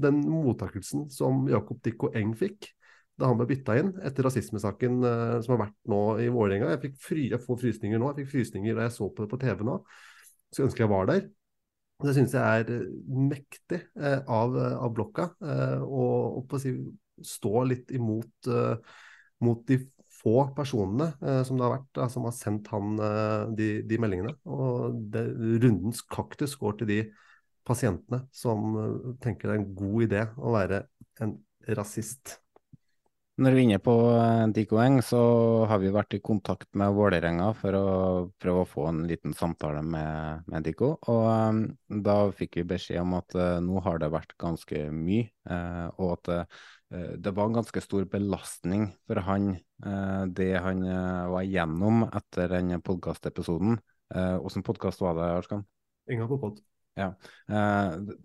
den 0.02 0.20
mottakelsen 0.28 1.08
som 1.12 1.46
Jakob 1.50 1.80
Dikko 1.84 2.12
Eng 2.16 2.34
fikk 2.38 2.70
da 3.20 3.28
han 3.28 3.36
ble 3.36 3.50
bytta 3.50 3.74
inn 3.76 3.90
etter 4.06 4.24
rasismesaken 4.24 5.02
som 5.44 5.52
har 5.52 5.58
vært 5.66 5.76
nå 5.92 6.00
i 6.24 6.30
Vålerenga. 6.32 6.70
Jeg, 6.76 6.94
jeg 7.28 7.42
får 7.44 7.58
frysninger 7.61 8.00
nå. 8.00 8.14
Jeg 8.14 8.24
fikk 8.24 8.30
frysninger 8.38 8.78
da 8.78 8.86
jeg 8.86 8.94
så 8.96 9.11
på 9.12 9.26
det 9.26 9.32
på 9.34 9.40
TV 9.42 9.66
nå. 9.68 9.74
Så 10.54 10.64
ønsker 10.64 10.86
jeg 10.86 10.92
var 10.94 11.11
der. 11.11 11.26
Det 12.00 12.14
syns 12.16 12.34
jeg 12.34 12.64
er 12.64 12.72
eh, 12.72 12.88
mektig 13.30 13.80
eh, 14.00 14.20
av, 14.24 14.56
eh, 14.56 14.76
av, 14.76 14.92
blokka. 14.96 15.28
Eh, 15.44 15.82
og 15.84 16.54
si, 16.62 16.72
stå 17.26 17.64
litt 17.68 17.92
imot 17.96 18.48
eh, 18.48 19.00
mot 19.44 19.61
de 19.68 19.80
få 20.21 20.51
personene 20.57 21.11
eh, 21.25 21.41
som 21.49 21.59
det 21.59 21.66
har 21.66 21.79
vært, 21.79 22.03
som 22.12 22.29
har 22.29 22.37
sendt 22.37 22.71
han 22.75 23.01
de, 23.57 23.71
de, 23.89 24.01
meldingene. 24.03 24.37
Og 24.49 25.01
det, 25.12 25.25
rundens 25.64 26.05
kaktus 26.07 26.57
går 26.61 26.81
til 26.81 26.93
de 26.93 27.01
pasientene 27.66 28.25
som 28.35 29.16
tenker 29.23 29.51
det 29.51 29.57
er 29.57 29.61
en 29.61 29.75
god 29.79 30.07
idé 30.09 30.23
å 30.41 30.55
være 30.57 30.85
en 31.25 31.37
rasist. 31.77 32.41
Når 33.41 33.55
vi 33.57 33.61
er 33.62 33.66
inne 33.71 33.81
på 33.81 33.93
eh, 34.12 34.43
Dico 34.53 34.77
Eng, 34.83 34.99
så 35.01 35.18
har 35.71 35.79
vi 35.81 35.93
vært 35.95 36.12
i 36.12 36.21
kontakt 36.21 36.68
med 36.77 36.93
Vålerenga 36.93 37.47
for 37.57 37.77
å 37.79 37.85
prøve 38.37 38.64
å 38.64 38.68
få 38.68 38.85
en 38.91 38.99
liten 39.09 39.33
samtale 39.33 39.81
med, 39.81 40.43
med 40.51 40.66
Dico. 40.66 40.91
Og 41.09 41.23
um, 41.25 41.62
da 42.05 42.18
fikk 42.37 42.59
vi 42.61 42.66
beskjed 42.75 43.01
om 43.01 43.14
at 43.16 43.33
uh, 43.39 43.57
nå 43.64 43.81
har 43.87 44.03
det 44.03 44.11
vært 44.12 44.37
ganske 44.41 44.83
mye, 44.93 45.31
uh, 45.49 45.89
og 45.97 46.18
at 46.18 46.33
uh, 46.35 46.61
det 47.16 47.33
var 47.33 47.49
en 47.49 47.57
ganske 47.62 47.81
stor 47.81 48.05
belastning 48.12 48.91
for 49.09 49.23
han, 49.25 49.55
det 50.37 50.51
han 50.61 50.83
var 51.33 51.45
igjennom 51.47 52.03
etter 52.09 52.53
den 52.53 52.74
podkastepisoden. 52.85 53.78
Åssen 54.45 54.64
podkast 54.66 55.01
var 55.01 55.14
det, 55.16 55.28
Arskan? 55.39 55.62
Inga 56.11 56.26
på 56.28 56.39
pod. 56.43 56.59
Ja. 56.99 57.12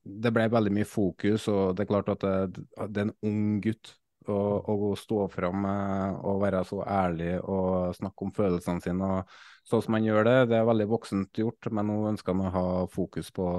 det 0.04 0.32
ble 0.36 0.48
veldig 0.52 0.74
mye 0.76 0.88
fokus, 0.90 1.46
og 1.48 1.78
det 1.78 1.86
er 1.86 1.92
klart 1.94 2.10
at 2.12 2.26
det, 2.26 2.66
det 2.90 3.04
er 3.04 3.08
en 3.08 3.16
ung 3.30 3.62
gutt 3.64 3.94
å, 4.32 4.94
stå 4.98 5.28
fram 5.34 5.66
og 5.66 6.42
være 6.44 6.64
så 6.68 6.82
ærlig 6.84 7.36
og 7.42 7.96
snakke 7.98 8.26
om 8.26 8.34
følelsene 8.36 8.84
sine. 8.84 9.10
og 9.20 9.68
Sånn 9.70 9.84
som 9.86 9.98
han 9.98 10.06
gjør 10.06 10.28
det, 10.28 10.38
det 10.52 10.60
er 10.60 10.70
veldig 10.70 10.88
voksent 10.92 11.42
gjort, 11.42 11.70
men 11.72 11.90
nå 11.90 12.00
ønsker 12.12 12.36
han 12.36 12.46
å 12.46 12.54
ha 12.54 12.66
fokus 12.92 13.32
på, 13.34 13.50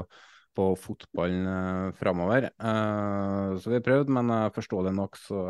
på 0.57 0.67
fotballen 0.81 1.47
uh, 1.47 1.93
framover. 1.99 2.49
Uh, 2.57 3.57
så 3.61 3.71
vi 3.71 3.79
har 3.79 3.85
prøvd, 3.87 4.13
men 4.17 4.33
uh, 4.33 4.49
forståelig 4.55 4.93
nok 4.97 5.19
så, 5.21 5.43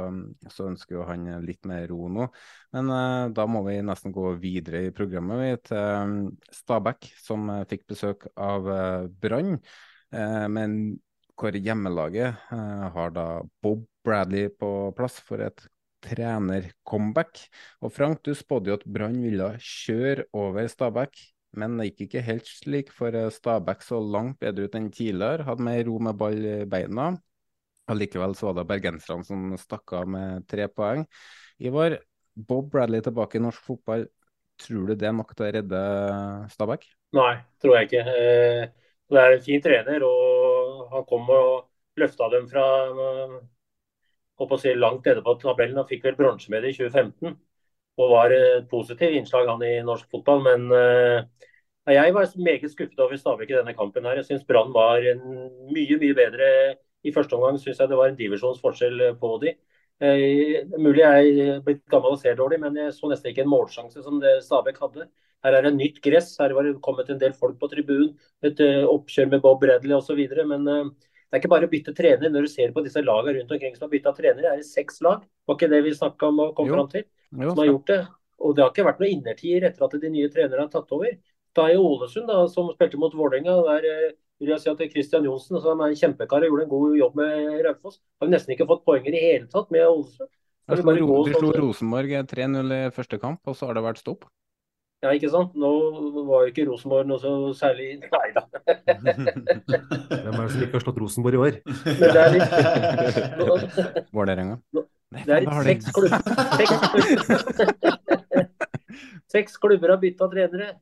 så, 0.51 0.67
ønsker 0.71 0.99
jo 0.99 1.07
han 1.09 1.29
litt 1.45 1.67
mer 1.69 1.87
ro 1.91 2.11
nå. 2.13 2.29
Men 2.77 2.91
da 3.33 3.47
må 3.49 3.63
vi 3.69 3.79
nesten 3.87 4.13
gå 4.13 4.35
videre 4.43 4.87
i 4.89 4.95
programmet 4.95 5.41
vi, 5.41 5.53
til 5.71 6.27
Stabæk, 6.53 7.09
som 7.23 7.49
fikk 7.71 7.87
besøk 7.95 8.27
av 8.35 8.67
Brann. 9.23 9.55
men 10.53 10.75
hvor 11.37 11.57
hjemmelaget 11.57 12.43
har 12.51 13.15
da 13.15 13.27
Bob 13.63 13.87
Bradley 14.05 14.51
på 14.53 14.91
plass 14.99 15.17
for 15.25 15.41
et 15.47 15.65
trenercomeback. 16.05 17.47
Og 17.81 17.93
Frank, 17.93 18.23
du 18.25 18.35
spådde 18.37 18.73
jo 18.73 18.79
at 18.79 18.87
Brann 18.87 19.19
ville 19.23 19.49
kjøre 19.63 20.29
over 20.37 20.69
Stabæk, 20.71 21.17
men 21.61 21.79
det 21.81 21.91
gikk 21.91 22.07
ikke 22.07 22.25
helt 22.27 22.49
slik, 22.51 22.93
for 22.95 23.15
eh, 23.17 23.31
Stabæk 23.33 23.85
så 23.85 24.01
langt 24.01 24.39
bedre 24.43 24.67
ut 24.67 24.77
enn 24.79 24.91
tidligere, 24.95 25.47
hadde 25.49 25.65
mer 25.67 25.83
ro 25.89 25.97
med 26.03 26.19
ball 26.21 26.39
i 26.39 26.59
beina. 26.71 27.11
Allikevel 27.91 28.35
så 28.35 28.49
var 28.49 28.59
det 28.59 28.69
bergenserne 28.71 29.27
som 29.27 29.53
stakk 29.61 29.95
av 29.95 30.09
med 30.11 30.47
tre 30.51 30.67
poeng. 30.73 31.05
Ivar, 31.63 31.99
Bob 32.37 32.71
Bradley 32.73 33.05
tilbake 33.05 33.39
i 33.39 33.45
norsk 33.45 33.63
fotball, 33.65 34.09
tror 34.61 34.91
du 34.91 34.97
det 34.97 35.09
er 35.09 35.15
nok 35.17 35.33
til 35.37 35.47
å 35.47 35.53
redde 35.57 35.83
Stabæk? 36.53 36.87
Nei, 37.17 37.33
tror 37.63 37.79
jeg 37.79 37.89
ikke. 37.89 38.05
Eh, 38.11 38.93
det 39.13 39.23
er 39.23 39.37
en 39.37 39.45
fin 39.45 39.63
trener, 39.63 40.05
og 40.07 40.89
han 40.93 41.07
kom 41.09 41.29
og 41.31 42.01
løfta 42.01 42.29
dem 42.33 42.49
fra 42.51 42.65
å 44.37 44.59
si, 44.61 44.75
langt 44.77 45.07
nede 45.07 45.23
på 45.25 45.37
tabellen 45.41 45.79
Han 45.81 45.89
fikk 45.89 46.05
vel 46.09 46.19
bronsemedalje 46.19 46.75
i 46.75 46.79
2015. 46.83 47.37
og 47.97 48.13
var 48.13 48.35
et 48.35 48.67
positivt 48.71 49.17
innslag 49.17 49.49
han 49.49 49.63
i 49.65 49.79
norsk 49.85 50.11
fotball. 50.13 50.43
Men 50.45 50.67
jeg 51.89 52.13
var 52.13 52.29
meget 52.37 52.71
skuffet 52.71 53.01
over 53.01 53.17
Stabæk 53.17 53.51
i 53.51 53.57
denne 53.57 53.75
kampen. 53.75 54.05
her. 54.05 54.21
Jeg 54.21 54.27
syns 54.29 54.45
Brann 54.45 54.75
var 54.75 55.01
mye 55.73 55.97
mye 56.03 56.17
bedre 56.19 56.49
i 57.05 57.13
første 57.15 57.39
omgang. 57.39 57.57
Synes 57.59 57.81
jeg 57.81 57.89
det 57.89 57.97
var 57.97 58.11
en 58.11 58.19
divisjonsforskjell 58.19 59.15
på 59.21 59.33
de. 59.45 59.55
Uh, 59.97 60.61
mulig 60.77 61.01
jeg 61.01 61.29
er 61.41 61.61
blitt 61.65 61.81
gammel 61.89 62.13
og 62.13 62.21
ser 62.21 62.35
dårlig, 62.37 62.59
men 62.61 62.75
jeg 62.77 62.93
så 62.93 63.09
nesten 63.09 63.31
ikke 63.31 63.47
en 63.47 63.49
målsjanse 63.53 64.03
som 64.05 64.19
det 64.21 64.43
Stabæk 64.45 64.81
hadde. 64.83 65.07
Her 65.45 65.57
er 65.57 65.65
det 65.65 65.73
nytt 65.77 66.03
gress, 66.05 66.35
her 66.41 66.53
var 66.57 66.67
det 66.67 66.75
kommet 66.85 67.09
en 67.13 67.21
del 67.21 67.33
folk 67.37 67.57
på 67.61 67.71
tribunen. 67.73 68.11
Et 68.45 68.61
uh, 68.61 68.85
oppkjør 68.91 69.31
med 69.33 69.45
Bob 69.45 69.63
Bradley 69.63 69.97
osv. 69.97 70.21
Men 70.51 70.69
uh, 70.69 70.91
det 70.91 71.39
er 71.39 71.41
ikke 71.41 71.53
bare 71.55 71.69
å 71.69 71.73
bytte 71.73 71.97
trener. 71.97 72.33
Når 72.33 72.45
du 72.45 72.53
ser 72.53 72.75
på 72.77 72.85
disse 72.85 73.01
lagene 73.05 73.39
rundt 73.39 73.57
omkring 73.57 73.77
som 73.77 73.87
har 73.87 73.95
bytta 73.95 74.13
trenere, 74.19 74.53
er 74.53 74.61
det 74.61 74.69
seks 74.69 75.01
lag. 75.07 75.25
Var 75.49 75.59
ikke 75.59 75.73
det 75.73 75.83
vi 75.87 75.97
snakka 75.97 76.29
om 76.29 76.45
å 76.45 76.51
komme 76.59 76.77
fram 76.77 76.93
til? 76.93 77.07
Jo, 77.33 77.51
som 77.51 77.63
har 77.63 77.71
gjort 77.73 77.91
det. 77.93 78.03
Og 78.45 78.55
det 78.55 78.63
har 78.63 78.73
ikke 78.73 78.87
vært 78.87 79.03
noe 79.03 79.11
innertier 79.11 79.67
etter 79.67 79.87
at 79.87 79.97
de 80.03 80.13
nye 80.13 80.31
trenerne 80.33 80.67
har 80.67 80.73
tatt 80.73 80.93
over. 80.93 81.17
Da 81.57 81.67
i 81.73 81.77
Ålesund, 81.81 82.29
da, 82.29 82.43
som 82.53 82.69
spilte 82.75 83.01
mot 83.01 83.15
Vålerenga, 83.17 83.55
der 83.65 83.87
uh, 83.89 84.17
vil 84.43 84.53
jeg 84.53 84.63
si 84.63 84.73
at 84.73 84.83
Christian 84.93 85.25
Johnsen, 85.25 85.59
som 85.65 85.81
er 85.81 85.93
en 85.93 86.01
kjempekar 86.01 86.45
og 86.45 86.51
gjorde 86.51 86.67
en 86.67 86.73
god 86.73 86.97
jobb 87.01 87.21
med 87.23 87.61
Raufoss, 87.65 88.01
har 88.21 88.33
nesten 88.33 88.53
ikke 88.53 88.69
fått 88.69 88.85
poenger 88.89 89.17
i 89.17 89.23
hele 89.23 89.49
tatt 89.53 89.73
med 89.73 89.87
Ålesund. 89.89 90.29
De 90.67 90.83
slo, 90.83 91.21
slo 91.31 91.53
Rosenborg 91.63 92.13
3-0 92.27 92.75
i 92.75 92.81
første 92.95 93.21
kamp, 93.23 93.39
og 93.47 93.55
så 93.55 93.69
har 93.69 93.79
det 93.79 93.85
vært 93.87 94.03
stopp? 94.03 94.27
Ja, 95.05 95.13
ikke 95.15 95.29
sant. 95.31 95.53
Nå 95.55 95.71
var 96.27 96.47
jo 96.47 96.51
ikke 96.51 96.65
Rosenborg 96.67 97.07
noe 97.07 97.21
så 97.23 97.33
særlig 97.55 98.01
Nei 98.15 98.29
da. 98.35 98.43
Hvem 98.57 99.11
er 99.13 100.41
det 100.41 100.49
som 100.55 100.65
ikke 100.65 100.79
har 100.79 100.85
slått 100.87 101.01
Rosenborg 101.03 101.37
i 101.37 101.43
år? 101.45 101.59
Men 101.87 102.15
det 102.17 102.23
er 102.25 102.35
litt 102.35 104.11
Vålerenga. 104.17 104.59
Det 105.15 105.37
er 105.37 105.43
seks 105.67 105.87
klubber. 105.95 106.21
Seks 109.33 109.57
klubber 109.63 109.95
har 109.95 110.03
bytta 110.03 110.29
trenere. 110.33 110.73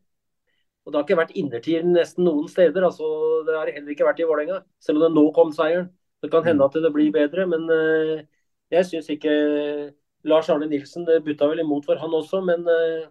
Og 0.84 0.92
Det 0.92 0.98
har 0.98 1.06
ikke 1.06 1.18
vært 1.18 1.36
innertier 1.40 1.84
nesten 1.86 2.26
noen 2.28 2.48
steder. 2.48 2.84
altså 2.84 3.06
Det 3.46 3.56
har 3.56 3.72
heller 3.72 3.94
ikke 3.94 4.08
vært 4.08 4.20
i 4.20 4.28
Vålerenga, 4.28 4.62
selv 4.80 5.00
om 5.00 5.06
det 5.06 5.16
nå 5.16 5.26
kom 5.36 5.52
seieren. 5.52 5.90
Det 6.22 6.30
kan 6.32 6.44
hende 6.44 6.64
at 6.64 6.72
det 6.72 6.92
blir 6.92 7.12
bedre, 7.12 7.44
men 7.46 7.68
uh, 7.68 8.20
jeg 8.72 8.86
syns 8.88 9.10
ikke 9.12 9.32
Lars 10.24 10.48
Arne 10.48 10.68
Nilsen 10.70 11.04
det 11.04 11.20
butta 11.24 11.48
vel 11.50 11.60
imot 11.60 11.84
for 11.84 12.00
han 12.00 12.16
også, 12.16 12.40
men 12.44 12.64
uh, 12.64 13.04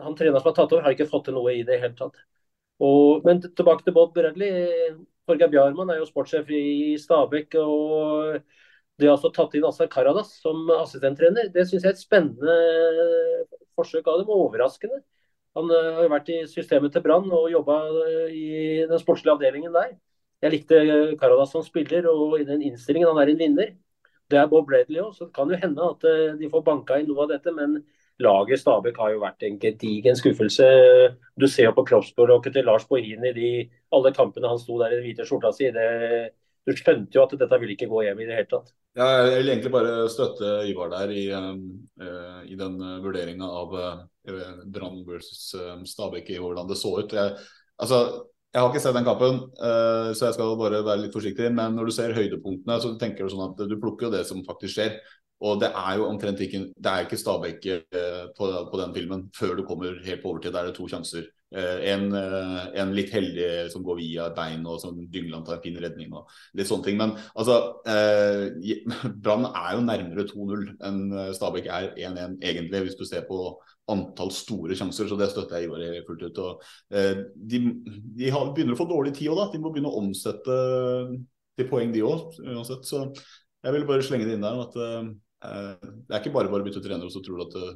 han 0.00 0.16
treneren 0.16 0.40
som 0.40 0.48
har 0.48 0.56
tatt 0.56 0.72
over, 0.72 0.86
har 0.86 0.96
ikke 0.96 1.10
fått 1.10 1.26
til 1.28 1.36
noe 1.36 1.52
i 1.52 1.64
det 1.68 1.76
hele 1.80 1.96
tatt. 1.98 2.16
Og, 2.80 3.20
men 3.24 3.42
tilbake 3.44 3.84
til 3.84 3.96
Bob 3.96 4.14
Bradley. 4.16 4.96
Torgeir 5.28 5.52
Bjarmann 5.52 5.92
er 5.92 6.00
jo 6.00 6.08
sportssjef 6.08 6.48
i 6.56 6.96
Stabekk. 6.98 7.58
og 7.60 8.40
det 9.00 9.08
har 9.08 9.16
altså 9.16 9.32
tatt 9.34 9.54
inn 9.56 9.64
Asar 9.66 9.88
Karadas 9.90 10.34
som 10.42 10.68
assistenttrener. 10.76 11.48
Det 11.54 11.64
syns 11.68 11.82
jeg 11.82 11.90
er 11.90 11.96
et 11.96 12.02
spennende 12.02 12.56
forsøk 13.78 14.08
av 14.10 14.20
dem. 14.20 14.32
Overraskende. 14.34 15.00
Han 15.56 15.68
har 15.72 15.98
har 15.98 16.10
vært 16.12 16.30
i 16.32 16.38
systemet 16.48 16.92
til 16.94 17.04
Brann 17.04 17.28
og 17.32 17.50
jobba 17.52 17.78
uh, 17.92 18.28
i 18.32 18.84
den 18.88 19.00
sportslige 19.00 19.34
avdelingen 19.34 19.74
der. 19.74 19.96
Jeg 20.42 20.54
likte 20.54 20.78
Karadas 21.20 21.52
som 21.54 21.64
spiller, 21.64 22.08
og 22.10 22.40
i 22.40 22.46
den 22.46 22.62
innstillingen 22.66 23.12
han 23.12 23.20
er 23.22 23.32
en 23.32 23.42
vinner. 23.42 23.74
Det 24.32 24.38
er 24.40 24.48
Bob 24.50 24.66
Bradley 24.66 24.98
òg, 25.02 25.12
så 25.14 25.28
det 25.28 25.34
kan 25.36 25.50
jo 25.50 25.58
hende 25.60 25.84
at 25.86 26.06
de 26.40 26.48
får 26.50 26.64
banka 26.66 26.96
inn 26.98 27.06
noe 27.06 27.26
av 27.26 27.30
dette. 27.30 27.52
Men 27.54 27.76
laget 28.22 28.60
Stabæk 28.60 28.98
har 28.98 29.12
jo 29.12 29.20
vært 29.22 29.44
en 29.46 29.58
gedigen 29.62 30.18
skuffelse. 30.18 30.66
Du 31.38 31.46
ser 31.46 31.68
jo 31.68 31.74
på 31.76 31.84
kroppsspråket 31.90 32.56
til 32.56 32.66
Lars 32.66 32.88
Bohin 32.88 33.24
i 33.28 33.34
de, 33.36 33.50
alle 33.94 34.12
kampene 34.16 34.50
han 34.50 34.58
sto 34.58 34.80
der 34.80 34.94
i 34.94 34.98
den 34.98 35.06
hvite 35.06 35.28
skjorta 35.28 35.52
si. 35.54 35.70
Det, 35.74 35.86
du 36.66 36.72
skjønte 36.78 37.16
jo 37.16 37.24
at 37.24 37.34
dette 37.40 37.58
ville 37.60 37.74
ikke 37.76 37.90
gå 37.90 38.04
hjem 38.06 38.22
i 38.22 38.26
det 38.28 38.38
hele 38.38 38.50
tatt. 38.50 38.72
Ja, 38.98 39.06
jeg 39.24 39.38
vil 39.40 39.52
egentlig 39.54 39.72
bare 39.72 39.92
støtte 40.12 40.50
Ivar 40.68 40.90
der 40.92 41.14
i, 41.16 41.24
uh, 41.32 42.42
i 42.44 42.58
den 42.60 42.76
vurderinga 43.02 43.48
av 43.48 43.72
Brann 44.74 45.00
versus 45.06 45.54
Stabæk 45.88 46.28
i 46.34 46.42
hvordan 46.42 46.68
det 46.68 46.76
så 46.78 46.92
ut. 47.00 47.16
Jeg, 47.16 47.32
altså, 47.82 48.02
jeg 48.52 48.60
har 48.60 48.68
ikke 48.68 48.82
sett 48.84 48.94
den 48.94 49.06
kampen, 49.08 49.38
så 49.56 50.26
jeg 50.28 50.36
skal 50.36 50.52
bare 50.60 50.82
være 50.84 51.06
litt 51.06 51.16
forsiktig. 51.16 51.48
Men 51.56 51.72
når 51.74 51.88
du 51.88 51.94
ser 51.96 52.12
høydepunktene, 52.14 52.76
så 52.84 52.92
tenker 53.00 53.24
du 53.24 53.32
sånn 53.32 53.46
at 53.46 53.62
du 53.64 53.74
plukker 53.80 54.06
jo 54.06 54.12
det 54.12 54.26
som 54.28 54.44
faktisk 54.44 54.76
skjer. 54.76 54.98
Og 55.42 55.58
det 55.62 55.72
er 55.74 55.96
jo 55.98 56.06
omtrent 56.06 56.40
ikke 56.44 56.60
Det 56.76 56.90
er 56.90 57.06
ikke 57.06 57.18
Stabæk 57.18 57.64
på, 58.36 58.50
på, 58.70 58.80
den 58.80 58.94
filmen 58.94 59.24
før 59.34 59.56
du 59.58 59.64
kommer 59.66 59.98
helt 60.04 60.22
på 60.22 60.30
overtid. 60.30 60.52
Der 60.52 60.60
er 60.62 60.70
det 60.70 60.76
to 60.78 60.86
sjanser. 60.88 61.26
Eh, 61.52 61.92
en, 61.92 62.06
eh, 62.16 62.60
en, 62.80 62.92
litt 62.96 63.10
heldig 63.12 63.48
som 63.72 63.82
går 63.84 63.98
via 63.98 64.28
bein 64.32 64.62
og 64.64 64.78
som 64.80 64.96
Dyngland 65.12 65.44
tar 65.44 65.58
en 65.58 65.64
fin 65.64 65.76
redning 65.76 66.14
og 66.16 66.30
litt 66.56 66.68
sånne 66.70 66.86
ting. 66.86 66.96
Men 67.00 67.12
altså 67.36 67.58
eh, 67.84 68.78
Brann 69.22 69.44
er 69.50 69.76
jo 69.76 69.84
nærmere 69.84 70.24
2-0 70.30 70.64
enn 70.88 71.02
eh, 71.10 71.32
Stabæk 71.36 71.68
er 71.68 71.90
1-1 71.98 72.38
egentlig, 72.40 72.86
hvis 72.86 72.96
du 72.96 73.04
ser 73.08 73.26
på 73.28 73.42
antall 73.92 74.32
store 74.32 74.78
sjanser. 74.78 75.10
Så 75.10 75.18
det 75.20 75.28
støtter 75.34 75.60
jeg 75.60 75.68
Ivar 75.68 76.06
fullt 76.06 76.24
ut. 76.24 76.40
Og, 76.46 76.64
eh, 76.96 77.20
de, 77.36 77.60
de 78.16 78.32
har, 78.32 78.54
begynner 78.56 78.78
å 78.78 78.80
få 78.80 78.88
dårlig 78.88 79.12
tid 79.18 79.34
òg, 79.34 79.42
da. 79.42 79.48
De 79.52 79.60
må 79.60 79.74
begynne 79.74 79.92
å 79.92 80.00
omsette 80.00 80.56
til 81.58 81.68
poeng, 81.68 81.92
de 81.92 82.04
òg, 82.06 82.38
uansett. 82.46 82.88
Så 82.88 83.04
jeg 83.62 83.76
vil 83.76 83.84
bare 83.90 84.06
slenge 84.06 84.28
det 84.28 84.38
inn 84.38 84.46
der. 84.46 84.62
at 84.64 84.78
eh, 84.80 85.10
Det 86.00 86.14
er 86.16 86.22
ikke 86.22 86.32
bare 86.38 86.48
bare 86.48 86.64
å 86.64 86.70
bytte 86.70 86.80
trener 86.84 87.04
og 87.04 87.12
så 87.12 87.20
tror 87.20 87.42
du 87.42 87.44
at 87.50 87.58
det 87.58 87.74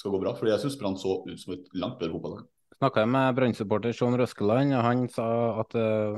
skal 0.00 0.16
gå 0.16 0.24
bra. 0.24 0.34
For 0.34 0.50
jeg 0.50 0.64
syns 0.64 0.80
Brann 0.80 0.98
så 0.98 1.20
ut 1.22 1.38
som 1.38 1.54
et 1.54 1.70
langt 1.78 2.00
bedre 2.02 2.16
fotballag 2.16 2.48
snakka 2.82 3.04
med 3.06 3.36
Brann-supporter 3.36 3.92
Sean 3.94 4.16
Røskeland, 4.18 4.74
og 4.74 4.82
han 4.82 5.04
sa 5.12 5.24
at 5.62 5.76
uh, 5.78 6.16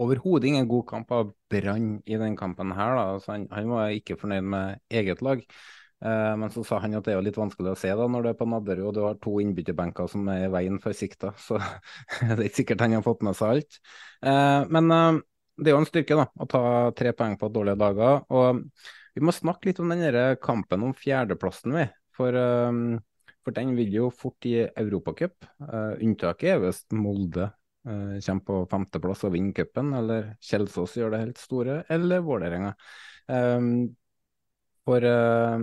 overhodet 0.00 0.48
ingen 0.48 0.68
god 0.70 0.86
kamp 0.88 1.12
av 1.12 1.34
Brann 1.52 1.98
i 2.08 2.16
den 2.16 2.36
kampen 2.38 2.72
her. 2.72 2.96
Da. 2.96 3.18
Så 3.20 3.34
han, 3.34 3.44
han, 3.52 3.68
var 3.68 3.92
ikke 3.92 4.16
fornøyd 4.20 4.46
med 4.54 4.80
eget 4.88 5.20
lag. 5.24 5.42
Uh, 6.02 6.32
men 6.40 6.48
så 6.54 6.64
sa 6.64 6.80
han 6.80 6.96
at 6.96 7.04
det 7.04 7.12
er 7.12 7.20
litt 7.26 7.36
vanskelig 7.36 7.74
å 7.74 7.78
se 7.78 7.92
da 7.98 8.08
når 8.08 8.24
du 8.24 8.30
er 8.30 8.38
på 8.40 8.48
Nadderud 8.48 8.88
og 8.88 8.96
du 8.96 9.02
har 9.04 9.20
to 9.22 9.36
innbytterbenker 9.44 10.08
som 10.10 10.32
er 10.32 10.46
i 10.46 10.50
veien 10.54 10.80
for 10.82 10.96
sikta. 10.96 11.34
Så 11.46 11.60
det 11.60 12.38
er 12.38 12.46
ikke 12.48 12.62
sikkert 12.62 12.86
han 12.86 12.96
har 12.96 13.04
fått 13.04 13.28
med 13.28 13.36
seg 13.36 13.58
alt. 13.58 13.80
Uh, 14.24 14.64
men 14.72 14.88
det 15.60 15.68
er 15.68 15.76
jo 15.76 15.84
en 15.84 15.92
styrke 15.92 16.22
da, 16.22 16.28
å 16.32 16.48
ta 16.48 16.66
tre 16.96 17.12
poeng 17.18 17.36
på 17.36 17.52
dårlige 17.52 17.82
dager. 17.84 18.24
Og 18.32 18.64
vi 19.12 19.28
må 19.28 19.36
snakke 19.36 19.68
litt 19.68 19.84
om 19.84 19.92
den 19.92 20.38
kampen 20.40 20.88
om 20.88 20.96
fjerdeplassen, 20.96 21.76
vi. 21.76 21.90
For 22.16 22.36
for 23.42 23.54
den 23.56 23.74
vil 23.78 23.94
jo 23.94 24.10
fort 24.14 24.46
i 24.48 24.56
Europacup. 24.66 25.46
Uh, 25.62 25.98
unntaket 26.02 26.54
er 26.54 26.62
hvis 26.62 26.84
Molde 26.94 27.48
uh, 27.50 28.18
kommer 28.22 28.44
på 28.46 28.60
femteplass 28.70 29.24
og 29.26 29.34
vinner 29.36 29.56
cupen, 29.56 29.92
eller 29.98 30.34
Kjelsås 30.42 30.96
gjør 30.98 31.14
det 31.14 31.22
helt 31.24 31.42
store, 31.42 31.80
eller 31.92 32.24
Vålerenga. 32.26 32.74
Um, 33.26 33.72
for 34.86 35.06
uh, 35.06 35.58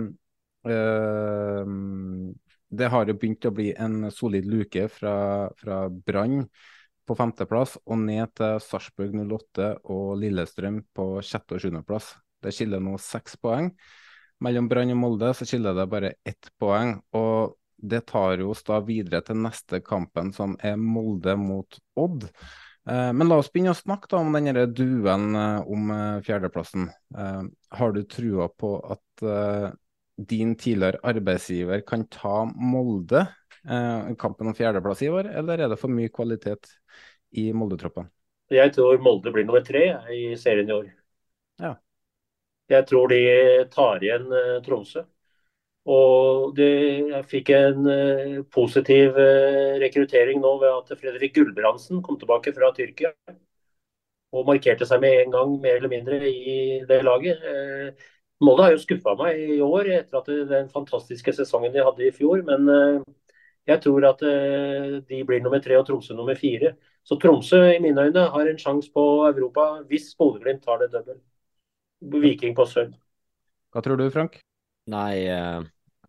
det 2.70 2.90
har 2.92 3.08
jo 3.08 3.16
begynt 3.16 3.48
å 3.48 3.54
bli 3.54 3.70
en 3.72 4.10
solid 4.12 4.46
luke 4.46 4.84
fra, 4.92 5.14
fra 5.56 5.86
Brann 5.88 6.44
på 7.08 7.16
femteplass 7.18 7.78
og 7.82 7.98
ned 8.04 8.30
til 8.38 8.60
Sarpsborg 8.62 9.16
08 9.18 9.70
og 9.90 10.12
Lillestrøm 10.20 10.82
på 10.94 11.06
sjette- 11.26 11.56
og 11.56 11.64
sjuendeplass. 11.64 12.12
Det 12.40 12.52
skiller 12.54 12.82
nå 12.82 12.94
seks 13.02 13.34
poeng. 13.40 13.72
Mellom 14.44 14.68
Brann 14.70 14.94
og 14.94 15.00
Molde 15.00 15.32
så 15.36 15.48
skiller 15.48 15.74
det 15.76 15.88
bare 15.90 16.14
ett 16.24 16.52
poeng. 16.60 17.00
og 17.12 17.56
det 17.82 18.00
tar 18.10 18.42
oss 18.44 18.62
da 18.66 18.80
videre 18.84 19.22
til 19.24 19.40
neste 19.40 19.80
kampen, 19.84 20.32
som 20.36 20.56
er 20.64 20.76
Molde 20.80 21.36
mot 21.40 21.78
Odd. 22.00 22.28
Eh, 22.88 23.12
men 23.12 23.28
la 23.28 23.38
oss 23.40 23.50
begynne 23.52 23.74
å 23.74 23.78
snakke 23.78 24.16
om 24.18 24.32
denne 24.34 24.64
duen 24.72 25.34
eh, 25.36 25.68
om 25.68 25.90
eh, 25.94 26.22
fjerdeplassen. 26.26 26.88
Har 27.76 27.92
du 27.94 28.02
trua 28.08 28.48
på 28.48 28.76
at 28.94 29.24
din 30.30 30.54
tidligere 30.58 31.00
arbeidsgiver 31.06 31.82
kan 31.86 32.06
ta 32.12 32.44
Molde 32.44 33.26
i 33.60 34.14
kampen 34.18 34.48
om 34.48 34.54
fjerdeplass 34.56 35.02
i 35.04 35.10
år, 35.12 35.28
eller 35.36 35.60
er 35.60 35.68
det 35.68 35.76
for 35.80 35.92
mye 35.92 36.08
kvalitet 36.12 36.70
i 37.36 37.50
Molde-troppen? 37.52 38.06
Jeg 38.48 38.72
tror 38.72 39.02
Molde 39.04 39.32
blir 39.34 39.44
nummer 39.44 39.64
tre 39.64 39.82
i 40.14 40.32
serien 40.40 40.70
i 40.70 40.76
år. 40.78 40.86
Ja. 41.60 41.74
Jeg 42.72 42.88
tror 42.88 43.12
de 43.12 43.20
tar 43.74 44.00
igjen 44.06 44.32
Tromsø. 44.64 45.04
Og 45.90 46.52
det, 46.54 46.70
jeg 47.10 47.26
fikk 47.30 47.50
en 47.56 47.86
uh, 47.88 48.40
positiv 48.54 49.16
uh, 49.18 49.78
rekruttering 49.82 50.42
nå 50.42 50.52
ved 50.62 50.70
at 50.70 51.00
Fredrik 51.00 51.34
Gulbrandsen 51.34 52.02
kom 52.04 52.18
tilbake 52.20 52.52
fra 52.54 52.70
Tyrkia. 52.76 53.10
Og 54.30 54.46
markerte 54.46 54.86
seg 54.86 55.00
med 55.02 55.24
en 55.24 55.32
gang, 55.34 55.54
mer 55.62 55.80
eller 55.80 55.90
mindre, 55.90 56.20
i 56.28 56.82
det 56.86 57.00
laget. 57.06 57.42
Uh, 57.42 58.10
Molde 58.44 58.68
har 58.68 58.76
jo 58.76 58.82
skuffa 58.84 59.16
meg 59.18 59.40
i 59.56 59.58
år 59.64 59.90
etter 59.96 60.20
at 60.20 60.28
det, 60.30 60.44
den 60.52 60.70
fantastiske 60.72 61.34
sesongen 61.36 61.74
de 61.74 61.82
hadde 61.84 62.06
i 62.06 62.12
fjor. 62.14 62.40
Men 62.46 63.02
jeg 63.68 63.82
tror 63.84 64.06
at 64.08 64.22
de 65.10 65.18
blir 65.28 65.42
nummer 65.44 65.60
tre 65.60 65.76
og 65.76 65.84
Tromsø 65.84 66.16
nummer 66.16 66.38
fire. 66.40 66.70
Så 67.04 67.18
Tromsø 67.20 67.60
i 67.74 67.82
mine 67.84 68.06
øyne 68.08 68.24
har 68.32 68.48
en 68.48 68.62
sjanse 68.62 68.88
på 68.94 69.04
Europa 69.28 69.66
hvis 69.90 70.14
Bodø-Glimt 70.16 70.64
tar 70.64 70.80
det 70.80 70.88
double. 70.94 71.18
Viking 72.00 72.56
på 72.56 72.64
sølv. 72.64 72.96
Hva 73.76 73.84
tror 73.84 74.00
du, 74.00 74.06
Frank? 74.08 74.40
Nei, 74.88 75.28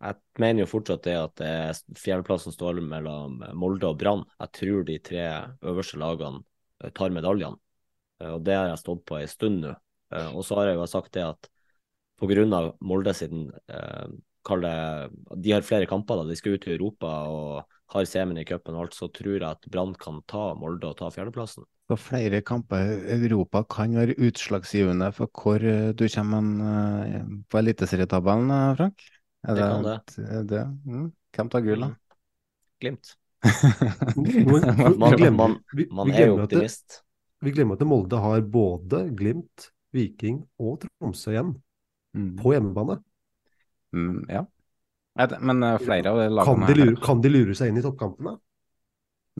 jeg 0.02 0.42
mener 0.42 0.64
jo 0.64 0.70
fortsatt 0.70 1.04
det 1.06 1.14
at 1.14 1.34
det 1.38 1.98
fjerdeplassen 2.00 2.54
står 2.54 2.80
mellom 2.82 3.38
Molde 3.58 3.92
og 3.92 4.00
Brann. 4.00 4.24
Jeg 4.40 4.54
tror 4.58 4.86
de 4.88 4.98
tre 5.04 5.26
øverste 5.62 6.00
lagene 6.02 6.42
eh, 6.82 6.90
tar 6.96 7.14
medaljene. 7.14 7.58
Eh, 8.18 8.32
og 8.34 8.42
det 8.46 8.58
har 8.58 8.72
jeg 8.72 8.82
stått 8.82 9.04
på 9.08 9.20
en 9.20 9.30
stund 9.30 9.64
nå. 9.66 9.78
Og 10.12 10.42
så 10.44 10.58
har 10.58 10.66
jeg 10.68 10.76
jo 10.76 10.86
sagt 10.90 11.14
det 11.16 11.22
at 11.24 11.46
pga. 12.20 12.42
Molde 12.84 13.14
siden 13.16 13.46
kalle 14.44 14.72
De 15.40 15.54
har 15.54 15.64
flere 15.64 15.86
kamper, 15.88 16.20
da. 16.20 16.26
De 16.28 16.36
skal 16.36 16.58
ut 16.58 16.66
i 16.68 16.74
Europa 16.74 17.12
og 17.32 17.78
har 17.94 18.08
semien 18.10 18.42
i 18.42 18.44
cupen 18.44 18.76
og 18.76 18.82
alt, 18.84 18.98
så 18.98 19.08
tror 19.08 19.38
jeg 19.38 19.46
at 19.48 19.64
Brann 19.72 19.94
kan 19.96 20.20
ta 20.28 20.50
Molde 20.58 20.90
og 20.90 20.98
ta 21.00 21.08
fjerdeplassen. 21.14 21.64
Så 21.88 21.96
flere 21.96 22.42
kamper 22.44 22.92
i 22.92 23.16
Europa 23.24 23.64
kan 23.72 23.96
være 23.96 24.18
utslagsgivende 24.20 25.08
for 25.16 25.32
hvor 25.32 25.64
eh, 25.64 25.94
du 25.96 26.04
kommer 26.12 27.24
på 27.48 27.62
eliteserietabellen, 27.62 28.52
Frank? 28.76 29.08
Er 29.42 29.56
det, 29.56 29.62
det 29.62 29.68
kan 29.68 29.84
det. 29.88 30.42
det? 30.50 30.62
Mm. 30.86 31.08
Hvem 31.36 31.50
tar 31.50 31.60
gull, 31.66 31.80
da? 31.86 31.90
Glimt. 32.82 33.16
man, 34.98 35.34
man, 35.34 35.56
man 35.90 36.10
er 36.14 36.28
jo 36.28 36.42
optimist. 36.44 37.00
Vi 37.42 37.50
glemmer 37.50 37.74
at 37.74 37.86
Molde 37.86 38.20
har 38.22 38.42
både 38.46 39.08
Glimt, 39.18 39.72
Viking 39.92 40.44
og 40.62 40.84
Tromsø 40.84 41.32
igjen 41.34 41.56
mm. 42.14 42.36
på 42.38 42.54
hjemmebane. 42.54 43.00
Mm, 43.96 44.20
ja. 44.30 44.44
Men 45.40 45.64
uh, 45.66 45.74
flere 45.82 46.12
av 46.12 46.22
lagene 46.22 46.46
kan 46.46 46.68
de, 46.70 46.76
lure, 46.78 47.00
kan 47.02 47.24
de 47.24 47.32
lure 47.32 47.56
seg 47.58 47.72
inn 47.72 47.80
i 47.80 47.84
toppkampene? 47.84 48.36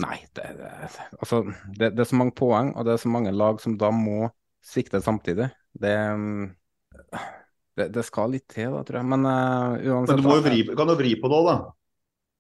Nei, 0.03 0.19
det, 0.35 0.49
det, 0.59 0.73
altså, 1.21 1.43
det, 1.69 1.93
det, 1.93 2.01
er 2.03 2.09
så 2.09 2.19
mange 2.19 2.35
poeng, 2.37 2.73
og 2.75 2.89
det 2.89 2.97
er 2.97 3.01
så 3.05 3.13
mange 3.13 3.33
lag 3.37 3.61
som 3.63 3.77
da 3.81 3.93
må 3.95 4.33
sikte 4.65 5.03
samtidig. 5.05 5.51
Det, 5.79 5.95
det 7.77 8.05
skal 8.05 8.35
litt 8.35 8.49
til, 8.53 8.73
da, 8.75 8.83
tror 8.87 9.01
jeg. 9.01 9.09
Men 9.15 9.29
uh, 9.29 9.79
uansett 9.81 10.17
Men 10.17 10.25
du 10.25 10.29
må 10.29 10.41
jo 10.41 10.45
vri, 10.49 10.65
kan 10.77 10.93
jo 10.93 10.99
vri 10.99 11.15
på 11.21 11.31
det 11.33 11.39
òg, 11.39 11.49
da 11.49 11.57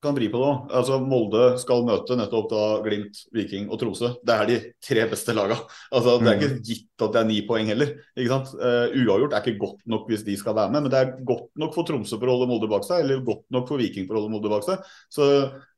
kan 0.02 0.16
vri 0.16 0.26
på 0.32 0.40
nå. 0.40 0.50
Altså 0.74 0.98
Molde 1.02 1.42
skal 1.62 1.84
møte 1.86 2.16
nettopp 2.18 2.48
da 2.50 2.62
Glimt, 2.82 3.20
Viking 3.34 3.68
og 3.70 3.78
Tromsø. 3.80 4.12
Det 4.26 4.34
er 4.34 4.48
de 4.48 4.56
tre 4.82 5.04
beste 5.10 5.34
lagene. 5.36 5.58
Altså, 5.94 6.16
det 6.18 6.30
er 6.30 6.40
ikke 6.40 6.56
mm. 6.56 6.62
gitt 6.66 7.04
at 7.06 7.14
det 7.14 7.20
er 7.20 7.28
ni 7.28 7.38
poeng 7.46 7.70
heller. 7.70 7.92
ikke 8.16 8.32
sant? 8.32 8.50
Uh, 8.58 8.90
uavgjort 8.98 9.36
er 9.36 9.44
ikke 9.44 9.62
godt 9.62 9.84
nok 9.94 10.08
hvis 10.10 10.24
de 10.26 10.36
skal 10.38 10.56
være 10.58 10.74
med, 10.74 10.86
men 10.86 10.94
det 10.94 11.02
er 11.02 11.12
godt 11.28 11.46
nok 11.62 11.76
for 11.76 11.88
Tromsø 11.88 12.18
for 12.18 12.30
å 12.30 12.36
holde 12.36 12.50
Molde 12.50 12.70
bak 12.72 12.86
seg, 12.88 13.04
eller 13.04 13.22
godt 13.26 13.46
nok 13.54 13.70
for 13.70 13.82
Viking 13.82 14.08
for 14.08 14.18
å 14.18 14.24
holde 14.24 14.34
Molde 14.34 14.50
bak 14.52 14.66
seg. 14.66 14.90
Så 15.12 15.28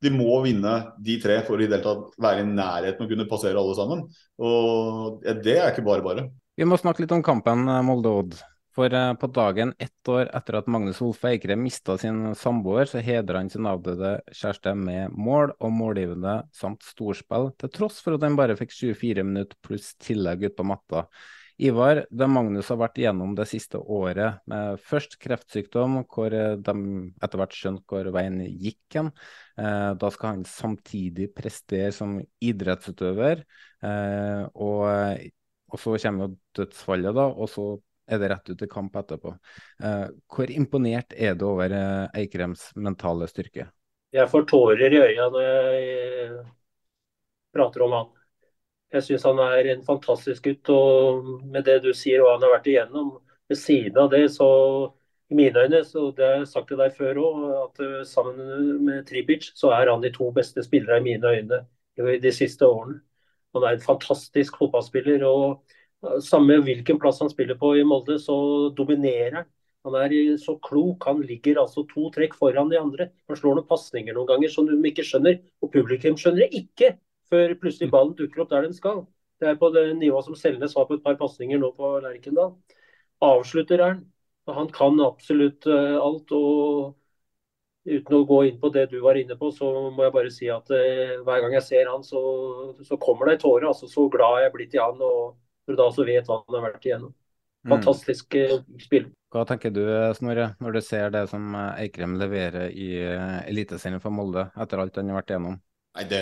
de 0.01 0.13
må 0.13 0.41
vinne 0.45 0.73
de 1.05 1.19
tre 1.21 1.37
for 1.45 1.61
i 1.61 1.69
det 1.69 1.77
hele 1.77 1.85
tatt 1.85 2.17
være 2.25 2.41
i 2.41 2.49
nærheten 2.49 3.05
og 3.05 3.13
kunne 3.13 3.29
passere 3.29 3.61
alle 3.61 3.77
sammen. 3.77 4.03
Og 4.41 5.21
det 5.45 5.59
er 5.59 5.69
ikke 5.69 5.85
bare 5.85 6.05
bare. 6.05 6.27
Vi 6.55 6.65
må 6.65 6.79
snakke 6.79 7.03
litt 7.03 7.13
om 7.13 7.23
kampen 7.25 7.67
eh, 7.67 7.81
Molde-Odd. 7.83 8.37
For 8.75 8.91
uh, 8.91 9.13
på 9.15 9.29
dagen 9.31 9.71
ett 9.79 10.09
år 10.11 10.27
etter 10.35 10.57
at 10.59 10.67
Magnus 10.67 10.99
Wolfe 10.99 11.29
Eikre 11.31 11.55
mista 11.55 11.95
sin 11.97 12.33
samboer, 12.35 12.89
så 12.91 12.99
hedra 13.03 13.39
han 13.39 13.51
sin 13.51 13.69
avdøde 13.69 14.17
kjæreste 14.35 14.73
med 14.75 15.15
mål 15.15 15.53
og 15.63 15.71
målgivende 15.71 16.41
samt 16.55 16.83
storspill, 16.83 17.53
til 17.61 17.71
tross 17.71 18.01
for 18.03 18.17
at 18.17 18.27
han 18.27 18.35
bare 18.35 18.57
fikk 18.59 18.75
24 18.75 19.23
minutter 19.23 19.59
pluss 19.63 19.93
tillegg 20.03 20.43
ut 20.49 20.57
på 20.59 20.67
matta. 20.67 21.05
Ivar, 21.57 22.01
det 22.11 22.27
Magnus 22.27 22.67
har 22.67 22.81
vært 22.81 22.97
igjennom 22.99 23.31
det 23.37 23.45
siste 23.47 23.79
året, 23.79 24.41
med 24.51 24.81
først 24.83 25.15
kreftsykdom, 25.23 26.01
hvor 26.11 26.33
eh, 26.35 26.57
de 26.59 26.73
etter 27.23 27.39
hvert 27.39 27.55
skjønte 27.55 27.87
hvor 27.87 28.09
veien 28.11 28.41
gikk 28.43 28.97
hen. 28.97 29.11
Eh, 29.55 29.91
da 29.95 30.09
skal 30.11 30.33
han 30.33 30.43
samtidig 30.49 31.29
prestere 31.37 31.93
som 31.95 32.17
idrettsutøver. 32.43 33.45
Eh, 33.87 34.43
og, 34.51 34.83
og, 35.71 35.79
så 35.79 35.95
kommer 36.03 36.27
jo 36.27 36.35
dødsfallet, 36.59 37.15
da. 37.15 37.29
Og 37.31 37.51
så 37.53 37.69
er 38.07 38.21
det 38.21 38.29
rett 38.31 38.49
ut 38.51 38.59
til 38.59 38.69
kamp 38.69 38.95
etterpå. 38.99 39.33
Eh, 39.83 40.07
hvor 40.31 40.51
imponert 40.51 41.15
er 41.17 41.37
du 41.37 41.47
over 41.49 41.73
eh, 41.73 42.21
Eikrems 42.21 42.69
mentale 42.75 43.27
styrke? 43.31 43.67
Jeg 44.15 44.31
får 44.31 44.45
tårer 44.49 44.93
i 44.93 45.01
øya 45.01 45.29
når 45.33 45.47
jeg 45.47 46.43
prater 47.55 47.85
om 47.85 47.95
han. 47.97 48.11
Jeg 48.95 49.07
syns 49.07 49.25
han 49.27 49.41
er 49.43 49.71
en 49.73 49.81
fantastisk 49.83 50.45
gutt. 50.45 50.69
Og 50.71 51.31
med 51.43 51.65
det 51.67 51.81
du 51.83 51.91
sier 51.97 52.23
og 52.23 52.35
han 52.35 52.45
har 52.45 52.55
vært 52.57 52.69
igjennom, 52.71 53.15
ved 53.49 53.59
siden 53.59 53.97
av 54.01 54.11
det, 54.13 54.23
så 54.33 54.47
i 55.29 55.35
mine 55.37 55.65
øyne, 55.65 55.81
så 55.85 56.07
det 56.17 56.25
har 56.25 56.39
jeg 56.39 56.47
sagt 56.49 56.69
til 56.69 56.79
deg 56.79 56.93
før 56.97 57.19
òg, 57.21 57.43
at 57.59 57.81
sammen 58.09 58.85
med 58.85 59.03
Tribic 59.09 59.51
så 59.57 59.73
er 59.73 59.89
han 59.89 60.01
de 60.01 60.11
to 60.13 60.31
beste 60.33 60.63
spillere 60.65 60.97
i 61.01 61.05
mine 61.05 61.33
øyne 61.33 61.59
de 62.21 62.31
siste 62.33 62.65
årene. 62.65 62.99
Han 63.55 63.63
er 63.63 63.75
en 63.75 63.85
fantastisk 63.85 64.57
fotballspiller. 64.57 65.23
og 65.25 65.63
samme 66.23 66.57
hvilken 66.63 66.99
plass 67.01 67.21
han 67.23 67.31
spiller 67.31 67.57
på 67.59 67.75
i 67.79 67.85
Molde, 67.87 68.17
så 68.21 68.35
dominerer 68.77 69.41
han. 69.41 69.51
Han 69.85 69.95
er 69.99 70.37
så 70.41 70.55
klok. 70.65 71.05
Han 71.05 71.21
ligger 71.21 71.59
altså 71.61 71.85
to 71.89 72.09
trekk 72.13 72.33
foran 72.39 72.71
de 72.71 72.79
andre. 72.79 73.09
Han 73.29 73.37
slår 73.37 73.59
noen 73.59 73.67
pasninger 73.69 74.15
noen 74.17 74.29
ganger 74.31 74.49
som 74.49 74.65
de 74.69 74.77
ikke 74.89 75.05
skjønner. 75.05 75.37
Og 75.61 75.71
publikum 75.73 76.17
skjønner 76.17 76.45
det 76.45 76.63
ikke 76.63 76.95
før 77.29 77.53
plutselig 77.61 77.91
ballen 77.93 78.15
dukker 78.17 78.43
opp 78.43 78.51
der 78.53 78.65
den 78.65 78.73
skal. 78.73 79.03
Det 79.41 79.51
er 79.51 79.59
på 79.61 79.69
det 79.75 79.85
nivået 79.99 80.25
som 80.25 80.37
Selnes 80.39 80.75
var 80.77 80.87
på 80.89 80.97
et 80.97 81.05
par 81.05 81.17
pasninger 81.19 81.61
nå 81.61 81.71
på 81.77 81.95
Lerkendal. 82.01 82.55
Avslutter 83.25 83.81
er 83.81 83.93
han. 83.93 84.03
Han 84.55 84.69
kan 84.73 85.01
absolutt 85.05 85.65
uh, 85.69 85.97
alt. 86.01 86.31
og 86.31 86.95
Uten 87.85 88.15
å 88.17 88.25
gå 88.25 88.39
inn 88.47 88.55
på 88.57 88.71
det 88.73 88.87
du 88.89 88.97
var 89.03 89.17
inne 89.19 89.35
på, 89.37 89.51
så 89.53 89.67
må 89.93 90.07
jeg 90.07 90.13
bare 90.15 90.33
si 90.33 90.49
at 90.49 90.69
uh, 90.73 91.21
hver 91.25 91.43
gang 91.43 91.53
jeg 91.59 91.65
ser 91.67 91.91
han, 91.91 92.01
så, 92.05 92.21
så 92.81 92.97
kommer 93.01 93.29
det 93.29 93.37
en 93.37 93.43
tåre. 93.45 93.69
Altså, 93.69 93.89
så 93.89 94.07
glad 94.09 94.41
jeg 94.41 94.49
er 94.49 94.55
blitt 94.55 94.77
i 94.77 94.81
han. 94.81 95.01
og 95.01 95.35
for 95.65 95.73
du 95.73 95.81
da 95.81 95.89
også 95.89 96.05
vet 96.07 96.27
hva 96.29 96.41
han 96.43 96.57
har 96.57 96.65
vært 96.69 96.87
igjennom. 96.87 97.13
Fantastisk 97.65 98.35
mm. 98.37 98.81
spill. 98.81 99.07
Hva 99.33 99.43
tenker 99.49 99.73
du 99.73 99.81
Snorre, 100.15 100.51
når 100.61 100.77
du 100.77 100.81
ser 100.85 101.09
det 101.11 101.25
som 101.31 101.47
eh, 101.57 101.85
Eikrem 101.85 102.13
leverer 102.21 102.69
i 102.71 102.91
eh, 103.01 103.39
Eliteserien 103.49 104.03
for 104.03 104.13
Molde, 104.13 104.45
etter 104.61 104.79
alt 104.79 104.99
han 105.01 105.09
har 105.11 105.19
vært 105.19 105.33
igjennom? 105.33 105.57
Nei, 105.97 106.05
det, 106.11 106.21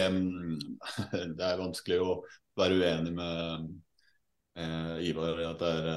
det, 1.38 1.44
er 1.44 1.60
vanskelig 1.60 2.00
å 2.02 2.16
være 2.60 2.80
uenig 2.80 3.14
med 3.18 3.68
eh, 4.56 4.96
Ivar 5.10 5.44
i 5.44 5.50
at 5.50 5.62
det 5.62 5.76
er 5.76 5.88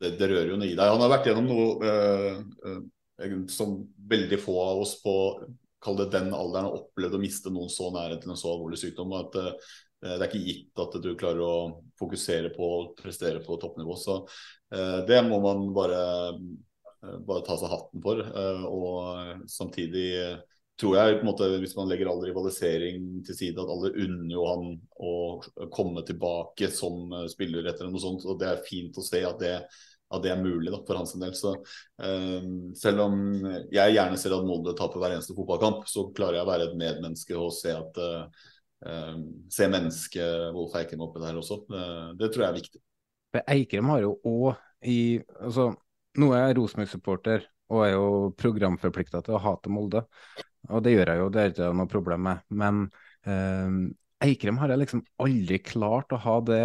det, 0.00 0.14
det, 0.16 0.28
rører 0.30 0.54
jo 0.54 0.58
noe 0.60 0.68
i 0.70 0.76
deg. 0.76 0.86
Han 0.88 1.02
har 1.04 1.12
vært 1.12 1.26
gjennom 1.28 1.48
noe 1.50 1.90
eh, 1.92 3.42
som 3.52 3.74
veldig 4.10 4.38
få 4.40 4.54
av 4.64 4.80
oss 4.80 4.94
på 5.02 5.14
kall 5.80 5.96
det 5.96 6.10
den 6.12 6.30
alderen 6.36 6.68
har 6.68 6.76
opplevd 6.76 7.16
å 7.16 7.20
miste 7.20 7.52
noen 7.52 7.68
så 7.72 7.88
nære 7.92 8.18
til 8.20 8.32
en 8.32 8.40
så 8.40 8.50
alvorlig 8.52 8.80
sykdom. 8.80 9.12
at 9.16 9.36
Eh, 9.40 9.52
det 10.00 10.16
er 10.16 10.28
ikke 10.30 10.46
gitt 10.46 10.80
at 10.80 10.94
du 11.04 11.10
klarer 11.18 11.42
å 11.44 11.56
fokusere 12.00 12.52
på 12.54 12.68
å 12.76 12.84
prestere 12.96 13.42
på 13.44 13.58
toppnivå. 13.60 13.96
Så 14.00 14.22
eh, 14.72 15.00
det 15.08 15.20
må 15.26 15.40
man 15.44 15.66
bare, 15.76 16.00
eh, 16.32 17.18
bare 17.26 17.44
ta 17.44 17.58
seg 17.60 17.72
hatten 17.72 18.04
for. 18.04 18.22
og 18.70 19.44
samtidig 19.50 20.08
tror 20.80 20.96
jeg, 20.96 21.18
på 21.18 21.26
en 21.26 21.28
måte, 21.28 21.46
hvis 21.60 21.76
man 21.76 21.90
legger 21.90 22.08
all 22.08 22.22
rivalisering 22.24 23.20
til 23.26 23.36
side, 23.36 23.60
at 23.60 23.68
alle 23.68 23.92
unner 24.00 24.32
jo 24.32 24.46
han 24.48 24.70
å 24.96 25.14
komme 25.74 26.00
tilbake 26.08 26.70
som 26.72 27.12
spiller 27.28 27.68
etter 27.68 27.90
noe 27.90 28.00
sånt. 28.00 28.24
Og 28.24 28.38
det 28.40 28.48
er 28.48 28.62
fint 28.64 28.96
å 28.96 29.04
se 29.04 29.20
at 29.28 29.36
det, 29.42 29.58
at 29.60 30.24
det 30.24 30.32
er 30.32 30.40
mulig 30.40 30.72
da, 30.72 30.80
for 30.86 30.96
hans 30.96 31.12
del. 31.20 31.34
Så 31.36 31.52
selv 32.80 33.04
om 33.04 33.18
jeg 33.68 33.92
gjerne 33.98 34.16
ser 34.22 34.38
at 34.38 34.48
Molde 34.48 34.72
taper 34.78 35.04
hver 35.04 35.18
eneste 35.18 35.36
fotballkamp, 35.36 35.84
så 35.84 36.06
klarer 36.16 36.40
jeg 36.40 36.48
å 36.48 36.50
være 36.54 36.70
et 36.70 36.80
medmenneske 36.80 37.36
og 37.36 37.52
se 37.58 37.76
at 37.76 38.00
se 38.80 39.66
mennesket 39.68 40.54
Wolf 40.56 40.74
Eikrem 40.80 41.02
oppi 41.04 41.20
der 41.20 41.36
også. 41.36 41.60
Uh, 41.68 42.10
det 42.16 42.30
tror 42.32 42.46
jeg 42.46 42.50
er 42.50 42.58
viktig. 42.60 42.82
Eikrem 43.44 43.92
har 43.92 44.04
jo 44.06 44.16
òg 44.26 44.88
i 44.88 45.00
altså, 45.38 45.70
Nå 46.18 46.32
er 46.34 46.48
jeg 46.48 46.56
Rosenborg-supporter 46.58 47.44
og 47.70 47.84
er 47.84 47.92
jo 47.92 48.06
programforplikta 48.40 49.20
til 49.22 49.36
å 49.36 49.42
hate 49.44 49.70
Molde. 49.70 50.02
Og 50.74 50.82
det 50.82 50.96
gjør 50.96 51.12
jeg 51.12 51.20
jo, 51.20 51.28
det 51.30 51.42
er 51.42 51.52
ikke 51.52 51.68
noe 51.78 51.90
problem 51.90 52.24
med. 52.26 52.40
Men 52.50 52.80
eh, 53.22 53.76
Eikrem 54.20 54.58
har 54.60 54.68
jeg 54.68 54.82
liksom 54.82 55.00
aldri 55.22 55.60
klart 55.64 56.10
å 56.12 56.18
ha 56.20 56.34
det, 56.44 56.64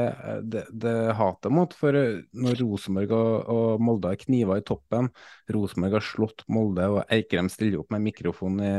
det, 0.52 0.66
det 0.76 0.96
hatet 1.16 1.54
mot. 1.56 1.76
For 1.78 1.96
når 2.36 2.58
Rosenborg 2.60 3.14
og, 3.16 3.52
og 3.54 3.86
Molde 3.86 4.12
har 4.12 4.20
kniver 4.20 4.60
i 4.60 4.66
toppen, 4.66 5.08
Rosenborg 5.56 6.00
har 6.00 6.08
slått 6.10 6.44
Molde, 6.52 6.90
og 6.92 7.14
Eikrem 7.16 7.48
stiller 7.54 7.80
opp 7.84 7.94
med 7.96 8.04
mikrofon 8.10 8.60
i, 8.60 8.74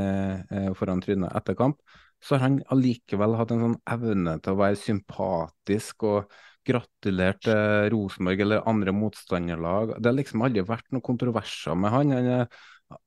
eh, 0.51 0.69
foran 0.77 1.01
trynet 1.05 1.33
etter 1.39 1.57
kamp, 1.57 1.81
så 2.23 2.37
har 2.37 2.47
han 2.47 2.61
allikevel 2.73 3.37
hatt 3.39 3.53
en 3.55 3.65
sånn 3.65 3.81
evne 3.97 4.37
til 4.43 4.55
å 4.55 4.61
være 4.61 4.79
sympatisk 4.81 6.07
og 6.09 6.39
gratulert 6.67 7.47
eh, 7.51 7.89
Rosenborg 7.93 8.41
eller 8.43 8.65
andre 8.69 8.95
motstanderlag. 8.97 9.97
Det 10.01 10.11
har 10.11 10.17
liksom 10.17 10.43
aldri 10.47 10.65
vært 10.67 10.89
noen 10.91 11.05
kontroverser 11.07 11.79
med 11.79 11.95
han. 11.95 12.15
Han 12.17 12.31
har 12.33 12.49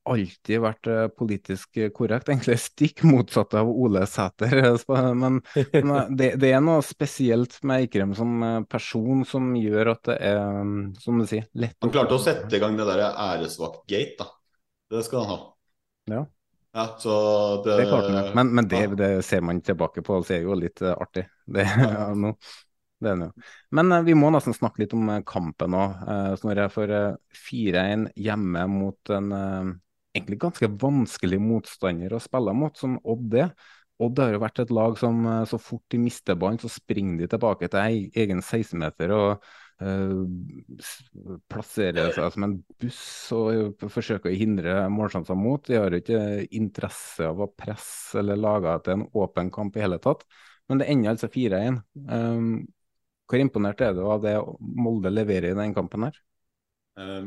alltid 0.10 0.62
vært 0.64 0.90
eh, 0.92 1.06
politisk 1.16 1.80
korrekt, 1.96 2.30
egentlig 2.32 2.58
stikk 2.62 3.04
motsatt 3.08 3.56
av 3.60 3.70
Ole 3.70 4.06
Sæter. 4.10 4.56
Men, 5.20 5.40
men 5.74 5.94
eh, 5.96 6.10
det, 6.10 6.32
det, 6.42 6.52
er 6.56 6.64
noe 6.64 6.84
spesielt 6.86 7.60
med 7.64 7.86
Eikrem 7.86 8.16
som 8.18 8.44
eh, 8.46 8.58
person 8.70 9.24
som 9.28 9.54
gjør 9.58 9.94
at 9.96 10.04
det 10.12 10.18
er, 10.32 10.42
mm, 10.64 10.82
som 11.04 11.22
du 11.22 11.28
sier, 11.30 11.48
lett 11.60 11.78
Han 11.86 11.94
klarte 11.94 12.18
å 12.18 12.24
sette 12.24 12.56
i 12.56 12.62
gang 12.62 12.78
det 12.80 12.88
der 12.90 13.06
æresvakt-gate, 13.12 14.20
da. 14.20 14.30
Det 14.90 15.06
skal 15.06 15.24
han 15.24 15.32
ha. 15.36 15.42
Ja. 16.10 16.26
Ja, 16.80 17.60
det, 17.64 17.78
det 17.78 17.86
klarte 17.90 18.12
han. 18.14 18.32
Men, 18.36 18.56
men 18.56 18.68
det, 18.68 18.88
det, 19.00 19.10
ser 19.28 19.42
man 19.44 19.62
tilbake 19.62 20.04
på, 20.06 20.22
det 20.28 20.38
er 20.38 20.46
jo 20.48 20.56
litt 20.56 20.82
uh, 20.86 20.96
artig. 20.96 21.26
Det, 21.50 21.66
ja, 21.66 22.12
no, 22.14 22.36
det 23.02 23.10
er 23.10 23.16
det 23.24 23.28
Men 23.74 23.92
uh, 23.92 24.04
vi 24.06 24.14
må 24.14 24.30
nesten 24.32 24.54
snakke 24.54 24.84
litt 24.84 24.94
om 24.94 25.10
uh, 25.10 25.20
kampen 25.28 25.76
òg, 25.76 25.98
Snorre. 26.40 26.70
For 26.72 26.94
4-1 27.50 28.10
hjemme 28.22 28.66
mot 28.72 29.14
en 29.16 29.34
egentlig 30.16 30.40
ganske 30.42 30.72
vanskelig 30.82 31.42
motstander 31.42 32.16
å 32.16 32.22
spille 32.24 32.56
mot, 32.56 32.78
som 32.78 32.96
Odd 33.04 33.36
er. 33.44 33.52
Odd 34.00 34.22
har 34.24 34.32
jo 34.36 34.44
vært 34.46 34.62
et 34.64 34.72
lag 34.72 34.96
som 35.00 35.26
så 35.50 35.60
fort 35.60 35.84
de 35.92 36.00
mister 36.00 36.38
ballen, 36.40 36.62
så 36.62 36.72
springer 36.72 37.26
de 37.26 37.34
tilbake 37.34 37.68
til 37.68 38.08
egen 38.16 38.40
16-meter 38.40 39.12
og 39.12 39.50
plasserer 41.48 42.12
seg 42.12 42.34
som 42.34 42.46
en 42.46 42.56
buss 42.82 43.04
og 43.36 43.84
forsøker 43.94 44.32
å 44.32 44.40
hindre 44.40 44.74
målsjanser 44.92 45.38
mot. 45.40 45.64
De 45.64 45.78
har 45.80 45.96
ikke 45.96 46.48
interesse 46.56 47.28
av 47.30 47.40
å 47.40 47.48
presse 47.48 48.20
eller 48.20 48.40
lage 48.40 48.76
til 48.84 48.98
en 48.98 49.06
åpen 49.24 49.52
kamp 49.56 49.78
i 49.78 49.84
hele 49.86 50.00
tatt. 50.04 50.26
Men 50.70 50.82
det 50.82 50.90
ender 50.92 51.14
altså 51.14 51.30
4-1. 51.32 51.80
Um, 52.12 52.68
hvor 53.30 53.40
imponert 53.40 53.82
er 53.86 53.96
du 53.96 54.04
av 54.10 54.20
det 54.26 54.36
Molde 54.60 55.14
leverer 55.14 55.54
i 55.54 55.58
den 55.58 55.76
kampen 55.78 56.10
her? 56.10 56.20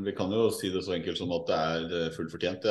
Vi 0.05 0.12
kan 0.12 0.33
jo 0.35 0.51
si 0.53 0.69
det 0.69 0.83
så 0.85 0.93
enkelt 0.99 1.16
som 1.16 1.31
at 1.33 1.49
det 1.49 1.59
er 2.03 2.12
fullt 2.12 2.33
fortjent. 2.35 2.66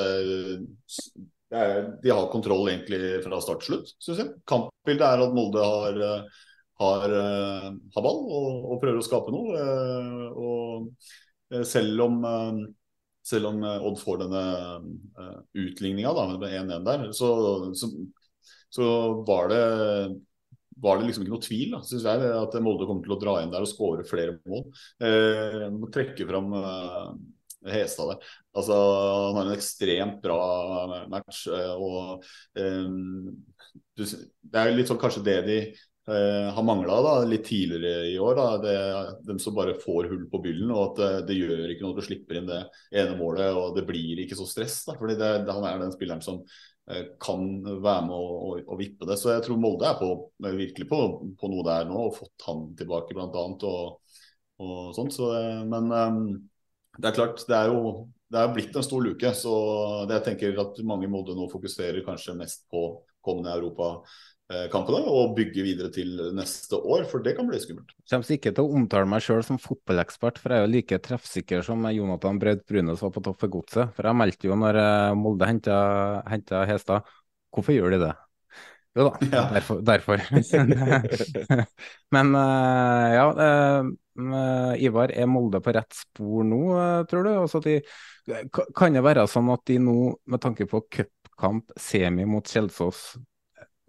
De 1.49 2.11
har 2.13 2.29
kontroll 2.29 2.69
egentlig 2.69 3.23
fra 3.25 3.39
start 3.41 3.63
til 3.63 3.71
slutt, 3.71 3.93
syns 4.03 4.21
jeg. 4.21 4.33
Kampbildet 4.45 5.07
er 5.07 5.23
at 5.25 5.33
Molde 5.33 5.63
har 5.65 6.27
har, 6.81 7.15
eh, 7.17 7.67
har 7.95 8.05
ball 8.05 8.21
og, 8.25 8.47
og, 8.71 8.77
prøver 8.81 9.01
å 9.01 9.05
skape 9.05 9.33
noe. 9.33 9.57
Eh, 9.61 10.25
og 10.41 10.87
eh, 11.53 11.65
selv 11.67 12.05
om, 12.07 12.17
selv 13.25 13.51
om 13.51 13.61
Odd 13.69 14.01
får 14.01 14.23
denne 14.23 14.43
utligninga 15.53 16.13
med 16.33 16.49
1-1 16.49 16.87
der, 16.87 17.07
så, 17.15 17.31
så, 17.77 17.91
så, 18.73 18.91
var 19.27 19.51
det 19.53 19.63
var 20.81 20.97
det 20.97 21.05
liksom 21.05 21.25
ikke 21.25 21.33
noe 21.35 21.43
tvil, 21.45 21.75
syns 21.85 22.07
jeg, 22.07 22.29
at 22.33 22.55
Molde 22.63 22.87
kommer 22.89 23.05
til 23.05 23.13
å 23.13 23.19
dra 23.21 23.35
inn 23.43 23.51
der 23.53 23.61
og 23.61 23.69
skåre 23.69 24.05
flere 24.07 24.39
mål. 24.49 24.63
Eh, 25.03 25.67
må 25.75 25.91
trekke 25.93 26.25
fram 26.25 26.55
uh, 26.55 27.11
Hestad 27.69 28.15
der. 28.15 28.31
Altså, 28.57 28.77
han 29.27 29.37
har 29.37 29.51
en 29.51 29.53
ekstremt 29.53 30.17
bra 30.23 31.05
match. 31.11 31.43
og 31.51 32.25
eh, 32.57 32.89
Det 34.01 34.57
er 34.57 34.73
litt 34.73 34.89
sånn 34.89 35.01
kanskje 35.01 35.25
det 35.27 35.37
de 35.45 35.59
Uh, 36.09 36.49
har 36.53 36.63
mangla 36.65 37.25
litt 37.29 37.43
tidligere 37.45 38.07
i 38.09 38.15
år. 38.19 38.39
Det, 38.63 38.73
dem 39.27 39.39
som 39.39 39.53
bare 39.53 39.75
får 39.77 40.09
hull 40.09 40.23
på 40.31 40.39
byllen. 40.41 40.71
og 40.73 40.81
at 40.83 41.01
det, 41.01 41.09
det, 41.29 41.37
gjør 41.37 41.73
ikke 41.73 41.85
noe 41.85 41.93
at 41.93 41.99
du 42.01 42.07
slipper 42.07 42.39
inn 42.39 42.49
det 42.49 42.61
ene 42.97 43.17
målet. 43.19 43.53
og 43.53 43.75
Det 43.77 43.85
blir 43.85 44.23
ikke 44.23 44.37
så 44.39 44.47
stress. 44.49 44.79
Da, 44.87 44.95
fordi 44.97 45.19
det, 45.19 45.31
Han 45.51 45.67
er 45.67 45.83
den 45.83 45.93
spilleren 45.93 46.23
som 46.25 46.39
uh, 46.41 47.03
kan 47.21 47.45
være 47.85 48.07
med 48.07 48.15
å, 48.17 48.79
vippe 48.79 49.09
det. 49.09 49.19
Så 49.21 49.35
jeg 49.35 49.45
tror 49.45 49.61
Molde 49.61 49.91
er 49.91 49.99
på, 50.01 50.09
virkelig 50.47 50.89
på, 50.89 51.03
på 51.37 51.51
noe 51.53 51.67
der 51.69 51.85
nå, 51.91 52.07
og 52.07 52.17
fått 52.17 52.47
han 52.47 52.65
tilbake 52.79 53.17
bl.a. 53.17 53.45
Og, 53.45 54.17
og 54.65 54.81
sånt. 54.97 55.13
Så, 55.13 55.29
men 55.69 55.93
um, 55.93 56.25
det 56.97 57.11
er 57.11 57.19
klart, 57.19 57.45
det 57.45 57.59
er 57.59 57.69
jo 57.69 58.09
det 58.31 58.39
er 58.39 58.51
blitt 58.55 58.75
en 58.79 58.83
stor 58.87 59.05
luke. 59.05 59.35
Så 59.37 59.53
det 60.09 60.17
jeg 60.17 60.27
tenker 60.31 60.65
at 60.65 60.83
mange 60.87 61.05
i 61.05 61.13
Molde 61.13 61.37
nå 61.37 61.45
fokuserer 61.51 62.01
kanskje 62.07 62.39
mest 62.41 62.65
på 62.73 62.87
kommende 63.21 63.53
Europa 63.53 63.99
Eh, 64.40 64.40
kampene 64.73 64.99
og 65.07 65.35
bygge 65.37 65.63
videre 65.65 65.91
til 65.93 66.15
neste 66.35 66.79
år, 66.79 67.05
for 67.09 67.23
det 67.23 67.35
kan 67.37 67.47
bli 67.49 67.59
skummelt. 67.61 67.93
Jeg 68.03 68.11
kommer 68.11 68.35
ikke 68.35 68.53
til 68.57 68.65
å 68.65 68.79
omtale 68.79 69.09
meg 69.09 69.23
sjøl 69.25 69.43
som 69.47 69.59
fotballekspert, 69.61 70.41
for 70.41 70.51
jeg 70.51 70.61
er 70.61 70.67
jo 70.67 70.73
like 70.73 70.99
treffsikker 71.05 71.63
som 71.65 71.85
Jonathan 71.87 72.41
Braut 72.41 72.65
Brunes 72.67 73.03
var 73.05 73.13
på 73.15 73.23
topp 73.25 73.39
for 73.43 73.53
godset. 73.53 73.93
For 73.95 74.09
jeg 74.09 74.19
meldte 74.23 74.49
jo 74.49 74.57
når 74.59 74.81
eh, 74.81 75.13
Molde 75.19 75.47
henta 75.47 76.65
Hestad. 76.67 77.07
Hvorfor 77.51 77.75
gjør 77.75 77.95
de 77.95 78.03
det? 78.07 78.11
Jo 78.95 79.07
da, 79.07 79.17
ja. 79.31 79.49
derfor. 79.53 79.81
derfor. 79.81 80.19
Men 82.15 82.35
uh, 82.35 83.07
ja, 83.15 83.27
uh, 84.19 84.83
Ivar, 84.83 85.11
er 85.15 85.29
Molde 85.31 85.61
på 85.63 85.71
rett 85.75 85.95
spor 85.95 86.43
nå, 86.47 86.61
tror 87.09 87.27
du? 87.27 87.31
Altså 87.37 87.61
de, 87.63 87.79
kan 88.75 88.95
det 88.95 89.03
være 89.05 89.27
sånn 89.31 89.51
at 89.53 89.63
de 89.71 89.79
nå, 89.79 89.97
med 90.27 90.43
tanke 90.43 90.67
på 90.69 90.83
cupkamp, 90.91 91.71
semi 91.79 92.27
mot 92.27 92.47
Kjelsås, 92.47 93.13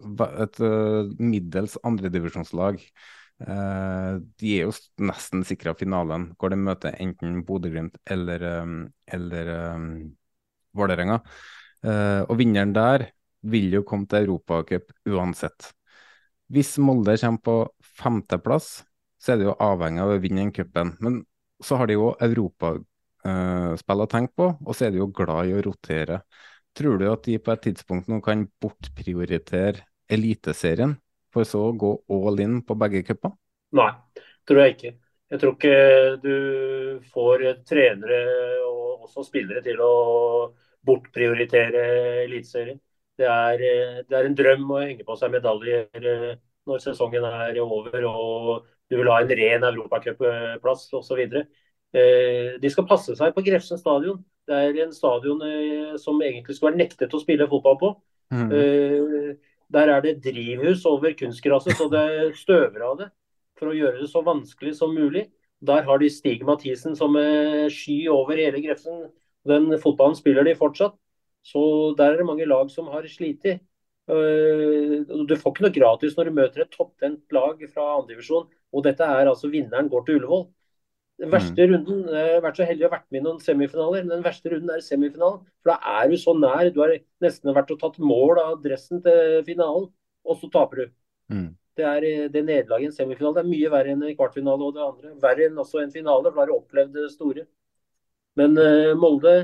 et 0.03 0.61
uh, 0.63 1.09
middels 1.19 1.77
andredivisjonslag. 1.83 2.79
Uh, 3.43 4.21
de 4.39 4.53
er 4.55 4.67
jo 4.67 4.73
nesten 5.03 5.43
sikra 5.47 5.73
finalen, 5.77 6.29
hvor 6.37 6.53
de 6.53 6.59
møter 6.59 6.95
enten 7.01 7.41
Bodø-Glimt 7.47 7.97
eller, 8.13 8.45
um, 8.63 8.77
eller 9.07 9.53
um, 9.73 9.91
Vålerenga. 10.73 11.19
Og 11.83 12.37
vinneren 12.39 12.71
der 12.71 13.09
vil 13.51 13.73
jo 13.75 13.81
komme 13.83 14.07
til 14.07 14.23
Europacup 14.23 14.93
uansett. 15.11 15.73
Hvis 16.47 16.77
Molde 16.79 17.17
kommer 17.19 17.41
på 17.43 17.55
femteplass, 17.99 18.85
så 19.19 19.33
er 19.33 19.41
det 19.41 19.47
jo 19.49 19.55
avhengig 19.63 20.03
av 20.03 20.13
å 20.13 20.21
vinne 20.23 20.45
den 20.45 20.53
cupen. 20.55 20.93
Men 21.03 21.21
så 21.63 21.75
har 21.79 21.87
de 21.89 21.97
jo 21.97 22.13
europaspill 22.23 24.03
å 24.03 24.09
tenke 24.11 24.33
på, 24.39 24.49
og 24.55 24.75
så 24.75 24.87
er 24.87 24.93
de 24.93 25.01
jo 25.01 25.09
glad 25.15 25.51
i 25.51 25.55
å 25.57 25.63
rotere. 25.67 26.21
Tror 26.73 26.97
du 26.99 27.05
at 27.11 27.27
de 27.27 27.37
på 27.39 27.53
et 27.53 27.63
tidspunkt 27.67 28.09
nå 28.09 28.19
kan 28.25 28.47
bortprioritere 28.63 29.85
Eliteserien, 30.11 30.97
for 31.33 31.47
så 31.47 31.67
å 31.69 31.77
gå 31.77 31.93
all 32.11 32.43
in 32.43 32.59
på 32.65 32.77
begge 32.79 33.03
cupene? 33.07 33.37
Nei, 33.73 33.89
tror 34.47 34.63
jeg 34.63 34.75
ikke. 34.75 34.93
Jeg 35.33 35.41
tror 35.41 35.53
ikke 35.55 35.77
du 36.21 36.33
får 37.13 37.45
trenere 37.65 38.19
og 38.67 39.07
også 39.07 39.23
spillere 39.25 39.63
til 39.65 39.79
å 39.81 39.93
bortprioritere 40.85 41.85
Eliteserien. 42.25 42.79
Det 43.17 43.29
det 44.09 44.17
er 44.17 44.27
en 44.27 44.37
drøm 44.37 44.69
å 44.73 44.81
henge 44.81 45.05
på 45.05 45.15
seg 45.17 45.33
medaljer 45.33 45.87
eh, 46.09 46.35
når 46.69 46.79
sesongen 46.81 47.25
er 47.27 47.59
over 47.61 48.05
og 48.09 48.69
du 48.89 48.97
vil 48.99 49.09
ha 49.09 49.19
en 49.21 49.33
ren 49.37 49.65
europacupplass 49.69 50.87
osv. 50.97 51.21
Eh, 51.93 52.53
de 52.61 52.71
skal 52.71 52.87
passe 52.89 53.15
seg 53.17 53.33
på 53.35 53.43
Grefsen 53.45 53.79
stadion. 53.81 54.19
Det 54.47 54.59
er 54.59 54.79
en 54.85 54.93
stadion 54.93 55.41
eh, 55.47 55.95
som 56.01 56.21
egentlig 56.21 56.57
skulle 56.57 56.73
være 56.73 56.83
nektet 56.83 57.13
å 57.13 57.21
spille 57.21 57.49
fotball 57.49 57.79
på. 57.81 57.93
Mm. 58.33 58.49
Der 59.73 59.89
er 59.89 60.03
det 60.05 60.19
drivhus 60.23 60.85
over 60.85 61.15
kunstgraset, 61.17 61.75
så 61.77 61.89
det 61.89 62.35
støver 62.37 62.83
av 62.85 62.97
det. 62.99 63.09
For 63.57 63.71
å 63.71 63.77
gjøre 63.77 64.03
det 64.03 64.09
så 64.11 64.21
vanskelig 64.25 64.75
som 64.77 64.93
mulig. 64.93 65.27
Der 65.63 65.85
har 65.87 66.01
de 66.01 66.09
Stig 66.11 66.43
Mathisen 66.45 66.97
som 66.99 67.15
sky 67.71 68.03
over 68.11 68.37
hele 68.37 68.61
Grefsen. 68.61 69.07
Den 69.47 69.71
fotballen 69.81 70.17
spiller 70.19 70.45
de 70.45 70.55
fortsatt. 70.59 70.95
Så 71.43 71.93
der 71.97 72.13
er 72.13 72.21
det 72.21 72.27
mange 72.27 72.47
lag 72.47 72.69
som 72.71 72.87
har 72.91 73.07
slitt. 73.11 73.45
Eh, 73.45 73.59
du 75.07 75.35
får 75.39 75.53
ikke 75.53 75.65
noe 75.65 75.75
gratis 75.75 76.15
når 76.17 76.29
du 76.29 76.37
møter 76.39 76.63
et 76.63 76.71
topptent 76.71 77.35
lag 77.35 77.59
fra 77.71 77.87
andredivisjon. 77.99 78.47
Og 78.73 78.85
dette 78.85 79.07
er 79.07 79.29
altså 79.31 79.51
vinneren 79.51 79.91
går 79.91 80.05
til 80.07 80.21
Ullevål. 80.21 80.45
Den 81.23 81.31
verste 81.31 81.55
mm. 81.55 81.71
runden, 81.71 81.99
Jeg 82.11 82.35
har 82.35 82.43
vært 82.43 82.59
så 82.59 82.67
heldig 82.67 82.83
å 82.83 82.89
ha 82.89 82.95
vært 82.97 83.09
med 83.13 83.21
i 83.21 83.23
noen 83.23 83.39
semifinaler, 83.39 84.03
men 84.03 84.11
den 84.17 84.25
verste 84.25 84.51
runden 84.51 84.73
er 84.73 84.83
semifinalen. 84.83 85.41
For 85.63 85.71
da 85.71 85.97
er 86.01 86.11
du 86.11 86.17
så 86.19 86.35
nær. 86.35 86.67
Du 86.75 86.81
har 86.83 86.95
nesten 87.23 87.55
vært 87.55 87.71
og 87.71 87.79
tatt 87.79 87.99
mål 88.03 88.41
av 88.41 88.57
dressen 88.65 88.99
til 89.05 89.39
finalen, 89.47 89.87
og 90.27 90.39
så 90.41 90.49
taper 90.51 90.83
du. 90.83 90.93
Mm. 91.31 91.49
Det 91.79 91.85
er 91.89 92.07
det 92.33 92.43
nederlaget 92.43 92.89
i 92.89 92.91
en 92.91 92.95
semifinale. 92.97 93.37
Det 93.39 93.43
er 93.45 93.53
mye 93.53 93.71
verre 93.73 93.95
enn 93.95 94.03
en 94.03 94.17
kvartfinale 94.19 94.67
og 94.67 94.75
det 94.75 94.83
andre. 94.83 95.13
Verre 95.23 95.47
enn 95.47 95.63
også 95.63 95.81
en 95.81 95.95
finale, 95.95 96.27
for 96.27 96.35
da 96.35 96.43
har 96.43 96.51
du 96.51 96.57
opplevd 96.57 96.97
det 96.99 97.09
store. 97.15 97.47
Men 98.37 98.59
uh, 98.59 98.91
Molde 98.99 99.35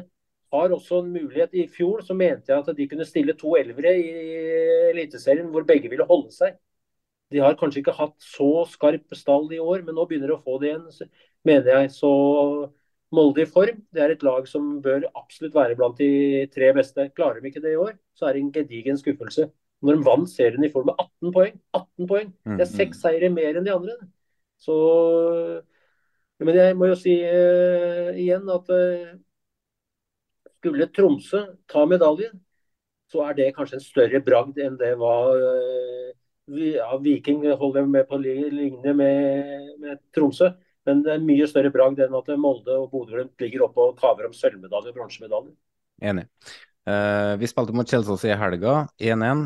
har 0.52 0.76
også 0.76 1.00
en 1.00 1.14
mulighet. 1.14 1.56
I 1.56 1.68
fjor 1.72 2.04
så 2.06 2.18
mente 2.18 2.52
jeg 2.52 2.60
at 2.60 2.76
de 2.76 2.90
kunne 2.92 3.08
stille 3.08 3.38
to 3.40 3.56
elvere 3.58 3.96
i 3.96 4.10
Eliteserien 4.92 5.48
hvor 5.54 5.64
begge 5.68 5.90
ville 5.92 6.08
holde 6.10 6.34
seg. 6.36 6.60
De 7.30 7.42
har 7.44 7.58
kanskje 7.58 7.84
ikke 7.84 7.98
hatt 7.98 8.16
så 8.26 8.66
skarp 8.70 9.16
stall 9.18 9.50
i 9.54 9.62
år, 9.62 9.84
men 9.86 9.98
nå 9.98 10.06
begynner 10.10 10.32
de 10.32 10.38
å 10.38 10.44
få 10.44 10.58
det 10.62 10.72
igjen 10.72 11.10
mener 11.48 11.72
jeg. 11.76 11.92
Så 11.94 12.10
Molde 13.16 13.42
i 13.42 13.50
form, 13.50 13.80
det 13.90 14.04
er 14.04 14.12
et 14.14 14.24
lag 14.26 14.46
som 14.46 14.76
bør 14.86 15.08
absolutt 15.18 15.56
være 15.56 15.78
blant 15.78 15.98
de 15.98 16.46
tre 16.54 16.70
beste. 16.78 17.08
Klarer 17.18 17.42
de 17.42 17.50
ikke 17.50 17.64
det 17.64 17.74
i 17.74 17.80
år, 17.82 17.96
så 18.14 18.28
er 18.28 18.36
det 18.36 18.44
en 18.44 18.52
gedigen 18.54 19.00
skuffelse. 19.00 19.48
Når 19.82 19.98
de 19.98 20.06
vant 20.06 20.30
serien 20.30 20.66
i 20.66 20.70
form 20.70 20.92
med 20.92 21.00
18 21.00 21.34
poeng, 21.34 21.56
18 21.74 22.10
poeng, 22.12 22.30
det 22.60 22.66
er 22.66 22.70
seks 22.70 23.02
seire 23.02 23.32
mer 23.34 23.58
enn 23.58 23.66
de 23.66 23.74
andre. 23.74 23.96
Så 24.62 24.76
Men 26.40 26.56
jeg 26.56 26.76
må 26.80 26.88
jo 26.88 26.96
si 26.96 27.18
uh, 27.20 28.14
igjen 28.16 28.46
at 28.54 28.70
uh, 28.72 29.10
skulle 30.60 30.88
Tromsø 30.96 31.42
ta 31.68 31.84
medaljen, 31.86 32.38
så 33.12 33.26
er 33.26 33.34
det 33.36 33.50
kanskje 33.58 33.80
en 33.80 33.84
større 33.84 34.22
bragd 34.24 34.60
enn 34.64 34.78
det 34.80 34.94
var 35.02 35.34
uh, 35.36 36.14
ja, 36.58 36.90
Viking 37.04 37.44
holder 37.60 37.86
med 37.86 38.08
på 38.10 38.18
lignende 38.22 38.94
med, 38.98 39.54
med 39.82 40.02
Tromsø. 40.16 40.52
Men 40.88 41.04
det 41.06 41.14
er 41.14 41.22
mye 41.26 41.48
større 41.50 41.72
bragd 41.74 42.00
enn 42.02 42.16
at 42.18 42.32
Molde 42.40 42.74
og 42.80 42.90
Bodø-Glimt 42.94 43.44
ligger 43.44 43.68
oppe 43.68 43.84
og 43.84 44.00
kaver 44.00 44.30
om 44.30 44.34
sølvmedalje 44.36 44.94
og 44.94 44.98
bronsemedalje. 44.98 45.54
Enig. 46.10 46.26
Uh, 46.88 47.36
vi 47.38 47.50
spilte 47.50 47.76
mot 47.76 47.90
Kjelsås 47.90 48.26
i 48.26 48.34
helga. 48.40 48.82
1-1. 48.98 49.46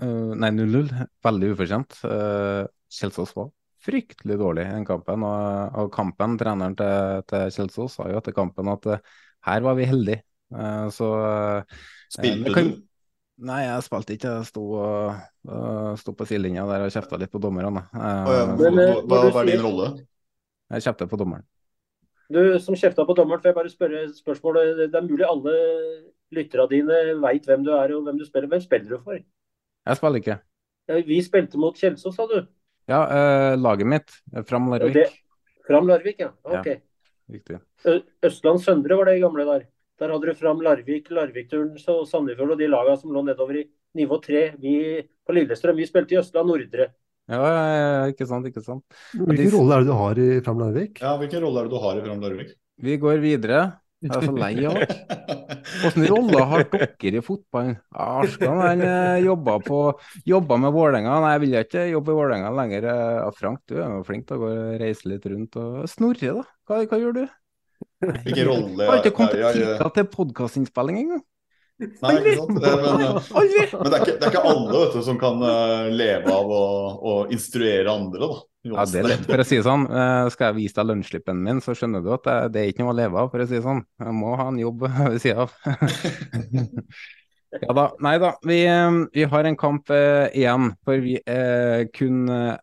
Uh, 0.00 0.06
eh, 0.06 0.34
nei, 0.40 0.50
0-0. 0.56 0.90
Veldig 1.26 1.52
ufortjent. 1.54 1.98
Uh, 2.02 2.64
Kjelsås 2.90 3.36
var 3.36 3.52
fryktelig 3.84 4.36
dårlig 4.40 4.66
i 4.66 4.74
den 4.74 4.88
kampen. 4.88 5.26
Og, 5.28 5.78
og 5.84 5.92
kampen, 5.94 6.36
treneren 6.40 6.74
til, 6.78 7.22
til, 7.30 7.54
Kjelsås 7.54 8.00
sa 8.00 8.08
jo 8.10 8.18
etter 8.18 8.34
kampen 8.36 8.72
at 8.72 8.90
her 9.46 9.64
var 9.64 9.78
vi 9.78 9.88
heldige. 9.88 10.24
så 10.92 11.08
Spilte 12.12 12.52
kan... 12.52 12.72
du? 12.72 12.89
Nei, 13.40 13.62
jeg 13.64 13.84
spilte 13.86 14.14
ikke. 14.16 14.34
Jeg 14.40 14.48
sto, 14.50 14.64
uh, 14.76 15.92
sto 16.00 16.12
på 16.16 16.26
sidelinja 16.28 16.66
der 16.68 16.84
og 16.84 16.92
kjefta 16.92 17.18
litt 17.20 17.32
på 17.32 17.40
dommerne. 17.42 17.86
Uh, 17.94 18.28
ja. 18.28 18.44
hva, 18.58 18.86
hva 19.08 19.22
var 19.32 19.48
din 19.48 19.62
rolle? 19.64 19.90
Jeg 20.70 20.86
kjefter 20.86 21.08
på 21.10 21.18
dommeren. 21.20 21.46
Du 22.30 22.38
som 22.62 22.76
kjefta 22.78 23.02
på 23.06 23.16
dommeren, 23.18 23.40
får 23.42 23.50
jeg 23.50 23.56
bare 23.56 23.72
spørre 23.72 24.04
spørsmålet. 24.14 24.84
Det 24.92 24.98
er 24.98 25.06
mulig 25.08 25.26
alle 25.26 25.54
lytterne 26.36 26.68
dine 26.70 27.00
veit 27.24 27.48
hvem 27.48 27.64
du 27.66 27.72
er 27.74 27.96
og 27.96 28.04
hvem 28.06 28.20
du 28.20 28.26
spiller. 28.28 28.50
Hvem 28.52 28.62
spiller 28.62 28.92
du 28.92 29.02
for? 29.02 29.18
Jeg 29.88 29.98
spiller 29.98 30.22
ikke. 30.22 30.38
Vi 31.08 31.18
spilte 31.26 31.58
mot 31.58 31.76
Kjelsås, 31.76 32.14
sa 32.14 32.28
du. 32.30 32.38
Ja, 32.90 33.00
eh, 33.06 33.56
laget 33.58 33.86
mitt. 33.86 34.14
Fram 34.46 34.70
Larvik. 34.70 34.94
Det, 34.94 35.08
Fram 35.66 35.90
Larvik, 35.90 36.22
ja. 36.22 36.30
Ok. 36.42 36.66
Ja, 36.66 36.78
riktig. 37.30 37.60
Østland 38.26 38.62
Søndre 38.62 38.98
var 38.98 39.10
det 39.10 39.18
i 39.18 39.22
gamle 39.22 39.46
der. 39.46 39.66
Der 40.00 40.14
hadde 40.14 40.32
du 40.32 40.38
Fram 40.38 40.62
Larvik, 40.64 41.10
Larvikturen 41.12 41.74
og 41.92 42.06
Sandefjord 42.08 42.54
og 42.54 42.60
de 42.60 42.68
lagene 42.72 42.96
som 42.96 43.12
lå 43.12 43.20
nedover 43.26 43.60
i 43.60 43.66
nivå 44.00 44.16
tre. 44.24 44.46
Vi 44.60 44.74
på 45.26 45.36
Lillestrøm 45.36 45.76
vi 45.76 45.88
spilte 45.88 46.16
i 46.16 46.20
Østland 46.22 46.48
Nordre. 46.48 46.88
Ja, 47.30 47.40
ja, 47.46 48.06
ikke 48.10 48.26
sant, 48.26 48.48
ikke 48.48 48.62
sant. 48.64 48.82
Hvilken 49.12 49.52
rolle 49.54 49.76
er 49.76 49.84
det 49.84 49.90
du 49.92 49.98
har 49.98 50.18
i 50.18 50.30
Fram 50.46 50.62
Larvik? 50.64 50.98
Ja, 51.04 51.12
hvilken 51.20 51.44
rolle 51.44 51.60
er 51.62 51.68
det 51.68 51.76
du 51.76 51.84
har 51.84 52.00
i 52.00 52.04
Fram 52.06 52.24
Larvik? 52.24 52.56
Vi 52.80 52.96
går 53.02 53.20
videre. 53.22 53.60
Jeg 54.00 54.16
er 54.16 54.24
så 54.24 54.32
lei 54.32 54.54
av 54.64 54.78
det. 54.80 54.94
Hvilken 55.82 56.06
rolle 56.08 56.44
har 56.48 56.64
dere 56.72 57.20
i 57.20 57.22
fotballen? 57.24 57.74
Arskan 57.92 58.62
han 58.64 58.84
eh, 58.86 59.18
jobba, 59.26 59.58
på, 59.66 59.80
jobba 60.24 60.56
med 60.64 60.72
Vålerenga. 60.72 61.18
Nei, 61.20 61.34
jeg 61.34 61.42
vil 61.44 61.58
ikke 61.60 61.84
jobbe 61.90 62.14
i 62.14 62.16
Vålerenga 62.16 62.54
lenger. 62.56 62.88
Frank, 63.36 63.60
du 63.68 63.76
er 63.76 63.98
jo 63.98 64.00
flink 64.08 64.24
til 64.30 64.40
å 64.40 64.42
gå 64.46 64.50
og 64.54 64.80
reise 64.80 65.12
litt 65.12 65.28
rundt. 65.28 65.60
og 65.60 65.84
Snorre, 65.92 66.40
da? 66.40 66.46
Hva, 66.64 66.80
hva 66.88 67.02
gjør 67.04 67.18
du? 67.20 67.22
Hvilken 68.00 68.46
rolle 68.48 68.86
Har 68.88 68.96
ikke 69.02 69.12
kommet 69.16 69.34
jeg- 69.36 69.44
jeg- 69.60 69.76
tida 69.78 69.88
til 69.98 70.06
podkastinnspilling 70.14 70.96
engang. 71.04 71.22
Nei, 71.80 72.10
ikke 72.20 72.36
sant. 72.36 72.58
Det, 72.60 72.70
men, 72.76 72.84
men 72.84 73.00
det, 73.00 73.08
er 73.56 73.64
ikke, 73.64 73.80
det 74.20 74.26
er 74.26 74.30
ikke 74.34 74.40
alle 74.44 74.80
du, 74.92 74.98
som 75.02 75.16
kan 75.20 75.40
eh, 75.48 75.86
leve 75.96 76.28
av 76.28 76.44
å, 76.52 76.64
å 77.00 77.12
instruere 77.32 77.88
andre, 77.88 78.20
da. 78.20 78.36
Ja, 78.68 78.84
det 78.84 78.98
er 79.00 79.06
lett. 79.08 79.22
For 79.24 79.40
å 79.40 79.46
si 79.48 79.56
det 79.56 79.64
sånn, 79.64 79.86
eh, 79.88 80.26
skal 80.34 80.50
jeg 80.50 80.56
vise 80.58 80.76
deg 80.76 80.84
lønnsslippen 80.90 81.38
min, 81.46 81.62
så 81.64 81.72
skjønner 81.72 82.04
du 82.04 82.10
at 82.12 82.28
det, 82.52 82.60
er 82.60 82.68
ikke 82.74 82.84
noe 82.84 82.92
å 82.92 82.98
leve 82.98 83.16
av, 83.22 83.30
for 83.32 83.40
å 83.40 83.46
si 83.48 83.56
det 83.56 83.64
sånn. 83.64 83.80
Jeg 84.04 84.12
må 84.18 84.34
ha 84.36 84.44
en 84.52 84.60
jobb 84.60 84.84
ved 84.88 85.16
sida 85.24 85.40
av. 85.46 85.50
ja 87.64 87.72
da. 87.80 87.86
Nei 88.04 88.12
da. 88.22 88.34
Vi, 88.44 88.58
eh, 88.68 88.98
vi 89.16 89.24
har 89.32 89.42
en 89.48 89.56
kamp 89.64 89.88
eh, 89.96 90.26
igjen, 90.36 90.74
for 90.84 90.96
vi 91.00 91.16
eh, 91.24 91.86
kun 91.96 92.28
eh, 92.28 92.60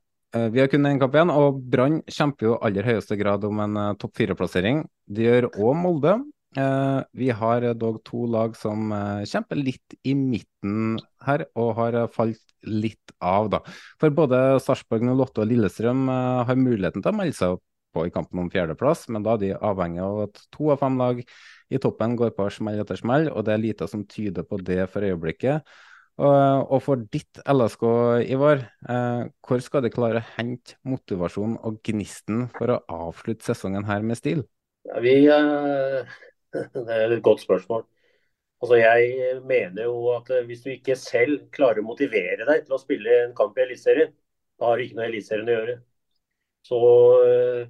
vi 0.54 0.62
har 0.62 0.70
kun 0.70 0.86
én 0.86 1.02
kamp 1.02 1.18
igjen, 1.18 1.34
og 1.34 1.58
Brann 1.74 2.04
kjemper 2.06 2.52
jo 2.52 2.60
aller 2.62 2.86
høyeste 2.86 3.18
grad 3.18 3.42
om 3.50 3.58
en 3.66 3.74
eh, 3.82 3.96
topp 3.98 4.14
fire-plassering. 4.20 4.84
Det 5.08 5.24
gjør 5.24 5.48
òg 5.56 5.78
Molde. 5.80 6.18
Eh, 6.58 7.00
vi 7.14 7.28
har 7.30 7.66
dog 7.78 8.00
to 8.08 8.26
lag 8.32 8.56
som 8.58 8.92
eh, 8.96 9.26
kjemper 9.30 9.60
litt 9.60 9.96
i 10.08 10.16
midten 10.18 10.98
her, 11.28 11.44
og 11.60 11.76
har 11.78 11.98
eh, 12.00 12.10
falt 12.10 12.42
litt 12.66 13.14
av, 13.22 13.52
da. 13.54 13.60
For 14.02 14.16
både 14.16 14.40
Sarpsborg 14.64 15.06
08 15.06 15.44
og 15.44 15.52
Lillestrøm 15.52 16.08
har 16.10 16.58
muligheten 16.58 17.04
til 17.04 17.14
å 17.14 17.18
melde 17.20 17.38
seg 17.38 17.58
opp 17.58 17.64
på 17.94 18.08
i 18.08 18.14
kampen 18.14 18.42
om 18.42 18.50
fjerdeplass, 18.52 19.06
men 19.14 19.24
da 19.26 19.36
er 19.36 19.44
de 19.44 19.52
avhengig 19.70 20.02
av 20.04 20.24
at 20.26 20.42
to 20.54 20.72
av 20.74 20.82
fem 20.82 20.98
lag 21.00 21.22
i 21.22 21.82
toppen 21.84 22.18
går 22.20 22.34
på 22.36 22.50
smell 22.58 22.82
etter 22.82 23.00
smell, 23.00 23.30
og 23.32 23.46
det 23.46 23.54
er 23.54 23.64
lite 23.64 23.88
som 23.92 24.08
tyder 24.10 24.48
på 24.48 24.60
det 24.64 24.88
for 24.92 25.06
øyeblikket. 25.06 25.78
Og, 26.18 26.78
for 26.82 27.04
ditt 27.14 27.38
LSK, 27.46 27.84
Ivar, 28.34 28.64
hvor 29.46 29.62
skal 29.62 29.84
de 29.86 29.92
klare 29.94 30.24
å 30.24 30.30
hente 30.34 30.74
motivasjon 30.90 31.60
og 31.62 31.78
gnisten 31.86 32.48
for 32.56 32.74
å 32.74 32.80
avslutte 33.06 33.46
sesongen 33.46 33.86
her 33.86 34.02
med 34.02 34.18
stil? 34.18 34.42
Ja, 34.88 35.00
vi, 35.04 35.14
eh, 35.28 36.18
det 36.88 36.98
er 36.98 37.14
et 37.14 37.24
godt 37.26 37.44
spørsmål. 37.44 37.86
Altså, 38.62 38.78
jeg 38.80 39.42
mener 39.46 39.84
jo 39.86 40.14
at 40.16 40.30
eh, 40.34 40.46
hvis 40.48 40.64
du 40.64 40.72
ikke 40.74 40.96
selv 41.00 41.44
klarer 41.54 41.84
å 41.84 41.88
motivere 41.88 42.48
deg 42.48 42.64
til 42.66 42.78
å 42.78 42.82
spille 42.82 43.20
en 43.26 43.36
kamp 43.38 43.58
i 43.58 43.66
Eliteserien, 43.66 44.14
da 44.58 44.72
har 44.72 44.80
du 44.80 44.86
ikke 44.86 44.98
noe 44.98 45.10
i 45.10 45.12
Eliteserien 45.12 45.52
å 45.52 45.58
gjøre. 45.58 45.76
Så 46.68 46.80
eh, 47.28 47.68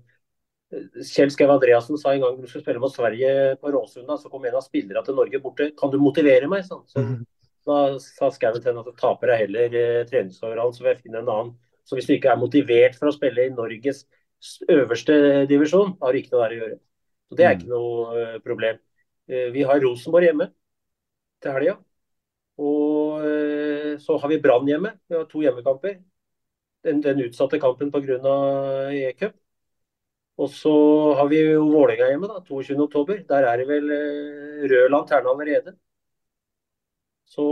Kjell 1.07 1.31
Skau 1.31 1.51
Andreassen 1.53 1.99
sa 1.99 2.13
en 2.13 2.23
gang 2.23 2.37
du 2.37 2.47
skulle 2.47 2.65
spille 2.65 2.81
mot 2.83 2.93
Sverige 2.93 3.55
på 3.61 3.71
Råsunda, 3.71 4.17
så 4.19 4.31
kom 4.31 4.45
en 4.45 4.57
av 4.59 4.65
spillerne 4.65 5.03
til 5.05 5.15
Norge 5.17 5.41
borte. 5.43 5.71
Kan 5.79 5.93
du 5.93 5.99
motivere 6.01 6.49
meg? 6.51 6.65
Sånn. 6.67 6.83
Så, 6.91 7.03
da 7.67 7.77
sa 8.03 8.31
Skau 8.35 8.53
til 8.55 8.69
henne 8.69 8.83
at 8.83 8.99
taper 8.99 9.33
deg 9.33 9.45
heller 9.45 9.77
eh, 9.81 10.03
treningsoverall, 10.09 10.73
så 10.75 10.85
vil 10.85 10.93
jeg 10.93 11.03
finne 11.05 11.23
en 11.23 11.31
annen. 11.33 11.55
Så 11.87 11.95
hvis 11.95 12.07
du 12.07 12.17
ikke 12.17 12.33
er 12.33 12.39
motivert 12.39 12.97
for 12.99 13.09
å 13.09 13.15
spille 13.15 13.47
i 13.47 13.53
Norges 13.53 14.05
øverste 14.69 15.45
divisjon, 15.49 15.95
har 16.01 16.13
du 16.13 16.19
ikke 16.19 16.35
noe 16.35 16.43
der 16.43 16.55
å 16.55 16.59
gjøre. 16.61 16.77
Så 17.27 17.35
Det 17.35 17.45
er 17.45 17.57
ikke 17.57 17.71
noe 17.71 18.19
eh, 18.19 18.37
problem. 18.43 18.79
Eh, 19.27 19.49
vi 19.55 19.65
har 19.67 19.81
Rosenborg 19.83 20.29
hjemme 20.29 20.49
til 21.43 21.55
helga. 21.57 21.75
Og 22.57 23.25
eh, 23.27 23.97
så 24.01 24.17
har 24.21 24.31
vi 24.31 24.39
Brann 24.43 24.69
hjemme. 24.69 24.93
Vi 25.09 25.17
har 25.17 25.27
to 25.29 25.43
hjemmekamper. 25.43 25.99
Den, 26.87 27.01
den 27.03 27.25
utsatte 27.25 27.59
kampen 27.59 27.91
pga. 27.91 28.31
E-cup. 28.95 29.35
Og 30.37 30.51
så 30.53 30.71
har 31.17 31.27
vi 31.31 31.41
jo 31.41 31.65
Vålerenga 31.65 32.11
hjemme, 32.11 32.27
da, 32.29 32.43
22.10. 32.45 33.23
Der 33.27 33.47
er 33.49 33.57
det 33.57 33.65
vel 33.67 33.87
rød 34.69 34.91
lanterne 34.93 35.31
allerede. 35.33 35.73
Så, 37.27 37.43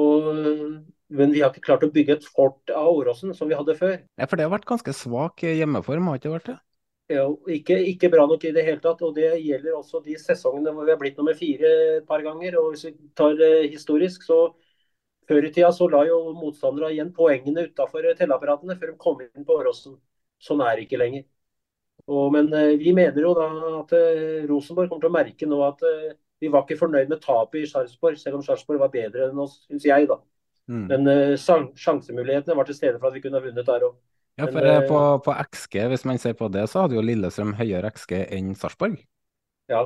men 1.09 1.33
vi 1.33 1.41
har 1.41 1.49
ikke 1.49 1.65
klart 1.65 1.83
å 1.83 1.89
bygge 1.91 2.19
et 2.19 2.27
fort 2.29 2.69
av 2.69 2.91
Åråsen 2.93 3.33
som 3.35 3.49
vi 3.49 3.57
hadde 3.57 3.75
før. 3.75 3.97
Ja, 4.21 4.29
for 4.29 4.37
det 4.37 4.45
har 4.45 4.53
vært 4.53 4.69
ganske 4.69 4.93
svak 4.95 5.43
hjemmeform, 5.43 6.11
har 6.13 6.21
ikke 6.21 6.29
det 6.29 6.35
vært 6.37 6.51
det? 6.53 6.57
Ikke, 7.05 7.75
ikke 7.91 8.09
bra 8.09 8.23
nok 8.25 8.43
i 8.47 8.51
det 8.55 8.63
hele 8.65 8.81
tatt. 8.81 9.01
og 9.05 9.13
Det 9.15 9.35
gjelder 9.43 9.77
også 9.77 10.01
de 10.05 10.17
sesongene 10.17 10.73
hvor 10.73 10.87
vi 10.87 10.93
har 10.93 11.01
blitt 11.01 11.17
nummer 11.17 11.37
fire 11.37 11.71
et 11.99 12.07
par 12.07 12.23
ganger. 12.25 12.57
og 12.57 12.73
Hvis 12.73 12.87
vi 12.89 12.95
tar 13.15 13.37
det 13.37 13.69
historisk, 13.69 14.23
så 14.25 14.55
før 15.29 15.45
i 15.45 15.51
tida 15.53 15.71
så 15.73 15.87
la 15.89 16.03
jo 16.05 16.33
motstandere 16.37 16.91
igjen 16.93 17.13
poengene 17.13 17.67
utafor 17.69 18.05
telleapparatene 18.17 18.77
før 18.79 18.91
de 18.91 18.97
kom 18.97 19.21
inn 19.21 19.45
på 19.45 19.57
Åråsen. 19.59 19.97
Sånn 20.41 20.61
er 20.61 20.75
det 20.75 20.85
ikke 20.85 21.01
lenger. 21.01 21.25
Og, 22.05 22.29
men 22.33 22.51
eh, 22.53 22.75
vi 22.77 22.93
mener 22.93 23.21
jo 23.21 23.33
da 23.37 23.47
at 23.79 23.93
eh, 23.97 24.45
Rosenborg 24.49 24.89
kommer 24.91 25.05
til 25.05 25.09
å 25.09 25.15
merke 25.15 25.47
nå 25.49 25.61
at 25.65 25.81
eh, 25.87 26.13
vi 26.43 26.51
var 26.53 26.65
ikke 26.65 26.77
fornøyd 26.77 27.09
med 27.09 27.21
tapet 27.23 27.63
i 27.63 27.69
Sarpsborg, 27.69 28.17
selv 28.19 28.37
om 28.37 28.43
Sarpsborg 28.45 28.81
var 28.81 28.91
bedre 28.93 29.29
enn 29.29 29.39
oss, 29.41 29.61
syns 29.69 29.87
jeg. 29.87 30.09
da. 30.09 30.19
Mm. 30.67 30.85
Men 30.89 31.07
uh, 31.07 31.69
sjansemulighetene 31.77 32.57
var 32.57 32.65
til 32.67 32.77
stede 32.77 32.99
for 32.99 33.09
at 33.09 33.15
vi 33.15 33.21
kunne 33.23 33.39
ha 33.39 33.45
vunnet 33.45 33.67
der 33.67 33.85
òg. 33.85 33.95
Ja, 34.35 34.47
for 34.49 34.65
eh, 34.65 34.77
eh, 34.77 34.87
på, 34.89 35.01
på 35.23 35.35
XG, 35.55 35.77
hvis 35.91 36.03
man 36.07 36.19
ser 36.19 36.33
på 36.35 36.49
det, 36.51 36.65
så 36.67 36.83
hadde 36.83 36.97
jo 36.97 37.03
Lillestrøm 37.05 37.53
høyere 37.55 37.91
XG 37.95 38.17
enn 38.35 38.51
Sarpsborg. 38.59 38.97
Ja, 39.71 39.85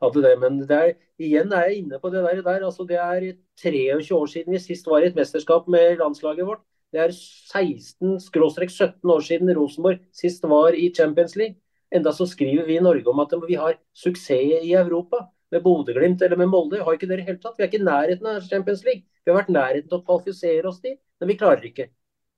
hadde 0.00 0.22
det. 0.24 0.32
Men 0.40 0.56
det 0.64 0.78
er, 0.78 0.92
igjen 1.20 1.52
er 1.52 1.68
jeg 1.68 1.82
inne 1.82 2.00
på 2.00 2.12
det 2.12 2.22
der. 2.24 2.40
der. 2.46 2.64
Altså, 2.64 2.86
det 2.88 2.96
er 2.96 3.26
23 3.60 4.16
år 4.16 4.30
siden 4.32 4.56
vi 4.56 4.62
sist 4.62 4.88
var 4.88 5.04
i 5.04 5.10
et 5.10 5.18
mesterskap 5.18 5.68
med 5.68 6.00
landslaget 6.00 6.48
vårt. 6.48 6.64
Det 6.90 7.02
er 7.04 7.12
16-17 7.14 9.12
år 9.14 9.20
siden 9.22 9.52
Rosenborg 9.54 10.00
sist 10.16 10.48
var 10.48 10.74
i 10.74 10.88
Champions 10.96 11.36
League. 11.36 11.60
Enda 11.92 12.12
så 12.14 12.26
skriver 12.26 12.66
vi 12.66 12.78
i 12.78 12.82
Norge 12.82 13.06
om 13.10 13.20
at 13.22 13.34
vi 13.46 13.58
har 13.60 13.76
suksess 13.94 14.64
i 14.64 14.72
Europa. 14.74 15.26
Med 15.50 15.62
Bodø-Glimt 15.62 16.22
eller 16.22 16.38
med 16.38 16.46
Molde. 16.46 16.82
Har 16.82 16.94
ikke 16.94 17.08
det 17.10 17.24
helt 17.26 17.42
tatt. 17.42 17.56
Vi 17.58 17.64
er 17.64 17.68
ikke 17.68 17.82
i 17.82 17.86
nærheten 17.86 18.26
av 18.26 18.42
Champions 18.46 18.84
League. 18.86 19.02
Vi 19.26 19.32
har 19.32 19.40
vært 19.42 19.50
nærheten 19.50 19.88
til 19.90 19.98
å 19.98 20.04
kvalifisere 20.06 20.68
oss 20.70 20.78
dit, 20.80 20.98
men 21.20 21.28
vi 21.28 21.36
klarer 21.38 21.66
ikke. 21.66 21.88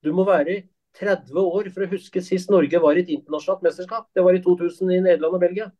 Du 0.02 0.10
må 0.16 0.24
være 0.24 0.62
30 0.98 1.38
år 1.40 1.70
for 1.72 1.84
å 1.84 1.90
huske 1.92 2.22
sist 2.24 2.50
Norge 2.52 2.80
var 2.82 2.98
i 2.98 3.04
et 3.04 3.12
internasjonalt 3.14 3.64
mesterskap. 3.64 4.08
Det 4.14 4.24
var 4.24 4.36
i 4.36 4.42
2000 4.44 4.92
i 4.92 5.00
Nederland 5.00 5.38
og 5.38 5.44
Belgia. 5.44 5.70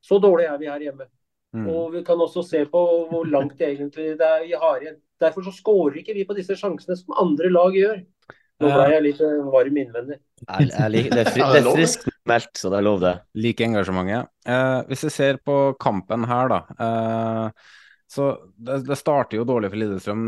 Så 0.00 0.20
dårlig 0.22 0.46
er 0.48 0.60
vi 0.60 0.70
her 0.70 0.84
hjemme. 0.86 1.08
Mm. 1.56 1.66
Og 1.66 1.96
vi 1.96 2.04
kan 2.06 2.20
også 2.22 2.44
se 2.46 2.62
på 2.70 2.80
hvor 3.10 3.26
langt 3.26 3.56
det 3.58 3.72
egentlig 3.72 4.12
det 4.20 4.26
er 4.26 4.44
vi 4.46 4.54
har 4.54 4.84
igjen. 4.84 5.00
Derfor 5.20 5.44
så 5.44 5.52
skårer 5.52 6.00
ikke 6.00 6.14
vi 6.16 6.24
på 6.28 6.36
disse 6.38 6.56
sjansene 6.56 6.96
som 6.96 7.18
andre 7.20 7.50
lag 7.52 7.76
gjør. 7.76 7.98
Nå 8.60 8.68
ble 8.68 8.86
jeg 8.92 9.04
litt 9.06 9.20
eh, 9.24 9.36
varm 9.48 9.76
innvendig. 9.80 10.18
Jeg, 10.44 10.68
jeg 10.68 10.92
liker, 10.92 11.14
det 11.16 11.22
er, 11.22 11.30
fri, 11.32 11.42
det 11.42 11.60
er 11.60 11.68
friskt 11.72 12.08
meldt, 12.28 12.50
så 12.60 12.70
det 12.72 12.78
er 12.78 12.84
lov, 12.84 12.98
det. 13.02 13.12
Like 13.40 13.64
engasjementet. 13.64 14.30
Eh, 14.44 14.78
hvis 14.90 15.04
vi 15.06 15.12
ser 15.14 15.40
på 15.44 15.56
kampen 15.80 16.26
her, 16.28 16.52
da. 16.52 16.60
Eh, 16.86 17.70
så 18.10 18.24
det, 18.58 18.80
det 18.88 18.96
starter 18.98 19.38
jo 19.38 19.44
dårlig 19.46 19.68
for 19.70 19.78
Lillestrøm. 19.78 20.22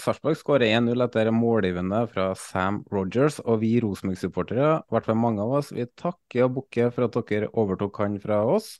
Sarpsborg 0.00 0.38
skårer 0.40 0.70
1-0 0.78 1.04
etter 1.04 1.28
målgivende 1.36 1.98
fra 2.08 2.30
Sam 2.38 2.78
Rogers. 2.92 3.36
Og 3.44 3.58
vi 3.60 3.74
Rosenborg-supportere, 3.84 4.70
i 4.80 4.94
hvert 4.94 5.08
fall 5.10 5.18
mange 5.20 5.44
av 5.44 5.52
oss, 5.58 5.68
vi 5.76 5.84
takker 6.00 6.46
og 6.46 6.54
bukker 6.58 6.88
for 6.94 7.04
at 7.04 7.18
dere 7.28 7.50
overtok 7.60 8.00
han 8.00 8.16
fra 8.22 8.38
oss. 8.48 8.70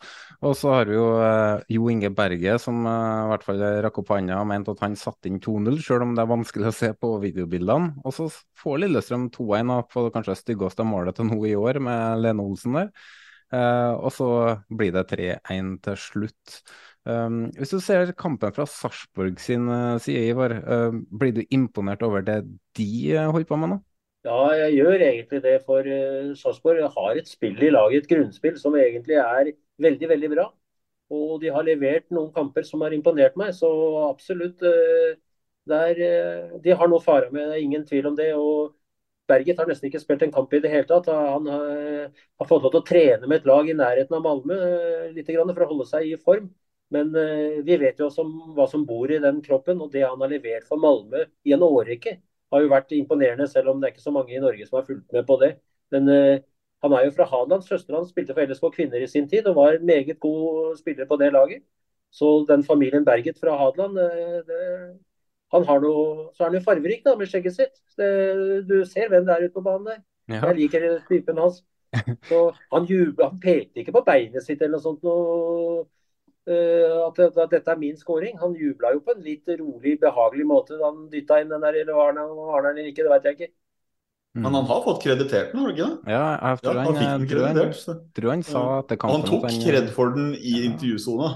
Og 0.40 0.56
så 0.56 0.72
har 0.72 0.88
vi 0.88 0.96
jo 0.96 1.08
eh, 1.20 1.64
Jo 1.76 1.90
Inge 1.92 2.08
Berge, 2.16 2.56
som 2.62 2.80
eh, 2.88 3.18
i 3.26 3.28
hvert 3.34 3.44
fall 3.44 3.60
rakk 3.84 4.00
opp 4.00 4.14
hånda 4.14 4.40
og 4.40 4.48
mente 4.54 4.72
at 4.72 4.84
han 4.86 4.96
satte 4.98 5.28
inn 5.28 5.42
2-0, 5.44 5.76
selv 5.84 6.06
om 6.06 6.16
det 6.16 6.24
er 6.24 6.32
vanskelig 6.32 6.70
å 6.70 6.76
se 6.78 6.90
på 6.96 7.12
videobildene. 7.26 8.06
Og 8.08 8.16
så 8.16 8.30
får 8.62 8.80
Lillestrøm 8.86 9.28
2-1 9.36 9.74
på 9.92 9.94
på 9.94 10.06
det 10.08 10.14
kanskje 10.16 10.34
styggeste 10.40 10.84
målet 10.88 11.16
til 11.18 11.28
nå 11.28 11.38
i 11.46 11.54
år, 11.58 11.78
med 11.82 12.24
Lene 12.24 12.42
Olsen 12.48 12.80
der. 12.80 12.90
Eh, 13.54 13.92
og 13.94 14.10
så 14.14 14.28
blir 14.72 14.94
det 14.94 15.06
3-1 15.12 15.76
til 15.84 16.00
slutt. 16.00 16.58
Um, 17.04 17.50
hvis 17.58 17.74
du 17.74 17.80
ser 17.84 18.08
kampen 18.16 18.52
fra 18.56 18.64
Sarpsborg 18.64 19.36
sin 19.42 19.66
eh, 19.68 19.98
side, 20.00 20.22
Ivar, 20.30 20.54
uh, 20.64 20.94
blir 21.12 21.34
du 21.36 21.42
imponert 21.52 22.00
over 22.06 22.24
det 22.24 22.38
de 22.78 22.86
eh, 23.12 23.28
holder 23.28 23.48
på 23.50 23.58
med 23.60 23.74
nå? 23.74 23.76
Ja, 24.24 24.38
jeg 24.56 24.78
gjør 24.78 25.04
egentlig 25.10 25.42
det. 25.44 25.58
For 25.66 25.84
uh, 25.84 26.30
Sarpsborg 26.40 26.80
har 26.94 27.20
et 27.20 27.28
spill 27.28 27.60
i 27.60 27.72
laget, 27.74 28.06
et 28.06 28.14
grunnspill, 28.14 28.56
som 28.60 28.76
egentlig 28.80 29.20
er 29.20 29.52
veldig, 29.84 30.10
veldig 30.14 30.32
bra. 30.32 30.48
Og 31.12 31.36
de 31.42 31.52
har 31.52 31.68
levert 31.68 32.08
noen 32.08 32.32
kamper 32.32 32.64
som 32.64 32.80
har 32.86 32.96
imponert 32.96 33.36
meg. 33.36 33.52
Så 33.52 33.68
absolutt. 34.08 34.64
Uh, 34.64 35.20
der, 35.68 35.96
de 36.60 36.74
har 36.76 36.88
noe 36.92 37.00
fara 37.00 37.30
med, 37.32 37.46
det 37.48 37.54
er 37.56 37.62
ingen 37.64 37.86
tvil 37.88 38.10
om 38.10 38.16
det. 38.16 38.34
og 38.36 38.74
Berget 39.28 39.56
har 39.56 39.68
nesten 39.68 39.88
ikke 39.88 40.00
spilt 40.02 40.24
en 40.24 40.32
kamp 40.32 40.52
i 40.52 40.60
det 40.60 40.68
hele 40.72 40.84
tatt. 40.88 41.08
Han 41.08 41.48
har, 41.48 42.10
har 42.40 42.48
fått 42.48 42.64
lov 42.64 42.74
til 42.74 42.82
å 42.82 42.88
trene 42.88 43.28
med 43.28 43.38
et 43.40 43.48
lag 43.48 43.68
i 43.68 43.76
nærheten 43.76 44.18
av 44.18 44.24
Malmö 44.24 44.58
litt 45.14 45.32
for 45.32 45.64
å 45.64 45.70
holde 45.72 45.88
seg 45.88 46.10
i 46.10 46.18
form. 46.20 46.50
Men 46.94 47.10
uh, 47.16 47.60
vi 47.66 47.76
vet 47.80 48.00
jo 48.00 48.08
også 48.08 48.24
hva 48.56 48.66
som 48.70 48.86
bor 48.88 49.10
i 49.10 49.20
den 49.22 49.40
kroppen, 49.44 49.82
og 49.82 49.92
det 49.92 50.04
han 50.06 50.20
har 50.22 50.32
levert 50.32 50.66
for 50.68 50.80
Malmö 50.80 51.24
i 51.44 51.54
en 51.56 51.64
årrekke, 51.66 52.16
har 52.54 52.64
jo 52.64 52.72
vært 52.72 52.94
imponerende, 52.94 53.48
selv 53.50 53.72
om 53.72 53.80
det 53.80 53.88
er 53.88 53.94
ikke 53.94 54.04
så 54.06 54.14
mange 54.14 54.34
i 54.34 54.42
Norge 54.42 54.66
som 54.68 54.78
har 54.78 54.86
fulgt 54.88 55.14
med 55.14 55.26
på 55.28 55.38
det. 55.42 55.54
Men 55.94 56.10
uh, 56.10 56.36
Han 56.84 56.92
er 56.92 57.06
jo 57.06 57.14
fra 57.16 57.24
Hadeland. 57.24 57.62
Søsteren 57.64 57.96
hans 57.96 58.10
spilte 58.12 58.34
for 58.36 58.44
LSK 58.44 58.66
kvinner 58.74 59.00
i 59.00 59.08
sin 59.08 59.24
tid 59.28 59.46
og 59.48 59.54
var 59.56 59.78
en 59.78 59.86
meget 59.88 60.18
god 60.20 60.74
spiller 60.76 61.06
på 61.08 61.16
det 61.16 61.30
laget. 61.32 61.62
Så 62.12 62.44
den 62.48 62.64
familien 62.64 63.06
Berget 63.06 63.38
fra 63.40 63.56
Hadeland 63.56 63.96
det, 63.96 64.58
han 65.54 65.64
har 65.64 65.80
noe, 65.80 66.30
Så 66.34 66.42
er 66.44 66.50
han 66.50 66.58
jo 66.58 66.64
farverik 66.66 67.04
da, 67.06 67.14
med 67.16 67.30
skjegget 67.30 67.56
sitt. 67.56 67.78
Det, 67.98 68.10
du 68.68 68.82
ser 68.88 69.08
hvem 69.08 69.24
det 69.26 69.34
er 69.34 69.46
ute 69.46 69.54
på 69.54 69.64
banen 69.64 69.86
der. 69.88 70.02
Ja. 70.28 70.40
Jeg 70.48 70.58
liker 70.58 70.86
typen 71.08 71.40
hans. 71.40 71.62
Så 72.28 72.40
han, 72.72 72.86
jubler, 72.90 73.30
han 73.30 73.40
pekte 73.40 73.82
ikke 73.82 73.94
på 73.94 74.04
beinet 74.06 74.42
sitt 74.44 74.62
eller 74.62 74.76
noe 74.76 74.84
sånt. 74.84 75.04
Noe, 75.06 75.84
at, 76.44 77.18
at, 77.24 77.50
dette 77.50 77.70
er 77.72 77.78
min 77.80 77.96
scoring. 77.96 78.36
Han 78.40 78.56
jubla 78.58 78.92
jo 78.92 79.02
på 79.04 79.14
en 79.14 79.22
litt 79.24 79.48
rolig, 79.60 79.98
behagelig 80.02 80.46
måte 80.48 80.76
da 80.76 80.90
han 80.90 81.06
dytta 81.12 81.40
inn 81.40 81.52
den 81.52 81.64
der, 81.64 81.78
eller 81.82 81.96
var 81.96 82.12
han 82.12 82.66
der 82.66 82.72
eller 82.74 82.90
ikke, 82.90 83.06
det 83.06 83.12
veit 83.14 83.28
jeg 83.28 83.38
ikke. 83.38 83.52
Mm. 84.34 84.42
Men 84.42 84.54
han 84.58 84.64
har 84.66 84.80
fått 84.82 85.02
kreditert 85.04 85.52
den, 85.52 85.60
har 85.62 85.70
du 85.70 85.72
ikke 85.76 85.86
det? 85.86 86.10
Ja, 86.10 86.22
jeg 86.34 86.62
tror, 86.64 86.74
ja, 86.74 86.84
han, 86.84 86.96
han, 86.98 87.26
tror, 87.30 87.44
han, 87.46 88.00
tror 88.18 88.30
han 88.32 88.40
sa 88.42 88.62
at 88.80 88.88
det 88.90 88.96
kan 88.98 89.12
Han 89.14 89.26
tok 89.28 89.44
kred 89.62 89.92
for 89.94 90.10
den 90.16 90.32
i 90.34 90.54
ja. 90.56 90.64
intervjusona. 90.72 91.28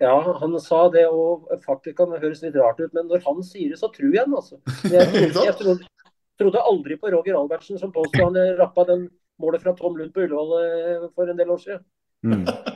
Ja, 0.00 0.14
han 0.40 0.56
sa 0.60 0.78
det, 0.92 1.04
og 1.08 1.50
faktisk 1.64 1.98
kan 2.00 2.10
det 2.12 2.22
høres 2.24 2.40
litt 2.44 2.56
rart 2.56 2.80
ut, 2.80 2.92
men 2.96 3.06
når 3.10 3.22
han 3.28 3.44
sier 3.44 3.72
det, 3.72 3.78
så 3.80 3.90
tror 3.92 4.08
jeg 4.08 4.24
han, 4.24 4.34
altså. 4.36 4.58
Jeg, 4.88 5.28
jeg 5.48 5.54
trodde, 5.60 5.88
trodde, 6.40 6.64
aldri 6.72 6.96
på 7.00 7.12
Roger 7.12 7.36
Albertsen 7.36 7.80
som 7.80 7.92
påstod 7.92 8.24
han 8.24 8.58
rappa 8.60 8.84
den 8.88 9.06
målet 9.40 9.64
fra 9.64 9.76
Tom 9.76 9.96
Lund 10.00 10.12
på 10.16 10.24
Ullevål 10.24 10.56
eh, 10.62 11.06
for 11.12 11.28
en 11.28 11.36
del 11.36 11.52
år 11.52 11.60
siden. 11.60 11.84
Mm. 12.24 12.44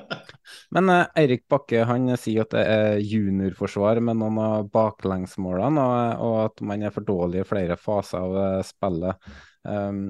Men 0.75 0.89
eh, 0.89 1.07
Eirik 1.19 1.47
Bakke 1.51 1.85
han 1.89 2.11
sier 2.21 2.47
at 2.47 2.55
det 2.55 2.65
er 2.71 2.99
juniorforsvar 3.03 4.01
med 4.07 4.21
noen 4.21 4.39
av 4.43 4.69
baklengsmålene, 4.73 5.85
og, 5.85 6.27
og, 6.27 6.37
at 6.47 6.67
man 6.67 6.85
er 6.87 6.95
for 6.95 7.07
dårlig 7.07 7.43
i 7.43 7.49
flere 7.49 7.79
faser 7.81 8.23
av 8.23 8.37
eh, 8.45 8.67
spillet. 8.67 9.31
Um, 9.67 10.05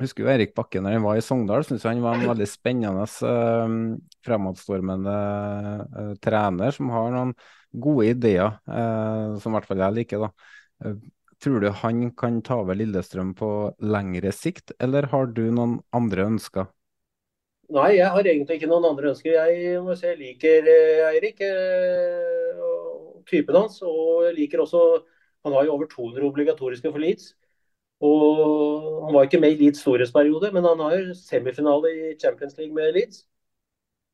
husker 0.00 0.24
jo 0.24 0.30
Erik 0.32 0.54
Bakke 0.56 0.80
når 0.82 0.96
han 0.96 1.04
var 1.04 1.20
i 1.20 1.24
Sogndal, 1.24 1.66
syns 1.68 1.84
han 1.88 2.00
var 2.04 2.16
en 2.16 2.30
veldig 2.30 2.48
spennende, 2.48 3.04
um, 3.28 3.76
fremadstormende 4.26 5.18
uh, 5.96 6.14
trener 6.24 6.74
som 6.76 6.90
har 6.92 7.12
noen 7.12 7.36
gode 7.76 8.10
ideer, 8.14 8.56
uh, 8.68 9.36
som 9.40 9.52
i 9.52 9.58
hvert 9.58 9.68
fall 9.68 9.84
jeg 9.84 9.98
liker. 10.00 10.26
da. 10.26 10.32
Uh, 10.84 10.96
tror 11.44 11.60
du 11.60 11.68
han 11.82 12.10
kan 12.16 12.40
ta 12.44 12.62
over 12.62 12.76
Lillestrøm 12.78 13.34
på 13.36 13.50
lengre 13.84 14.32
sikt, 14.32 14.72
eller 14.80 15.08
har 15.12 15.28
du 15.36 15.44
noen 15.52 15.78
andre 15.96 16.24
ønsker? 16.32 16.72
Nei, 17.74 17.96
jeg 17.96 18.06
har 18.14 18.26
egentlig 18.30 18.56
ikke 18.60 18.68
noen 18.70 18.84
andre 18.86 19.10
ønsker. 19.10 19.32
Jeg 19.34 19.80
må 19.82 19.94
si 19.98 20.06
jeg 20.06 20.18
liker 20.20 20.68
Eirik 21.10 21.40
og 22.62 23.24
typen 23.26 23.58
hans. 23.58 23.80
Og 23.82 24.28
liker 24.36 24.62
også 24.62 24.82
Han 25.46 25.54
har 25.54 25.64
jo 25.66 25.74
over 25.74 25.86
200 25.86 26.26
obligatoriske 26.26 26.90
for 26.90 26.98
Leeds. 26.98 27.34
Og 28.00 29.06
Han 29.06 29.14
var 29.14 29.26
ikke 29.26 29.40
med 29.40 29.54
i 29.54 29.64
Leeds 29.64 29.80
storhetsperiode, 29.80 30.52
men 30.52 30.64
han 30.64 30.78
har 30.80 31.14
semifinale 31.14 31.92
i 31.94 32.14
Champions 32.20 32.56
League 32.58 32.74
med 32.74 32.92
Leeds. 32.92 33.24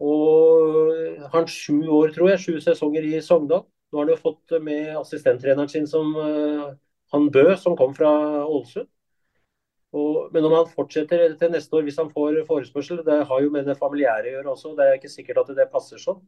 Og 0.00 1.28
han 1.32 1.46
sju 1.48 1.88
år, 1.88 2.12
tror 2.14 2.28
jeg, 2.32 2.40
sju 2.40 2.60
sesonger 2.60 3.04
i 3.06 3.20
Sogndal. 3.20 3.64
Nå 3.92 3.98
har 3.98 4.06
han 4.06 4.14
jo 4.14 4.22
fått 4.22 4.56
med 4.64 4.96
assistenttreneren 4.98 5.68
sin 5.68 5.86
som 5.86 6.14
uh, 6.16 6.72
han 7.12 7.28
Bø, 7.32 7.44
som 7.56 7.76
kom 7.76 7.94
fra 7.94 8.10
Ålesund. 8.46 8.88
Og, 9.92 10.30
men 10.32 10.46
om 10.48 10.54
han 10.56 10.70
fortsetter 10.72 11.34
til 11.36 11.50
neste 11.52 11.76
år 11.76 11.84
hvis 11.84 11.98
han 12.00 12.10
får 12.12 12.38
forespørsel, 12.48 13.02
det 13.04 13.18
har 13.28 13.42
jo 13.44 13.50
med 13.52 13.66
det 13.68 13.76
familiære 13.80 14.30
å 14.30 14.36
gjøre 14.36 14.52
også. 14.54 14.76
Det 14.78 14.86
er 14.86 14.94
ikke 14.96 15.12
sikkert 15.12 15.42
at 15.42 15.50
det 15.58 15.68
passer 15.72 16.00
sånn. 16.00 16.22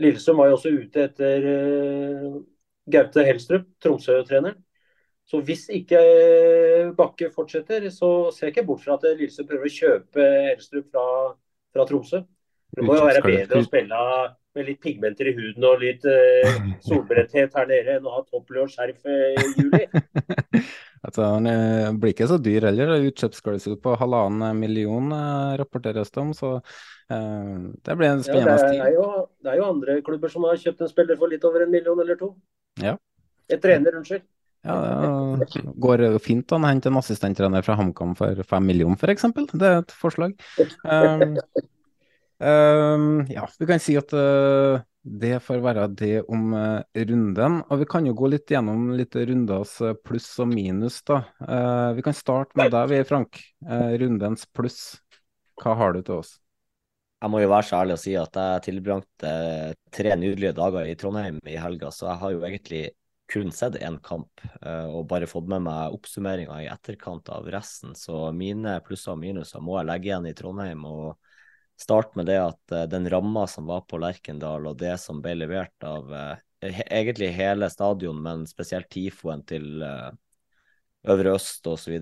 Lillestrøm 0.00 0.40
var 0.40 0.50
jo 0.50 0.56
også 0.58 0.72
ute 0.72 1.06
etter 1.08 1.46
uh, 1.46 2.34
Gaute 2.92 3.24
Helstrup, 3.24 3.70
Tromsø-treneren. 3.82 4.58
Så 5.30 5.38
hvis 5.46 5.68
ikke 5.70 5.98
eh, 6.00 6.88
Bakke 6.96 7.28
fortsetter, 7.30 7.84
så 7.94 8.32
ser 8.34 8.48
jeg 8.48 8.56
ikke 8.56 8.64
bort 8.66 8.82
fra 8.82 8.96
at 8.96 9.04
Lillestrøm 9.06 9.46
prøver 9.46 9.68
å 9.68 9.74
kjøpe 9.76 10.26
Helstrup 10.48 10.88
fra, 10.90 11.06
fra, 11.70 11.86
Tromsø. 11.86 12.22
Det 12.74 12.86
må 12.86 12.96
jo 12.98 13.06
være 13.06 13.22
bedre 13.22 13.60
å 13.60 13.66
spille 13.66 14.00
med 14.58 14.66
litt 14.66 14.80
pigmenter 14.82 15.30
i 15.30 15.36
huden 15.36 15.68
og 15.68 15.84
litt 15.84 16.04
uh, 16.10 16.60
solbrennthet 16.84 17.54
her 17.56 17.70
nede 17.70 17.96
enn 17.96 18.10
å 18.10 18.16
ha 18.18 18.24
topplø 18.26 18.66
og 18.66 18.74
skjerf 18.74 19.06
i 19.06 19.20
juli. 19.56 19.86
altså, 21.06 21.26
han 21.36 22.00
blir 22.00 22.14
ikke 22.14 22.28
så 22.30 22.38
dyr 22.42 22.68
heller. 22.68 22.96
Utkjøpsklausul 23.10 23.76
på 23.82 23.94
halvannen 24.00 24.58
million 24.58 25.12
rapporteres 25.60 26.10
det 26.10 26.22
om. 26.22 26.34
så 26.36 26.56
eh, 26.56 27.54
det 27.86 27.96
blir 28.00 28.12
en 28.14 28.24
spennende 28.26 28.56
ja, 28.56 28.66
det, 28.66 28.82
er 28.88 28.98
jo, 28.98 29.06
det 29.40 29.54
er 29.54 29.62
jo 29.62 29.70
andre 29.70 30.00
klubber 30.06 30.32
som 30.32 30.48
har 30.48 30.60
kjøpt 30.60 30.84
en 30.86 30.92
spiller 30.92 31.20
for 31.20 31.32
litt 31.32 31.46
over 31.48 31.66
en 31.66 31.72
million 31.72 32.04
eller 32.04 32.20
to. 32.20 32.34
Ja. 32.80 32.96
Et 33.50 33.62
trener, 33.62 33.96
unnskyld. 33.98 34.26
Ja, 34.60 34.76
det 35.40 35.62
går 35.80 36.02
fint 36.20 36.52
an 36.52 36.66
å 36.66 36.68
hente 36.68 36.90
en 36.90 36.98
assistenttrener 37.00 37.64
fra 37.64 37.78
HamKam 37.78 38.12
for 38.18 38.42
fem 38.44 38.66
millioner, 38.68 39.00
f.eks. 39.00 39.24
Det 39.54 39.68
er 39.70 39.78
et 39.80 39.94
forslag. 39.96 40.34
Um, 40.84 41.38
um, 42.40 43.26
ja, 43.30 43.46
vi 43.58 43.68
kan 43.68 43.82
si 43.82 43.96
at 44.00 44.12
uh, 44.16 44.80
det 45.00 45.38
får 45.44 45.62
være 45.64 45.86
det 45.96 46.14
om 46.28 46.52
uh, 46.56 46.82
runden. 46.96 47.60
Og 47.68 47.82
vi 47.82 47.88
kan 47.90 48.08
jo 48.08 48.16
gå 48.16 48.30
litt 48.32 48.50
gjennom 48.52 48.90
litt 48.98 49.16
runders 49.16 49.76
uh, 49.84 49.94
pluss 49.96 50.28
og 50.42 50.50
minus, 50.52 51.00
da. 51.08 51.22
Uh, 51.40 51.90
vi 51.96 52.04
kan 52.06 52.16
starte 52.16 52.58
med 52.60 52.72
deg, 52.74 52.92
vi, 52.92 53.02
Frank. 53.08 53.42
rundens 54.00 54.46
pluss. 54.56 55.00
Hva 55.60 55.76
har 55.76 55.96
du 55.96 56.02
til 56.02 56.20
oss? 56.20 56.38
Jeg 57.20 57.32
må 57.32 57.42
jo 57.42 57.50
være 57.52 57.68
så 57.68 57.82
ærlig 57.82 57.98
å 57.98 58.00
si 58.00 58.14
at 58.16 58.36
jeg 58.40 58.64
tilbrakte 58.64 59.30
tre 59.92 60.14
nydelige 60.16 60.54
dager 60.56 60.88
i 60.88 60.96
Trondheim 60.96 61.36
i 61.44 61.58
helga, 61.60 61.90
så 61.92 62.06
jeg 62.08 62.20
har 62.22 62.32
jo 62.32 62.46
egentlig 62.48 62.84
kun 63.30 63.52
sett 63.54 63.76
én 63.78 63.98
kamp 64.02 64.40
uh, 64.64 64.88
og 64.90 65.06
bare 65.10 65.28
fått 65.30 65.48
med 65.50 65.62
meg 65.66 65.94
oppsummeringa 65.94 66.62
i 66.64 66.70
etterkant 66.72 67.28
av 67.32 67.46
resten. 67.52 67.94
Så 67.94 68.30
mine 68.36 68.78
plusser 68.86 69.14
og 69.14 69.20
minuser 69.22 69.62
må 69.64 69.78
jeg 69.78 69.90
legge 69.90 70.10
igjen 70.10 70.30
i 70.30 70.34
Trondheim. 70.36 70.86
og 70.88 71.29
starte 71.80 72.18
med 72.18 72.28
det 72.30 72.38
at 72.42 72.74
uh, 72.74 72.86
den 72.90 73.08
ramma 73.12 73.46
som 73.50 73.68
var 73.70 73.86
på 73.88 74.00
Lerkendal, 74.02 74.68
og 74.70 74.78
det 74.80 74.96
som 75.02 75.22
ble 75.24 75.36
levert 75.38 75.86
av 75.86 76.12
he 76.60 76.84
egentlig 76.84 77.30
hele 77.32 77.70
stadion, 77.72 78.18
men 78.20 78.44
spesielt 78.48 78.90
TIFO-en 78.92 79.46
til 79.48 79.80
Øvre 79.80 81.32
Øst 81.38 81.64
osv. 81.70 81.94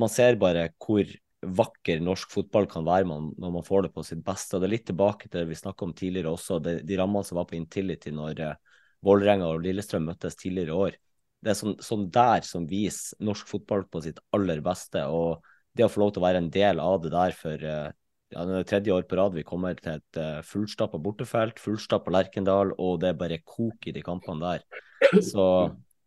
Man 0.00 0.08
ser 0.08 0.38
bare 0.40 0.70
hvor 0.80 1.04
vakker 1.44 2.00
norsk 2.00 2.32
fotball 2.32 2.64
kan 2.70 2.86
være 2.86 3.04
man, 3.04 3.26
når 3.36 3.52
man 3.58 3.66
får 3.66 3.84
det 3.84 3.92
på 3.92 4.04
sitt 4.06 4.22
beste. 4.24 4.56
og 4.56 4.62
Det 4.62 4.70
er 4.70 4.74
litt 4.78 4.86
tilbake 4.88 5.28
til 5.28 5.42
det 5.42 5.50
vi 5.50 5.60
snakka 5.60 5.84
om 5.84 5.92
tidligere 5.92 6.32
også, 6.32 6.56
det, 6.64 6.78
de 6.88 6.96
rammene 6.96 7.28
som 7.28 7.36
var 7.36 7.50
på 7.50 7.58
Intility 7.58 8.14
når 8.16 8.40
Vålerenga 9.04 9.50
og 9.52 9.64
Lillestrøm 9.64 10.08
møttes 10.08 10.38
tidligere 10.40 10.72
i 10.72 10.78
år. 10.86 10.96
Det 11.44 11.52
er 11.52 11.58
sånn, 11.58 11.76
sånn, 11.84 12.06
der 12.12 12.46
som 12.48 12.64
viser 12.68 13.20
norsk 13.24 13.50
fotball 13.50 13.84
på 13.92 14.00
sitt 14.06 14.20
aller 14.36 14.62
beste. 14.64 15.04
og 15.04 15.44
Det 15.76 15.84
å 15.84 15.90
få 15.92 16.00
lov 16.00 16.14
til 16.14 16.22
å 16.22 16.26
være 16.26 16.40
en 16.40 16.50
del 16.52 16.80
av 16.80 17.02
det 17.04 17.12
der 17.12 17.36
for 17.36 17.66
uh, 17.68 17.90
ja, 18.34 18.44
det 18.48 18.64
tredje 18.68 18.92
år 18.94 19.06
på 19.08 19.18
rad 19.18 19.36
vi 19.36 19.46
kommer 19.46 19.78
til 19.78 19.96
et 19.96 20.18
uh, 20.18 20.42
fullstappa 20.46 20.98
bortefelt, 21.02 21.60
fullstappa 21.62 22.12
Lerkendal, 22.14 22.74
og 22.82 23.00
det 23.02 23.12
er 23.12 23.20
bare 23.20 23.40
kok 23.46 23.86
i 23.88 23.94
de 23.94 24.02
kampene 24.04 24.42
der. 24.42 24.64
Så 25.22 25.46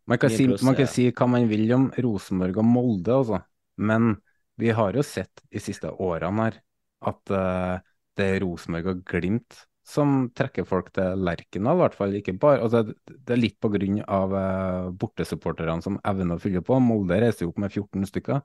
man 0.08 0.20
kan, 0.20 0.32
si, 0.32 0.48
man 0.64 0.76
kan 0.76 0.88
si 0.88 1.08
hva 1.12 1.28
man 1.28 1.48
vil 1.50 1.72
om 1.76 1.90
Rosenborg 1.96 2.60
og 2.60 2.68
Molde, 2.68 3.14
altså. 3.14 3.42
men 3.80 4.14
vi 4.58 4.72
har 4.74 4.96
jo 4.96 5.04
sett 5.06 5.44
de 5.52 5.62
siste 5.62 5.90
årene 5.92 6.48
her 6.48 6.60
at 7.08 7.32
uh, 7.32 7.80
det 8.18 8.30
er 8.34 8.40
Rosenborg 8.42 8.92
og 8.92 9.02
Glimt 9.08 9.64
som 9.88 10.26
trekker 10.36 10.66
folk 10.68 10.90
til 10.96 11.22
Lerkendal, 11.24 11.78
i 11.78 11.80
hvert 11.80 11.94
fall. 11.96 12.16
Ikke 12.18 12.34
bare, 12.40 12.60
altså, 12.60 12.82
det 13.08 13.32
er 13.32 13.40
litt 13.40 13.56
pga. 13.62 13.78
Uh, 14.04 14.90
bortesupporterne 15.00 15.80
som 15.84 15.96
evner 16.04 16.36
å 16.36 16.42
fylle 16.42 16.60
på. 16.64 16.76
Molde 16.84 17.16
reiser 17.22 17.46
jo 17.46 17.54
opp 17.54 17.62
med 17.62 17.72
14 17.72 18.10
stykker, 18.10 18.42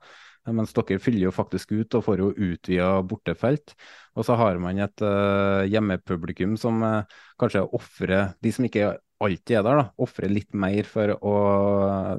mens 0.52 0.74
dere 0.76 1.00
fyller 1.00 1.28
jo 1.28 1.32
faktisk 1.34 1.72
ut 1.72 1.96
og 1.96 2.04
får 2.04 2.20
jo 2.20 2.32
utvida 2.32 2.90
bortefelt. 3.08 3.74
Og 4.14 4.26
så 4.26 4.36
har 4.38 4.60
man 4.62 4.82
et 4.84 5.04
uh, 5.04 5.64
hjemmepublikum 5.70 6.58
som 6.60 6.82
uh, 6.84 7.22
kanskje 7.40 7.64
ofrer 7.74 8.34
de 8.44 8.52
som 8.54 8.68
ikke 8.68 8.92
alltid 9.24 9.56
er 9.56 9.64
der, 9.64 9.80
da, 9.80 9.84
ofrer 10.04 10.32
litt 10.32 10.50
mer 10.58 10.84
for 10.90 11.14
å 11.16 11.34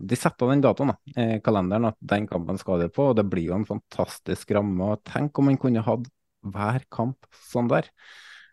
De 0.01 0.17
setter 0.17 0.49
den 0.49 0.63
datoen 0.63 0.93
da, 0.93 0.97
i 1.21 1.39
kalenderen 1.45 1.91
at 1.91 1.97
den 2.01 2.25
kampen 2.29 2.57
skal 2.57 2.81
de 2.81 2.89
på, 2.89 3.11
og 3.11 3.17
det 3.19 3.27
blir 3.29 3.51
jo 3.51 3.59
en 3.59 3.67
fantastisk 3.67 4.55
ramme. 4.57 4.95
Tenk 5.05 5.37
om 5.37 5.51
man 5.51 5.59
kunne 5.61 5.85
hatt 5.85 6.07
hver 6.45 6.85
kamp 6.93 7.27
sånn 7.51 7.69
der. 7.69 7.89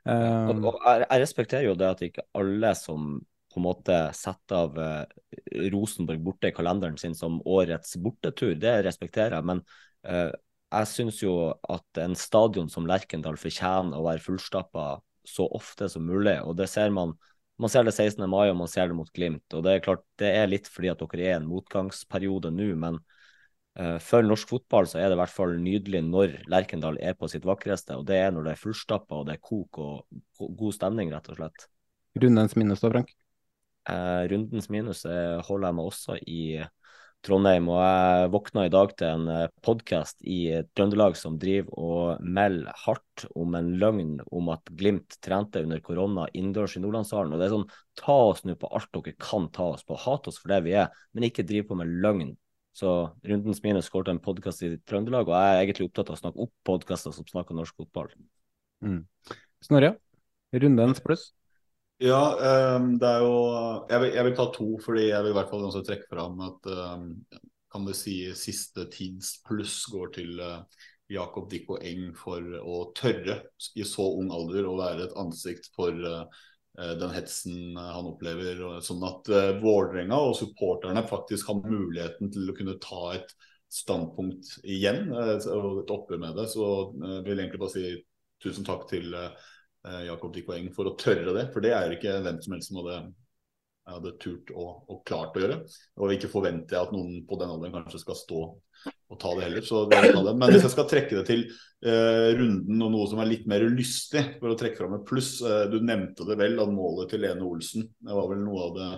Uh, 0.02 0.50
og, 0.50 0.64
og 0.72 0.80
jeg, 0.82 1.20
respekterer 1.22 1.68
jo 1.68 1.76
det 1.78 1.92
at 1.94 2.02
ikke 2.04 2.26
alle 2.38 2.72
som 2.74 3.20
på 3.52 3.60
en 3.60 3.66
måte 3.66 3.98
sette 4.16 4.56
av 4.56 4.78
uh, 4.78 5.04
Rosenborg 5.72 6.22
borte 6.24 6.50
i 6.50 6.56
kalenderen 6.56 6.98
sin 7.00 7.16
som 7.18 7.40
årets 7.48 7.96
bortetur, 8.02 8.54
det 8.60 8.78
respekterer 8.86 9.38
jeg. 9.38 9.48
Men 9.48 9.62
uh, 10.08 10.32
jeg 10.72 10.90
syns 10.90 11.20
jo 11.22 11.36
at 11.52 12.00
en 12.00 12.16
stadion 12.16 12.70
som 12.72 12.88
Lerkendal 12.88 13.36
fortjener 13.40 13.98
å 13.98 14.06
være 14.06 14.24
fullstappa 14.24 14.86
så 15.28 15.46
ofte 15.54 15.86
som 15.92 16.06
mulig. 16.08 16.40
og 16.42 16.56
det 16.58 16.70
ser 16.72 16.90
man 16.90 17.14
man 17.60 17.70
ser 17.70 17.84
det 17.86 17.92
16. 17.92 18.24
mai 18.26 18.48
og 18.48 18.56
man 18.58 18.66
ser 18.66 18.88
det 18.90 18.96
mot 18.96 19.10
Glimt. 19.14 19.44
og 19.54 19.62
Det 19.62 19.74
er 19.74 19.82
klart 19.84 20.02
det 20.18 20.30
er 20.34 20.48
litt 20.48 20.66
fordi 20.66 20.88
at 20.90 20.98
dere 20.98 21.20
er 21.20 21.34
i 21.34 21.36
en 21.36 21.46
motgangsperiode 21.46 22.50
nå, 22.50 22.72
men 22.74 22.98
Uh, 23.72 23.96
for 24.04 24.20
norsk 24.20 24.50
fotball 24.50 24.84
så 24.84 24.98
er 25.00 25.08
det 25.08 25.16
i 25.16 25.20
hvert 25.22 25.32
fall 25.32 25.54
nydelig 25.56 26.02
når 26.04 26.34
Lerkendal 26.52 26.98
er 27.00 27.14
på 27.16 27.28
sitt 27.32 27.46
vakreste. 27.48 27.96
og 27.96 28.04
Det 28.04 28.18
er 28.20 28.34
når 28.34 28.44
det 28.44 28.52
er 28.52 28.60
fullstappa 28.60 29.20
og 29.22 29.28
det 29.28 29.38
er 29.38 29.40
kok 29.40 29.80
og 29.80 30.50
god 30.60 30.76
stemning, 30.76 31.12
rett 31.12 31.30
og 31.32 31.38
slett. 31.40 31.64
Rundens 32.20 32.56
minnes 32.60 32.84
da, 32.84 32.90
Frank? 32.92 33.14
Uh, 33.88 34.22
rundens 34.30 34.68
minus 34.70 35.02
holder 35.02 35.68
jeg 35.68 35.76
meg 35.78 35.88
også 35.90 36.18
i 36.22 36.42
Trondheim, 37.22 37.68
og 37.70 37.78
jeg 37.78 38.30
våkna 38.34 38.64
i 38.66 38.70
dag 38.72 38.92
til 38.98 39.06
en 39.06 39.28
eh, 39.30 39.50
podkast 39.62 40.24
i 40.26 40.38
Trøndelag 40.74 41.14
som 41.18 41.36
driver 41.38 41.76
og 41.78 42.22
melder 42.22 42.74
hardt 42.82 43.26
om 43.38 43.54
en 43.54 43.68
løgn 43.78 44.16
om 44.34 44.50
at 44.50 44.72
Glimt 44.78 45.14
trente 45.22 45.62
under 45.62 45.78
korona 45.84 46.24
innendørs 46.32 46.74
i 46.76 46.82
Nordlandshallen. 46.82 47.30
Og 47.34 47.38
det 47.38 47.46
er 47.46 47.54
sånn, 47.54 47.68
ta 48.00 48.16
oss 48.32 48.42
nå 48.42 48.56
på 48.58 48.70
alt 48.74 48.90
dere 48.96 49.14
kan 49.22 49.46
ta 49.54 49.68
oss 49.76 49.86
på, 49.86 49.98
hat 50.02 50.26
oss 50.30 50.40
for 50.42 50.50
det 50.50 50.64
vi 50.66 50.74
er, 50.82 50.90
men 51.14 51.28
ikke 51.28 51.46
driv 51.46 51.68
på 51.70 51.78
med 51.78 51.92
løgn. 52.02 52.34
Så 52.74 52.90
Rundens 53.28 53.62
Minus 53.62 53.86
skåret 53.90 54.10
en 54.10 54.22
podkast 54.24 54.64
i 54.66 54.72
Trøndelag, 54.88 55.30
og 55.30 55.36
jeg 55.36 55.52
er 55.54 55.62
egentlig 55.62 55.86
opptatt 55.90 56.10
av 56.10 56.18
å 56.18 56.22
snakke 56.24 56.46
opp 56.48 56.54
podkaster 56.66 57.14
som 57.14 57.28
snakker 57.28 57.54
norsk 57.54 57.84
fotball. 57.84 58.10
Mm. 58.82 59.04
Snorre, 59.62 59.94
rundens 60.58 61.04
pluss? 61.04 61.28
Ja, 62.02 62.22
um, 62.76 62.96
det 62.98 63.06
er 63.06 63.20
jo 63.22 63.34
jeg 63.86 64.02
vil, 64.02 64.08
jeg 64.16 64.26
vil, 64.26 64.32
ta 64.34 64.46
to, 64.50 64.68
fordi 64.82 65.04
jeg 65.06 65.22
vil 65.22 65.30
i 65.30 65.34
hvert 65.36 65.50
fall 65.52 65.66
også 65.68 65.82
trekke 65.86 66.08
fram 66.10 66.40
at 66.42 66.64
um, 66.74 67.04
kan 67.70 67.86
du 67.86 67.92
si 67.94 68.16
siste 68.34 68.88
tids 68.90 69.36
pluss 69.46 69.84
går 69.92 70.10
til 70.16 70.40
uh, 70.42 70.64
Jakob 71.12 71.46
Dikko 71.52 71.78
Eng 71.78 72.08
for 72.18 72.42
å 72.58 72.80
tørre 72.98 73.36
i 73.78 73.86
så 73.86 74.08
ung 74.18 74.32
alder 74.34 74.66
å 74.66 74.74
være 74.80 75.06
et 75.06 75.14
ansikt 75.22 75.70
for 75.76 75.94
uh, 75.94 76.42
den 76.74 77.14
hetsen 77.14 77.78
han 77.78 78.10
opplever. 78.10 78.66
Sånn 78.82 79.06
at 79.06 79.30
uh, 79.30 79.54
Vålerenga 79.62 80.18
og 80.26 80.34
supporterne 80.40 81.06
faktisk 81.06 81.52
har 81.52 81.62
muligheten 81.62 82.34
til 82.34 82.50
å 82.50 82.58
kunne 82.58 82.80
ta 82.82 83.12
et 83.14 83.30
standpunkt 83.72 84.56
igjen 84.66 85.06
og 85.14 85.84
et 85.84 85.94
oppgjør 86.00 86.26
med 86.26 86.34
det. 86.40 86.50
Så 86.50 86.66
jeg 86.98 87.26
vil 87.30 87.38
egentlig 87.38 87.62
bare 87.62 87.76
si 87.78 87.94
tusen 88.42 88.66
takk 88.66 88.88
til 88.90 89.14
uh, 89.14 89.30
Jakob 90.06 90.34
de 90.34 90.44
Poeng 90.46 90.68
for 90.74 90.90
å 90.90 90.96
tørre 90.98 91.34
det. 91.36 91.48
For 91.54 91.64
det 91.64 91.72
er 91.74 91.88
jo 91.88 91.98
ikke 91.98 92.18
hvem 92.24 92.40
som 92.44 92.56
helst 92.56 92.70
som 92.70 92.80
hadde, 92.82 92.98
hadde 93.90 94.12
turt 94.22 94.52
og, 94.54 94.84
og, 94.86 95.00
klart 95.08 95.38
å 95.38 95.42
gjøre. 95.42 95.56
Og 95.98 96.14
ikke 96.16 96.30
forventer 96.32 96.78
jeg 96.78 96.88
at 96.88 96.94
noen 96.94 97.22
på 97.28 97.38
den 97.40 97.50
alderen 97.54 97.74
kanskje 97.80 98.02
skal 98.04 98.18
stå 98.18 98.42
og 99.12 99.18
ta 99.20 99.32
det 99.36 99.44
heller. 99.46 99.64
Så 99.66 99.84
det 99.90 100.00
det. 100.12 100.34
Men 100.38 100.52
hvis 100.52 100.64
jeg 100.64 100.74
skal 100.74 100.88
trekke 100.90 101.18
det 101.18 101.24
til 101.28 101.42
eh, 101.84 102.28
runden 102.38 102.84
og 102.86 102.92
noe 102.94 103.08
som 103.10 103.20
er 103.22 103.30
litt 103.30 103.48
mer 103.50 103.64
lystig, 103.68 104.24
for 104.40 104.52
å 104.52 104.58
trekke 104.58 104.78
fram 104.78 104.96
et 104.96 105.06
pluss. 105.08 105.34
Eh, 105.44 105.64
du 105.72 105.78
nevnte 105.84 106.26
det 106.28 106.38
vel, 106.40 106.56
at 106.62 106.72
målet 106.72 107.12
til 107.12 107.24
Lene 107.24 107.46
Olsen 107.46 107.84
det 107.84 108.16
var 108.16 108.30
vel 108.32 108.42
noe 108.44 108.68
av 108.68 108.78
det 108.78 108.90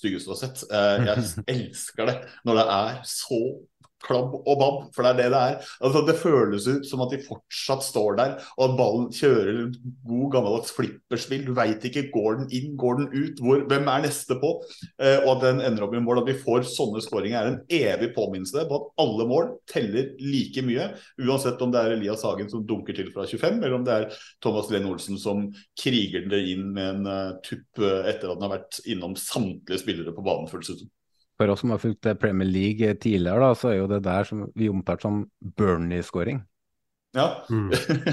styggeste 0.00 0.30
du 0.30 0.34
har 0.34 0.40
sett. 0.40 0.64
Eh, 0.70 1.10
jeg 1.10 1.26
elsker 1.56 2.12
det 2.12 2.16
når 2.48 2.62
det 2.62 2.68
er 2.78 3.02
så 3.10 3.42
klabb 4.08 4.34
og 4.38 4.54
babb, 4.60 4.78
for 4.94 5.04
det 5.04 5.12
er 5.12 5.18
det 5.18 5.28
det 5.34 5.42
er. 5.52 5.70
Altså, 5.84 6.02
det 6.08 6.16
føles 6.20 6.68
ut 6.68 6.88
som 6.88 7.02
at 7.04 7.12
de 7.14 7.20
fortsatt 7.24 7.84
står 7.86 8.18
der, 8.18 8.34
og 8.56 8.64
at 8.66 8.76
ballen 8.78 9.08
kjører 9.14 9.60
god 10.08 10.26
gammeldags 10.34 10.74
flipperspill. 10.76 11.44
Du 11.46 11.54
veit 11.56 11.84
ikke, 11.84 12.08
går 12.14 12.42
den 12.42 12.50
inn, 12.56 12.74
går 12.80 13.02
den 13.02 13.08
ut, 13.14 13.42
hvor, 13.44 13.64
hvem 13.70 13.90
er 13.92 14.06
neste 14.06 14.38
på? 14.40 14.54
Eh, 14.98 15.18
og 15.24 15.36
at 15.36 15.46
den 15.46 15.62
ender 15.64 15.86
opp 15.86 15.96
i 15.96 16.02
mål. 16.02 16.22
At 16.22 16.30
vi 16.30 16.38
får 16.40 16.66
sånne 16.72 17.02
skåringer 17.04 17.38
er 17.38 17.52
en 17.52 17.60
evig 17.72 18.10
påminnelse 18.16 18.66
på 18.68 18.80
at 18.80 19.04
alle 19.04 19.28
mål 19.28 19.52
teller 19.70 20.12
like 20.22 20.64
mye. 20.66 20.90
Uansett 21.22 21.62
om 21.64 21.74
det 21.74 21.82
er 21.82 21.96
Elias 21.96 22.24
Hagen 22.26 22.50
som 22.50 22.64
dunker 22.66 22.96
til 22.96 23.12
fra 23.14 23.26
25, 23.28 23.60
eller 23.60 23.78
om 23.78 23.86
det 23.86 23.96
er 23.96 24.20
Thomas 24.44 24.70
Lenn 24.72 24.88
Olsen 24.88 25.20
som 25.20 25.48
kriger 25.78 26.26
det 26.30 26.42
inn 26.52 26.70
med 26.74 26.88
en 26.88 27.08
uh, 27.08 27.38
tupp 27.44 27.82
uh, 27.82 28.04
etter 28.08 28.28
at 28.28 28.36
han 28.36 28.46
har 28.46 28.56
vært 28.58 28.80
innom 28.88 29.16
samtlige 29.18 29.82
spillere 29.82 30.14
på 30.14 30.24
banen. 30.24 30.48
føles 30.50 30.72
ut 30.72 30.82
som 30.84 30.92
for 31.38 31.54
oss 31.54 31.64
som 31.64 31.72
har 31.74 31.82
fulgt 31.82 32.12
Premier 32.20 32.48
League 32.48 32.94
tidligere, 33.02 33.40
da, 33.40 33.54
så 33.56 33.72
er 33.72 33.80
jo 33.80 33.90
det 33.90 34.04
der 34.06 34.28
som 34.28 34.46
vi 34.58 34.70
omtalte 34.72 35.06
som 35.06 35.24
Bernie-skåring. 35.58 36.42
Ja, 37.16 37.46
mm. 37.50 37.70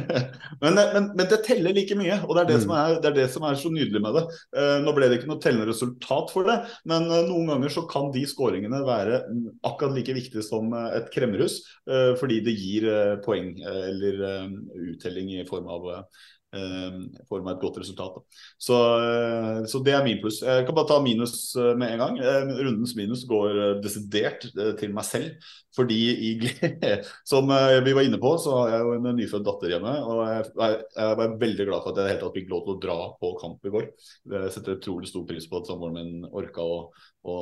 men, 0.62 0.74
men, 0.76 1.08
men, 1.18 1.26
det 1.28 1.42
teller 1.44 1.76
like 1.76 1.98
mye, 2.00 2.16
og 2.24 2.38
det 2.38 2.44
er 2.46 2.48
det, 2.48 2.60
mm. 2.62 2.64
som, 2.64 2.72
er, 2.80 2.94
det 3.04 3.10
er 3.10 3.18
det, 3.18 3.26
som 3.34 3.44
er, 3.44 3.58
så 3.60 3.72
nydelig 3.74 4.02
med 4.02 4.16
det. 4.16 4.24
Uh, 4.56 4.78
nå 4.86 4.94
ble 4.96 5.10
det 5.12 5.18
ikke 5.20 5.30
noe 5.34 5.42
tellende 5.44 5.68
resultat 5.68 6.32
for 6.32 6.48
det, 6.48 6.56
men 6.88 7.10
uh, 7.12 7.18
noen 7.28 7.52
ganger 7.52 7.74
så 7.76 7.84
kan 7.92 8.08
de 8.16 8.24
skåringene 8.30 8.80
være 8.88 9.20
akkurat 9.68 9.98
like 9.98 10.16
viktige 10.16 10.46
som 10.48 10.72
et 10.86 11.12
kremmerhus, 11.14 11.60
fordi 12.22 12.40
det 12.46 12.56
gir 12.56 12.88
poeng 13.26 13.52
eller 13.66 14.24
uttelling 14.94 15.36
i 15.36 15.46
form 15.50 15.68
av 15.76 15.92
Eh, 15.94 16.04
får 17.30 17.44
meg 17.44 17.56
et 17.56 17.64
godt 17.64 17.80
resultat. 17.82 18.20
Så, 18.62 18.80
eh, 19.02 19.60
så, 19.70 19.82
det 19.86 19.96
er 19.96 20.06
min 20.06 20.22
pluss. 20.24 20.42
Jeg 20.46 20.66
kan 20.68 20.78
bare 20.78 20.90
ta 20.92 21.00
minus 21.04 21.56
eh, 21.60 21.74
med 21.80 21.96
en 21.96 22.04
gang. 22.04 22.20
Rundens 22.56 22.96
minus 22.98 23.26
går 23.30 23.80
desidert 23.84 24.48
til 24.80 24.96
meg 24.96 25.08
selv. 25.08 25.54
Fordi 25.76 26.00
i 26.30 26.30
som 27.32 27.50
vi 27.86 27.96
var 27.96 28.06
inne 28.06 28.20
på, 28.22 28.36
så 28.42 28.54
har 28.60 28.74
jeg 28.74 28.86
jo 28.86 28.94
en 28.98 29.10
nyfødt 29.20 29.48
datter 29.48 29.76
hjemme. 29.76 29.96
Og 30.06 30.22
jeg, 30.30 31.18
var 31.20 31.36
veldig 31.42 31.68
glad 31.68 31.84
for 31.84 31.92
at 31.92 32.02
jeg 32.02 32.16
helt 32.16 32.24
tatt 32.26 32.38
fikk 32.40 32.54
lov 32.54 32.64
til 32.66 32.76
å 32.76 32.80
dra 32.86 33.00
på 33.20 33.34
kamp 33.42 33.68
i 33.68 33.74
går. 33.74 33.90
Jeg 34.36 34.54
setter 34.56 34.80
utrolig 34.80 35.12
stor 35.12 35.26
pris 35.28 35.50
på 35.50 35.60
at 35.60 35.70
samboeren 35.70 35.98
min 36.00 36.30
orka 36.32 36.64
å, 36.64 36.78
å, 37.26 37.36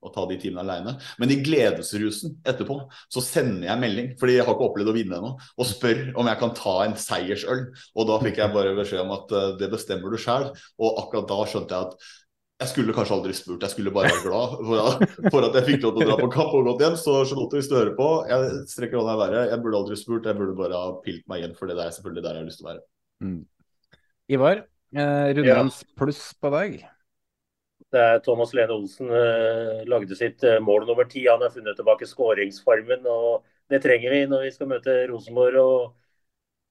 å, 0.00 0.12
ta 0.14 0.26
de 0.30 0.38
timene 0.40 0.64
alene. 0.64 0.96
Men 1.20 1.32
i 1.32 1.38
gledesrusen 1.44 2.36
etterpå 2.46 2.78
så 3.12 3.24
sender 3.24 3.68
jeg 3.70 3.82
melding, 3.82 4.12
fordi 4.20 4.38
jeg 4.38 4.46
har 4.46 4.56
ikke 4.56 4.68
opplevd 4.70 4.92
å 4.92 4.96
vinne 4.96 5.20
ennå, 5.20 5.32
og 5.36 5.68
spør 5.68 6.04
om 6.20 6.30
jeg 6.30 6.40
kan 6.42 6.54
ta 6.58 6.76
en 6.84 6.96
seiersøl. 7.00 7.66
Og 7.96 8.10
da 8.10 8.20
fikk 8.22 8.42
jeg 8.42 8.54
bare 8.54 8.76
beskjed 8.78 9.04
om 9.04 9.16
at 9.16 9.34
uh, 9.34 9.48
det 9.60 9.72
bestemmer 9.72 10.12
du 10.12 10.20
sjøl. 10.20 10.50
Og 10.80 11.02
akkurat 11.02 11.28
da 11.30 11.42
skjønte 11.48 11.76
jeg 11.76 11.90
at 11.90 12.08
jeg 12.56 12.70
skulle 12.70 12.94
kanskje 12.96 13.16
aldri 13.18 13.34
spurt, 13.36 13.64
jeg 13.66 13.72
skulle 13.74 13.92
bare 13.92 14.08
være 14.08 14.22
glad 14.24 14.52
for 14.64 14.80
at, 14.80 15.02
for 15.28 15.44
at 15.44 15.56
jeg 15.58 15.66
fikk 15.66 15.82
lov 15.82 15.96
til 15.96 16.06
å 16.06 16.08
dra 16.08 16.16
på 16.22 16.28
kamp 16.32 16.54
og 16.56 16.70
gått 16.70 16.84
hjem. 16.86 16.94
Så 17.00 17.16
Charlotte, 17.28 17.58
hvis 17.58 17.68
du 17.68 17.76
hører 17.76 17.92
på, 17.98 18.08
jeg 18.30 18.62
strekker 18.72 19.00
hånda 19.00 19.16
i 19.16 19.20
været. 19.20 19.50
Jeg 19.52 19.62
burde 19.64 19.80
aldri 19.82 19.98
spurt, 20.00 20.28
jeg 20.30 20.38
burde 20.38 20.56
bare 20.56 20.80
ha 20.80 20.94
pilt 21.04 21.26
meg 21.28 21.42
igjen, 21.42 21.52
for 21.58 21.68
det 21.68 21.76
er 21.76 21.92
selvfølgelig 21.92 22.24
der 22.24 22.38
jeg 22.38 22.42
har 22.42 22.48
lyst 22.48 22.62
til 22.62 22.66
å 22.66 22.70
være. 22.70 22.82
Mm. 23.26 23.42
Ivar, 24.36 24.62
eh, 24.96 25.26
rundens 25.36 25.82
ja. 25.84 25.90
pluss 26.00 26.22
på 26.40 26.54
deg? 26.56 26.80
Det 27.92 28.02
er 28.02 28.24
Thomas 28.24 28.56
Lene 28.56 28.74
Olsen 28.74 29.12
eh, 29.12 29.84
lagde 29.92 30.16
sitt 30.16 30.48
eh, 30.48 30.56
mål 30.64 30.88
nummer 30.88 31.12
ti. 31.12 31.26
Han 31.28 31.44
har 31.44 31.52
funnet 31.52 31.76
tilbake 31.76 32.08
skåringsformen, 32.08 33.04
og 33.04 33.44
det 33.68 33.84
trenger 33.84 34.16
vi 34.16 34.24
når 34.32 34.48
vi 34.48 34.56
skal 34.56 34.72
møte 34.72 34.98
Rosenborg 35.12 35.60
og 35.60 35.80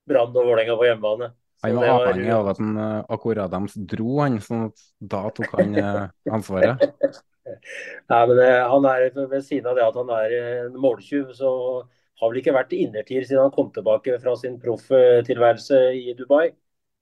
Brann 0.09 0.33
og 0.33 0.49
Vålerenga 0.49 0.81
på 0.81 0.89
hjemmebane. 0.89 1.29
Han 1.63 1.77
var 1.79 1.91
avhengig 1.93 2.33
av 2.35 2.49
at 2.51 2.59
han 2.61 2.75
uh, 2.77 3.05
akkurat 3.15 3.53
de 3.53 3.85
dro, 3.93 4.09
han, 4.19 4.39
sånn 4.43 4.67
at 4.69 4.83
da 5.13 5.21
tok 5.35 5.55
han 5.57 5.77
uh, 5.77 6.01
ansvaret. 6.35 6.83
Nei, 8.11 8.21
men 8.29 8.41
uh, 8.41 8.65
han 8.71 8.87
er 8.89 9.07
Ved 9.15 9.45
siden 9.45 9.69
av 9.69 9.77
det 9.77 9.85
at 9.85 9.97
han 9.99 10.11
er 10.17 10.35
en 10.65 10.75
måltyv, 10.81 11.31
så 11.37 11.49
har 12.21 12.31
vel 12.31 12.41
ikke 12.41 12.55
vært 12.55 12.75
innertier 12.75 13.25
siden 13.25 13.43
han 13.43 13.55
kom 13.55 13.71
tilbake 13.75 14.19
fra 14.21 14.35
sin 14.39 14.59
profftilværelse 14.61 15.81
i 15.99 16.15
Dubai. 16.17 16.49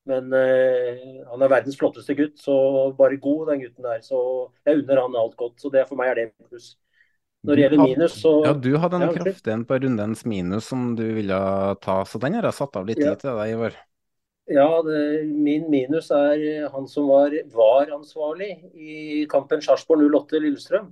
Men 0.10 0.34
han 0.34 1.44
er 1.46 1.52
verdens 1.52 1.78
flotteste 1.80 2.12
gutt, 2.18 2.34
så 2.42 2.56
bare 2.98 3.16
god 3.24 3.54
den 3.54 3.62
gutten 3.62 3.86
der. 3.86 4.02
Så 4.04 4.18
jeg 4.66 4.82
unner 4.82 5.00
han 5.00 5.16
alt 5.16 5.38
godt. 5.40 5.62
Så 5.62 5.72
det 5.72 5.86
for 5.88 5.96
meg 6.02 6.12
er 6.12 6.18
det 6.18 6.26
pluss. 6.50 6.74
Når 7.44 7.56
det 7.56 7.64
gjelder 7.64 7.82
minus, 7.84 8.18
så 8.24 8.34
Ja, 8.46 8.52
du 8.56 8.70
hadde 8.80 9.00
en 9.00 9.06
ja, 9.06 9.14
kraftig 9.16 9.54
en 9.54 9.64
på 9.68 9.78
rundens 9.84 10.26
minus 10.28 10.70
som 10.72 10.94
du 10.96 11.06
ville 11.18 11.40
ta, 11.84 12.02
så 12.08 12.20
den 12.24 12.38
har 12.40 12.48
jeg 12.48 12.58
satt 12.58 12.78
av 12.80 12.88
litt 12.88 13.02
tid 13.04 13.20
til 13.20 13.36
deg, 13.36 13.54
Ivar. 13.54 13.76
Ja, 14.52 14.82
det, 14.84 15.24
min 15.40 15.70
minus 15.72 16.10
er 16.12 16.42
eh, 16.44 16.72
han 16.72 16.88
som 16.92 17.08
var, 17.08 17.32
var 17.54 17.92
ansvarlig 17.96 18.50
i 18.76 19.24
kampen 19.32 19.62
Sarpsborg 19.64 20.04
08 20.04 20.42
Lillestrøm. 20.44 20.90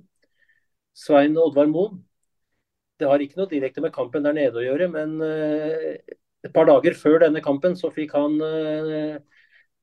Svein 0.95 1.35
Oddvar 1.35 1.67
Moen. 1.67 1.99
Det 2.99 3.09
har 3.09 3.19
ikke 3.19 3.41
noe 3.41 3.51
direkte 3.51 3.83
med 3.83 3.91
kampen 3.91 4.23
der 4.23 4.37
nede 4.37 4.61
å 4.61 4.63
gjøre, 4.63 4.87
men 4.93 5.17
uh, 5.19 5.97
et 6.45 6.53
par 6.53 6.67
dager 6.69 6.95
før 6.95 7.23
denne 7.23 7.41
kampen 7.43 7.73
så 7.75 7.89
fikk 7.91 8.13
han 8.13 8.35
uh, 8.39 9.17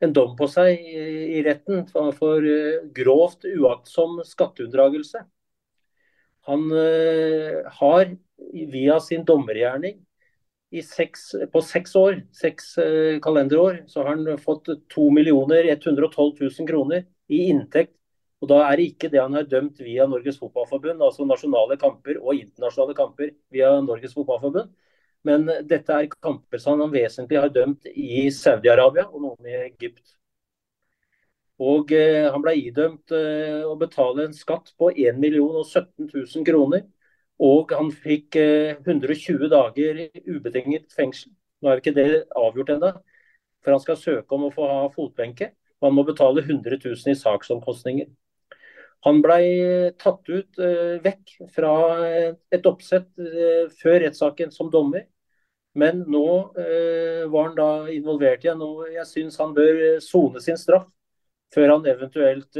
en 0.04 0.14
dom 0.14 0.36
på 0.38 0.46
seg 0.48 0.78
i, 0.78 1.02
i 1.36 1.42
retten 1.44 1.82
for, 1.90 2.12
for 2.16 2.44
uh, 2.44 2.84
grovt 2.94 3.48
uaktsom 3.48 4.22
skatteunndragelse. 4.28 5.24
Han 6.48 6.70
har 6.72 8.14
via 8.72 8.94
sin 9.04 9.26
dommergjerning 9.28 9.98
seks, 10.84 11.30
på 11.52 11.60
seks 11.64 11.94
år, 11.96 12.18
seks 12.36 12.74
eh, 12.82 13.18
kalenderår, 13.24 13.84
så 13.88 14.02
har 14.02 14.16
han 14.16 14.38
fått 14.38 14.68
2 14.92 15.06
112 15.18 16.34
000 16.40 16.68
kroner 16.68 17.06
i 17.28 17.48
inntekt. 17.48 17.94
Og 18.40 18.48
Da 18.48 18.60
er 18.68 18.76
det 18.76 18.90
ikke 18.92 19.08
det 19.10 19.20
han 19.20 19.34
har 19.34 19.48
dømt 19.48 19.80
via 19.80 20.06
Norges 20.06 20.38
Fotballforbund, 20.38 21.02
altså 21.02 21.24
nasjonale 21.26 21.76
kamper 21.76 22.20
og 22.20 22.36
internasjonale 22.36 22.94
kamper 22.94 23.32
via 23.50 23.80
Norges 23.80 24.14
Fotballforbund. 24.14 24.70
Men 25.26 25.48
dette 25.66 25.92
er 25.92 26.06
kamper 26.22 26.60
som 26.62 26.78
han 26.80 26.92
vesentlig 26.92 27.40
har 27.40 27.50
dømt 27.50 27.88
i 27.90 28.28
Saudi-Arabia 28.30 29.08
og 29.08 29.24
noen 29.24 29.48
i 29.48 29.56
Egypt. 29.64 30.14
Og 31.58 31.90
eh, 31.92 32.28
Han 32.30 32.44
ble 32.44 32.54
idømt 32.60 33.10
eh, 33.10 33.64
å 33.66 33.74
betale 33.80 34.28
en 34.28 34.36
skatt 34.36 34.70
på 34.78 34.92
1 34.94 35.18
017 35.18 36.06
000 36.12 36.46
kroner 36.46 36.84
og 37.38 37.72
han 37.74 37.90
fikk 37.94 38.36
120 38.38 39.44
eh, 39.44 39.50
dager 39.52 40.00
ubetinget 40.26 40.88
fengsel. 40.94 41.32
Nå 41.62 41.70
er 41.70 41.78
jo 41.78 41.82
ikke 41.84 41.96
det 41.96 42.08
avgjort 42.38 42.72
ennå, 42.74 42.92
for 43.62 43.74
han 43.74 43.82
skal 43.82 43.98
søke 43.98 44.34
om 44.34 44.48
å 44.48 44.54
få 44.54 44.66
ha 44.66 44.80
fotbenke. 44.94 45.52
Og 45.78 45.88
han 45.88 45.94
må 45.94 46.02
betale 46.06 46.42
100 46.42 46.80
000 46.82 47.12
i 47.12 47.18
saksomkostninger. 47.18 48.08
Han 49.06 49.20
ble 49.22 49.38
tatt 50.02 50.26
ut 50.26 50.58
eh, 50.58 50.98
vekk 51.04 51.36
fra 51.54 51.72
et 52.50 52.66
oppsett 52.66 53.10
eh, 53.22 53.70
før 53.78 54.02
rettssaken 54.02 54.50
som 54.54 54.72
dommer. 54.74 55.06
Men 55.78 56.00
nå 56.10 56.24
var 57.30 57.44
han 57.44 57.52
da 57.54 57.66
involvert 57.92 58.42
igjen, 58.42 58.62
og 58.64 58.88
jeg 58.90 59.04
syns 59.06 59.36
han 59.38 59.52
bør 59.54 60.00
sone 60.02 60.40
sin 60.42 60.56
straff 60.58 60.88
før 61.54 61.74
han 61.76 61.86
eventuelt 61.86 62.58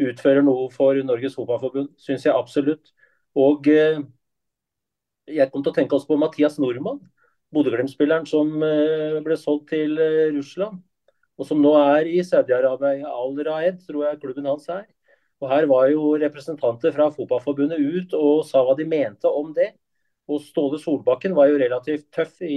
utfører 0.00 0.46
noe 0.46 0.70
for 0.72 0.96
Norges 1.04 1.36
Fotballforbund. 1.36 1.90
Syns 2.00 2.24
jeg 2.24 2.32
absolutt. 2.32 2.94
Og 3.36 3.68
eh, 3.68 4.00
jeg 5.36 5.50
kom 5.52 5.64
til 5.64 5.72
å 5.72 5.76
tenke 5.76 5.96
også 5.96 6.08
på 6.08 6.18
Mathias 6.20 6.58
Nordmann, 6.62 7.00
Bodø-Glimt-spilleren 7.54 8.26
som 8.28 8.52
eh, 8.64 9.18
ble 9.24 9.36
solgt 9.40 9.70
til 9.74 9.96
eh, 10.00 10.28
Russland. 10.36 10.80
Og 11.36 11.48
som 11.48 11.60
nå 11.60 11.74
er 11.76 12.08
i 12.08 12.22
Saudi-Arabia. 12.24 13.10
Al 13.12 13.36
Raed, 13.44 13.82
tror 13.84 14.06
jeg 14.06 14.20
klubben 14.22 14.48
hans 14.48 14.70
er. 14.72 14.86
Og 15.42 15.50
Her 15.50 15.66
var 15.68 15.90
jo 15.92 16.14
representanter 16.16 16.94
fra 16.96 17.10
Fotballforbundet 17.12 17.76
ut 17.76 18.14
og 18.16 18.46
sa 18.48 18.62
hva 18.64 18.72
de 18.78 18.86
mente 18.88 19.28
om 19.28 19.50
det. 19.56 19.74
Og 20.32 20.40
Ståle 20.42 20.80
Solbakken 20.80 21.36
var 21.36 21.50
jo 21.50 21.58
relativt 21.60 22.08
tøff 22.14 22.40
i 22.40 22.56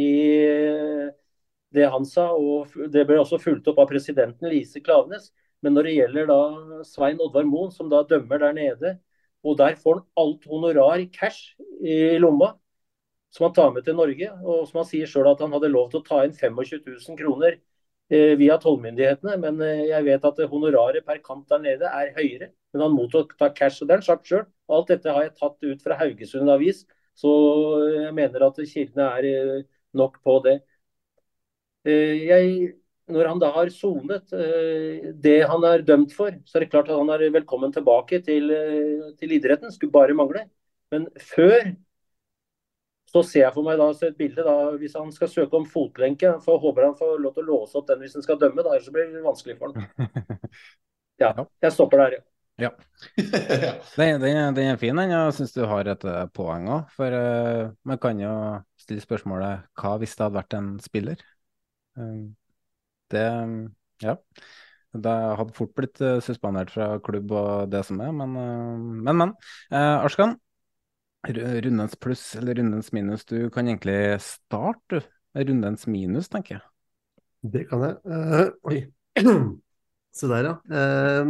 det 1.76 1.90
han 1.92 2.08
sa. 2.08 2.30
og 2.32 2.72
Det 2.94 3.04
ble 3.10 3.20
også 3.20 3.42
fulgt 3.44 3.68
opp 3.68 3.84
av 3.84 3.90
presidenten 3.92 4.48
Lise 4.50 4.80
Klavenes. 4.86 5.28
Men 5.60 5.76
når 5.76 5.90
det 5.90 5.98
gjelder 5.98 6.32
da 6.32 6.40
Svein 6.88 7.20
Oddvar 7.20 7.44
Moen, 7.52 7.76
som 7.76 7.92
da 7.92 8.06
dømmer 8.08 8.40
der 8.46 8.56
nede, 8.56 8.96
og 9.44 9.58
der 9.60 9.78
får 9.80 10.00
han 10.00 10.06
alt 10.24 10.46
honorar 10.52 11.00
i 11.00 11.08
cash 11.14 11.56
i 11.82 12.18
lomma, 12.20 12.54
som 13.32 13.48
han 13.48 13.56
tar 13.56 13.72
med 13.74 13.86
til 13.86 13.96
Norge. 13.96 14.30
Og 14.44 14.68
som 14.68 14.82
han 14.82 14.88
sier 14.90 15.10
sjøl 15.10 15.30
at 15.32 15.42
han 15.44 15.54
hadde 15.56 15.72
lov 15.72 15.90
til 15.92 16.02
å 16.02 16.06
ta 16.08 16.24
inn 16.26 16.36
25 16.36 16.82
000 16.88 17.20
kroner 17.20 17.56
eh, 18.12 18.36
via 18.40 18.58
tollmyndighetene. 18.62 19.38
Men 19.44 19.62
eh, 19.66 19.86
jeg 19.92 20.08
vet 20.10 20.26
at 20.32 20.42
honoraret 20.52 21.06
per 21.08 21.22
kamp 21.26 21.48
der 21.52 21.64
nede 21.64 21.92
er 22.02 22.14
høyere. 22.18 22.52
Men 22.74 22.86
han 22.88 22.96
mottok 22.98 23.36
cash. 23.56 23.82
og 23.82 23.88
Det 23.88 23.96
har 23.96 24.02
han 24.04 24.08
sagt 24.10 24.32
sjøl. 24.32 24.48
Alt 24.70 24.92
dette 24.94 25.14
har 25.16 25.28
jeg 25.28 25.38
tatt 25.40 25.70
ut 25.70 25.86
fra 25.86 26.00
Haugesund 26.02 26.52
Avis. 26.52 26.84
Så 27.20 27.30
jeg 27.96 28.16
mener 28.16 28.48
at 28.48 28.60
kildene 28.74 29.08
er 29.20 29.30
eh, 29.30 29.64
nok 30.00 30.20
på 30.26 30.40
det. 30.46 30.60
Eh, 31.86 32.28
jeg 32.28 32.74
når 33.10 33.30
han 33.32 33.42
da 33.42 33.50
har 33.56 33.72
sonet 33.74 34.34
eh, 34.38 35.10
det 35.18 35.40
han 35.50 35.66
er 35.68 35.86
dømt 35.86 36.14
for, 36.16 36.34
så 36.46 36.58
er 36.58 36.66
det 36.66 36.72
klart 36.74 36.90
at 36.92 37.00
han 37.00 37.12
er 37.14 37.26
velkommen 37.34 37.74
tilbake 37.74 38.22
til, 38.26 38.52
eh, 38.54 39.12
til 39.20 39.36
idretten. 39.38 39.74
Skulle 39.74 39.96
bare 39.96 40.18
mangle. 40.18 40.46
Men 40.94 41.08
før 41.22 41.74
så 43.10 43.24
ser 43.26 43.48
jeg 43.48 43.56
for 43.56 43.66
meg 43.66 43.80
da 43.82 43.90
et 44.06 44.18
bilde 44.20 44.46
da, 44.46 44.56
hvis 44.78 44.98
han 44.98 45.10
skal 45.14 45.32
søke 45.32 45.58
om 45.58 45.66
fotlenke. 45.70 46.36
For 46.44 46.58
jeg 46.58 46.66
håper 46.66 46.90
han 46.90 47.00
får 47.00 47.16
lov 47.24 47.36
til 47.36 47.46
å 47.46 47.50
låse 47.54 47.80
opp 47.80 47.88
den 47.90 48.04
hvis 48.04 48.18
han 48.20 48.26
skal 48.26 48.40
dømme, 48.42 48.66
da, 48.66 48.76
ellers 48.76 48.94
blir 48.94 49.10
det 49.14 49.26
vanskelig 49.26 49.58
for 49.62 49.74
han. 49.74 49.90
Ja, 51.20 51.34
jeg 51.60 51.74
stopper 51.76 52.00
der, 52.00 52.14
ja. 52.16 52.22
ja. 52.64 52.70
Den, 54.00 54.22
den, 54.22 54.38
den, 54.56 54.70
er 54.72 54.78
fin, 54.80 54.96
den. 54.96 55.12
Jeg 55.12 55.34
syns 55.36 55.52
du 55.52 55.66
har 55.68 55.90
et 55.92 56.06
eh, 56.08 56.22
poeng 56.32 56.70
òg. 56.72 56.94
For 56.96 57.12
uh, 57.12 57.74
man 57.84 58.00
kan 58.00 58.22
jo 58.24 58.32
stille 58.80 59.04
spørsmålet 59.04 59.66
hva 59.76 59.98
hvis 60.00 60.16
det 60.16 60.24
hadde 60.24 60.38
vært 60.38 60.56
en 60.56 60.70
spiller? 60.80 61.26
Um, 62.00 62.30
det 63.14 63.28
Ja. 64.04 64.18
Det 64.98 65.12
hadde 65.38 65.54
fort 65.54 65.76
blitt 65.78 66.00
uh, 66.02 66.18
suspendert 66.24 66.72
fra 66.74 66.96
klubb 67.06 67.30
og 67.38 67.70
det 67.70 67.84
som 67.86 68.00
er, 68.02 68.14
men, 68.16 68.34
uh, 68.34 68.78
men. 69.06 69.20
men. 69.22 69.34
Eh, 69.70 70.06
Arskan, 70.06 70.34
rundens 71.30 71.94
pluss 72.02 72.24
eller 72.40 72.58
rundens 72.58 72.90
minus, 72.96 73.26
du 73.30 73.52
kan 73.54 73.68
egentlig 73.70 74.18
starte 74.26 75.04
rundens 75.36 75.86
minus, 75.86 76.32
tenker 76.34 76.58
jeg. 76.58 76.64
Det 77.54 77.68
kan 77.70 77.86
jeg. 77.86 78.56
oi. 78.66 78.82
Se 80.20 80.28
der, 80.28 80.48
ja. 80.50 81.22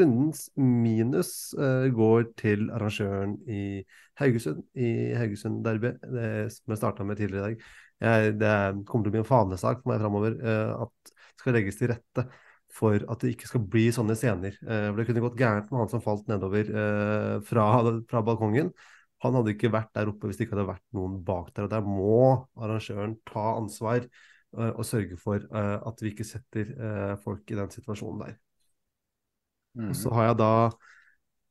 rundens 0.00 0.48
minus 0.58 1.54
går 1.94 2.26
til 2.40 2.66
arrangøren 2.74 3.36
i 3.46 3.84
Haugesund, 4.18 4.64
i 4.74 5.14
Haugesund 5.14 5.62
Derby, 5.64 5.94
det 6.02 6.50
som 6.56 6.74
jeg 6.74 6.82
starta 6.82 7.06
med 7.06 7.22
tidligere 7.22 7.52
i 7.52 7.54
dag. 7.54 7.70
Jeg, 8.00 8.36
det 8.40 8.52
kommer 8.88 9.04
til 9.04 9.10
å 9.10 9.14
bli 9.14 9.20
en 9.20 9.28
fanesak 9.28 9.82
for 9.82 9.92
meg 9.92 10.00
framover 10.00 10.36
at 10.86 11.10
skal 11.40 11.56
legges 11.56 11.78
til 11.80 11.90
rette 11.92 12.24
for 12.70 13.02
at 13.10 13.22
det 13.22 13.34
ikke 13.34 13.48
skal 13.50 13.62
bli 13.72 13.88
sånne 13.94 14.16
scener. 14.18 14.56
Eh, 14.62 14.88
for 14.88 15.00
Det 15.00 15.06
kunne 15.08 15.24
gått 15.24 15.38
gærent 15.40 15.70
med 15.70 15.82
han 15.82 15.92
som 15.92 16.02
falt 16.04 16.28
nedover 16.30 16.70
eh, 16.70 17.36
fra, 17.46 17.66
fra, 18.10 18.22
balkongen. 18.26 18.70
Han 19.24 19.36
hadde 19.36 19.54
ikke 19.54 19.72
vært 19.72 19.90
der 19.96 20.10
oppe 20.12 20.28
hvis 20.28 20.38
det 20.38 20.46
ikke 20.46 20.56
hadde 20.56 20.70
vært 20.70 20.86
noen 20.96 21.18
bak 21.26 21.50
der. 21.54 21.66
og 21.66 21.72
Der 21.72 21.84
må 21.84 22.20
arrangøren 22.56 23.18
ta 23.28 23.56
ansvar 23.58 24.04
eh, 24.04 24.70
og 24.70 24.86
sørge 24.86 25.18
for 25.20 25.42
at 25.50 26.04
vi 26.04 26.14
ikke 26.14 26.28
setter 26.28 26.72
folk 27.24 27.50
i 27.50 27.58
den 27.58 27.74
situasjonen 27.74 28.22
der. 28.24 28.38
Mm. 29.78 29.90
Og 29.90 29.98
så 29.98 30.14
har 30.16 30.30
jeg 30.30 30.40
da 30.40 30.54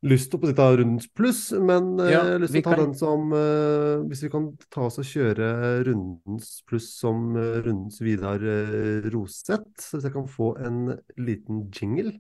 lyst 0.08 0.32
til 0.32 0.40
å 0.40 0.54
ta 0.56 0.70
rundens 0.80 1.10
pluss, 1.12 1.42
men 1.52 1.98
eh, 2.00 2.14
ja, 2.14 2.22
jeg 2.24 2.36
har 2.38 2.44
lyst 2.44 2.56
til 2.56 2.62
å 2.64 2.68
ta 2.70 2.76
kan... 2.76 2.84
den 2.86 2.96
som 3.00 3.34
uh, 3.36 4.06
Hvis 4.08 4.24
vi 4.24 4.32
kan 4.32 4.48
ta 4.72 4.86
oss 4.88 5.00
og 5.02 5.08
kjøre 5.10 5.50
rundens 5.88 6.52
pluss 6.70 6.88
som 7.02 7.34
uh, 7.36 7.60
rundens 7.66 8.00
Vidar 8.04 8.44
uh, 8.44 9.10
Roseth, 9.12 9.84
så 9.84 9.98
hvis 9.98 10.08
jeg 10.08 10.16
kan 10.16 10.30
få 10.32 10.54
en 10.64 10.96
liten 11.20 11.68
jingle? 11.76 12.16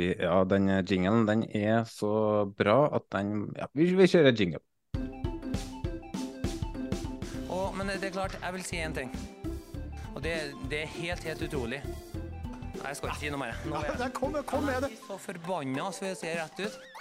Ja, 0.00 0.42
den 0.48 0.70
jinglen 0.88 1.26
den 1.28 1.44
er 1.52 1.84
så 1.88 2.46
bra 2.58 2.86
at 2.96 3.08
den 3.12 3.50
Ja, 3.58 3.68
vi, 3.76 3.90
vi 3.96 4.08
kjører 4.08 4.36
jingle. 4.36 4.62
Oh, 7.52 7.68
men 7.76 7.92
det 7.92 8.08
er 8.08 8.16
klart, 8.16 8.38
jeg 8.40 8.56
vil 8.56 8.64
si 8.64 8.80
én 8.80 8.96
ting. 8.96 9.12
Og 10.12 10.22
det, 10.24 10.32
det, 10.68 10.84
er 10.84 10.96
helt, 10.96 11.24
helt 11.28 11.44
utrolig. 11.44 11.82
Nei, 11.84 12.88
jeg 12.88 12.98
skal 12.98 13.12
ikke 13.12 13.20
si 13.20 13.30
noe 13.32 13.40
mer. 13.44 13.60
Nå 13.68 13.78
er 13.78 13.92
jeg, 13.92 14.12
kom, 14.16 14.36
kom 14.48 14.64
med 14.68 14.84
det. 14.86 14.90
så 15.04 15.20
forbanna, 15.20 15.92
så 15.92 16.08
jeg 16.10 16.18
ser 16.20 16.40
rett 16.40 16.64
ut. 16.64 16.91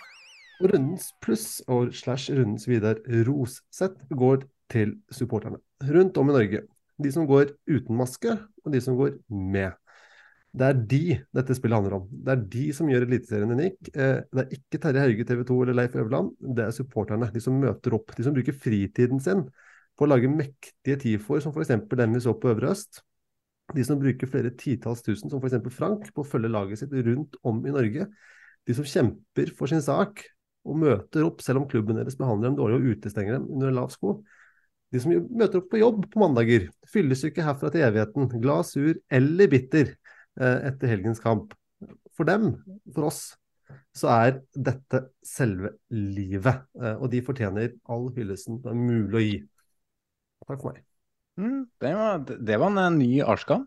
Rundens 0.61 1.11
pluss 1.23 1.61
og 1.71 1.93
slash 1.97 2.33
rundens 2.35 2.67
Vidar 2.69 3.01
Rosseth 3.27 4.07
går 4.13 4.45
til 4.71 4.95
supporterne 5.11 5.59
rundt 5.89 6.17
om 6.21 6.29
i 6.29 6.35
Norge. 6.35 6.63
De 7.01 7.11
som 7.13 7.25
går 7.27 7.55
uten 7.69 7.97
maske, 7.97 8.35
og 8.61 8.73
de 8.73 8.81
som 8.83 8.97
går 8.99 9.15
med. 9.29 9.73
Det 10.51 10.67
er 10.67 10.79
de 10.91 11.03
dette 11.33 11.55
spillet 11.55 11.79
handler 11.79 11.95
om. 12.01 12.07
Det 12.11 12.33
er 12.33 12.41
de 12.53 12.63
som 12.75 12.89
gjør 12.91 13.05
Eliteserien 13.07 13.53
unik. 13.55 13.91
Eh, 13.95 14.17
det 14.27 14.41
er 14.43 14.55
ikke 14.57 14.81
Terje 14.83 15.05
Hauge 15.05 15.27
TV 15.27 15.43
2 15.47 15.59
eller 15.63 15.77
Leif 15.79 15.95
Øverland, 15.95 16.33
det 16.57 16.65
er 16.65 16.75
supporterne. 16.75 17.29
De 17.31 17.43
som 17.43 17.55
møter 17.55 17.95
opp. 17.95 18.11
De 18.17 18.25
som 18.25 18.35
bruker 18.35 18.57
fritiden 18.57 19.23
sin 19.23 19.45
på 19.97 20.05
å 20.05 20.09
lage 20.11 20.31
mektige 20.31 20.99
tifoer, 20.99 21.41
som 21.43 21.55
f.eks. 21.55 21.71
den 21.87 22.17
vi 22.17 22.23
så 22.23 22.35
på 22.35 22.51
Øvre 22.51 22.73
Øst. 22.75 23.01
De 23.71 23.85
som 23.87 23.99
bruker 23.99 24.27
flere 24.27 24.51
titalls 24.59 25.03
tusen, 25.05 25.31
som 25.31 25.39
f.eks. 25.39 25.61
Frank, 25.71 26.11
på 26.11 26.25
å 26.25 26.27
følge 26.27 26.51
laget 26.51 26.81
sitt 26.81 26.93
rundt 27.07 27.39
om 27.47 27.63
i 27.63 27.71
Norge. 27.71 28.09
De 28.67 28.75
som 28.75 28.87
kjemper 28.87 29.53
for 29.55 29.71
sin 29.71 29.83
sak, 29.83 30.25
og 30.67 30.77
møter 30.81 31.25
opp, 31.25 31.41
selv 31.43 31.61
om 31.61 31.67
klubben 31.69 31.97
deres 31.97 32.17
behandler 32.19 32.51
dem 32.51 32.59
dårlig 32.59 32.77
og 32.77 32.87
utestenger 32.95 33.37
dem 33.37 33.49
under 33.49 33.73
lav 33.75 33.89
sko. 33.93 34.19
De 34.91 34.99
som 34.99 35.13
møter 35.13 35.61
opp 35.61 35.69
på 35.71 35.79
jobb 35.79 36.05
på 36.11 36.21
mandager, 36.21 36.67
fyllesyke 36.91 37.43
herfra 37.45 37.71
til 37.71 37.85
evigheten, 37.87 38.27
glad, 38.43 38.67
sur 38.67 38.97
eller 39.13 39.51
bitter 39.51 39.93
eh, 39.93 40.57
etter 40.71 40.91
helgens 40.91 41.23
kamp. 41.23 41.55
For 42.17 42.27
dem, 42.27 42.53
for 42.91 43.07
oss, 43.07 43.21
så 43.95 44.11
er 44.11 44.41
dette 44.51 45.05
selve 45.25 45.73
livet. 45.95 46.67
Eh, 46.81 46.97
og 46.97 47.09
de 47.13 47.23
fortjener 47.25 47.73
all 47.91 48.09
hyllesten 48.17 48.59
det 48.61 48.73
er 48.73 48.79
mulig 48.79 49.17
å 49.17 49.23
gi. 49.25 49.37
Takk 50.47 50.59
for 50.59 50.73
meg. 50.73 50.83
Mm, 51.39 51.61
det, 51.81 51.93
var, 51.95 52.23
det 52.27 52.59
var 52.59 52.81
en 52.83 52.99
ny 52.99 53.11
Arskan. 53.23 53.65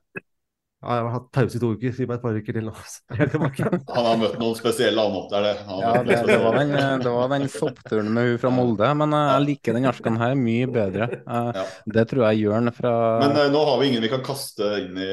Ja, 0.85 0.99
jeg 0.99 1.05
har 1.07 1.15
hatt 1.15 1.29
pause 1.33 1.57
i 1.57 1.61
to 1.63 1.71
uker, 1.73 1.93
si 1.97 2.05
meg 2.05 2.19
et 2.19 2.25
par 2.25 2.37
uker 2.37 2.57
til 2.59 2.67
nå. 2.69 2.75
han 3.97 4.09
har 4.09 4.19
møtt 4.21 4.37
noen 4.41 4.59
spesielle, 4.59 5.01
han 5.01 5.17
opp 5.17 5.31
der, 5.33 5.47
det. 5.47 5.55
Ja, 5.65 5.93
det, 6.05 6.19
det, 6.29 6.37
var 6.43 6.59
den, 6.61 6.75
det 7.01 7.15
var 7.15 7.31
den 7.33 7.47
soppturen 7.53 8.11
med 8.13 8.29
hun 8.29 8.43
fra 8.43 8.53
Molde, 8.53 8.91
men 9.01 9.17
eh, 9.17 9.31
jeg 9.31 9.47
liker 9.49 9.79
den 9.79 9.89
arsken 9.89 10.21
her 10.21 10.37
mye 10.37 10.69
bedre. 10.75 11.09
Eh. 11.25 11.63
Det 11.97 12.05
tror 12.11 12.27
jeg 12.29 12.45
gjør 12.45 12.59
han 12.59 12.75
fra 12.77 12.93
Men 13.23 13.39
uh, 13.39 13.47
nå 13.55 13.65
har 13.71 13.81
vi 13.81 13.89
ingen 13.93 14.05
vi 14.05 14.13
kan 14.13 14.27
kaste 14.27 14.75
inn 14.83 15.01
i, 15.01 15.11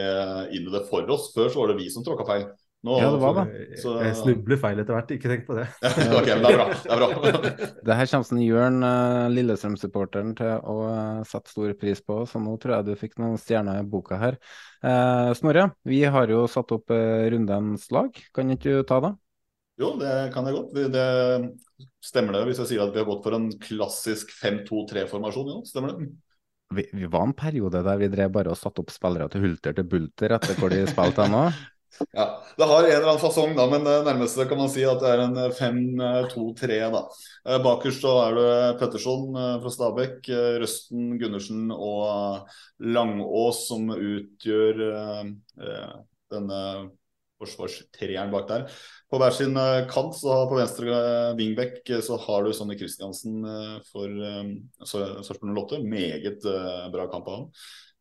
inn 0.57 0.67
i 0.67 0.73
det 0.75 0.83
for 0.91 1.07
oss. 1.15 1.31
Før 1.35 1.47
så 1.47 1.63
var 1.63 1.71
det 1.71 1.79
vi 1.79 1.87
som 1.93 2.03
tråkka 2.03 2.27
feil. 2.27 2.49
Nå, 2.81 2.95
ja, 2.97 3.09
det 3.13 3.17
var 3.21 3.35
det. 3.37 3.65
Så... 3.77 3.91
Jeg 4.01 4.15
snubler 4.17 4.57
feil 4.57 4.79
etter 4.81 4.95
hvert, 4.97 5.11
ikke 5.13 5.29
tenk 5.29 5.43
på 5.45 5.57
det. 5.59 5.67
ok, 6.17 6.29
men 6.31 6.45
det 6.45 6.49
er 6.49 6.55
bra. 6.55 6.65
Det, 6.73 6.93
er 6.95 7.01
bra. 7.01 7.51
det 7.87 7.97
her 7.99 8.09
kommer 8.09 8.41
Jørn, 8.41 8.79
uh, 8.81 9.25
Lillestrøm-supporteren, 9.29 10.31
til 10.39 10.53
å 10.57 10.77
uh, 10.89 11.19
sette 11.29 11.53
stor 11.53 11.75
pris 11.77 12.01
på, 12.01 12.23
så 12.25 12.41
nå 12.41 12.55
tror 12.61 12.79
jeg 12.79 12.87
du 12.89 12.95
fikk 12.97 13.19
noen 13.21 13.37
stjerner 13.37 13.83
i 13.83 13.85
boka 13.85 14.17
her. 14.17 14.39
Uh, 14.81 15.29
Snorre, 15.37 15.67
vi 15.85 16.01
har 16.09 16.33
jo 16.33 16.47
satt 16.49 16.73
opp 16.73 16.89
uh, 16.89 17.27
rundens 17.29 17.85
lag, 17.93 18.17
kan 18.33 18.55
ikke 18.55 18.79
du 18.79 18.87
ta 18.89 18.97
det? 19.05 19.11
Jo, 19.81 19.93
det 20.01 20.15
kan 20.33 20.49
jeg 20.49 20.57
godt. 20.57 20.79
Det 20.93 21.05
stemmer 22.05 22.35
det 22.37 22.47
hvis 22.49 22.63
jeg 22.63 22.73
sier 22.73 22.83
at 22.83 22.93
vi 22.93 23.01
har 23.01 23.07
gått 23.07 23.21
for 23.25 23.37
en 23.37 23.49
klassisk 23.61 24.33
5-2-3-formasjon? 24.41 25.53
Ja, 25.53 25.59
stemmer 25.69 25.93
det? 25.93 26.09
Vi, 26.71 26.85
vi, 26.95 27.05
var 27.11 27.27
en 27.27 27.35
periode 27.37 27.81
der 27.83 27.99
vi 27.99 28.09
drev 28.09 28.33
bare 28.33 28.53
og 28.53 28.57
satte 28.59 28.81
opp 28.83 28.93
spillere 28.93 29.27
til 29.29 29.43
hulter 29.43 29.75
til 29.75 29.87
bulter 29.91 30.33
etter 30.37 30.57
hvor 30.57 30.73
de 30.73 30.81
spilte 30.89 31.29
ennå. 31.29 31.45
Ja, 32.11 32.43
Det 32.57 32.63
har 32.63 32.83
en 32.83 32.89
eller 32.89 33.07
annen 33.07 33.21
fasong, 33.21 33.55
da, 33.55 33.65
men 33.69 33.83
det 33.85 33.95
nærmeste 34.05 34.45
kan 34.49 34.59
man 34.59 34.71
si 34.71 34.83
at 34.87 35.01
det 35.03 35.11
er 35.11 35.23
en 35.25 35.35
5-2-3. 35.57 36.77
Eh, 36.77 36.87
da. 36.93 37.01
Eh, 37.47 37.59
bakerst 37.63 38.05
så 38.05 38.13
er 38.25 38.37
det 38.37 38.53
Petterson 38.79 39.35
eh, 39.35 39.57
fra 39.63 39.73
Stabæk, 39.75 40.31
Røsten, 40.63 41.11
Gundersen 41.21 41.67
og 41.75 42.47
Langås 42.81 43.65
som 43.67 43.91
utgjør 43.91 44.81
denne 46.31 46.63
forsvarstreeren 47.41 48.31
bak 48.31 48.47
der. 48.49 48.65
På 49.11 49.19
hver 49.19 49.33
sin 49.35 49.57
kant, 49.89 50.15
så 50.15 50.43
på 50.47 50.59
venstre 50.59 50.97
wingback, 51.37 51.81
så 52.05 52.17
har 52.21 52.45
du 52.45 52.51
Sonny 52.53 52.77
Christiansen 52.79 53.41
for 53.89 54.13
Sarpsborg 54.85 55.57
08. 55.57 55.81
Meget 55.83 56.45
bra 56.93 57.09
kamp 57.11 57.27
av 57.27 57.39
han. 57.39 57.47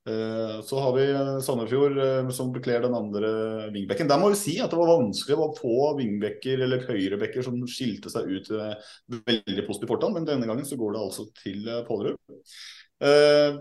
Eh, 0.09 0.61
så 0.65 0.81
har 0.81 0.95
vi 0.97 1.07
Sandefjord 1.45 1.99
som 2.33 2.53
bekler 2.55 2.87
den 2.87 2.97
andre 2.97 3.31
vingbekken. 3.75 4.09
Der 4.09 4.21
må 4.23 4.31
vi 4.33 4.41
si 4.41 4.57
at 4.63 4.73
det 4.73 4.81
var 4.81 4.95
vanskelig 4.95 5.37
å 5.37 5.51
få 5.59 5.95
vingbekker 6.01 6.65
eller 6.67 6.87
høyrebekker 6.89 7.45
som 7.47 7.59
skilte 7.69 8.13
seg 8.13 8.31
ut 8.31 8.53
veldig 8.53 9.67
positivt 9.67 9.93
fortan, 9.93 10.15
men 10.17 10.29
denne 10.29 10.49
gangen 10.49 10.69
så 10.69 10.79
går 10.81 10.97
det 10.97 11.03
altså 11.05 11.29
til 11.43 11.67
Pålerud. 11.89 12.39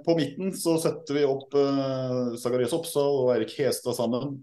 På 0.03 0.15
midten 0.19 0.51
så 0.59 0.73
setter 0.83 1.15
vi 1.15 1.27
opp 1.27 1.53
Zacharias 2.41 2.75
Oppsal 2.75 3.21
og 3.21 3.29
Eirik 3.35 3.53
Hestad 3.59 3.95
sammen. 3.95 4.39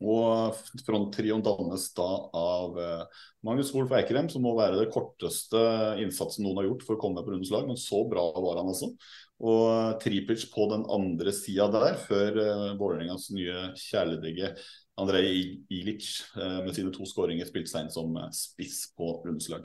Og 0.00 0.56
fronttrioen 0.86 1.42
dannes 1.44 1.90
da 1.92 2.08
av 2.36 2.78
eh, 2.80 3.24
Magnus 3.44 3.72
Wolff 3.74 3.92
Eikrem, 3.92 4.30
som 4.32 4.46
må 4.46 4.54
være 4.56 4.78
det 4.80 4.92
korteste 4.94 5.60
innsatsen 6.00 6.46
noen 6.46 6.62
har 6.62 6.70
gjort 6.70 6.86
for 6.86 6.96
å 6.96 7.02
komme 7.02 7.20
på 7.24 7.34
rundens 7.34 7.52
lag, 7.52 7.66
men 7.68 7.76
så 7.80 8.00
bra 8.08 8.24
var 8.32 8.62
han 8.62 8.70
altså. 8.72 8.94
Og 9.40 9.96
Tripic 10.02 10.44
på 10.52 10.66
den 10.72 10.84
andre 10.92 11.32
sida 11.32 11.70
der, 11.72 11.96
før 12.02 12.36
uh, 12.36 12.66
Vålerengas 12.80 13.30
nye 13.32 13.70
kjæledegge 13.80 14.52
Andrej 15.00 15.30
Ilic 15.72 16.10
uh, 16.36 16.60
med 16.66 16.74
sine 16.76 16.92
to 16.92 17.08
skåringer 17.08 17.48
spilte 17.48 17.72
seg 17.72 17.86
inn 17.86 17.94
som 17.94 18.20
spiss 18.36 18.90
på 18.96 19.14
rundeslag. 19.24 19.64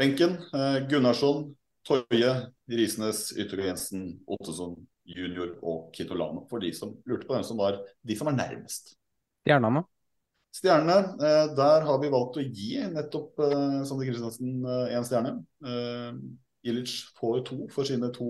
Benken 0.00 0.38
uh, 0.54 0.80
Gunnarsson, 0.88 1.52
Toje, 1.84 2.32
Risnes, 2.72 3.28
Yttergård 3.36 3.74
Jensen, 3.74 4.08
Ottesson 4.24 4.78
junior 5.04 5.58
og 5.62 5.90
Kitolano, 5.94 6.46
for 6.48 6.62
de 6.64 6.72
som 6.76 6.94
lurte 7.08 7.28
på 7.28 7.36
hvem 7.36 7.44
som 7.46 7.60
var 7.60 7.76
de 8.02 8.16
som 8.16 8.30
var 8.30 8.38
nærmest. 8.38 8.94
Stjernene? 9.44 9.84
Stjernene, 10.54 10.96
eh, 11.18 11.48
der 11.56 11.84
har 11.84 11.98
vi 12.00 12.12
valgt 12.12 12.38
å 12.38 12.44
gi 12.44 12.78
nettopp 12.94 13.42
eh, 13.42 13.82
Sander 13.88 14.08
Kristiansen 14.08 14.62
én 14.62 15.00
eh, 15.00 15.06
stjerne. 15.06 15.34
Ilic 16.64 16.96
får 17.20 17.44
to 17.48 17.58
for 17.72 17.84
sine 17.88 18.08
to 18.14 18.28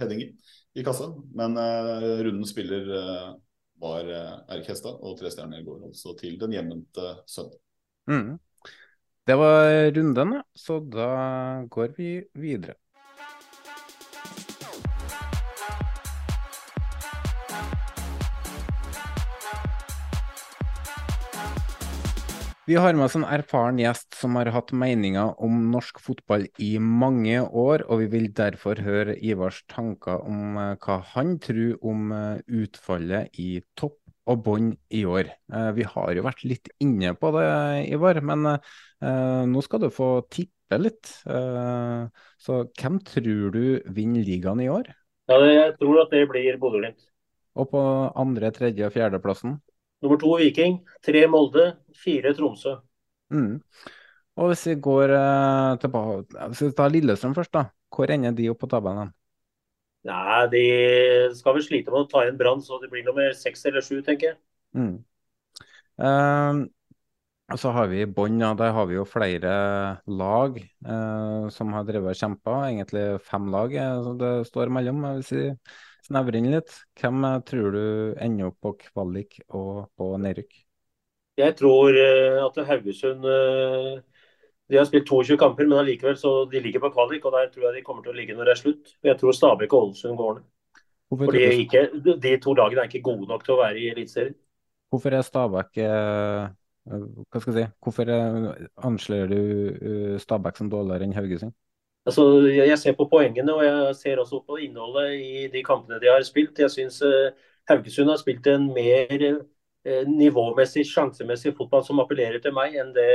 headinger 0.00 0.32
i 0.74 0.84
kassa, 0.86 1.10
men 1.36 1.58
rundens 2.24 2.50
spiller 2.54 2.88
var 3.78 4.08
Erik 4.08 4.70
Hestad, 4.72 4.96
og 4.98 5.18
tre 5.20 5.30
stjerner 5.30 5.62
går 5.66 5.84
altså 5.90 6.16
til 6.18 6.38
den 6.40 6.56
hjemvendte 6.56 7.12
sønnen. 7.28 7.58
Mm. 8.08 8.38
Det 9.28 9.36
var 9.36 9.90
runden, 9.92 10.38
så 10.56 10.78
da 10.80 11.08
går 11.68 11.92
vi 11.98 12.10
videre. 12.40 12.74
Vi 22.68 22.76
har 22.76 22.92
med 22.92 23.06
oss 23.06 23.14
en 23.16 23.22
erfaren 23.24 23.78
gjest 23.80 24.12
som 24.18 24.34
har 24.36 24.50
hatt 24.52 24.74
meninger 24.76 25.30
om 25.40 25.70
norsk 25.72 26.02
fotball 26.04 26.42
i 26.60 26.74
mange 26.76 27.38
år, 27.40 27.86
og 27.88 28.02
vi 28.02 28.08
vil 28.12 28.26
derfor 28.36 28.82
høre 28.84 29.14
Ivars 29.24 29.62
tanker 29.72 30.20
om 30.20 30.58
uh, 30.60 30.74
hva 30.76 30.98
han 31.14 31.38
tror 31.40 31.78
om 31.80 32.10
uh, 32.12 32.42
utfallet 32.44 33.32
i 33.40 33.62
topp 33.72 33.96
og 34.28 34.42
bånn 34.44 34.66
i 34.92 35.00
år. 35.08 35.30
Uh, 35.48 35.70
vi 35.78 35.86
har 35.88 36.12
jo 36.12 36.26
vært 36.26 36.44
litt 36.44 36.68
inne 36.84 37.14
på 37.16 37.30
det, 37.38 37.46
Ivar, 37.88 38.20
men 38.20 38.44
nå 39.48 39.64
skal 39.64 39.86
du 39.86 39.88
få 39.94 40.10
tippe 40.28 40.76
litt. 40.76 41.08
så 41.24 42.58
hvem 42.76 42.98
tror 43.08 43.54
du 43.54 43.62
vinner 43.96 44.28
ligaen 44.28 44.60
i 44.60 44.68
år? 44.68 44.92
Ja, 45.32 45.40
Jeg 45.40 45.78
tror 45.80 46.02
at 46.02 46.12
det 46.12 46.26
blir 46.28 46.60
Bodø-Glimt. 46.60 47.00
Og 47.56 47.72
på 47.72 47.80
andre, 48.12 48.52
tredje 48.52 48.84
og 48.84 48.92
fjerdeplassen? 48.92 49.56
Nummer 50.02 50.20
to 50.20 50.36
Viking, 50.38 50.78
tre 51.02 51.24
Molde, 51.30 51.72
fire 51.98 52.34
Tromsø. 52.36 52.76
Mm. 53.34 53.58
Og 54.38 54.52
hvis 54.52 54.64
vi 54.70 54.74
går 54.80 55.10
uh, 55.12 55.74
tilbake 55.82 56.46
Hvis 56.48 56.62
vi 56.62 56.70
tar 56.78 56.92
Lillestrøm 56.94 57.34
først, 57.36 57.52
da. 57.52 57.64
Hvor 57.92 58.10
ender 58.14 58.36
de 58.36 58.48
opp 58.52 58.60
på 58.62 58.70
tabellen? 58.70 59.10
Nei, 60.08 60.46
De 60.52 60.64
skal 61.36 61.56
vel 61.56 61.64
slite 61.66 61.92
med 61.92 62.06
å 62.06 62.08
ta 62.08 62.22
igjen 62.24 62.38
Brann, 62.38 62.62
så 62.62 62.78
det 62.80 62.90
blir 62.92 63.04
nummer 63.06 63.32
seks 63.36 63.66
eller 63.68 63.84
sju, 63.84 63.98
tenker 64.06 64.30
jeg. 64.30 64.38
Mm. 64.78 64.96
Uh, 65.98 66.68
og 67.48 67.58
så 67.58 67.72
har 67.72 67.88
vi 67.90 68.02
i 68.04 68.08
bånn, 68.12 68.38
ja, 68.42 68.52
der 68.56 68.74
har 68.76 68.86
vi 68.90 68.98
jo 68.98 69.06
flere 69.08 69.52
lag 70.06 70.58
uh, 70.84 71.48
som 71.52 71.72
har 71.74 71.86
drevet 71.88 72.12
og 72.12 72.20
kjempa. 72.20 72.56
Egentlig 72.68 73.04
fem 73.24 73.48
lag 73.52 73.72
uh, 73.74 74.10
det 74.20 74.32
står 74.50 74.70
mellom. 74.76 75.00
Hvis 75.18 75.32
vi 75.32 75.46
snevre 76.08 76.40
inn 76.40 76.50
litt, 76.52 76.74
hvem 77.00 77.24
eh, 77.28 77.40
tror 77.48 77.74
du 77.74 77.84
ender 78.24 78.50
opp 78.50 78.58
på 78.64 78.74
kvalik 78.88 79.40
og 79.48 79.88
på 79.98 80.12
nedrykk? 80.20 80.64
Jeg 81.38 81.54
tror 81.54 81.94
uh, 81.94 82.46
at 82.48 82.56
Haugesund 82.66 83.22
uh, 83.22 84.00
De 84.66 84.78
har 84.78 84.88
spilt 84.88 85.06
22 85.06 85.36
kamper, 85.38 85.68
men 85.68 85.78
allikevel 85.78 86.16
så 86.18 86.32
de 86.50 86.62
ligger 86.64 86.82
på 86.82 86.90
kvalik. 86.96 87.24
og 87.24 87.36
Der 87.36 87.52
tror 87.52 87.68
jeg 87.68 87.78
de 87.78 87.84
kommer 87.86 88.02
til 88.02 88.12
å 88.12 88.16
ligge 88.18 88.34
når 88.34 88.48
det 88.48 88.54
er 88.56 88.62
slutt. 88.62 88.94
Jeg 89.06 89.20
tror 89.20 89.36
Stabæk 89.36 89.72
og 89.72 89.84
Ålesund 89.86 90.18
går 90.18 90.40
ned. 90.40 90.48
Fordi 91.08 91.44
ikke, 91.62 91.84
De 92.20 92.34
to 92.42 92.52
lagene 92.58 92.82
er 92.82 92.90
ikke 92.90 93.06
gode 93.06 93.30
nok 93.30 93.46
til 93.46 93.54
å 93.54 93.62
være 93.62 93.80
i 93.80 93.86
Eliteserien. 93.94 94.34
Hvorfor 94.90 95.14
er 95.14 95.24
Stabæk 95.24 95.78
hva 96.88 97.40
skal 97.40 97.52
jeg 97.52 97.68
si, 97.68 97.70
Hvorfor 97.84 98.10
anslår 98.88 99.32
du 99.32 99.40
Stabæk 100.20 100.60
som 100.60 100.70
dårligere 100.72 101.06
enn 101.06 101.16
Haugesund? 101.16 101.54
Altså, 102.08 102.22
jeg 102.48 102.78
ser 102.80 102.94
på 102.96 103.04
poengene 103.10 103.52
og 103.52 103.62
jeg 103.66 103.96
ser 103.98 104.20
også 104.22 104.38
på 104.46 104.56
innholdet 104.64 105.10
i 105.20 105.42
de 105.52 105.60
kampene 105.66 105.98
de 106.00 106.08
har 106.08 106.22
spilt. 106.24 106.56
Jeg 106.62 106.72
syns 106.72 107.02
uh, 107.04 107.34
Haugesund 107.68 108.08
har 108.08 108.20
spilt 108.20 108.48
en 108.48 108.64
mer 108.72 109.24
uh, 109.26 110.06
nivåmessig, 110.08 110.86
sjansemessig 110.88 111.52
fotball 111.58 111.84
som 111.84 112.00
appellerer 112.00 112.40
til 112.40 112.56
meg, 112.56 112.78
enn 112.80 112.94
det 112.96 113.10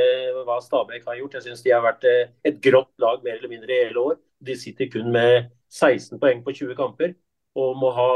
hva 0.46 0.60
Stabæk 0.62 1.10
har 1.10 1.18
gjort. 1.18 1.40
Jeg 1.40 1.48
syns 1.48 1.66
de 1.66 1.74
har 1.74 1.82
vært 1.88 2.06
uh, 2.06 2.30
et 2.46 2.62
grått 2.62 2.94
lag 3.02 3.26
mer 3.26 3.40
eller 3.40 3.56
mindre 3.56 3.74
i 3.74 3.82
hele 3.88 4.06
år. 4.14 4.22
De 4.46 4.60
sitter 4.62 4.92
kun 4.94 5.10
med 5.16 5.50
16 5.74 6.22
poeng 6.22 6.46
på 6.46 6.54
20 6.62 6.78
kamper 6.78 7.18
og 7.58 7.76
må 7.82 7.90
ha 7.98 8.10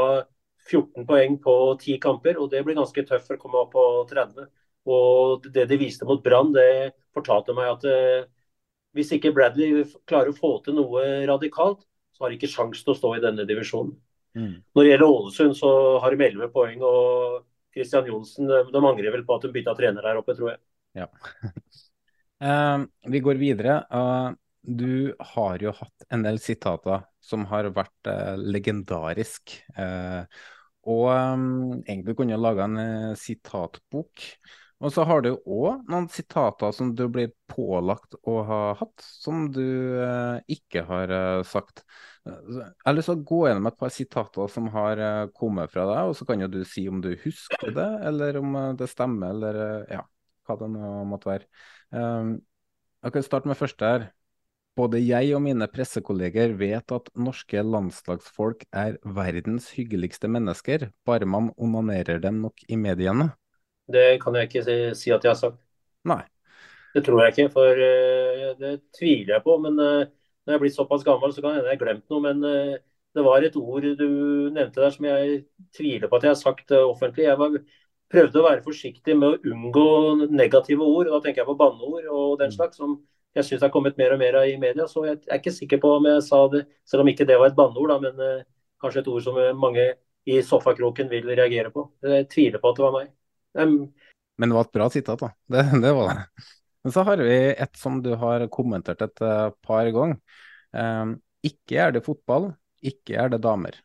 14 0.68 1.10
poeng 1.10 1.38
på 1.42 1.58
10 1.74 1.98
kamper. 2.06 2.38
og 2.38 2.54
Det 2.54 2.62
blir 2.62 2.78
ganske 2.78 3.08
tøft 3.08 3.26
for 3.26 3.34
å 3.34 3.42
komme 3.42 3.66
opp 3.66 3.74
på 3.74 3.90
30. 4.14 4.46
Og 4.94 5.50
Det 5.54 5.66
de 5.70 5.82
viste 5.82 6.06
mot 6.06 6.22
Brann, 6.22 6.54
det 6.54 6.94
fortalte 7.18 7.56
meg 7.56 7.74
at 7.74 8.28
hvis 8.98 9.14
ikke 9.14 9.32
Bradley 9.34 9.84
klarer 10.08 10.32
å 10.32 10.36
få 10.36 10.56
til 10.64 10.74
noe 10.78 11.04
radikalt, 11.30 11.84
så 12.14 12.24
har 12.24 12.32
de 12.32 12.38
ikke 12.40 12.50
sjanse 12.50 12.82
til 12.82 12.94
å 12.94 12.98
stå 12.98 13.12
i 13.14 13.22
denne 13.22 13.46
divisjonen. 13.46 13.94
Mm. 14.38 14.56
Når 14.74 14.84
det 14.84 14.90
gjelder 14.90 15.12
Ålesund, 15.14 15.54
så 15.58 15.70
har 16.02 16.14
de 16.14 16.26
11 16.26 16.50
poeng. 16.54 16.82
og 16.82 17.44
Kristian 17.74 18.08
Johnsen 18.08 18.48
de 18.48 18.80
angrer 18.80 19.12
vel 19.14 19.24
på 19.26 19.36
at 19.36 19.46
de 19.46 19.52
bytta 19.54 19.74
trener 19.78 20.02
der 20.02 20.18
oppe, 20.18 20.34
tror 20.34 20.54
jeg. 20.54 20.60
Ja. 20.98 21.06
uh, 22.42 22.84
vi 23.14 23.22
går 23.22 23.40
videre. 23.40 23.80
Uh, 23.92 24.34
du 24.68 25.14
har 25.34 25.62
jo 25.62 25.72
hatt 25.78 26.08
en 26.12 26.24
del 26.26 26.40
sitater 26.42 27.06
som 27.24 27.46
har 27.52 27.70
vært 27.74 28.10
uh, 28.10 28.34
legendarisk. 28.36 29.54
og 30.88 31.04
um, 31.12 31.82
egentlig 31.84 32.16
kunne 32.18 32.34
jeg 32.34 32.42
laga 32.42 32.66
en 32.66 33.14
sitatbok 33.18 34.26
og 34.78 34.92
så 34.94 35.02
har 35.08 35.24
du 35.24 35.32
òg 35.34 35.88
noen 35.90 36.06
sitater 36.12 36.70
som 36.74 36.92
du 36.94 37.04
blir 37.10 37.32
pålagt 37.50 38.14
å 38.22 38.34
ha 38.46 38.60
hatt, 38.78 39.02
som 39.02 39.48
du 39.50 39.64
eh, 39.98 40.38
ikke 40.54 40.84
har 40.86 41.10
eh, 41.14 41.40
sagt. 41.46 41.82
Jeg 42.28 42.68
har 42.84 42.94
lyst 42.94 43.10
til 43.10 43.16
å 43.18 43.24
gå 43.26 43.40
gjennom 43.48 43.66
et 43.70 43.78
par 43.80 43.90
sitater 43.90 44.52
som 44.52 44.68
har 44.74 45.02
eh, 45.02 45.24
kommet 45.34 45.72
fra 45.72 45.86
deg, 45.88 46.10
og 46.10 46.14
så 46.14 46.28
kan 46.28 46.44
jo 46.44 46.50
du 46.52 46.60
si 46.68 46.84
om 46.90 47.00
du 47.02 47.10
husker 47.24 47.72
det, 47.74 47.88
eller 48.06 48.38
om 48.38 48.54
eh, 48.60 48.76
det 48.78 48.88
stemmer, 48.92 49.34
eller 49.34 49.58
eh, 49.64 49.96
ja, 49.96 50.04
hva 50.46 50.58
det 50.62 50.70
nå 50.76 50.92
måtte 51.10 51.32
være. 51.32 51.50
Um, 51.90 52.36
jeg 53.02 53.16
kan 53.16 53.26
starte 53.26 53.50
med 53.50 53.58
første 53.58 53.90
her. 53.90 54.06
Både 54.78 55.02
jeg 55.02 55.34
og 55.34 55.42
mine 55.42 55.66
pressekolleger 55.72 56.54
vet 56.60 56.94
at 56.94 57.10
norske 57.18 57.66
landslagsfolk 57.66 58.62
er 58.70 58.94
verdens 59.02 59.72
hyggeligste 59.74 60.30
mennesker, 60.30 60.92
bare 61.02 61.26
man 61.26 61.50
onanerer 61.58 62.22
dem 62.22 62.38
nok 62.44 62.62
i 62.70 62.78
mediene. 62.78 63.32
Det 63.92 64.18
kan 64.22 64.36
jeg 64.36 64.48
ikke 64.48 64.64
si 64.96 65.12
at 65.14 65.24
jeg 65.24 65.32
har 65.32 65.38
sagt. 65.38 65.58
Nei. 66.08 66.22
Det 66.94 67.04
tror 67.04 67.22
jeg 67.22 67.34
ikke, 67.34 67.48
for 67.52 67.80
uh, 67.80 68.52
det 68.60 68.74
tviler 68.96 69.36
jeg 69.36 69.44
på. 69.44 69.56
Men 69.64 69.80
uh, 69.80 70.04
når 70.08 70.54
jeg 70.54 70.58
er 70.58 70.62
blitt 70.62 70.76
såpass 70.76 71.04
gammel, 71.06 71.32
så 71.32 71.44
kan 71.44 71.56
hende 71.56 71.68
jeg 71.68 71.78
har 71.78 71.82
glemt 71.84 72.06
noe. 72.12 72.22
Men 72.24 72.44
uh, 72.44 72.78
det 73.16 73.24
var 73.24 73.44
et 73.44 73.58
ord 73.58 73.84
du 73.98 74.08
nevnte 74.54 74.80
der 74.80 74.94
som 74.94 75.06
jeg 75.08 75.42
tviler 75.76 76.08
på 76.08 76.18
at 76.18 76.26
jeg 76.26 76.34
har 76.34 76.40
sagt 76.40 76.74
offentlig. 76.76 77.26
Jeg 77.26 77.40
var, 77.40 77.56
prøvde 78.12 78.40
å 78.40 78.46
være 78.46 78.64
forsiktig 78.64 79.16
med 79.18 79.28
å 79.36 79.52
unngå 79.52 79.86
negative 80.32 80.84
ord. 80.84 81.12
Da 81.12 81.22
tenker 81.24 81.42
jeg 81.42 81.50
på 81.50 81.58
banneord 81.60 82.10
og 82.12 82.36
den 82.42 82.52
slags, 82.54 82.80
som 82.80 82.98
jeg 83.36 83.46
syns 83.46 83.64
har 83.64 83.72
kommet 83.72 83.98
mer 84.00 84.14
og 84.14 84.20
mer 84.22 84.40
av 84.40 84.48
i 84.48 84.56
media. 84.60 84.88
Så 84.88 85.04
jeg 85.08 85.20
er 85.26 85.40
ikke 85.40 85.56
sikker 85.56 85.82
på 85.82 85.96
om 85.98 86.08
jeg 86.08 86.24
sa 86.26 86.42
det, 86.52 86.64
selv 86.88 87.04
om 87.04 87.12
ikke 87.12 87.28
det 87.28 87.36
var 87.40 87.52
et 87.52 87.58
banneord, 87.58 87.98
men 88.04 88.44
kanskje 88.80 89.02
et 89.04 89.12
ord 89.12 89.24
som 89.24 89.40
mange 89.60 89.90
i 90.28 90.40
sofakroken 90.44 91.10
vil 91.12 91.28
reagere 91.28 91.72
på. 91.74 91.88
Jeg 92.04 92.28
tviler 92.32 92.62
på 92.62 92.72
at 92.72 92.80
det 92.80 92.86
var 92.86 92.96
meg. 92.96 93.17
Um, 93.58 93.92
Men 94.38 94.52
det 94.52 94.58
var 94.58 94.68
et 94.68 94.78
bra 94.78 94.88
sitat, 94.94 95.24
da. 95.24 95.32
Det, 95.50 95.64
det, 95.82 95.92
var 95.98 96.14
det. 96.14 96.46
Men 96.86 96.94
så 96.94 97.04
har 97.08 97.24
vi 97.26 97.38
et 97.50 97.80
som 97.80 97.98
du 98.04 98.12
har 98.20 98.46
kommentert 98.54 99.02
et 99.04 99.24
uh, 99.24 99.50
par 99.66 99.90
ganger. 99.94 100.18
Um, 100.72 101.18
ikke 101.44 101.78
er 101.82 101.94
det 101.96 102.04
fotball, 102.06 102.52
ikke 102.84 103.18
er 103.18 103.32
det 103.32 103.42
damer. 103.42 103.78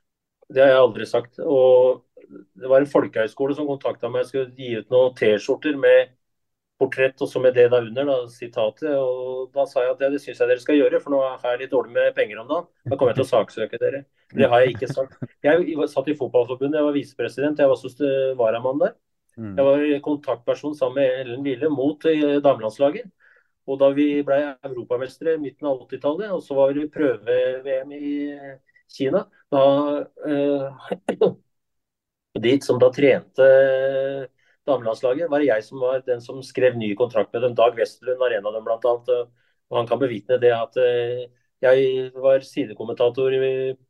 Det 0.53 0.61
har 0.61 0.73
jeg 0.73 0.81
aldri 0.83 1.07
sagt. 1.09 1.39
Og 1.41 2.03
det 2.33 2.69
var 2.69 2.83
en 2.83 2.89
folkehøyskole 2.89 3.55
som 3.57 3.69
kontakta 3.69 4.09
meg. 4.11 4.23
Jeg 4.23 4.31
skulle 4.31 4.57
gi 4.57 4.75
ut 4.81 4.93
noen 4.93 5.15
T-skjorter 5.17 5.79
med 5.79 6.13
portrett 6.81 7.21
og 7.21 7.29
så 7.29 7.39
med 7.39 7.53
det 7.55 7.67
der 7.71 7.85
under, 7.85 8.09
da, 8.09 8.17
sitatet. 8.31 8.89
Og 8.97 9.53
da 9.55 9.65
sa 9.69 9.85
jeg 9.85 9.93
at 9.93 10.01
det, 10.01 10.11
det 10.15 10.21
syns 10.23 10.41
jeg 10.41 10.49
dere 10.49 10.63
skal 10.63 10.79
gjøre, 10.79 11.01
for 11.03 11.13
nå 11.13 11.21
har 11.23 11.53
jeg 11.53 11.63
litt 11.63 11.73
dårlig 11.73 11.95
med 11.95 12.11
penger 12.17 12.41
om 12.41 12.49
dagen. 12.49 12.69
Da 12.89 12.97
kommer 12.97 13.13
jeg 13.13 13.21
til 13.21 13.27
å 13.27 13.31
saksøke 13.31 13.81
dere. 13.81 14.03
Det 14.33 14.49
har 14.49 14.63
jeg 14.63 14.75
ikke 14.75 14.91
sagt. 14.91 15.17
Jeg 15.45 15.89
satt 15.91 16.09
i 16.09 16.17
Fotballforbundet, 16.17 16.79
jeg 16.79 16.89
var 16.89 16.97
visepresident, 16.97 17.61
jeg 17.61 17.69
var 17.69 17.77
også 17.77 18.13
varamann 18.39 18.81
der. 18.81 18.95
Mm. 19.37 19.55
Jeg 19.57 19.65
var 19.65 19.83
kontaktperson 20.05 20.75
sammen 20.77 21.01
med 21.01 21.21
Ellen 21.21 21.45
Wille 21.45 21.69
mot 21.73 22.05
eh, 22.09 22.39
damelandslaget. 22.43 23.09
Og 23.69 23.79
da 23.79 23.89
vi 23.95 24.07
ble 24.27 24.39
europamestere 24.67 25.37
midten 25.39 25.69
av 25.69 25.85
80-tallet, 25.85 26.33
og 26.35 26.43
så 26.43 26.57
var 26.57 26.73
det 26.75 26.89
prøve-VM 26.91 27.93
i 27.95 28.13
Kina, 28.91 29.23
da 29.53 29.63
eh, 30.27 31.23
De 32.43 32.51
som 32.65 32.79
da 32.81 32.87
trente 32.89 33.45
damelandslaget, 34.65 35.29
var 35.29 35.43
det 35.43 35.51
jeg 35.51 35.65
som 35.67 35.83
var 35.83 36.01
den 36.07 36.21
som 36.23 36.39
skrev 36.41 36.73
ny 36.79 36.89
kontrakt 36.97 37.29
med 37.33 37.43
dem. 37.45 37.53
Dag 37.55 37.77
Westerlund 37.77 38.17
var 38.19 38.33
en 38.33 38.47
av 38.49 38.55
dem, 38.57 38.65
blant 38.65 38.87
annet. 38.89 39.29
Og 39.69 39.77
han 39.77 39.89
kan 39.89 40.01
bevitne 40.01 40.39
det 40.41 40.51
at 40.55 40.79
eh, 40.81 41.27
jeg 41.63 42.09
var 42.17 42.43
sidekommentator 42.43 43.37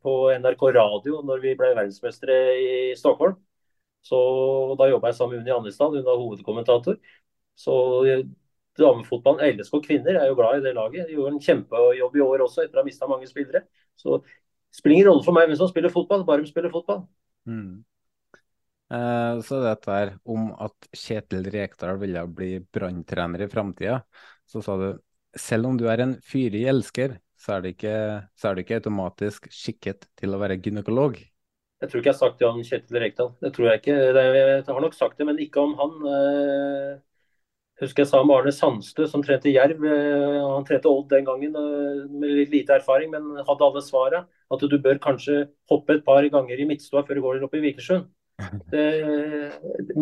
på 0.04 0.14
NRK 0.38 0.62
Radio 0.76 1.22
når 1.26 1.40
vi 1.42 1.56
ble 1.58 1.72
verdensmestere 1.72 2.36
i 2.60 2.70
Stockholm. 2.98 3.38
Så 4.04 4.18
Da 4.78 4.88
jobba 4.90 5.10
jeg 5.10 5.18
sammen 5.18 5.38
med 5.38 5.44
Unni 5.44 5.54
Annestad, 5.54 5.94
hun 5.96 6.04
var 6.04 6.20
hovedkommentator. 6.20 6.98
Så 7.56 7.74
damefotballen, 8.78 9.56
LSK 9.56 9.78
kvinner, 9.86 10.18
er 10.18 10.28
jo 10.28 10.36
glad 10.38 10.58
i 10.58 10.64
det 10.66 10.74
laget. 10.76 11.08
De 11.08 11.16
gjorde 11.16 11.36
en 11.36 11.42
kjempejobb 11.46 12.16
i 12.18 12.24
år 12.24 12.44
også, 12.44 12.64
etter 12.64 12.80
å 12.80 12.82
ha 12.82 12.88
mista 12.88 13.08
mange 13.10 13.28
spillere. 13.30 13.64
Så 13.96 14.18
det 14.20 14.78
spiller 14.80 14.98
ingen 14.98 15.10
rolle 15.12 15.26
for 15.26 15.36
meg 15.36 15.48
hvem 15.48 15.58
som 15.60 15.70
spiller 15.70 15.94
fotball, 15.94 16.24
bare 16.26 16.44
de 16.44 16.50
spiller 16.50 16.72
fotball. 16.74 17.04
Mm. 17.48 17.84
Eh, 18.94 19.40
så 19.46 19.60
dette 19.62 19.98
her 19.98 20.14
om 20.28 20.50
at 20.60 20.88
Kjetil 20.92 21.46
Rekdal 21.54 22.00
ville 22.02 22.24
bli 22.28 22.50
branntrener 22.74 23.46
i 23.46 23.50
framtida, 23.50 24.00
så 24.50 24.62
sa 24.64 24.76
du 24.80 24.88
selv 25.38 25.70
om 25.70 25.78
du 25.78 25.86
er 25.90 26.02
en 26.02 26.18
fyrig 26.22 26.64
elsker, 26.70 27.18
så 27.38 27.56
er, 27.56 27.70
ikke, 27.72 27.94
du 28.40 28.60
ikke 28.62 28.78
automatisk 28.80 29.48
skikket 29.52 30.06
til 30.18 30.34
å 30.34 30.40
være 30.40 30.60
gynekolog. 30.62 31.18
Jeg 31.82 31.90
tror 31.90 32.00
ikke 32.00 32.08
jeg 32.08 32.14
har 32.14 32.20
sagt 32.20 32.38
det 32.40 32.46
om 32.48 32.62
Kjetil 32.64 33.00
Rekdal. 33.02 33.32
Det 33.42 33.50
tror 33.54 33.66
jeg 33.68 33.80
ikke. 33.80 33.96
Jeg 33.96 34.68
har 34.68 34.84
nok 34.84 34.94
sagt 34.96 35.18
det, 35.18 35.26
men 35.28 35.40
ikke 35.42 35.60
om 35.60 35.74
han. 35.80 35.94
Jeg 36.06 36.92
eh, 36.94 37.00
husker 37.82 38.04
jeg 38.04 38.10
sa 38.12 38.20
om 38.22 38.32
Arne 38.32 38.52
Sandstø, 38.54 39.08
som 39.10 39.24
trente 39.26 39.52
Jerv. 39.52 39.82
Eh, 39.84 40.38
han 40.40 40.64
trente 40.68 40.88
Odd 40.88 41.10
den 41.12 41.26
gangen 41.26 41.56
med 42.14 42.36
litt 42.38 42.54
lite 42.54 42.78
erfaring, 42.78 43.10
men 43.12 43.42
hadde 43.42 43.66
alle 43.66 43.82
svara. 43.84 44.22
At 44.54 44.62
du 44.64 44.76
bør 44.78 45.02
kanskje 45.02 45.48
hoppe 45.70 45.98
et 45.98 46.04
par 46.06 46.24
ganger 46.32 46.60
i 46.62 46.68
midtstua 46.68 47.02
før 47.04 47.18
du 47.18 47.24
går 47.26 47.48
opp 47.48 47.58
i 47.58 47.64
Vikersund. 47.66 48.06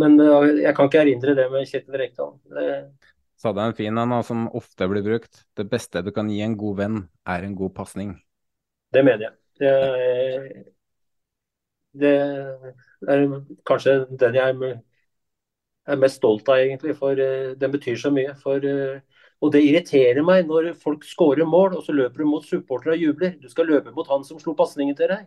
Men 0.00 0.14
eh, 0.22 0.46
jeg 0.62 0.74
kan 0.76 0.88
ikke 0.88 1.02
erindre 1.02 1.34
det 1.36 1.48
med 1.52 1.66
Kjetil 1.68 1.98
Rekdal. 2.00 2.36
Det 2.52 2.68
en 3.50 3.74
fin 3.74 3.98
en 3.98 4.14
som 4.22 4.46
ofte 4.54 4.86
blir 4.88 5.02
brukt. 5.02 5.42
Det 5.56 5.66
beste 5.68 6.02
du 6.06 6.12
kan 6.14 6.30
gi 6.30 6.40
en 6.44 6.56
god 6.56 6.76
venn, 6.78 7.00
er 7.26 7.42
en 7.42 7.56
god 7.58 7.74
pasning. 7.74 8.14
Det 8.92 9.02
mener 9.04 9.26
jeg. 9.26 9.34
Det, 9.58 9.72
det, 11.98 12.12
er 13.08 13.26
kanskje 13.68 13.96
den 14.20 14.38
jeg 14.38 14.56
er 15.86 15.98
mest 15.98 16.20
stolt 16.20 16.48
av, 16.48 16.62
egentlig. 16.62 16.96
For 16.98 17.18
uh, 17.18 17.52
den 17.58 17.74
betyr 17.74 17.98
så 18.00 18.12
mye. 18.14 18.34
For, 18.40 18.62
uh, 18.62 19.22
og 19.42 19.52
det 19.54 19.64
irriterer 19.66 20.22
meg 20.26 20.46
når 20.48 20.72
folk 20.80 21.04
scorer 21.06 21.48
mål, 21.48 21.78
og 21.78 21.86
så 21.86 21.94
løper 21.96 22.22
du 22.22 22.30
mot 22.30 22.46
supportere 22.46 22.96
og 22.96 23.06
jubler. 23.06 23.36
Du 23.42 23.48
skal 23.50 23.70
løpe 23.70 23.94
mot 23.94 24.08
han 24.10 24.26
som 24.26 24.40
slo 24.42 24.54
pasningen 24.58 24.98
til 24.98 25.10
deg. 25.12 25.26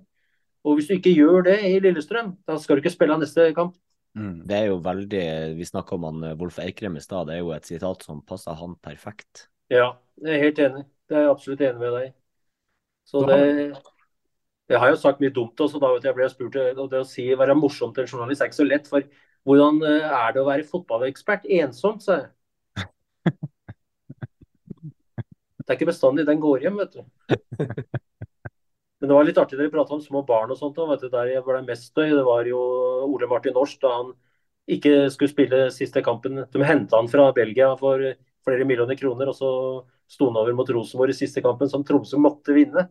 Og 0.66 0.78
hvis 0.78 0.88
du 0.90 0.96
ikke 0.96 1.14
gjør 1.14 1.46
det 1.46 1.60
i 1.68 1.76
Lillestrøm, 1.84 2.32
da 2.48 2.58
skal 2.58 2.78
du 2.78 2.82
ikke 2.82 2.96
spille 2.96 3.18
neste 3.22 3.52
kamp. 3.58 3.76
Mm. 4.16 4.46
Det 4.48 4.56
er 4.56 4.70
jo 4.70 4.78
veldig 4.80 5.26
Vi 5.58 5.66
snakka 5.68 5.98
om 5.98 6.06
han 6.08 6.24
eh, 6.24 6.38
Wolf 6.40 6.62
Eikrem 6.64 6.96
i 6.96 7.04
stad. 7.04 7.28
Det 7.28 7.36
er 7.36 7.42
jo 7.44 7.52
et 7.52 7.68
sitat 7.68 8.06
som 8.08 8.22
passer 8.26 8.56
han 8.56 8.78
perfekt. 8.82 9.50
Ja, 9.70 9.98
jeg 10.24 10.38
er 10.38 10.46
helt 10.46 10.62
enig. 10.64 10.86
Det 11.10 11.18
er 11.18 11.26
jeg 11.26 11.34
absolutt 11.34 11.66
enig 11.68 11.82
med 11.84 11.94
deg 12.00 12.14
Så 13.06 13.26
det 13.28 13.42
Jeg 14.72 14.82
har 14.82 14.90
jo 14.90 14.98
sagt 14.98 15.20
mye 15.22 15.34
dumt 15.34 15.62
også, 15.62 15.80
da 15.82 15.92
jeg 16.02 16.16
ble 16.18 16.28
spurt 16.32 16.56
og 16.58 16.88
det 16.90 17.02
å 17.04 17.06
si 17.08 17.28
være 17.38 17.58
morsom 17.58 17.92
til 17.94 18.06
en 18.06 18.10
journalist 18.10 18.42
er 18.42 18.50
ikke 18.50 18.62
så 18.64 18.66
lett. 18.66 18.90
For 18.90 19.06
hvordan 19.46 19.78
eh, 19.86 20.08
er 20.10 20.34
det 20.34 20.42
å 20.42 20.48
være 20.48 20.66
fotballekspert 20.70 21.46
ensomt, 21.60 22.06
sa 22.06 22.18
jeg. 22.24 22.32
Det 25.66 25.74
er 25.74 25.78
ikke 25.80 25.90
bestandig 25.90 26.28
den 26.28 26.42
går 26.42 26.66
hjem, 26.66 26.76
vet 26.78 26.94
du. 26.94 27.02
Men 29.02 29.10
det 29.10 29.16
var 29.18 29.26
litt 29.28 29.40
artig 29.42 29.58
dere 29.58 29.74
prata 29.74 29.96
om 29.96 30.02
små 30.02 30.22
barn 30.26 30.54
og 30.54 30.60
sånt. 30.60 30.78
Vet 30.78 31.02
du, 31.06 31.10
der 31.14 31.32
jeg 31.32 31.46
ble 31.46 31.62
mest 31.66 31.90
støy, 31.90 32.12
det 32.14 32.26
var 32.26 32.46
jo 32.50 32.60
Ole 33.10 33.30
Martin 33.30 33.54
Norsk 33.58 33.82
da 33.82 33.94
han 34.00 34.12
ikke 34.72 35.10
skulle 35.14 35.34
spille 35.34 35.64
siste 35.74 36.02
kampen. 36.06 36.44
De 36.54 36.66
henta 36.66 36.98
han 36.98 37.10
fra 37.10 37.32
Belgia 37.38 37.72
for 37.80 38.02
flere 38.46 38.66
millioner 38.70 38.98
kroner, 38.98 39.30
og 39.30 39.38
så 39.38 39.50
sto 40.10 40.30
han 40.30 40.38
over 40.42 40.54
mot 40.58 40.70
Rosenborg 40.70 41.14
i 41.14 41.18
siste 41.18 41.42
kampen, 41.46 41.70
som 41.70 41.86
Tromsø 41.86 42.22
måtte 42.22 42.54
vinne. 42.54 42.88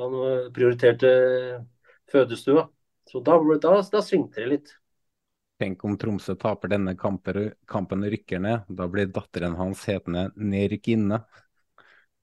Han 0.00 0.14
eh, 0.14 0.50
prioriterte 0.54 1.10
fødestua. 2.12 2.68
Så 3.10 3.20
da, 3.20 3.36
da, 3.60 3.74
da 3.92 4.02
svingte 4.04 4.40
det 4.40 4.48
litt. 4.48 4.74
Tenk 5.62 5.84
om 5.86 5.94
Tromsø 6.00 6.34
taper 6.40 6.72
denne 6.72 6.94
kampen, 6.98 7.52
kampen 7.70 8.04
rykker 8.10 8.40
ned. 8.42 8.68
Da 8.72 8.88
blir 8.90 9.10
datteren 9.12 9.56
hans 9.58 9.84
hetende 9.90 10.30
Nedrykk 10.36 10.92
inne. 10.96 11.22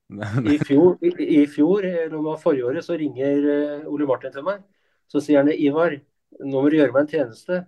I 0.09 0.57
fjor, 0.65 0.97
i, 1.05 1.11
i 1.37 1.41
fjor, 1.47 1.85
eller 1.85 2.15
om 2.17 2.25
det 2.25 2.31
var 2.31 2.41
forrige 2.41 2.65
året, 2.65 2.85
så 2.85 2.97
ringer 2.97 3.45
uh, 3.45 3.91
Ole 3.93 4.07
Martin 4.09 4.33
til 4.33 4.43
meg. 4.47 4.63
Så 5.09 5.21
sier 5.21 5.43
han 5.43 5.51
Ivar, 5.53 5.93
nå 6.41 6.63
må 6.63 6.71
du 6.71 6.79
gjøre 6.79 6.95
meg 6.95 7.05
en 7.05 7.11
tjeneste. 7.13 7.61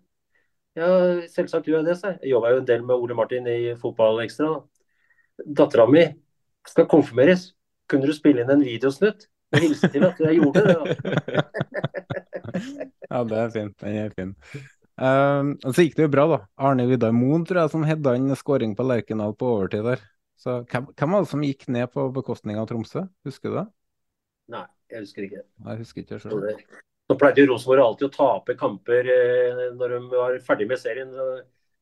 Ja, 0.78 0.90
selvsagt 1.30 1.70
gjør 1.70 1.82
jeg 1.82 1.92
det, 1.92 1.98
sa 2.00 2.14
jeg. 2.14 2.22
Jeg 2.26 2.34
jobba 2.34 2.56
jo 2.56 2.62
en 2.64 2.68
del 2.68 2.84
med 2.88 2.98
Ole 2.98 3.16
Martin 3.18 3.48
i 3.52 3.60
Fotballekstra. 3.80 4.50
Dattera 5.46 5.86
mi 5.90 6.08
skal 6.68 6.90
konfirmeres. 6.90 7.52
Kunne 7.92 8.10
du 8.10 8.16
spille 8.16 8.44
inn 8.44 8.52
en 8.54 8.66
videosnutt 8.66 9.28
og 9.52 9.64
hilste 9.64 9.90
til 9.92 10.06
at 10.08 10.20
jeg 10.24 10.40
gjorde 10.40 10.64
det? 10.66 10.76
Da? 10.76 11.44
ja, 13.12 13.24
det 13.28 13.42
er 13.42 13.52
fint. 13.56 13.76
Den 13.84 13.98
er 14.02 14.14
fin. 14.16 14.36
Um, 15.02 15.56
så 15.66 15.86
gikk 15.86 15.98
det 15.98 16.06
jo 16.06 16.14
bra, 16.14 16.28
da. 16.30 16.40
Arne 16.62 16.86
Vidar 16.90 17.14
Moen 17.16 17.46
tror 17.48 17.64
jeg 17.64 17.74
som 17.74 17.86
hedda 17.88 18.14
inn 18.20 18.36
skåring 18.38 18.76
på 18.78 18.86
Lerkendal 18.86 19.34
på 19.38 19.50
overtid 19.56 19.88
der. 19.88 20.04
Så 20.42 20.62
hvem, 20.70 20.88
hvem, 20.98 21.16
var 21.16 21.26
det 21.26 21.32
som 21.32 21.46
gikk 21.46 21.68
ned 21.74 21.92
på 21.94 22.08
bekostning 22.16 22.58
av 22.58 22.68
Tromsø, 22.70 23.06
husker 23.28 23.52
du 23.52 23.58
det? 23.60 23.66
Nei, 24.56 24.64
jeg 24.92 25.06
husker 25.06 25.28
ikke. 25.28 25.44
Nei, 25.62 25.76
jeg 25.76 25.86
husker 25.86 26.06
ikke 26.06 26.22
selv. 26.22 26.78
Nå 27.12 27.18
pleide 27.20 27.44
Rosenborg 27.50 27.84
alltid 27.84 28.08
å 28.08 28.14
tape 28.16 28.56
kamper 28.60 29.10
eh, 29.12 29.66
når 29.76 29.98
de 29.98 30.00
var 30.14 30.38
ferdig 30.46 30.70
med 30.70 30.80
serien. 30.80 31.12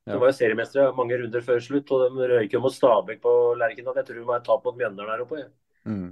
De 0.10 0.18
var 0.18 0.32
jo 0.32 0.38
seriemestere 0.40 0.96
mange 0.98 1.20
runder 1.22 1.44
før 1.46 1.62
slutt, 1.62 1.92
og 1.94 2.18
de 2.18 2.30
røyk 2.32 2.56
jo 2.56 2.64
mot 2.64 2.74
Stabæk 2.74 3.22
på 3.22 3.36
Lerkendal. 3.60 4.00
Jeg 4.00 4.08
tror 4.08 4.20
de 4.20 4.26
var 4.32 4.42
et 4.42 4.48
tap 4.48 4.66
mot 4.66 4.80
Mjøndalen 4.80 5.14
der 5.14 5.24
oppe. 5.26 5.44
Ja. 5.44 5.50
Mm. 5.92 6.10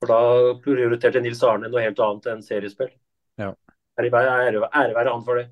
For 0.00 0.08
da 0.08 0.54
prioriterte 0.64 1.20
Nils 1.20 1.42
Arne 1.44 1.68
noe 1.68 1.84
helt 1.84 2.00
annet 2.00 2.28
enn 2.32 2.44
seriespill. 2.44 2.92
Ja. 3.40 3.52
Ære 4.00 4.12
være 4.96 5.10
han 5.12 5.24
for 5.26 5.36
det. 5.36 5.50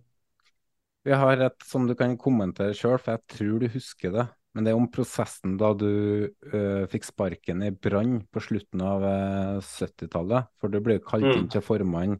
Vi 1.04 1.16
har 1.16 1.40
et 1.44 1.64
som 1.68 1.86
du 1.88 1.94
kan 1.96 2.16
kommentere 2.20 2.76
sjøl, 2.76 2.96
for 3.00 3.16
jeg 3.16 3.36
tror 3.36 3.60
du 3.62 3.68
husker 3.72 4.14
det. 4.14 4.24
Men 4.56 4.64
det 4.64 4.72
er 4.72 4.78
om 4.80 4.88
prosessen 4.90 5.58
da 5.60 5.70
du 5.76 5.90
uh, 6.26 6.84
fikk 6.90 7.04
sparken 7.06 7.60
i 7.62 7.70
Brann 7.70 8.22
på 8.32 8.42
slutten 8.42 8.82
av 8.82 9.04
uh, 9.04 9.60
eh, 9.60 9.68
70-tallet. 9.68 10.48
For 10.58 10.72
du 10.72 10.80
ble 10.82 10.96
jo 10.96 11.04
kalt 11.04 11.28
inn 11.28 11.44
mm. 11.46 11.52
til 11.52 11.62
formann. 11.62 12.16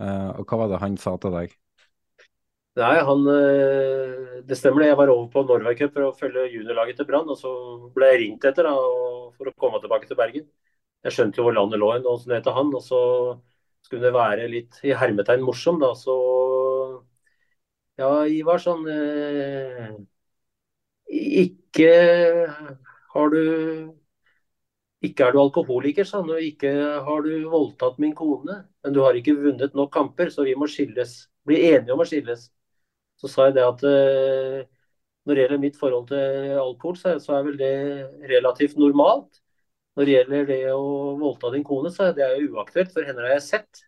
Uh, 0.00 0.36
og 0.38 0.44
hva 0.44 0.60
var 0.62 0.70
det 0.70 0.82
han 0.84 1.00
sa 1.00 1.16
til 1.20 1.34
deg? 1.34 1.56
Nei, 2.78 2.94
han 3.02 3.24
Det 4.46 4.56
stemmer 4.56 4.84
det. 4.84 4.92
Jeg 4.92 5.00
var 5.00 5.10
over 5.12 5.26
på 5.32 5.42
Norway 5.48 5.74
Cup 5.80 5.96
for 5.96 6.06
å 6.06 6.14
følge 6.16 6.46
juniorlaget 6.52 7.00
til 7.00 7.08
Brann. 7.08 7.28
Og 7.32 7.40
så 7.40 7.50
ble 7.96 8.12
jeg 8.12 8.22
ringt 8.22 8.46
etter 8.46 8.68
da, 8.68 8.76
for 9.34 9.50
å 9.50 9.56
komme 9.58 9.80
tilbake 9.82 10.08
til 10.08 10.20
Bergen. 10.20 10.46
Jeg 11.06 11.16
skjønte 11.16 11.40
jo 11.40 11.46
hvor 11.46 11.56
landet 11.56 11.80
lå 11.80 11.92
hen, 11.94 12.06
og 12.06 12.20
sånn 12.20 12.36
heter 12.36 12.56
han. 12.56 12.72
Og 12.76 12.84
så 12.84 13.00
skulle 13.86 14.08
det 14.08 14.16
være 14.16 14.48
litt 14.52 14.80
i 14.84 14.94
hermetegn 14.96 15.44
morsom, 15.44 15.80
da. 15.82 15.94
Så 15.96 16.16
ja, 18.00 18.10
Ivar 18.28 18.60
sånn 18.62 18.84
ikke 21.10 21.90
har 23.14 23.32
du 23.34 23.40
ikke 25.00 25.24
er 25.26 25.32
du 25.32 25.40
alkoholiker, 25.40 26.04
sa 26.04 26.20
han, 26.20 26.30
og 26.34 26.44
ikke 26.44 26.70
har 27.06 27.22
du 27.24 27.30
voldtatt 27.48 27.96
min 28.02 28.12
kone. 28.16 28.58
Men 28.84 28.94
du 28.94 29.00
har 29.00 29.16
ikke 29.16 29.38
vunnet 29.38 29.76
nok 29.76 29.92
kamper, 29.94 30.28
så 30.32 30.44
vi 30.44 30.56
må 30.58 30.68
skilles. 30.68 31.14
Bli 31.48 31.62
enige 31.70 31.94
om 31.94 32.02
å 32.04 32.08
skilles. 32.08 32.50
Så 33.20 33.30
sa 33.32 33.48
jeg 33.48 33.56
det 33.56 33.64
at 33.64 33.84
uh, 33.84 34.60
når 35.24 35.36
det 35.36 35.44
gjelder 35.44 35.62
mitt 35.62 35.78
forhold 35.80 36.08
til 36.10 36.58
alkohol, 36.60 36.98
så 37.00 37.36
er 37.38 37.46
vel 37.48 37.56
det 37.60 37.72
relativt 38.28 38.76
normalt. 38.80 39.40
Når 39.98 40.06
det 40.06 40.14
gjelder 40.14 40.48
det 40.48 40.64
å 40.72 40.90
voldta 41.18 41.50
din 41.54 41.66
kone, 41.66 41.90
så 41.92 42.08
er 42.08 42.18
det 42.18 42.28
uaktuelt, 42.46 42.92
for 42.94 43.06
henne 43.06 43.24
har 43.26 43.34
jeg 43.34 43.46
sett. 43.48 43.82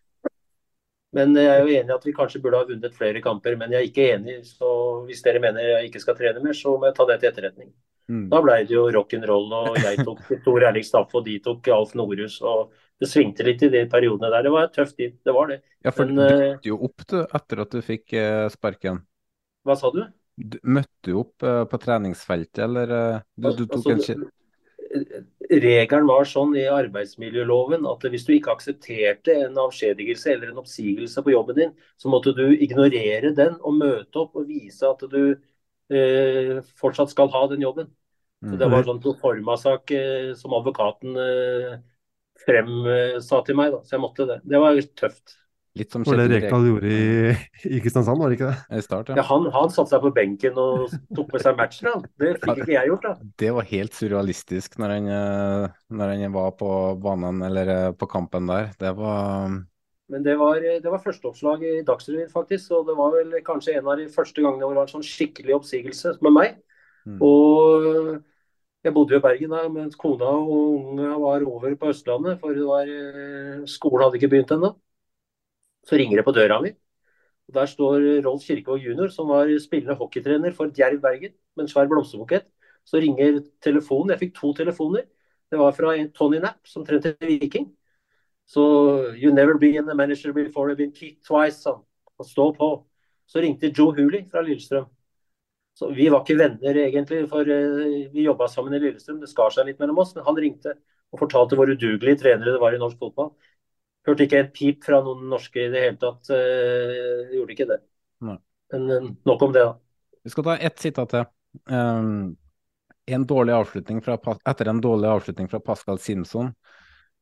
Men 1.13 1.35
jeg 1.37 1.49
er 1.49 1.61
jo 1.61 1.73
enig 1.77 1.91
i 1.91 1.95
at 1.95 2.05
vi 2.07 2.15
kanskje 2.17 2.41
burde 2.41 2.59
ha 2.59 2.67
vunnet 2.67 2.95
flere 2.97 3.21
kamper. 3.23 3.55
Men 3.59 3.73
jeg 3.73 3.79
er 3.79 3.89
ikke 3.89 4.07
enig, 4.15 4.39
så 4.49 4.69
hvis 5.07 5.21
dere 5.25 5.41
mener 5.43 5.67
jeg 5.67 5.89
ikke 5.89 6.01
skal 6.01 6.17
trene 6.17 6.41
mer, 6.43 6.57
så 6.57 6.73
må 6.75 6.89
jeg 6.89 6.97
ta 6.97 7.05
det 7.09 7.19
til 7.21 7.29
etterretning. 7.29 7.69
Mm. 8.11 8.25
Da 8.33 8.41
ble 8.43 8.57
det 8.67 8.75
jo 8.75 8.87
rock'n'roll, 8.91 9.53
og 9.59 9.77
jeg 9.79 10.03
tok 10.03 10.25
Tor 10.45 10.65
Erling 10.67 10.87
Staff, 10.87 11.13
og 11.15 11.27
de 11.29 11.37
tok 11.45 11.69
Alf 11.75 11.93
Norhus. 11.97 12.39
og 12.41 12.73
Det 12.99 13.09
svingte 13.11 13.45
litt 13.47 13.63
i 13.63 13.71
de 13.71 13.85
periodene 13.91 14.33
der. 14.33 14.49
Det 14.49 14.55
var 14.57 14.73
tøft 14.73 14.97
tid, 14.99 15.15
det 15.23 15.37
var 15.37 15.53
det. 15.53 15.61
Ja, 15.85 15.93
for 15.93 16.09
Men, 16.09 16.19
du 16.19 16.25
eh, 16.25 16.43
møtte 16.49 16.73
jo 16.73 16.81
opp 16.89 17.07
du, 17.07 17.17
etter 17.23 17.63
at 17.63 17.77
du 17.77 17.85
fikk 17.85 18.17
eh, 18.17 18.49
sparken. 18.53 18.99
Hva 19.63 19.79
sa 19.79 19.93
du? 19.93 20.03
du 20.33 20.57
møtte 20.65 21.11
du 21.11 21.17
opp 21.19 21.43
uh, 21.45 21.61
på 21.69 21.77
treningsfeltet, 21.77 22.63
eller 22.65 22.89
du, 23.37 23.51
du 23.53 23.67
tok 23.69 23.91
altså, 23.91 24.15
en 24.17 25.27
regelen 25.49 26.07
var 26.07 26.27
sånn 26.29 26.53
i 26.57 26.65
arbeidsmiljøloven 26.71 27.87
at 27.89 28.05
hvis 28.09 28.25
du 28.27 28.33
ikke 28.35 28.53
aksepterte 28.53 29.35
en 29.45 29.57
avskjedigelse 29.63 30.31
eller 30.33 30.51
en 30.51 30.61
oppsigelse 30.61 31.23
på 31.25 31.33
jobben 31.33 31.57
din, 31.59 31.73
så 31.99 32.11
måtte 32.11 32.33
du 32.37 32.45
ignorere 32.53 33.33
den 33.35 33.57
og 33.61 33.77
møte 33.79 34.23
opp 34.23 34.37
og 34.39 34.47
vise 34.49 34.87
at 34.87 35.03
du 35.11 35.35
eh, 35.93 36.59
fortsatt 36.79 37.13
skal 37.13 37.31
ha 37.33 37.45
den 37.51 37.65
jobben. 37.65 37.91
Så 38.43 38.57
Det 38.59 38.67
var 38.67 38.81
en 38.83 38.89
sånn 38.91 39.03
proforma-sak 39.03 39.91
eh, 39.95 40.33
som 40.35 40.55
advokaten 40.57 41.15
eh, 41.15 41.77
fremsa 42.43 43.39
til 43.47 43.55
meg, 43.55 43.71
da. 43.71 43.83
så 43.83 43.95
jeg 43.95 44.03
måtte 44.03 44.27
det. 44.27 44.41
Det 44.43 44.59
var 44.59 44.81
tøft. 44.99 45.37
Litt 45.73 45.89
som 45.89 46.03
Kjetil 46.05 46.29
Rekdal 46.29 46.67
gjorde 46.67 46.89
i, 46.93 47.33
i 47.65 47.79
Kristiansand, 47.81 48.19
var 48.21 48.29
det 48.29 48.35
ikke 48.37 48.49
det? 48.51 48.77
I 48.77 48.83
start, 48.85 49.07
Ja, 49.17 49.23
han, 49.25 49.47
han 49.55 49.71
satte 49.73 49.95
seg 49.95 50.03
på 50.03 50.11
benken 50.13 50.57
og 50.61 50.91
tok 51.17 51.31
med 51.33 51.41
seg 51.41 51.55
matchen. 51.57 51.87
ja. 51.89 51.93
Det 52.21 52.33
fikk 52.43 52.61
ikke 52.61 52.75
jeg 52.75 52.91
gjort. 52.91 53.07
da. 53.07 53.29
Det 53.41 53.49
var 53.55 53.65
helt 53.71 53.97
surrealistisk 53.97 54.77
når 54.77 54.93
han, 54.93 55.07
eh, 55.15 55.79
når 55.97 56.13
han 56.13 56.35
var 56.35 56.51
på 56.59 56.69
banen 57.01 57.41
eller 57.49 57.71
eh, 57.73 57.87
på 57.97 58.09
kampen 58.11 58.51
der. 58.51 58.69
Det 58.77 58.91
var 58.99 59.49
Men 60.13 60.27
det 60.27 60.37
var, 60.37 60.61
det 60.61 60.93
var 60.93 61.01
førsteoppslag 61.01 61.65
i 61.65 61.73
Dagsrevyen, 61.87 62.29
faktisk. 62.29 62.69
Og 62.77 62.85
det 62.91 62.97
var 62.99 63.17
vel 63.17 63.33
kanskje 63.41 63.79
en 63.79 63.89
av 63.89 63.97
de 63.97 64.05
første 64.13 64.45
gangene 64.45 64.67
hvor 64.67 64.77
det 64.77 64.83
var 64.83 64.91
en 64.91 64.93
sånn 64.99 65.09
skikkelig 65.09 65.57
oppsigelse 65.57 66.19
med 66.21 66.37
meg. 66.37 66.61
Mm. 67.09 67.17
Og 67.17 68.21
jeg 68.83 68.93
bodde 68.93 69.15
jo 69.15 69.23
i 69.23 69.23
Bergen 69.25 69.57
da, 69.57 69.65
mens 69.71 69.97
kona 69.97 70.29
og 70.37 70.53
unge 70.93 71.17
var 71.25 71.49
over 71.49 71.73
på 71.79 71.89
Østlandet. 71.89 72.37
For 72.43 72.53
det 72.53 72.65
var, 72.67 72.85
eh, 72.85 73.63
skolen 73.65 74.05
hadde 74.05 74.21
ikke 74.21 74.35
begynt 74.37 74.53
ennå. 74.53 74.75
Så 75.83 75.99
ringer 75.99 76.19
det 76.19 76.25
på 76.25 76.35
døra 76.35 76.61
mi. 76.63 76.71
Og 77.49 77.53
Der 77.57 77.65
står 77.67 78.03
Rolf 78.25 78.43
Kirkevåg 78.47 78.83
jr., 78.85 79.09
som 79.11 79.27
var 79.27 79.51
spillende 79.59 79.97
hockeytrener 79.99 80.53
for 80.55 80.71
Djerv 80.71 81.01
Bergen, 81.01 81.33
med 81.55 81.65
en 81.65 81.71
svær 81.71 81.89
blomsterbukett. 81.91 82.47
Så 82.85 82.99
ringer 83.03 83.41
telefonen. 83.63 84.13
Jeg 84.13 84.19
fikk 84.19 84.35
to 84.35 84.53
telefoner. 84.53 85.03
Det 85.51 85.59
var 85.59 85.75
fra 85.75 85.95
Tony 86.15 86.39
Knapp, 86.39 86.67
som 86.67 86.85
trente 86.85 87.15
Viking. 87.21 87.69
Så 88.47 88.63
You 89.15 89.31
never 89.33 89.57
been 89.57 89.89
a 89.89 89.95
manager 89.95 90.33
before 90.33 90.69
you've 90.69 90.77
been 90.77 90.91
kicked 90.91 91.23
twice, 91.23 91.61
sa 91.63 91.75
han. 91.75 91.83
Og 92.19 92.25
stå 92.25 92.51
på. 92.57 92.69
Så 93.27 93.39
ringte 93.39 93.71
Joe 93.77 93.93
Hooley 93.95 94.25
fra 94.31 94.41
Lillestrøm. 94.41 94.85
Så 95.75 95.89
Vi 95.93 96.09
var 96.09 96.21
ikke 96.21 96.37
venner 96.37 96.77
egentlig, 96.77 97.27
for 97.29 97.41
eh, 97.41 98.09
vi 98.13 98.25
jobba 98.27 98.47
sammen 98.47 98.73
i 98.73 98.79
Lillestrøm. 98.79 99.19
Det 99.21 99.29
skar 99.29 99.49
seg 99.49 99.67
litt 99.67 99.79
mellom 99.79 99.97
oss. 100.03 100.13
Men 100.15 100.25
han 100.27 100.37
ringte 100.37 100.75
og 101.13 101.19
fortalte 101.21 101.57
hvor 101.57 101.69
udugelige 101.69 102.19
trenere 102.21 102.53
det 102.53 102.61
var 102.61 102.75
i 102.75 102.81
norsk 102.81 102.99
fotball. 102.99 103.31
Hørte 104.07 104.25
ikke 104.25 104.41
et 104.43 104.53
pip 104.55 104.83
fra 104.83 104.99
noen 105.03 105.27
norske 105.31 105.61
i 105.63 105.71
det 105.71 105.81
hele 105.85 105.99
tatt. 106.01 106.27
Uh, 106.27 107.31
gjorde 107.31 107.55
ikke 107.55 107.67
det. 107.69 107.79
Nei. 108.27 108.37
Men 108.73 108.87
uh, 108.91 109.11
nok 109.29 109.45
om 109.47 109.53
det, 109.55 109.63
da. 109.63 109.75
Vi 110.23 110.31
skal 110.33 110.47
ta 110.47 110.55
ett 110.57 110.79
sitat 110.83 111.13
til. 111.13 111.27
Um, 111.71 112.33
en 113.13 113.27
dårlig 113.27 113.53
avslutning 113.55 113.99
fra, 114.03 114.17
etter 114.49 114.71
en 114.71 114.81
dårlig 114.83 115.09
avslutning 115.11 115.49
fra 115.51 115.59
Pascal 115.63 115.99
Simpson. 116.03 116.51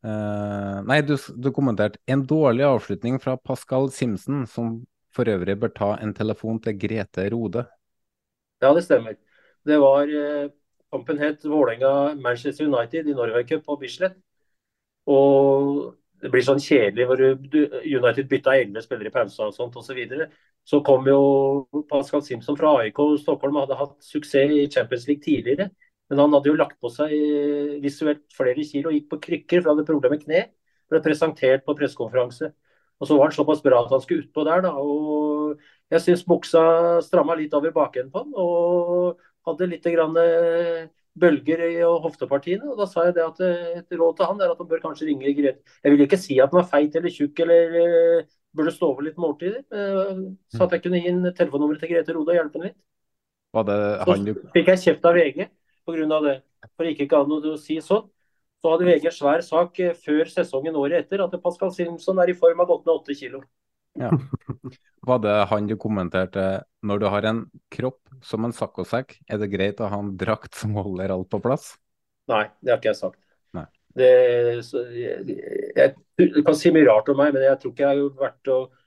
Uh, 0.06 0.82
nei, 0.90 1.02
du, 1.06 1.16
du 1.18 1.52
kommenterte 1.54 2.02
en 2.10 2.24
dårlig 2.26 2.66
avslutning 2.66 3.20
fra 3.22 3.36
Pascal 3.38 3.92
Simpson, 3.94 4.46
som 4.50 4.80
for 5.14 5.30
øvrig 5.30 5.58
bør 5.62 5.74
ta 5.76 5.92
en 6.02 6.16
telefon 6.18 6.62
til 6.64 6.78
Grete 6.82 7.28
Rode. 7.34 7.66
Ja, 8.62 8.72
det 8.74 8.86
stemmer. 8.86 9.18
Det 9.68 9.78
var 9.82 10.10
Kampen 10.92 11.20
het 11.22 11.44
Vålerenga-Manchester 11.46 12.66
United 12.66 13.08
i 13.08 13.14
Norway 13.16 13.44
Cup 13.48 13.66
på 13.66 13.78
Bislett. 13.80 14.18
Og 15.10 15.96
det 16.22 16.30
blir 16.32 16.44
sånn 16.46 16.62
kjedelig 16.62 17.08
hvor 17.10 17.22
United 17.22 18.30
bytta 18.30 18.56
elleve 18.60 18.84
spillere 18.86 19.10
i 19.10 19.14
pausa 19.14 19.48
og 19.48 19.56
sånt 19.56 19.78
osv. 19.80 20.00
Så, 20.12 20.28
så 20.70 20.82
kom 20.86 21.08
jo 21.10 21.22
Pascal 21.90 22.24
Simpson 22.26 22.58
fra 22.60 22.76
AIK 22.82 23.02
Stockholm 23.24 23.58
hadde 23.62 23.80
hatt 23.80 23.96
suksess 24.06 24.54
i 24.54 24.68
Champions 24.70 25.08
League 25.10 25.24
tidligere. 25.26 25.72
Men 26.12 26.20
han 26.26 26.34
hadde 26.36 26.52
jo 26.52 26.58
lagt 26.60 26.78
på 26.84 26.92
seg 26.92 27.14
visuelt 27.84 28.26
flere 28.36 28.66
kilo 28.68 28.92
og 28.92 28.98
gikk 28.98 29.08
på 29.14 29.22
krykker 29.26 29.62
for 29.62 29.72
han 29.72 29.80
hadde 29.80 29.88
problemer 29.90 30.18
med 30.20 30.26
kne. 30.26 30.44
Ble 30.92 31.02
presentert 31.06 31.66
på 31.66 31.76
pressekonferanse. 31.80 32.52
Og 33.02 33.10
så 33.10 33.18
var 33.18 33.30
han 33.30 33.36
såpass 33.36 33.64
bra 33.66 33.80
at 33.82 33.94
han 33.96 34.02
skulle 34.04 34.28
utpå 34.28 34.44
der, 34.46 34.62
da. 34.68 34.76
Og 34.78 35.62
jeg 35.90 36.04
syns 36.04 36.26
buksa 36.28 36.62
stramma 37.02 37.38
litt 37.40 37.56
over 37.58 37.74
bakenden 37.74 38.12
på 38.14 38.26
han. 38.26 38.36
Og 38.38 39.24
hadde 39.48 39.70
litt 39.72 39.88
grann 39.88 40.20
bølger 41.20 41.64
i 41.66 41.80
hoftepartiene. 41.84 42.70
og 42.72 42.78
Da 42.80 42.88
sa 42.90 43.08
jeg 43.08 43.16
det 43.18 43.26
at 43.26 43.42
et 43.82 43.98
råd 44.00 44.18
til 44.18 44.30
han 44.30 44.42
er 44.42 44.54
at 44.54 44.62
han 44.62 44.70
bør 44.70 44.84
kanskje 44.84 45.10
ringe 45.10 45.34
Grete. 45.36 45.60
Jeg 45.84 45.92
vil 45.92 46.06
ikke 46.06 46.20
si 46.20 46.40
at 46.40 46.54
han 46.54 46.62
er 46.62 46.70
feit 46.70 46.96
eller 46.96 47.12
tjukk 47.12 47.42
eller 47.44 47.76
uh, 47.82 48.30
burde 48.56 48.72
stå 48.76 48.92
over 48.94 49.08
litt 49.08 49.20
måltider. 49.20 49.64
Uh, 49.72 50.32
så 50.54 50.66
at 50.68 50.78
jeg 50.78 50.86
kunne 50.86 51.02
gi 51.02 51.12
en 51.12 51.28
telefonnummer 51.36 51.80
til 51.82 51.92
Grete 51.92 52.16
Rode 52.16 52.32
og 52.32 52.40
hjelpe 52.40 52.60
henne 52.60 52.72
litt. 52.72 52.80
Det 53.52 53.78
han. 54.08 54.26
Så 54.32 54.54
fikk 54.56 54.72
jeg 54.72 54.84
kjeft 54.86 55.08
av 55.10 55.18
VG 55.20 55.48
pga. 55.88 56.20
det. 56.28 56.38
For 56.78 56.88
ikke 56.88 57.18
an 57.18 57.34
å 57.36 57.58
si 57.60 57.82
sånn. 57.84 58.08
Så 58.62 58.70
hadde 58.70 58.86
VG 58.86 59.10
svær 59.12 59.42
sak 59.42 59.80
før 60.04 60.30
sesongen 60.30 60.78
året 60.78 61.02
etter 61.08 61.24
at 61.26 61.34
Pascal 61.44 61.74
Simpson 61.74 62.20
er 62.22 62.30
i 62.30 62.38
form 62.38 62.62
av 62.62 62.70
gått 62.70 62.86
ned 62.86 62.94
åtte 62.94 63.18
kilo. 63.18 63.42
Ja. 64.00 64.12
Var 65.08 65.24
det 65.24 65.34
han 65.50 65.68
du 65.68 65.76
kommenterte 65.82 66.46
når 66.86 67.02
du 67.02 67.08
har 67.12 67.26
en 67.28 67.42
kropp 67.74 68.00
som 68.26 68.46
en 68.46 68.54
saccosekk, 68.56 69.18
er 69.28 69.42
det 69.42 69.50
greit 69.52 69.82
å 69.82 69.90
ha 69.92 70.00
en 70.04 70.14
drakt 70.20 70.56
som 70.58 70.78
holder 70.78 71.14
alt 71.16 71.30
på 71.32 71.42
plass? 71.44 71.74
Nei, 72.32 72.46
det 72.62 72.74
har 72.74 72.80
ikke 72.80 72.94
jeg 72.94 73.02
sagt. 73.02 73.20
Det, 73.98 74.64
så, 74.64 74.86
jeg, 74.96 75.36
jeg, 75.76 75.96
du 76.16 76.40
kan 76.48 76.56
si 76.56 76.72
mye 76.72 76.88
rart 76.88 77.10
om 77.12 77.18
meg, 77.20 77.34
men 77.36 77.44
jeg 77.44 77.60
tror 77.60 77.74
ikke 77.74 77.90
jeg 77.90 78.04
har 78.04 78.22
vært 78.22 78.52
og 78.54 78.78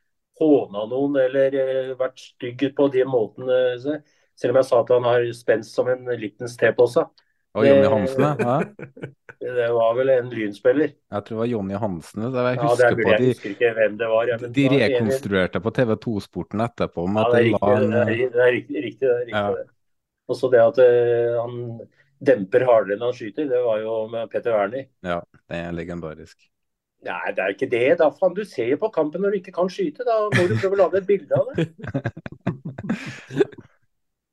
håna 0.41 0.87
noen 0.91 1.19
eller 1.21 1.57
eh, 1.61 1.91
vært 1.99 2.23
stygg 2.23 2.65
på 2.77 2.89
de 2.95 3.05
måtene. 3.09 3.59
Selv 3.85 4.55
om 4.55 4.61
jeg 4.61 4.69
sa 4.71 4.81
at 4.81 4.93
han 4.95 5.09
har 5.09 5.27
spenst 5.37 5.77
som 5.77 5.91
en 5.93 6.09
Littens 6.19 6.57
tepose. 6.61 7.05
Og 7.55 7.67
Jonny 7.69 7.87
Hansen, 7.87 8.25
ja. 8.49 8.57
Det 9.45 9.67
var 9.77 9.97
vel 9.99 10.11
en 10.15 10.31
lynspiller. 10.33 10.95
Jeg 11.13 11.27
tror 11.27 11.37
det 11.37 11.41
var 11.43 11.51
Jonny 11.51 11.77
Hansen. 11.79 12.23
Jeg 12.25 12.61
husker, 12.63 12.87
ja, 12.87 12.95
det, 12.97 13.11
jeg 13.13 13.35
husker 13.35 13.53
ikke 13.53 13.73
hvem 13.77 13.99
det 14.01 14.09
var. 14.11 14.31
Ja, 14.31 14.39
de 14.59 14.65
rekonstruerte 14.73 15.61
på 15.63 15.73
TV2-sporten 15.79 16.65
etterpå. 16.65 17.05
ja, 17.11 17.27
det 17.31 17.43
er, 17.43 17.47
riktig, 17.51 17.77
en... 17.77 17.93
det, 17.93 18.01
er, 18.01 18.33
det 18.33 18.43
er 18.47 18.53
riktig. 18.57 18.85
riktig, 18.89 19.07
det 19.07 19.15
er 19.15 19.29
riktig 19.29 19.39
ja. 19.39 19.69
Og 20.25 20.39
så 20.41 20.49
det 20.49 20.63
at 20.65 20.81
uh, 20.81 21.43
han 21.43 21.55
demper 22.25 22.65
hardere 22.65 22.97
enn 22.97 23.05
han 23.05 23.15
skyter, 23.17 23.47
det 23.51 23.61
var 23.67 23.83
jo 23.83 24.01
med 24.13 24.31
Petter 24.33 24.57
Wernie. 24.57 24.89
Ja, 25.05 25.21
det 25.51 25.61
er 25.61 25.77
legendarisk. 25.77 26.39
Nei, 27.05 27.35
det 27.37 27.45
er 27.45 27.53
ikke 27.53 27.69
det. 27.69 27.87
da 28.01 28.09
faen, 28.17 28.33
Du 28.33 28.47
ser 28.49 28.71
jo 28.73 28.81
på 28.81 28.89
kampen 28.95 29.21
når 29.21 29.35
du 29.35 29.43
ikke 29.43 29.53
kan 29.59 29.69
skyte. 29.69 30.07
Da 30.09 30.23
må 30.25 30.47
du 30.49 30.57
prøve 30.57 30.79
å 30.79 30.83
lage 30.87 31.03
et 31.03 31.09
bilde 31.11 31.37
av 31.37 31.51
det. 31.53 31.67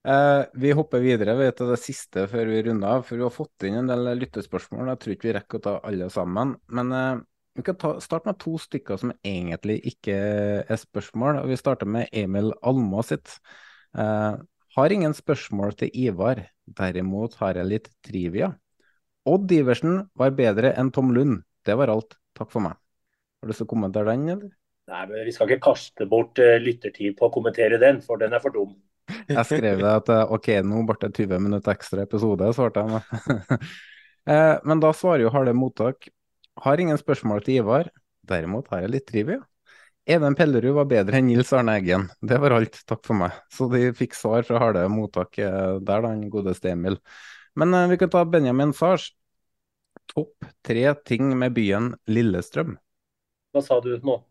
Eh, 0.02 0.44
vi 0.54 0.72
hopper 0.74 1.04
videre 1.04 1.36
vi 1.38 1.48
til 1.54 1.70
det 1.70 1.78
siste 1.78 2.24
før 2.30 2.50
vi 2.50 2.62
runder 2.66 2.98
av. 2.98 3.04
For 3.06 3.20
vi 3.20 3.26
har 3.26 3.34
fått 3.34 3.68
inn 3.68 3.78
en 3.84 3.92
del 3.92 4.14
lyttespørsmål. 4.18 4.90
Jeg 4.90 5.02
tror 5.02 5.16
ikke 5.16 5.30
vi 5.30 5.36
rekker 5.38 5.62
å 5.62 5.66
ta 5.68 5.76
alle 5.88 6.08
sammen. 6.14 6.56
Men 6.74 6.96
eh, 6.98 7.26
vi 7.60 7.66
kan 7.68 7.78
ta, 7.78 7.94
starte 8.04 8.32
med 8.32 8.40
to 8.42 8.56
stykker 8.62 9.02
som 9.02 9.14
egentlig 9.22 9.82
ikke 9.94 10.16
er 10.64 10.80
spørsmål. 10.80 11.44
og 11.44 11.52
Vi 11.52 11.60
starter 11.60 11.90
med 11.90 12.10
Emil 12.16 12.54
Alma 12.66 13.04
sitt. 13.06 13.38
Eh, 13.98 14.34
har 14.72 14.96
ingen 14.96 15.14
spørsmål 15.14 15.76
til 15.78 15.92
Ivar, 16.08 16.46
derimot 16.66 17.36
har 17.42 17.60
jeg 17.60 17.68
litt 17.68 17.90
trivia. 18.08 18.54
Odd 19.28 19.52
Iversen 19.52 20.06
var 20.18 20.32
bedre 20.34 20.72
enn 20.80 20.90
Tom 20.96 21.12
Lund. 21.14 21.44
Det 21.68 21.76
var 21.78 21.92
alt. 21.94 22.16
Takk 22.40 22.50
for 22.54 22.64
meg. 22.64 22.80
Har 22.80 23.46
du 23.46 23.52
lyst 23.52 23.62
til 23.62 23.68
å 23.68 23.74
kommentere 23.74 24.16
den, 24.16 24.30
eller? 24.32 24.54
Nei, 24.90 25.02
men 25.10 25.28
Vi 25.28 25.34
skal 25.36 25.52
ikke 25.52 25.68
kaste 25.68 26.08
bort 26.10 26.40
uh, 26.42 26.56
lyttertid 26.58 27.14
på 27.20 27.28
å 27.28 27.34
kommentere 27.34 27.78
den, 27.82 28.00
for 28.02 28.18
den 28.22 28.34
er 28.34 28.42
for 28.42 28.56
dum. 28.56 28.72
Jeg 29.30 29.46
skrev 29.48 29.82
det 29.82 29.92
at 29.92 30.10
eh, 30.14 30.34
OK, 30.36 30.50
nå 30.68 30.84
ble 30.88 30.98
det 31.02 31.12
20 31.18 31.44
minutter 31.44 31.74
ekstra 31.76 32.06
episode, 32.08 32.52
svarte 32.58 32.86
jeg. 32.88 33.62
Eh, 34.30 34.60
men 34.70 34.78
da 34.78 34.92
svarer 34.94 35.24
jo 35.24 35.32
Harle 35.34 35.50
Mottak. 35.58 36.06
Har 36.62 36.78
ingen 36.78 37.00
spørsmål 37.00 37.40
til 37.42 37.56
Ivar. 37.64 37.88
Derimot 38.30 38.68
har 38.70 38.84
jeg 38.84 38.92
litt 38.94 39.08
trivia. 39.10 39.40
Even 40.06 40.36
Pellerud 40.38 40.76
var 40.76 40.86
bedre 40.92 41.18
enn 41.18 41.26
Nils 41.26 41.50
Arne 41.58 41.74
Eggen. 41.80 42.06
Det 42.22 42.38
var 42.44 42.54
alt, 42.54 42.78
takk 42.86 43.02
for 43.08 43.18
meg. 43.18 43.40
Så 43.50 43.66
de 43.74 43.88
fikk 43.98 44.14
svar 44.14 44.46
fra 44.46 44.62
Harde 44.62 44.84
Mottak 44.94 45.40
der, 45.42 45.82
da, 45.82 45.98
den 46.06 46.28
godeste 46.30 46.70
Emil. 46.70 47.00
Men 47.58 47.74
vi 47.90 47.98
kan 47.98 48.14
ta 48.14 48.22
Benjamin 48.30 48.76
Sars. 48.78 49.10
Topp 50.14 50.46
tre 50.62 50.86
ting 51.10 51.34
med 51.42 51.58
byen 51.58 51.96
Lillestrøm. 52.06 52.78
Hva 53.56 53.66
sa 53.66 53.82
du 53.84 53.96
nå? 54.06 54.22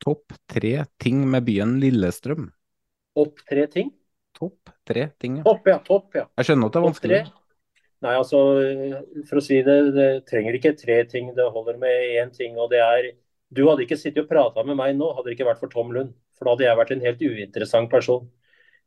Topp 0.00 0.32
tre 0.48 0.84
ting 1.02 1.26
med 1.28 1.44
byen 1.44 1.78
Lillestrøm. 1.82 2.52
Topp 3.16 3.42
tre 3.48 3.66
ting? 3.72 3.90
Topp 4.40 4.72
tre 4.88 5.06
ting, 5.20 5.40
ja. 5.40 5.44
Topp, 5.46 5.68
ja. 5.68 5.78
Topp, 5.84 6.08
ja. 6.16 6.24
Jeg 6.40 6.48
skjønner 6.48 6.70
at 6.70 6.74
det 6.76 6.80
er 6.80 6.86
vanskelig. 6.86 7.20
Nei, 8.00 8.14
altså, 8.16 8.38
for 9.28 9.40
å 9.40 9.44
si 9.44 9.58
det, 9.64 9.76
det 9.92 10.08
trenger 10.30 10.56
ikke 10.56 10.72
tre 10.78 11.02
ting. 11.08 11.34
Det 11.36 11.48
holder 11.52 11.76
med 11.80 12.14
én 12.16 12.32
ting, 12.32 12.56
og 12.58 12.72
det 12.72 12.80
er 12.84 13.12
Du 13.50 13.64
hadde 13.66 13.82
ikke 13.82 13.98
sittet 13.98 14.22
og 14.22 14.28
prata 14.30 14.62
med 14.62 14.76
meg 14.78 14.92
nå, 14.94 15.08
hadde 15.10 15.26
det 15.26 15.32
ikke 15.34 15.48
vært 15.48 15.58
for 15.58 15.72
Tom 15.72 15.88
Lund. 15.90 16.12
For 16.38 16.46
da 16.46 16.52
hadde 16.54 16.64
jeg 16.68 16.78
vært 16.78 16.92
en 16.94 17.02
helt 17.02 17.24
uinteressant 17.26 17.90
person. 17.90 18.28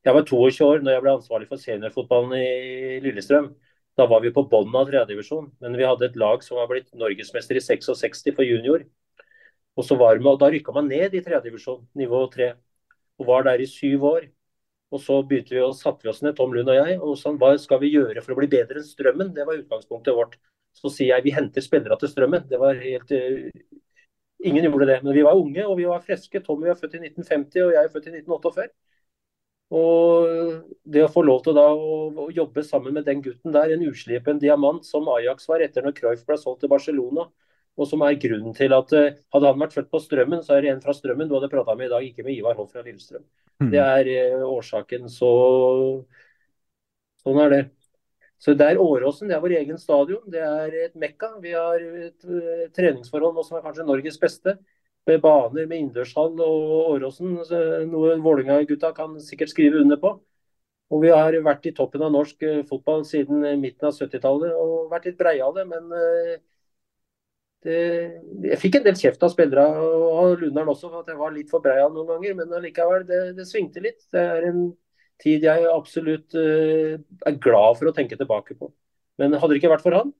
Jeg 0.07 0.15
var 0.15 0.23
22 0.27 0.63
år 0.65 0.81
når 0.83 0.95
jeg 0.95 1.03
ble 1.03 1.11
ansvarlig 1.17 1.49
for 1.49 1.59
seniorfotballen 1.59 2.31
i 2.39 2.99
Lillestrøm. 3.03 3.51
Da 3.99 4.07
var 4.09 4.23
vi 4.23 4.31
på 4.33 4.45
bunnen 4.49 4.75
av 4.79 4.87
tredjedivisjon, 4.87 5.51
men 5.61 5.75
vi 5.77 5.85
hadde 5.85 6.07
et 6.07 6.15
lag 6.17 6.41
som 6.43 6.57
var 6.57 6.71
blitt 6.71 6.89
norgesmester 6.97 7.59
i 7.59 7.61
66 7.63 8.23
for 8.33 8.47
junior. 8.47 8.87
Og 9.77 9.85
så 9.85 9.97
var 9.99 10.17
med, 10.17 10.31
og 10.31 10.39
Da 10.41 10.49
rykka 10.49 10.73
man 10.73 10.89
ned 10.89 11.13
i 11.13 11.21
tredjedivisjon, 11.21 11.83
nivå 11.95 12.23
tre, 12.33 12.53
og 13.19 13.27
var 13.27 13.43
der 13.43 13.61
i 13.61 13.69
syv 13.69 14.07
år. 14.09 14.25
Og 14.93 15.01
Så 15.01 15.19
begynte 15.25 15.55
vi 15.55 15.61
å 15.63 15.71
satte 15.73 16.05
vi 16.05 16.11
oss 16.11 16.21
ned, 16.21 16.35
Tom 16.37 16.53
Lund 16.53 16.69
og 16.69 16.77
jeg, 16.77 16.97
og 17.01 17.15
sa 17.17 17.31
hva 17.33 17.53
skal 17.61 17.79
vi 17.81 17.95
gjøre 17.95 18.21
for 18.21 18.35
å 18.35 18.37
bli 18.37 18.49
bedre 18.51 18.77
enn 18.77 18.85
Strømmen? 18.85 19.31
Det 19.33 19.45
var 19.47 19.57
utgangspunktet 19.57 20.13
vårt. 20.17 20.37
så 20.73 20.89
sier 20.89 21.13
jeg 21.13 21.23
vi 21.25 21.33
henter 21.33 21.61
spillere 21.61 21.97
til 22.01 22.09
Strømmen. 22.09 22.45
Det 22.49 22.59
var 22.61 22.77
helt 22.81 23.11
uh, 23.13 23.49
Ingen 24.43 24.65
gjorde 24.67 24.87
det. 24.89 24.99
Men 25.03 25.13
vi 25.15 25.23
var 25.25 25.39
unge 25.39 25.65
og 25.65 25.77
vi 25.79 25.85
var 25.87 26.01
friske. 26.03 26.41
Tommy 26.45 26.67
var 26.67 26.79
født 26.79 26.97
i 26.97 27.03
1950 27.07 27.63
og 27.63 27.75
jeg 27.75 27.83
er 27.83 27.93
født 27.93 28.09
i 28.09 28.15
1948. 28.17 28.67
Og 29.73 30.27
det 30.93 31.05
å 31.05 31.11
få 31.13 31.23
lov 31.25 31.41
til 31.45 31.55
da 31.57 31.63
å 31.73 32.27
jobbe 32.35 32.65
sammen 32.67 32.93
med 32.97 33.07
den 33.07 33.23
gutten 33.25 33.55
der, 33.55 33.71
en 33.73 33.85
uslipen 33.87 34.41
diamant 34.41 34.85
som 34.85 35.07
Ajax 35.15 35.47
var 35.49 35.63
etter 35.65 35.85
når 35.85 35.95
Cruyff 35.97 36.25
ble 36.27 36.37
solgt 36.37 36.61
til 36.61 36.69
Barcelona, 36.73 37.25
og 37.73 37.89
som 37.89 38.03
er 38.05 38.19
grunnen 38.21 38.53
til 38.53 38.73
at 38.75 38.91
uh, 38.93 39.13
hadde 39.33 39.49
han 39.49 39.61
vært 39.63 39.73
født 39.73 39.89
på 39.93 40.01
Strømmen, 40.03 40.43
så 40.45 40.55
er 40.55 40.65
det 40.65 40.73
en 40.73 40.81
fra 40.83 40.93
Strømmen 40.93 41.29
du 41.29 41.37
hadde 41.39 41.49
prata 41.49 41.73
med 41.77 41.89
i 41.89 41.93
dag, 41.93 42.03
ikke 42.05 42.25
med 42.25 42.35
Ivar 42.35 42.57
Hoff 42.59 42.73
fra 42.73 42.83
Lillestrøm. 42.85 43.23
Mm. 43.63 43.71
Det 43.73 43.81
er 43.81 44.09
uh, 44.37 44.43
årsaken. 44.51 45.07
Så 45.09 45.29
sånn 47.23 47.39
er 47.41 47.55
det. 47.55 47.63
Så 48.43 48.53
det 48.59 48.67
er 48.67 48.81
Åråsen, 48.81 49.29
det 49.31 49.37
er 49.37 49.41
vår 49.41 49.55
egen 49.61 49.79
stadion. 49.81 50.21
Det 50.29 50.43
er 50.43 50.77
et 50.83 50.95
mekka. 50.99 51.31
Vi 51.41 51.55
har 51.55 51.81
et 51.81 52.29
uh, 52.29 52.67
treningsforhold 52.75 53.39
nå 53.39 53.47
som 53.47 53.57
er 53.57 53.65
kanskje 53.65 53.87
Norges 53.87 54.21
beste. 54.21 54.57
Med 55.09 55.19
baner 55.23 55.65
med 55.65 55.79
innendørshall 55.79 56.37
og 56.45 56.93
Åråsen. 56.93 57.39
Noe 57.89 58.13
Vålerenga-gutta 58.23 58.93
kan 58.95 59.17
sikkert 59.23 59.51
skrive 59.51 59.81
under 59.81 59.99
på. 59.99 60.13
Og 60.93 61.01
vi 61.01 61.09
har 61.09 61.33
vært 61.43 61.65
i 61.65 61.73
toppen 61.73 62.03
av 62.05 62.13
norsk 62.13 62.43
fotball 62.69 63.01
siden 63.07 63.41
midten 63.59 63.89
av 63.89 63.97
70-tallet 63.97 64.53
og 64.53 64.91
vært 64.91 65.09
litt 65.09 65.17
breie 65.19 65.43
av 65.43 65.57
det. 65.57 65.65
Men 65.71 65.89
det, 67.63 67.79
jeg 68.49 68.59
fikk 68.59 68.77
en 68.79 68.85
del 68.87 68.97
kjeft 68.99 69.23
av 69.23 69.31
spillere 69.31 69.63
og 69.79 70.41
Lundern 70.41 70.71
også 70.73 70.89
for 70.89 71.01
at 71.03 71.11
jeg 71.11 71.19
var 71.19 71.33
litt 71.35 71.51
for 71.51 71.63
breia 71.63 71.85
noen 71.87 72.09
ganger. 72.11 72.35
Men 72.39 72.55
allikevel, 72.59 73.05
det, 73.07 73.21
det 73.37 73.47
svingte 73.49 73.83
litt. 73.83 74.01
Det 74.13 74.23
er 74.23 74.47
en 74.49 74.65
tid 75.23 75.45
jeg 75.47 75.69
absolutt 75.71 76.35
uh, 76.35 76.97
er 76.99 77.39
glad 77.43 77.79
for 77.79 77.89
å 77.89 77.95
tenke 77.95 78.19
tilbake 78.19 78.57
på. 78.59 78.71
Men 79.21 79.37
hadde 79.37 79.53
det 79.53 79.61
ikke 79.61 79.71
vært 79.71 79.85
for 79.85 79.95
han, 79.95 80.11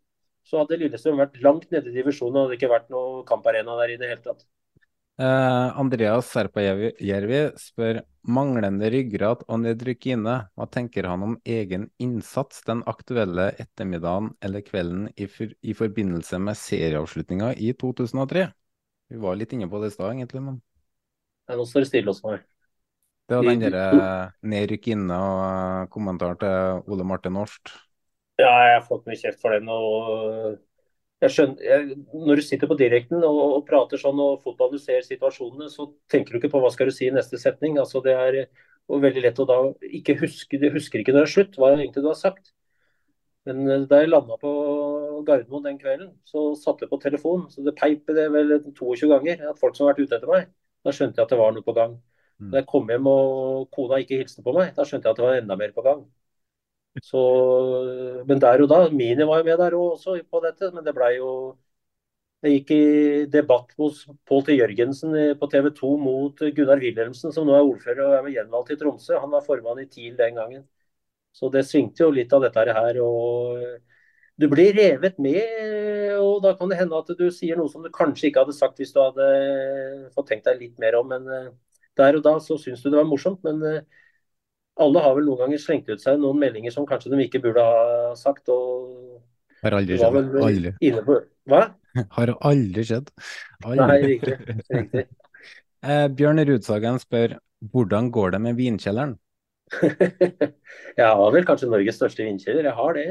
så 0.48 0.62
hadde 0.62 0.80
Lillestrøm 0.80 1.20
vært 1.20 1.40
langt 1.44 1.70
nede 1.74 1.92
i 1.92 1.96
divisjonen. 1.98 2.46
hadde 2.46 2.60
ikke 2.60 2.72
vært 2.72 2.92
noe 2.94 3.24
kamparena 3.28 3.78
der 3.82 3.96
i 3.96 4.00
det 4.00 4.12
hele 4.12 4.24
tatt. 4.24 4.46
Uh, 5.22 5.70
Andreas 5.78 6.32
Serpajärvi 6.34 7.42
spør 7.62 8.00
manglende 8.26 8.90
ryggrad 8.90 9.44
og 9.46 9.60
nedrykkine. 9.62 10.36
Hva 10.58 10.68
tenker 10.74 11.06
han 11.06 11.26
om 11.28 11.36
egen 11.46 11.86
innsats 12.02 12.64
den 12.66 12.82
aktuelle 12.90 13.52
ettermiddagen 13.62 14.32
eller 14.42 14.66
kvelden 14.66 15.12
i, 15.14 15.28
for, 15.30 15.54
i 15.62 15.76
forbindelse 15.78 16.40
med 16.42 16.58
serieavslutninga 16.58 17.52
i 17.62 17.76
2003? 17.78 18.48
Vi 19.14 19.22
var 19.22 19.38
litt 19.38 19.54
inne 19.54 19.70
på 19.70 19.84
det 19.84 19.92
i 19.92 19.96
stad, 19.96 20.16
egentlig, 20.16 20.42
men 20.48 20.62
Nå 21.54 21.66
står 21.68 21.84
det 21.84 21.92
stille 21.92 22.10
hos 22.10 22.24
meg. 22.26 22.42
Det 23.30 23.38
var 23.38 23.46
den 23.48 23.62
derre 23.62 23.88
nedrykk 24.50 24.88
inne 24.96 25.16
og 25.16 25.90
kommentar 25.94 26.40
til 26.42 26.90
Ole 26.92 27.06
Martin 27.08 27.36
Norst. 27.38 27.70
Ja, 28.42 28.50
jeg 28.50 28.78
har 28.80 28.86
fått 28.88 29.06
mye 29.08 29.20
kjeft 29.20 29.44
for 29.44 29.54
den. 29.54 29.70
og 29.70 30.58
jeg 31.24 31.32
skjønner, 31.32 31.64
jeg, 31.64 31.98
Når 32.14 32.40
du 32.40 32.44
sitter 32.44 32.70
på 32.70 32.78
direkten 32.80 33.24
og, 33.24 33.40
og, 33.44 33.62
prater 33.68 34.02
sånn 34.02 34.20
og 34.20 34.42
fotball 34.44 34.74
du 34.74 34.80
ser 34.82 35.06
situasjonene, 35.06 35.70
så 35.72 35.88
tenker 36.12 36.36
du 36.36 36.42
ikke 36.42 36.52
på 36.56 36.62
hva 36.64 36.72
skal 36.74 36.90
du 36.90 36.96
si 36.96 37.08
i 37.08 37.16
neste 37.16 37.40
setning. 37.42 37.80
altså 37.80 38.02
Det 38.04 38.16
er 38.18 38.40
veldig 38.90 39.24
lett 39.24 39.40
å 39.40 39.48
da 39.48 39.60
ikke 40.00 40.18
huske 40.20 40.60
Du 40.60 40.68
husker 40.74 41.00
ikke 41.00 41.16
når 41.16 41.26
det 41.26 41.30
er 41.30 41.36
slutt, 41.38 41.58
hva 41.60 41.74
egentlig 41.78 42.04
du 42.04 42.10
har 42.12 42.20
sagt. 42.20 42.54
Men 43.48 43.68
eh, 43.68 43.86
da 43.90 44.02
jeg 44.02 44.12
landa 44.12 44.38
på 44.40 44.52
Gardermoen 45.28 45.68
den 45.68 45.80
kvelden, 45.80 46.12
så 46.28 46.52
satte 46.60 46.86
jeg 46.86 46.92
på 46.92 47.00
telefonen. 47.04 47.48
Så 47.52 47.64
det 47.64 47.76
peipet 47.80 48.16
det 48.18 48.30
vel 48.34 48.58
22 48.72 49.12
ganger 49.12 49.48
at 49.52 49.62
folk 49.62 49.78
som 49.78 49.88
har 49.88 49.94
vært 49.94 50.08
ute 50.08 50.20
etter 50.20 50.32
meg. 50.32 50.52
Da 50.84 50.92
skjønte 50.96 51.20
jeg 51.20 51.28
at 51.28 51.32
det 51.32 51.40
var 51.40 51.56
noe 51.56 51.66
på 51.66 51.76
gang. 51.78 51.96
Da 52.40 52.50
mm. 52.50 52.58
jeg 52.60 52.68
kom 52.72 52.92
hjem 52.92 53.08
og 53.08 53.70
kona 53.76 54.02
ikke 54.04 54.20
hilste 54.20 54.44
på 54.44 54.56
meg, 54.56 54.74
da 54.76 54.84
skjønte 54.88 55.08
jeg 55.08 55.16
at 55.16 55.20
det 55.20 55.28
var 55.28 55.40
enda 55.40 55.58
mer 55.60 55.76
på 55.76 55.84
gang. 55.86 56.04
Så, 57.02 57.18
men 58.28 58.40
der 58.42 58.62
og 58.62 58.70
da 58.70 58.80
Mini 58.94 59.26
var 59.26 59.42
jo 59.42 59.48
med 59.48 59.58
der 59.58 59.76
også 59.78 60.20
på 60.30 60.42
dette, 60.44 60.70
men 60.74 60.86
det 60.86 60.94
blei 60.96 61.16
jo 61.18 61.30
Jeg 62.44 62.58
gikk 62.58 62.72
i 62.76 63.26
debatt 63.32 63.70
hos 63.80 64.02
Pål 64.28 64.42
T. 64.44 64.56
Jørgensen 64.58 65.14
på 65.40 65.48
TV 65.48 65.70
2 65.78 65.92
mot 65.98 66.42
Gunnar 66.58 66.82
Wilhelmsen, 66.84 67.32
som 67.32 67.48
nå 67.48 67.54
er 67.56 67.64
ordfører 67.70 68.02
og 68.04 68.16
er 68.18 68.34
gjenvalgt 68.34 68.74
i 68.74 68.78
Tromsø. 68.82 69.16
Han 69.16 69.32
var 69.32 69.46
formann 69.46 69.80
i 69.80 69.86
TIL 69.88 70.18
den 70.20 70.36
gangen. 70.36 70.66
Så 71.32 71.48
det 71.54 71.64
svingte 71.70 72.04
jo 72.04 72.12
litt 72.12 72.34
av 72.36 72.44
dette 72.44 72.66
her. 72.76 73.00
og 73.00 73.64
Du 74.36 74.50
blir 74.52 74.76
revet 74.76 75.20
med, 75.24 76.20
og 76.20 76.44
da 76.44 76.52
kan 76.60 76.68
det 76.70 76.82
hende 76.82 77.00
at 77.00 77.16
du 77.18 77.30
sier 77.32 77.56
noe 77.56 77.72
som 77.72 77.84
du 77.86 77.92
kanskje 77.96 78.28
ikke 78.30 78.44
hadde 78.44 78.58
sagt 78.58 78.82
hvis 78.82 78.92
du 78.92 79.00
hadde 79.00 79.30
fått 80.16 80.34
tenkt 80.34 80.50
deg 80.52 80.60
litt 80.60 80.84
mer 80.84 81.00
om. 81.00 81.16
Men 81.16 81.30
der 81.96 82.20
og 82.20 82.26
da 82.28 82.36
så 82.44 82.60
syns 82.60 82.84
du 82.84 82.90
det 82.92 83.00
var 83.00 83.08
morsomt, 83.08 83.40
men 83.48 83.84
alle 84.82 85.02
har 85.06 85.16
vel 85.18 85.28
noen 85.28 85.44
ganger 85.44 85.62
slengt 85.62 85.90
ut 85.92 86.02
seg 86.02 86.20
noen 86.22 86.40
meldinger 86.42 86.74
som 86.74 86.86
kanskje 86.90 87.12
de 87.14 87.26
ikke 87.26 87.42
burde 87.44 87.64
ha 87.64 88.14
sagt. 88.18 88.50
og 88.50 89.20
Har 89.64 89.78
aldri 89.78 90.00
skjedd. 90.00 90.38
Aldri. 90.42 90.94
På, 91.06 91.20
hva? 91.50 91.66
Har 92.18 92.34
aldri 92.40 92.86
skjedd. 92.90 93.12
Aldri. 93.64 93.84
Nei, 93.84 94.00
riktig. 94.16 94.38
riktig. 94.72 95.04
eh, 95.90 96.08
Bjørn 96.18 96.46
Rudsagen 96.50 96.98
spør 97.02 97.38
hvordan 97.74 98.10
går 98.12 98.34
det 98.36 98.42
med 98.44 98.58
vinkjelleren? 98.60 99.14
jeg 101.00 101.06
har 101.08 101.30
vel 101.34 101.46
kanskje 101.48 101.70
Norges 101.70 101.96
største 101.98 102.26
vinkjeller. 102.26 102.68
Jeg 102.68 102.78
har 102.80 102.98
det. 102.98 103.08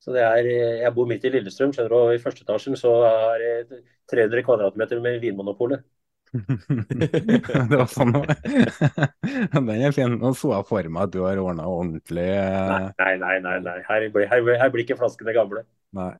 Så 0.00 0.14
det 0.14 0.22
er, 0.24 0.46
Jeg 0.80 0.94
bor 0.96 1.08
midt 1.08 1.26
i 1.28 1.32
Lillestrøm, 1.34 1.74
skjønner 1.76 1.92
du, 1.92 1.96
og 1.98 2.14
i 2.14 2.22
første 2.22 2.46
etasjen 2.46 2.78
så 2.78 2.94
er 3.04 3.42
det 3.68 3.82
300 4.08 4.46
kvadratmeter 4.46 5.02
med 5.04 5.18
Vinmonopolet. 5.20 5.82
det 7.70 7.74
var 7.74 7.88
sånn 7.90 8.12
Den 9.54 9.70
er 9.74 9.94
fin. 9.94 10.14
Nå 10.20 10.30
så 10.38 10.52
jeg 10.54 10.68
for 10.68 10.90
meg 10.92 11.08
at 11.08 11.14
du 11.14 11.20
har 11.24 11.40
ordna 11.42 11.66
ordentlig 11.66 12.28
uh... 12.36 12.90
Nei, 13.00 13.14
nei, 13.22 13.36
nei. 13.42 13.56
nei. 13.64 13.76
Her, 13.88 14.06
blir, 14.14 14.28
her, 14.30 14.44
her 14.62 14.72
blir 14.72 14.84
ikke 14.84 14.98
flaskene 15.00 15.34
gamle. 15.36 15.64
Nei. 15.96 16.12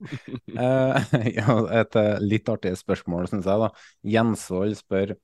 uh, 0.58 0.98
et 1.78 1.98
uh, 2.00 2.18
litt 2.24 2.50
artig 2.50 2.74
spørsmål, 2.80 3.30
syns 3.30 3.46
jeg. 3.46 3.62
da. 3.62 3.70
Jensvold 4.16 4.78
spør 4.80 5.14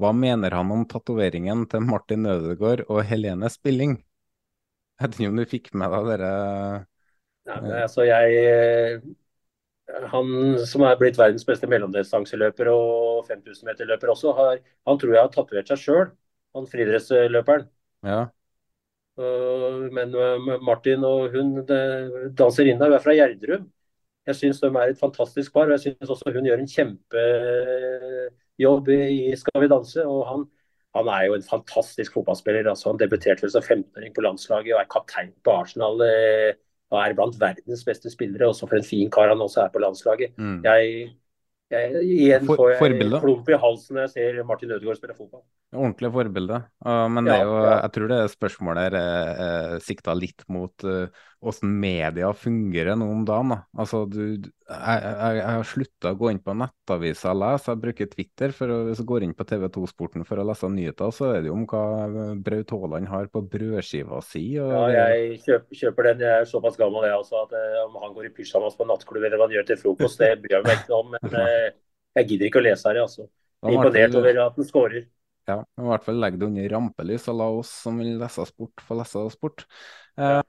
hva 0.00 0.12
mener 0.16 0.54
han 0.56 0.70
om 0.72 0.86
tatoveringen 0.88 1.66
til 1.70 1.84
Martin 1.84 2.26
Ødegaard 2.30 2.86
og 2.88 3.02
Helene 3.06 3.50
Spilling? 3.52 3.98
Jeg 4.98 5.06
vet 5.06 5.18
ikke 5.18 5.32
om 5.32 5.40
du 5.40 5.48
fikk 5.48 5.74
med 5.80 5.92
deg 5.94 6.08
dere 6.10 6.32
Nei, 7.50 7.80
altså 7.82 8.04
jeg 8.04 9.00
han 10.12 10.26
som 10.68 10.84
er 10.86 10.98
blitt 11.00 11.18
verdens 11.18 11.46
beste 11.48 11.68
mellomdistanseløper 11.70 12.66
og 12.72 13.26
5000-meterløper 13.30 14.12
også, 14.12 14.28
har, 14.38 14.60
han 14.86 15.00
tror 15.00 15.14
jeg 15.14 15.24
har 15.24 15.32
tatovert 15.34 15.68
seg 15.72 15.78
sjøl, 15.82 16.08
han 16.56 16.68
friidrettsløperen. 16.70 17.64
Ja. 18.06 18.20
Men 19.92 20.08
Martin 20.64 21.04
og 21.04 21.34
hun 21.34 21.48
danserinna, 21.66 22.86
hun 22.88 22.96
er 22.96 23.04
fra 23.04 23.16
Gjerdrum. 23.16 23.64
Jeg 24.28 24.34
syns 24.38 24.60
de 24.62 24.68
er 24.68 24.92
et 24.92 25.00
fantastisk 25.00 25.52
par. 25.52 25.66
og 25.66 25.72
Jeg 25.76 25.84
syns 25.84 26.12
også 26.14 26.32
hun 26.34 26.46
gjør 26.46 26.60
en 26.62 26.72
kjempejobb 26.74 28.86
i 28.94 29.36
Skal 29.36 29.60
vi 29.62 29.68
danse. 29.72 30.00
og 30.06 30.20
han, 30.28 30.40
han 30.96 31.06
er 31.08 31.22
jo 31.26 31.34
en 31.36 31.50
fantastisk 31.50 32.10
fotballspiller. 32.16 32.70
altså 32.70 32.88
Han 32.90 33.00
debuterte 33.00 33.50
som 33.50 33.62
15-åring 33.62 34.14
på 34.14 34.20
landslaget 34.24 34.74
og 34.74 34.80
er 34.80 34.92
kaptein 34.92 35.32
på 35.44 35.50
Arsenal. 35.50 36.00
Eh, 36.06 36.52
og 36.90 36.98
er 37.00 37.16
blant 37.18 37.38
verdens 37.40 37.86
beste 37.86 38.12
spillere. 38.12 38.50
Også 38.50 38.68
for 38.68 38.80
en 38.80 38.86
fin 38.86 39.10
kar 39.12 39.30
han 39.30 39.42
også 39.42 39.64
er 39.64 39.72
på 39.74 39.82
landslaget. 39.82 40.34
Mm. 40.38 40.60
Jeg, 40.66 41.10
jeg, 41.70 42.02
igjen 42.02 42.46
får 42.50 42.74
jeg 42.74 43.08
klump 43.22 43.50
i 43.50 43.58
halsen 43.62 43.96
når 43.96 44.08
jeg 44.08 44.14
ser 44.16 44.40
Martin 44.48 44.74
Ødegaard 44.74 44.98
spille 44.98 45.16
fotball. 45.16 45.44
Ordentlig 45.70 46.12
forbilde. 46.16 46.62
Uh, 46.82 47.06
men 47.14 47.30
det 47.30 47.36
er 47.36 47.46
jo, 47.46 47.58
ja. 47.62 47.76
jeg 47.84 47.94
tror 47.96 48.12
det 48.14 48.20
spørsmålet 48.34 48.88
er 48.90 48.98
er 49.00 49.84
sikta 49.86 50.16
litt 50.18 50.46
mot 50.50 50.88
uh, 50.88 51.06
hvordan 51.40 51.72
media 51.80 52.30
fungerer 52.36 52.98
nå 53.00 53.06
om 53.08 53.22
dagen. 53.24 53.54
Da. 53.54 53.58
Altså, 53.80 54.02
du, 54.10 54.20
jeg, 54.44 54.98
jeg, 55.00 55.36
jeg 55.38 55.46
har 55.46 55.68
slutta 55.68 56.12
å 56.12 56.18
gå 56.20 56.30
inn 56.32 56.40
på 56.44 56.54
nettaviser 56.60 57.30
og 57.32 57.38
lese. 57.40 57.70
Jeg 57.70 57.80
bruker 57.84 58.10
Twitter. 58.12 58.54
for 58.56 58.72
å, 58.74 58.78
Hvis 58.88 59.00
jeg 59.00 59.08
går 59.08 59.24
inn 59.24 59.36
på 59.36 59.46
TV2-sporten 59.48 60.26
for 60.28 60.42
å 60.42 60.46
lese 60.50 60.68
nyheter, 60.72 61.14
så 61.16 61.30
er 61.32 61.38
det 61.40 61.48
jo 61.50 61.56
om 61.56 61.64
hva 61.70 61.84
Braut 62.44 62.74
Haaland 62.76 63.08
har 63.12 63.30
på 63.32 63.42
brødskiva 63.54 64.20
si. 64.26 64.44
Og... 64.60 64.72
Ja, 64.92 65.06
jeg 65.08 65.38
kjøper, 65.46 65.78
kjøper, 65.82 66.10
den. 66.10 66.26
Jeg 66.26 66.42
er 66.42 66.50
såpass 66.50 66.76
gammel 66.80 67.06
jeg 67.08 67.22
også, 67.22 67.46
at 67.46 67.54
uh, 67.56 67.78
om 67.86 67.96
han 68.04 68.12
går 68.16 68.28
i 68.28 68.34
pysjamas 68.36 68.76
på 68.76 68.88
nattklubb 68.90 69.24
eller 69.24 69.40
hva 69.40 69.48
han 69.48 69.56
gjør 69.56 69.70
til 69.70 69.80
frokost, 69.84 70.20
det 70.20 70.34
bryr 70.42 70.58
jeg 70.58 70.66
meg 70.66 70.82
ikke 70.82 70.98
om. 70.98 71.14
Men 71.14 71.38
uh, 71.38 71.70
jeg 72.20 72.28
gidder 72.34 72.50
ikke 72.50 72.60
å 72.60 72.66
lese 72.68 72.92
her, 72.92 73.00
altså. 73.06 73.24
Jeg 73.60 73.72
er 73.72 73.78
imponert 73.80 74.20
over 74.20 74.42
at 74.44 74.60
han 74.60 74.68
skårer. 74.68 75.08
Ja, 75.48 75.62
i 75.64 75.86
hvert 75.88 76.04
fall 76.04 76.20
legg 76.20 76.36
det 76.38 76.46
under 76.46 76.68
rampelys 76.70 77.24
og 77.32 77.40
la 77.40 77.48
oss 77.62 77.72
som 77.86 77.96
vil 77.98 78.12
lese 78.20 78.44
sport, 78.46 78.84
få 78.84 79.00
lese 79.00 79.24
sport. 79.32 79.64
Ja. 80.20 80.44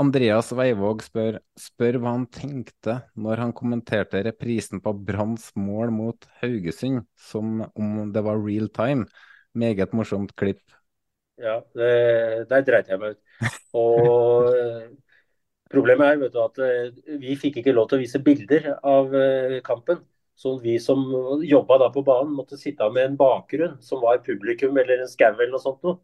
Andreas 0.00 0.48
Veivåg 0.56 1.02
spør, 1.04 1.36
spør 1.60 1.98
hva 2.00 2.14
han 2.14 2.24
tenkte 2.32 2.96
når 3.20 3.42
han 3.42 3.52
kommenterte 3.56 4.22
reprisen 4.24 4.80
på 4.84 4.94
Branns 4.96 5.50
mål 5.60 5.92
mot 5.92 6.24
Haugesund, 6.40 7.04
som 7.20 7.60
om 7.76 8.12
det 8.14 8.22
var 8.24 8.40
real 8.40 8.70
time. 8.72 9.04
Meget 9.52 9.92
morsomt 9.92 10.32
klipp. 10.40 10.62
Ja, 11.38 11.58
der 11.74 12.64
dreit 12.64 12.88
jeg 12.88 13.00
meg 13.02 13.14
ut. 13.14 13.20
Og 13.76 14.48
eh, 14.54 14.88
problemet 15.70 16.14
er 16.14 16.20
vet 16.22 16.34
du, 16.34 16.40
at 16.42 16.60
eh, 16.64 17.18
vi 17.20 17.36
fikk 17.38 17.60
ikke 17.60 17.74
lov 17.76 17.90
til 17.90 17.98
å 17.98 18.04
vise 18.04 18.22
bilder 18.24 18.72
av 18.80 19.14
eh, 19.18 19.60
kampen. 19.66 20.00
Så 20.34 20.56
vi 20.62 20.78
som 20.82 21.04
jobba 21.46 21.90
på 21.94 22.02
banen, 22.06 22.32
måtte 22.34 22.58
sitte 22.58 22.88
med 22.90 23.04
en 23.10 23.18
bakgrunn 23.20 23.76
som 23.84 24.00
var 24.02 24.24
publikum 24.24 24.74
eller 24.80 25.04
en 25.04 25.10
skau 25.10 25.30
eller 25.34 25.52
noe 25.52 25.62
sånt. 25.62 25.84
Noe. 25.86 26.00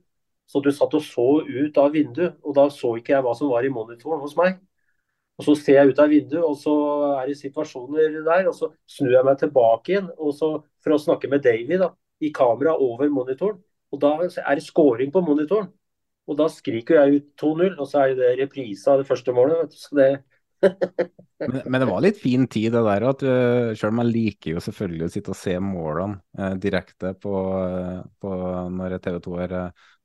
Så 0.51 0.63
du 0.65 0.73
satt 0.75 0.97
og 0.99 1.05
så 1.07 1.29
ut 1.47 1.79
av 1.79 1.93
vinduet, 1.95 2.35
og 2.43 2.57
da 2.57 2.67
så 2.75 2.97
ikke 2.99 3.15
jeg 3.15 3.25
hva 3.27 3.37
som 3.39 3.53
var 3.53 3.67
i 3.67 3.71
monitoren 3.73 4.23
hos 4.25 4.35
meg. 4.39 4.59
Og 5.39 5.47
så 5.47 5.55
ser 5.57 5.79
jeg 5.79 5.93
ut 5.93 6.01
av 6.03 6.11
vinduet, 6.11 6.43
og 6.45 6.57
så 6.59 6.75
er 7.21 7.31
det 7.31 7.39
situasjoner 7.39 8.19
der. 8.27 8.49
Og 8.51 8.57
så 8.59 8.69
snur 8.91 9.15
jeg 9.15 9.27
meg 9.29 9.39
tilbake 9.41 9.95
igjen 9.95 10.11
så, 10.37 10.51
for 10.83 10.97
å 10.97 11.01
snakke 11.01 11.31
med 11.33 11.45
Davy 11.47 11.79
da, 11.81 11.93
i 12.21 12.33
kamera 12.35 12.75
over 12.77 13.09
monitoren. 13.13 13.61
Og 13.91 14.03
da 14.03 14.17
er 14.21 14.59
det 14.59 14.67
scoring 14.67 15.15
på 15.15 15.23
monitoren. 15.25 15.71
Og 16.31 16.37
da 16.39 16.47
skriker 16.53 16.99
jeg 16.99 17.17
ut 17.17 17.31
2-0, 17.43 17.79
og 17.81 17.89
så 17.89 18.05
er 18.05 18.19
det 18.19 18.35
reprise 18.43 18.91
av 18.91 19.01
det 19.01 19.09
første 19.09 19.33
målet. 19.35 19.73
Så 19.75 19.97
det 19.99 20.11
men, 20.61 21.63
men, 21.65 21.81
det 21.81 21.89
var 21.89 22.03
litt 22.05 22.21
fin 22.21 22.47
tid 22.51 22.75
det 22.75 22.83
der. 22.87 23.07
at 23.11 23.23
uh, 23.25 23.73
Selv 23.79 23.95
om 23.95 24.03
jeg 24.03 24.13
liker 24.13 24.55
jo 24.55 24.65
selvfølgelig 24.65 25.07
å 25.07 25.13
sitte 25.15 25.35
og 25.35 25.39
se 25.41 25.57
målene 25.65 26.21
uh, 26.39 26.57
direkte 26.61 27.15
på, 27.21 27.35
uh, 27.61 28.01
på 28.21 28.33
når 28.77 28.99
TV 29.05 29.21
2 29.27 29.37
har 29.41 29.55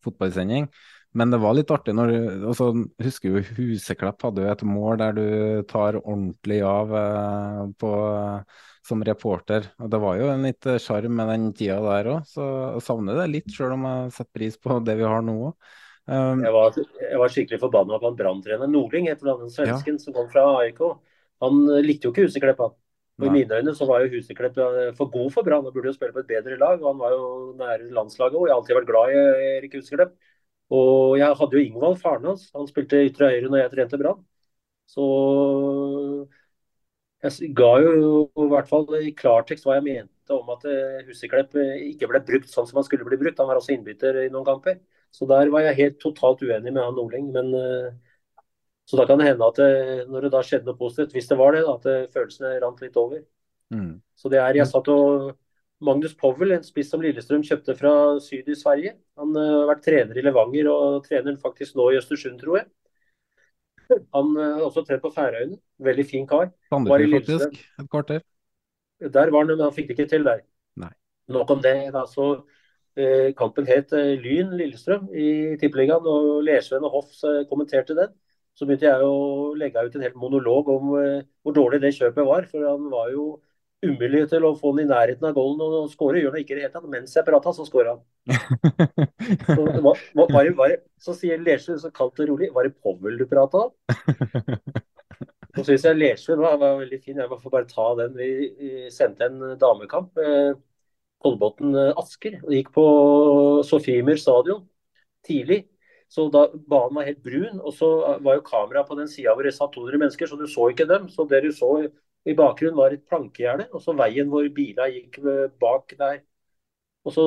fotballsending. 0.05 0.69
Men 1.15 1.31
det 1.31 1.39
var 1.39 1.55
litt 1.55 1.71
artig 1.71 1.93
når 1.95 2.11
altså, 2.51 2.73
Husker 2.99 3.37
jo 3.37 3.43
Huseklepp 3.55 4.25
hadde 4.27 4.43
jo 4.43 4.49
et 4.51 4.63
mål 4.67 4.99
der 4.99 5.13
du 5.15 5.27
tar 5.69 5.95
ordentlig 6.01 6.59
av 6.67 6.91
på, 7.79 7.91
som 8.83 9.05
reporter. 9.07 9.69
og 9.79 9.93
Det 9.93 10.01
var 10.03 10.19
jo 10.19 10.27
en 10.33 10.43
litt 10.43 10.67
sjarm 10.83 11.15
med 11.15 11.31
den 11.31 11.47
tida 11.55 11.79
der 11.85 12.11
òg, 12.17 12.27
så 12.27 12.49
jeg 12.75 12.83
savner 12.89 13.21
det 13.21 13.29
litt, 13.31 13.47
sjøl 13.47 13.77
om 13.77 13.87
jeg 13.87 14.11
setter 14.17 14.41
pris 14.41 14.59
på 14.59 14.81
det 14.83 14.97
vi 14.99 15.07
har 15.07 15.23
nå 15.23 15.37
òg. 15.53 15.71
Um, 16.05 16.43
jeg, 16.45 16.53
var, 16.53 16.75
jeg, 17.01 17.17
var, 17.17 17.31
skikkelig 17.33 17.59
forbanna 17.63 17.97
på 17.97 18.05
han 18.11 18.17
branntrener 18.19 18.69
Nordling, 18.69 19.07
heter 19.09 19.31
han 19.31 19.49
svensken 19.49 19.95
ja. 19.97 20.01
som 20.03 20.13
kom 20.13 20.27
fra 20.29 20.43
AIK. 20.59 20.81
Han 21.41 21.63
eh, 21.73 21.81
likte 21.85 22.07
jo 22.07 22.13
ikke 22.13 22.27
Huseklepp, 22.27 22.61
han. 22.61 22.75
Og 23.15 23.25
I 23.25 23.31
mine 23.31 23.57
øyne 23.57 23.73
så 23.75 23.87
var 23.89 24.03
jo 24.03 24.11
Huseklepp 24.13 24.57
eh, 24.59 24.91
for 24.97 25.09
god 25.11 25.33
for 25.33 25.47
Brann 25.47 25.65
og 25.65 25.73
burde 25.73 25.89
jo 25.89 25.95
spille 25.95 26.13
på 26.13 26.21
et 26.21 26.29
bedre 26.29 26.59
lag. 26.61 26.77
og 26.81 26.87
Han 26.91 27.01
var 27.01 27.15
jo 27.15 27.27
nære 27.57 27.91
landslaget 27.95 28.37
og 28.37 28.47
jeg 28.47 28.53
har 28.53 28.61
alltid 28.61 28.79
vært 28.79 28.89
glad 28.91 29.13
i 29.13 29.19
Erik 29.57 29.77
Huseklepp. 29.79 30.15
Og 30.75 31.17
jeg 31.17 31.37
hadde 31.39 31.57
jo 31.57 31.63
Ingvald, 31.63 31.99
faren 32.01 32.25
hans. 32.29 32.49
Han 32.53 32.67
spilte 32.69 33.03
ytre 33.07 33.31
høyre 33.31 33.49
når 33.49 33.63
jeg 33.63 33.71
trente 33.75 34.01
Brann. 34.01 34.25
Så 34.89 35.05
jeg 37.25 37.53
ga 37.57 37.71
jo 37.81 38.27
i 38.43 38.49
hvert 38.51 38.69
fall 38.69 38.85
i 38.99 39.13
klartekst 39.17 39.65
hva 39.65 39.79
jeg 39.79 39.87
mente 39.87 40.35
om 40.35 40.51
at 40.53 40.67
eh, 40.69 41.05
Huseklepp 41.07 41.55
ikke 41.57 42.11
ble 42.11 42.21
brukt 42.27 42.51
sånn 42.51 42.69
som 42.69 42.81
han 42.81 42.85
skulle 42.85 43.07
bli 43.07 43.17
brukt. 43.21 43.39
Han 43.41 43.49
var 43.49 43.61
også 43.61 43.73
innbytter 43.73 44.25
i 44.25 44.29
noen 44.33 44.45
kamper. 44.45 44.77
Så 45.15 45.27
der 45.29 45.51
var 45.53 45.63
jeg 45.63 45.79
helt 45.79 46.01
totalt 46.03 46.43
uenig 46.43 46.73
med 46.73 46.83
han 46.83 46.97
Nordling. 46.97 47.31
Men, 47.31 47.53
eh, 47.55 47.93
så 48.85 48.99
da 48.99 49.05
kan 49.07 49.21
det 49.21 49.29
hende 49.29 49.47
at 49.47 49.61
det, 49.61 49.71
eh, 49.71 50.03
når 50.11 50.27
det 50.27 50.31
da 50.33 50.43
skjedde 50.43 50.67
noe 50.67 50.79
positivt, 50.79 51.15
hvis 51.15 51.29
det 51.31 51.39
var 51.39 51.55
det, 51.55 51.63
da, 51.63 51.75
at 51.77 51.87
det, 51.87 51.95
følelsene 52.13 52.59
rant 52.63 52.83
litt 52.83 52.99
over. 52.99 53.23
Mm. 53.73 54.01
Så 54.15 54.29
det 54.29 54.41
er, 54.41 54.59
jeg 54.59 54.67
satt 54.67 54.91
og 54.91 55.31
Magnus 55.85 56.15
Powell, 56.19 56.51
en 56.55 56.65
spiss 56.65 56.91
som 56.91 57.03
Lillestrøm 57.03 57.43
kjøpte 57.43 57.75
fra 57.79 57.93
syd 58.23 58.49
i 58.51 58.57
Sverige. 58.59 58.95
Han 59.19 59.35
har 59.39 59.69
vært 59.71 59.85
trener 59.87 60.19
i 60.19 60.23
Levanger 60.23 60.69
og 60.71 61.07
trener 61.07 61.39
faktisk 61.39 61.75
nå 61.79 61.89
i 61.91 61.99
Østersund, 61.99 62.39
tror 62.41 62.61
jeg. 62.61 62.69
Han 64.15 64.31
har 64.39 64.63
også 64.65 64.85
trent 64.85 65.03
på 65.03 65.11
Færøyene. 65.13 65.59
Veldig 65.83 66.05
fin 66.09 66.27
kar. 66.27 66.49
Sandefjord, 66.71 67.17
faktisk. 67.19 67.59
Et 67.79 67.89
kvarter. 67.91 68.23
Der 69.03 69.31
var 69.31 69.43
han, 69.43 69.51
men 69.51 69.65
han 69.67 69.75
fikk 69.75 69.91
det 69.91 69.97
ikke 69.97 70.11
til 70.15 70.25
der. 70.25 70.45
Nei. 70.79 70.93
Nok 71.35 71.51
om 71.57 71.61
det. 71.61 71.75
da, 71.93 72.05
så 72.09 72.31
Eh, 72.35 72.64
kampen 73.35 73.67
het 73.67 73.91
eh, 73.95 74.13
Lyn 74.21 74.53
Lillestrøm 74.55 75.09
i 75.11 75.55
Tippeligaen, 75.59 76.05
og 76.07 76.43
Lersven 76.47 76.85
og 76.87 76.93
Hoff 76.99 77.23
eh, 77.27 77.43
kommenterte 77.49 77.97
den. 77.97 78.13
Så 78.55 78.67
begynte 78.67 78.87
jeg 78.87 79.03
å 79.03 79.51
legge 79.59 79.83
ut 79.83 79.95
en 79.97 80.05
hel 80.05 80.13
monolog 80.15 80.69
om 80.71 80.93
hvor 80.95 81.55
dårlig 81.57 81.81
det 81.83 81.91
kjøpet 81.97 82.23
var. 82.23 82.45
For 82.47 82.63
han 82.63 82.85
var 82.87 83.09
jo 83.11 83.25
umulig 83.83 84.21
til 84.31 84.45
å 84.47 84.53
få 84.55 84.71
den 84.77 84.85
i 84.85 84.91
nærheten 84.93 85.27
av 85.27 85.35
goalen 85.35 85.63
og 85.65 85.89
skåre. 85.91 86.21
Gjør 86.21 86.37
han 86.37 86.45
ikke 86.45 86.55
det 86.55 86.63
hele 86.63 86.71
tatt. 86.71 86.87
Mens 86.87 87.17
jeg 87.17 87.27
prata, 87.27 87.51
så 87.51 87.65
skåra 87.67 87.97
han. 87.97 88.05
Så, 89.45 89.57
var, 89.81 89.99
var, 90.15 90.47
var, 90.57 90.73
så 91.01 91.13
sier 91.17 91.41
Lersven 91.41 91.79
så 91.81 91.89
kaldt 91.93 92.19
og 92.21 92.27
rolig 92.29 92.47
Var 92.53 92.67
det 92.67 92.75
Powell 92.81 93.17
du 93.17 93.23
prata 93.29 93.63
om? 93.67 93.71
Så 95.55 95.63
syns 95.65 95.85
jeg 95.87 95.97
Lersven 95.97 96.41
var, 96.41 96.57
var, 96.61 96.77
veldig 96.81 96.99
fin. 97.01 97.19
Jeg 97.19 97.31
må 97.31 97.39
få 97.41 97.51
bare 97.53 97.67
ta 97.69 97.87
den. 97.99 98.15
Vi, 98.17 98.29
vi 98.59 98.71
sendte 98.93 99.27
en 99.27 99.57
damekamp. 99.59 100.19
Kolbotn-Asker. 101.23 102.41
og 102.43 102.51
Gikk 102.53 102.71
på 102.75 102.85
Sofiemyr 103.67 104.19
stadion 104.21 104.65
tidlig. 105.25 105.65
Så 106.11 106.27
da 106.29 106.45
Banen 106.53 106.95
var 106.99 107.07
helt 107.07 107.23
brun, 107.23 107.59
og 107.59 107.73
så 107.73 107.89
var 108.23 108.37
jo 108.37 108.45
kameraet 108.45 108.87
på 108.87 108.97
den 108.99 109.09
sida 109.09 109.33
hvor 109.33 109.47
det 109.47 109.55
satt 109.55 109.73
200 109.73 110.01
mennesker, 110.03 110.29
så 110.29 110.37
du 110.37 110.45
så 110.47 110.69
ikke 110.71 110.87
dem. 110.89 111.09
Så 111.09 111.25
det 111.29 111.41
du 111.43 111.51
så 111.51 111.71
i 112.25 112.35
bakgrunnen 112.37 112.77
var 112.77 112.93
et 112.93 113.05
plankegjerde, 113.09 113.67
og 113.73 113.81
så 113.81 113.93
veien 113.97 114.29
hvor 114.29 114.47
bila 114.53 114.87
gikk 114.91 115.19
bak 115.61 115.95
der. 115.97 116.21
Og 117.05 117.13
så 117.13 117.25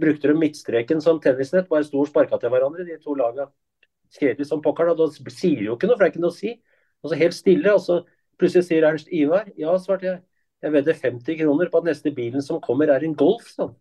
brukte 0.00 0.30
de 0.30 0.36
midtstreken 0.38 1.00
som 1.00 1.20
tennisnett, 1.20 1.68
bare 1.68 1.84
sto 1.84 2.00
og 2.00 2.08
sparka 2.08 2.38
til 2.40 2.52
hverandre, 2.52 2.86
de 2.88 2.96
to 3.02 3.16
laga. 3.18 3.50
Kjedelig 4.16 4.46
som 4.48 4.62
pokker. 4.62 4.90
Da. 4.90 5.06
da 5.06 5.32
sier 5.32 5.64
jo 5.64 5.76
ikke 5.76 5.88
noe, 5.90 5.96
for 5.96 6.04
det 6.04 6.08
er 6.08 6.14
ikke 6.14 6.24
noe 6.24 6.34
å 6.34 6.38
si. 6.38 6.54
Og 7.00 7.12
så 7.12 7.20
helt 7.20 7.36
stille, 7.36 7.74
og 7.74 7.82
så 7.84 8.00
plutselig 8.40 8.68
sier 8.68 8.86
Ernst 8.88 9.10
Ivar 9.12 9.50
ja, 9.60 9.76
svarte 9.80 10.08
jeg. 10.08 10.22
Jeg 10.60 10.72
vedder 10.74 10.96
50 10.96 11.38
kroner 11.40 11.70
på 11.72 11.80
at 11.80 11.86
neste 11.88 12.12
bilen 12.14 12.44
som 12.44 12.60
kommer 12.64 12.92
er 12.92 13.04
en 13.06 13.16
Golf. 13.16 13.46
Sånn. 13.54 13.72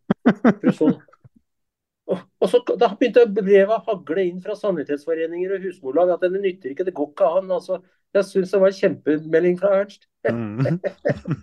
Og, 2.10 2.22
og 2.41 2.49
så, 2.49 2.61
Da 2.80 2.93
begynte 2.95 3.26
brevet 3.30 3.73
å 3.76 3.84
hagle 3.85 4.26
inn 4.30 4.39
fra 4.43 4.56
sanitetsforeninger 4.57 5.57
og 5.57 5.65
husmorlag 5.68 6.15
at 6.15 6.23
det 6.26 6.39
nytter 6.39 6.73
ikke, 6.73 6.88
det 6.88 6.95
går 6.97 7.11
ikke 7.11 7.31
an. 7.39 7.51
altså. 7.60 7.81
Jeg 8.15 8.26
syns 8.26 8.53
det 8.53 8.61
var 8.64 8.72
en 8.72 8.80
kjempemelding 8.80 9.60
fra 9.60 9.73
Ernst. 9.81 10.07
Mm. 10.26 10.80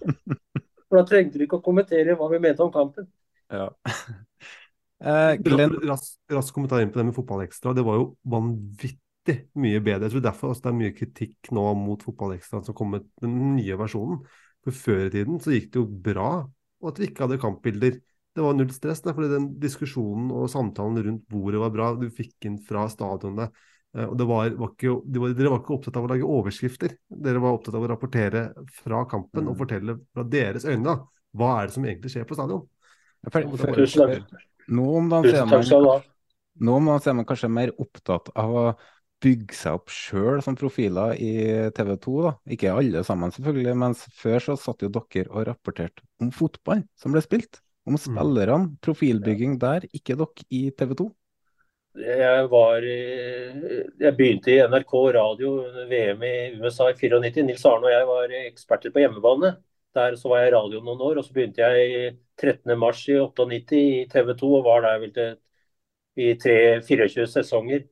For 0.87 0.99
da 0.99 1.05
trengte 1.07 1.39
du 1.39 1.45
ikke 1.47 1.61
å 1.61 1.67
kommentere 1.67 2.17
hva 2.19 2.31
vi 2.33 2.41
mente 2.43 2.65
om 2.65 2.73
kampen. 2.75 3.11
Ja. 3.53 3.71
Eh, 4.97 5.35
Glenn... 5.45 5.75
Rask, 5.85 6.15
rask 6.33 6.55
kommentar 6.57 6.81
inn 6.81 6.89
på 6.89 6.97
det 6.97 7.03
med 7.05 7.13
Fotballekstra. 7.13 7.75
Det 7.77 7.83
var 7.85 7.99
jo 7.99 8.07
vanvittig 8.33 9.35
mye 9.61 9.83
bedre. 9.85 10.07
Jeg 10.07 10.15
tror 10.15 10.23
derfor 10.25 10.55
altså, 10.55 10.63
det 10.65 10.71
er 10.71 10.79
mye 10.79 10.95
kritikk 10.97 11.51
nå 11.53 11.65
mot 11.77 12.07
Fotballekstra 12.07 12.63
som 12.65 12.77
kom 12.79 12.95
med 12.95 13.05
den 13.21 13.35
nye 13.59 13.77
versjonen. 13.77 14.23
For 14.67 14.75
Før 14.75 15.07
i 15.07 15.15
tiden 15.15 15.41
så 15.43 15.55
gikk 15.55 15.71
det 15.73 15.81
jo 15.81 15.87
bra 16.09 16.31
og 16.83 16.93
at 16.93 17.01
vi 17.01 17.09
ikke 17.09 17.25
hadde 17.25 17.41
kampbilder. 17.41 17.97
Det 18.37 18.45
var 18.45 18.57
null 18.57 18.73
stress, 18.75 19.01
der, 19.05 19.15
fordi 19.17 19.31
den 19.33 19.47
diskusjonen 19.63 20.29
og 20.35 20.51
samtalen 20.53 21.01
rundt 21.07 21.25
bordet 21.33 21.63
var 21.63 21.73
bra. 21.73 21.89
Du 21.97 22.11
fikk 22.13 22.49
inn 22.49 22.59
fra 22.63 22.85
stadionet. 22.93 23.55
Eh, 23.97 24.05
og 24.05 24.17
det 24.21 24.27
var, 24.29 24.51
var 24.61 24.75
ikke, 24.75 24.97
de 25.09 25.23
var, 25.23 25.37
Dere 25.39 25.53
var 25.55 25.63
ikke 25.63 25.77
opptatt 25.79 25.97
av 25.97 26.09
å 26.09 26.11
lage 26.13 26.33
overskrifter. 26.37 26.99
Dere 27.09 27.41
var 27.43 27.57
opptatt 27.57 27.79
av 27.79 27.87
å 27.87 27.91
rapportere 27.95 28.43
fra 28.83 29.05
kampen 29.09 29.47
mm. 29.47 29.53
og 29.53 29.61
fortelle 29.63 29.97
fra 30.13 30.27
deres 30.37 30.69
øyne 30.69 30.99
hva 31.37 31.55
er 31.61 31.69
det 31.69 31.77
som 31.77 31.89
egentlig 31.89 32.13
skjer 32.13 32.29
på 32.29 32.37
stadion. 32.37 32.67
Nå 36.67 36.77
om 36.79 36.87
dagen 36.91 37.11
er 37.13 37.17
man 37.19 37.29
kanskje 37.29 37.51
mer 37.53 37.73
opptatt 37.83 38.31
av 38.37 38.55
å 38.57 38.67
bygge 39.25 39.57
seg 39.57 39.79
opp 39.79 39.93
sjøl 39.93 40.43
som 40.45 40.57
profiler 40.59 41.17
i 41.21 41.33
TV 41.77 41.93
2. 42.05 42.17
da. 42.27 42.33
Ikke 42.57 42.73
alle 42.75 43.03
sammen, 43.07 43.33
selvfølgelig, 43.35 43.77
mens 43.81 44.05
før 44.17 44.43
så 44.45 44.57
satt 44.61 44.85
jo 44.85 44.91
dere 44.93 45.29
og 45.31 45.47
rapporterte 45.49 46.05
om 46.23 46.33
fotball 46.35 46.85
som 47.01 47.17
ble 47.17 47.23
spilt. 47.25 47.63
Om 47.87 47.97
mm. 47.97 48.03
spillerne, 48.03 48.75
profilbygging 48.83 49.61
der, 49.63 49.87
ikke 49.95 50.19
dere 50.19 50.49
i 50.51 50.67
TV 50.77 50.97
2. 50.99 51.09
Jeg 51.97 52.49
var 52.53 52.85
Jeg 52.85 54.11
begynte 54.19 54.51
i 54.53 54.59
NRK 54.69 54.93
radio 55.17 55.53
under 55.63 55.87
VM 55.89 56.27
i 56.29 56.35
USA 56.61 56.91
i 56.91 56.99
94. 56.99 57.41
Nils 57.47 57.65
Arne 57.65 57.89
og 57.89 57.95
jeg 57.95 58.09
var 58.11 58.35
eksperter 58.43 58.93
på 58.93 59.01
hjemmebane. 59.01 59.55
Der 59.97 60.19
så 60.21 60.29
var 60.29 60.43
jeg 60.43 60.51
i 60.51 60.55
radio 60.59 60.83
noen 60.85 61.01
år, 61.01 61.17
og 61.17 61.25
så 61.25 61.33
begynte 61.33 61.65
jeg 61.65 62.19
13.3 62.37 63.15
i 63.15 63.21
98 63.23 63.79
i 63.81 64.05
TV 64.13 64.35
2 64.37 64.51
og 64.59 64.67
var 64.67 64.85
der 64.85 65.01
vel 65.01 65.15
til 65.17 65.37
i 66.17 66.33
3-24 66.41 67.27
sesonger. 67.29 67.85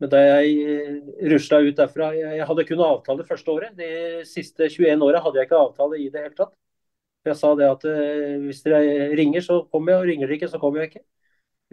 Men 0.00 0.10
da 0.12 0.20
jeg 0.24 0.52
eh, 0.64 0.96
rusla 1.28 1.60
ut 1.60 1.76
derfra 1.76 2.10
Jeg 2.16 2.46
hadde 2.48 2.64
kun 2.68 2.82
avtale 2.84 3.26
første 3.28 3.52
året. 3.52 3.76
De 3.76 4.24
siste 4.28 4.68
21 4.68 5.04
åra 5.04 5.20
hadde 5.24 5.40
jeg 5.40 5.48
ikke 5.48 5.60
avtale 5.60 6.00
i 6.00 6.08
det 6.12 6.24
hele 6.24 6.36
tatt. 6.38 6.54
Jeg 7.28 7.36
sa 7.36 7.52
det 7.58 7.68
at 7.68 7.84
eh, 7.88 8.38
hvis 8.46 8.62
dere 8.64 9.10
ringer, 9.18 9.44
så 9.44 9.60
kommer 9.68 9.92
jeg, 9.92 10.00
og 10.00 10.08
ringer 10.08 10.26
dere 10.30 10.38
ikke, 10.38 10.48
så 10.48 10.60
kommer 10.62 10.80
jeg 10.80 10.92
ikke. 10.92 11.04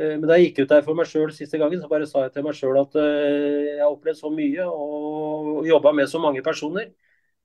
Eh, 0.01 0.15
men 0.17 0.27
da 0.27 0.35
jeg 0.35 0.49
gikk 0.49 0.65
ut 0.65 0.73
der 0.73 0.83
for 0.83 0.99
meg 0.99 1.07
sjøl 1.07 1.31
siste 1.35 1.61
gangen, 1.61 1.79
så 1.79 1.91
bare 1.91 2.09
sa 2.09 2.25
jeg 2.25 2.35
til 2.35 2.47
meg 2.47 2.59
sjøl 2.59 2.81
at 2.83 2.99
jeg 2.99 3.79
har 3.79 3.93
opplevd 3.93 4.19
så 4.19 4.33
mye 4.33 4.67
og 4.67 5.63
jobba 5.69 5.95
med 5.95 6.11
så 6.11 6.19
mange 6.23 6.43
personer. 6.43 6.91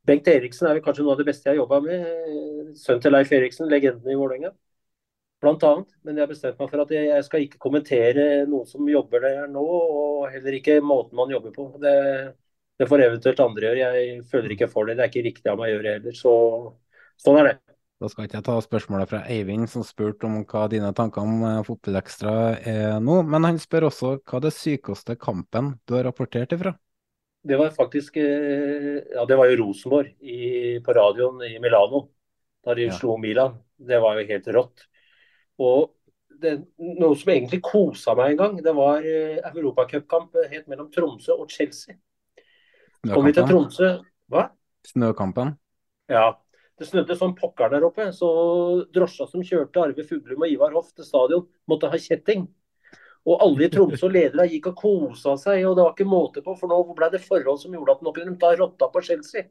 Bengt 0.07 0.27
Eriksen 0.27 0.67
er 0.67 0.75
vel 0.75 0.83
kanskje 0.83 1.07
noe 1.07 1.15
av 1.15 1.23
det 1.23 1.29
beste 1.31 1.47
jeg 1.47 1.55
har 1.55 1.63
jobba 1.63 1.79
med. 1.85 2.75
Sønnen 2.83 3.05
til 3.05 3.15
Leif 3.15 3.31
Eriksen, 3.39 3.71
legenden 3.71 4.11
i 4.11 4.19
Vålerenga 4.19 4.51
blant 5.43 5.65
annet. 5.67 5.91
Men 6.07 6.17
jeg 6.17 6.25
har 6.25 6.31
bestemt 6.31 6.63
meg 6.63 6.71
for 6.71 6.85
at 6.85 6.95
jeg 6.95 7.27
skal 7.27 7.45
ikke 7.47 7.61
kommentere 7.63 8.29
noen 8.51 8.69
som 8.69 8.87
jobber 8.89 9.27
der 9.27 9.51
nå, 9.51 9.65
og 9.65 10.31
heller 10.33 10.59
ikke 10.59 10.79
måten 10.85 11.19
man 11.19 11.33
jobber 11.35 11.55
på. 11.57 11.69
Det, 11.83 11.97
det 12.79 12.89
får 12.91 13.07
eventuelt 13.09 13.43
andre 13.45 13.69
gjøre. 13.69 13.91
Jeg 13.99 14.23
føler 14.31 14.57
ikke 14.57 14.71
for 14.73 14.89
det. 14.89 14.97
Det 14.99 15.07
er 15.07 15.13
ikke 15.13 15.27
riktig 15.29 15.53
av 15.53 15.61
meg 15.61 15.71
å 15.71 15.77
gjøre 15.77 15.99
heller. 15.99 16.17
Så 16.19 16.33
sånn 17.23 17.43
er 17.43 17.51
det. 17.51 17.59
Da 18.03 18.09
skal 18.11 18.27
ikke 18.27 18.41
jeg 18.41 18.47
ta 18.49 18.55
spørsmålet 18.59 19.11
fra 19.13 19.21
Eivind, 19.31 19.69
som 19.71 19.85
spurte 19.87 20.27
om 20.27 20.41
hva 20.51 20.65
dine 20.71 20.89
tanker 20.99 21.23
om 21.23 21.45
uh, 21.47 21.61
Fotballekstra 21.63 22.33
er 22.59 22.97
nå. 22.99 23.21
Men 23.31 23.47
han 23.47 23.61
spør 23.63 23.87
også 23.93 24.17
hva 24.27 24.41
det 24.43 24.51
sykeste 24.57 25.15
kampen 25.23 25.77
du 25.87 25.95
har 25.95 26.09
rapportert 26.09 26.57
ifra? 26.57 26.75
Det 27.43 27.59
var 27.59 27.71
faktisk 27.75 28.17
eh, 28.23 29.03
Ja, 29.15 29.25
det 29.27 29.39
var 29.39 29.51
jo 29.51 29.59
Rosenborg 29.65 30.13
i, 30.19 30.79
på 30.83 30.95
radioen 30.95 31.43
i 31.47 31.57
Milano. 31.63 32.09
Da 32.63 32.75
de 32.79 32.89
ja. 32.89 32.95
slo 32.95 33.17
Milan. 33.23 33.57
Det 33.79 33.99
var 34.03 34.19
jo 34.19 34.27
helt 34.29 34.51
rått. 34.55 34.85
Og 35.63 35.93
det, 36.43 36.57
noe 36.99 37.17
som 37.19 37.33
egentlig 37.35 37.63
kosa 37.65 38.17
meg 38.19 38.33
en 38.33 38.41
gang, 38.41 38.57
det 38.65 38.75
var 38.77 39.05
eh, 39.07 39.39
europacupkamp 39.53 40.41
helt 40.51 40.71
mellom 40.71 40.91
Tromsø 40.93 41.37
og 41.37 41.51
Chelsea. 41.53 41.97
Kom 43.07 43.27
vi 43.27 43.35
til 43.35 43.47
Tromsø, 43.49 43.93
Hva? 44.31 44.49
Snøkampen. 44.87 45.57
Ja. 46.11 46.33
Det 46.79 46.89
snødde 46.89 47.15
som 47.15 47.35
pokker 47.37 47.71
der 47.71 47.85
oppe, 47.87 48.09
så 48.17 48.29
drosja 48.91 49.27
som 49.31 49.45
kjørte 49.47 49.83
Arve 49.85 50.03
Fuglum 50.09 50.43
og 50.43 50.51
Ivar 50.51 50.73
Hoff 50.75 50.89
til 50.97 51.07
stadion, 51.07 51.45
måtte 51.71 51.91
ha 51.93 52.01
kjetting. 52.01 52.49
Og 53.29 53.43
alle 53.45 53.69
i 53.69 53.71
Tromsø 53.71 54.09
og 54.09 54.15
ledere 54.17 54.49
gikk 54.51 54.71
og 54.73 54.81
kosa 54.81 55.37
seg, 55.39 55.61
og 55.69 55.77
det 55.79 55.85
var 55.85 55.93
ikke 55.95 56.09
måte 56.11 56.43
på, 56.43 56.57
for 56.59 56.73
nå 56.73 56.81
ble 56.97 57.11
det 57.13 57.21
forhold 57.23 57.61
som 57.63 57.77
gjorde 57.77 57.95
at 57.95 58.03
nå 58.03 58.15
kunne 58.17 58.33
de 58.33 58.41
ta 58.41 58.51
rotta 58.59 58.89
på 58.91 59.05
Chelsea. 59.07 59.47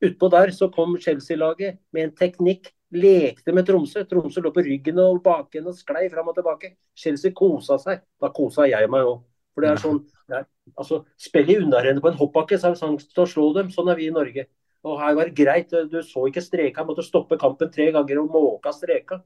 Utpå 0.00 0.30
der 0.32 0.50
så 0.56 0.70
kom 0.72 0.96
Chelsea-laget 0.98 1.78
med 1.94 2.08
en 2.08 2.16
teknikk, 2.16 2.72
lekte 2.94 3.54
med 3.54 3.66
Tromsø. 3.66 4.04
Tromsø 4.08 4.42
lå 4.44 4.52
på 4.54 4.64
ryggen 4.66 4.98
og 5.02 5.22
baken 5.24 5.68
og 5.70 5.76
sklei 5.78 6.08
fram 6.12 6.30
og 6.30 6.38
tilbake. 6.38 6.74
Chelsea 6.96 7.34
kosa 7.36 7.78
seg. 7.82 8.02
Da 8.20 8.30
kosa 8.34 8.66
jeg 8.68 8.90
meg 8.90 9.06
òg. 9.08 9.20
For 9.54 9.64
det 9.64 9.70
er 9.72 9.82
sånn 9.82 9.98
det 10.30 10.38
er, 10.38 10.46
altså, 10.78 11.02
Spill 11.18 11.50
i 11.50 11.58
unnarennet 11.58 12.02
på 12.02 12.10
en 12.12 12.18
hoppbakke, 12.20 12.58
så 12.58 12.68
er 12.68 12.76
det 12.76 12.82
sjanse 12.82 13.10
til 13.10 13.24
å 13.24 13.30
slå 13.30 13.48
dem. 13.56 13.72
Sånn 13.74 13.90
er 13.90 13.98
vi 13.98 14.06
i 14.10 14.14
Norge. 14.14 14.46
Og 14.86 15.00
her 15.00 15.16
var 15.18 15.28
det 15.28 15.36
greit. 15.36 15.74
Du 15.90 15.98
så 16.06 16.26
ikke 16.28 16.44
streka, 16.44 16.84
måtte 16.86 17.04
stoppe 17.04 17.38
kampen 17.40 17.72
tre 17.72 17.90
ganger 17.94 18.22
og 18.22 18.30
måka 18.32 18.72
streka. 18.74 19.20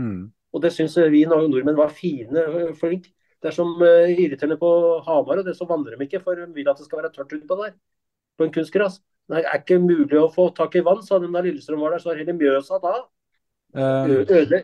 Mm. 0.00 0.32
Og 0.56 0.62
det 0.64 0.72
syns 0.72 0.96
vi 1.12 1.26
nordmenn 1.28 1.76
var 1.78 1.92
fine, 1.94 2.72
Flink. 2.80 3.10
Det 3.42 3.50
er 3.50 3.54
som 3.54 3.74
uh, 3.82 4.08
irriterende 4.08 4.56
på 4.58 4.68
Hamar, 5.04 5.42
og 5.42 5.44
det 5.46 5.54
så 5.58 5.68
vandrer 5.68 5.98
de 5.98 6.06
ikke, 6.08 6.22
for 6.24 6.38
de 6.38 6.46
vil 6.56 6.68
at 6.70 6.80
det 6.80 6.86
skal 6.86 7.02
være 7.02 7.12
tørt 7.12 7.34
utpå 7.36 7.58
der. 7.60 7.74
På 8.36 8.46
en 8.46 8.54
kunstgras. 8.54 8.96
Det 9.26 9.42
er 9.42 9.58
ikke 9.58 9.80
mulig 9.82 10.18
å 10.20 10.30
få 10.30 10.48
tak 10.54 10.76
i 10.78 10.84
vann, 10.86 11.02
sa 11.02 11.18
de 11.18 11.28
da 11.32 11.42
Lillestrøm 11.42 11.82
var 11.82 11.94
der. 11.94 12.02
Så 12.02 12.12
var 12.12 12.20
hele 12.20 12.36
Mjøsa 12.36 12.78
da. 12.82 12.94
Um, 13.74 14.12
Øde. 14.22 14.62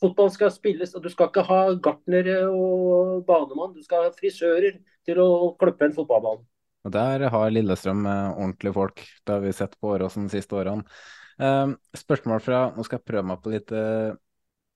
Fotball 0.00 0.30
skal 0.34 0.50
spilles, 0.50 0.94
og 0.98 1.04
du 1.04 1.10
skal 1.12 1.28
ikke 1.30 1.44
ha 1.46 1.60
gartnere 1.82 2.40
og 2.48 3.20
banemann. 3.28 3.76
Du 3.76 3.84
skal 3.84 4.08
ha 4.08 4.14
frisører 4.16 4.80
til 5.06 5.20
å 5.22 5.52
klippe 5.60 5.86
en 5.86 5.94
fotballbane. 5.94 6.42
Der 6.90 7.26
har 7.30 7.52
Lillestrøm 7.52 8.06
eh, 8.08 8.32
ordentlige 8.32 8.74
folk. 8.74 9.02
Det 9.20 9.36
har 9.36 9.44
vi 9.44 9.52
sett 9.54 9.76
på 9.78 9.92
Åråsen 9.94 10.26
de 10.26 10.38
siste 10.38 10.56
årene. 10.56 10.86
Um, 11.40 11.76
spørsmål 11.96 12.40
fra 12.44 12.58
Nå 12.74 12.84
skal 12.84 12.98
jeg 12.98 13.08
prøve 13.08 13.28
meg 13.30 13.38
på 13.40 13.52
litt 13.52 13.70
uh, 13.72 14.12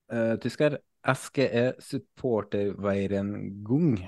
tysker. 0.09 0.41
tysk 0.45 0.69
her. 0.69 0.83
SGE 1.05 1.77
Supporterveirengung 1.85 3.99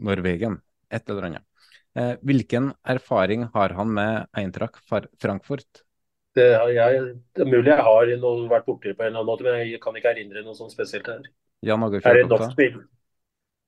Norwegen. 0.00 0.54
Et 0.88 1.10
eller 1.10 1.26
annet. 1.28 1.44
Uh, 1.92 2.14
hvilken 2.24 2.70
erfaring 2.88 3.44
har 3.52 3.74
han 3.76 3.90
med 3.92 4.28
Eintracht 4.38 4.80
Frankfurt? 5.20 5.82
Det, 6.32 6.46
jeg, 6.72 7.00
det 7.36 7.44
er 7.44 7.50
mulig 7.50 7.68
jeg 7.68 7.84
har 7.84 8.12
noe, 8.22 8.46
vært 8.48 8.64
borti 8.64 8.94
på 8.96 9.04
en 9.04 9.10
eller 9.10 9.20
annen 9.20 9.28
måte, 9.28 9.44
men 9.44 9.60
jeg 9.60 9.80
kan 9.82 9.96
ikke 9.98 10.14
erindre 10.14 10.44
noe 10.46 10.56
sånn 10.56 10.72
spesielt 10.72 11.10
her. 11.12 11.26
Jan 11.62 11.84
Åge 11.84 12.00
Fjørtoft? 12.00 12.56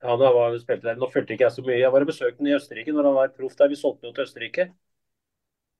Han 0.04 0.20
var, 0.20 0.56
spilte 0.60 0.88
der. 0.88 0.96
Nå 1.00 1.08
fulgte 1.12 1.32
ikke 1.36 1.46
jeg 1.46 1.54
så 1.54 1.62
mye. 1.64 1.78
Jeg 1.80 1.92
var 1.92 2.04
og 2.04 2.10
besøkte 2.10 2.42
ham 2.42 2.48
i 2.50 2.56
Østerrike 2.56 2.92
når 2.92 3.06
han 3.08 3.14
var 3.16 3.30
proff 3.36 3.54
der. 3.56 3.70
Vi 3.72 3.78
solgte 3.80 4.08
ham 4.08 4.16
til 4.16 4.26
Østerrike. 4.26 4.66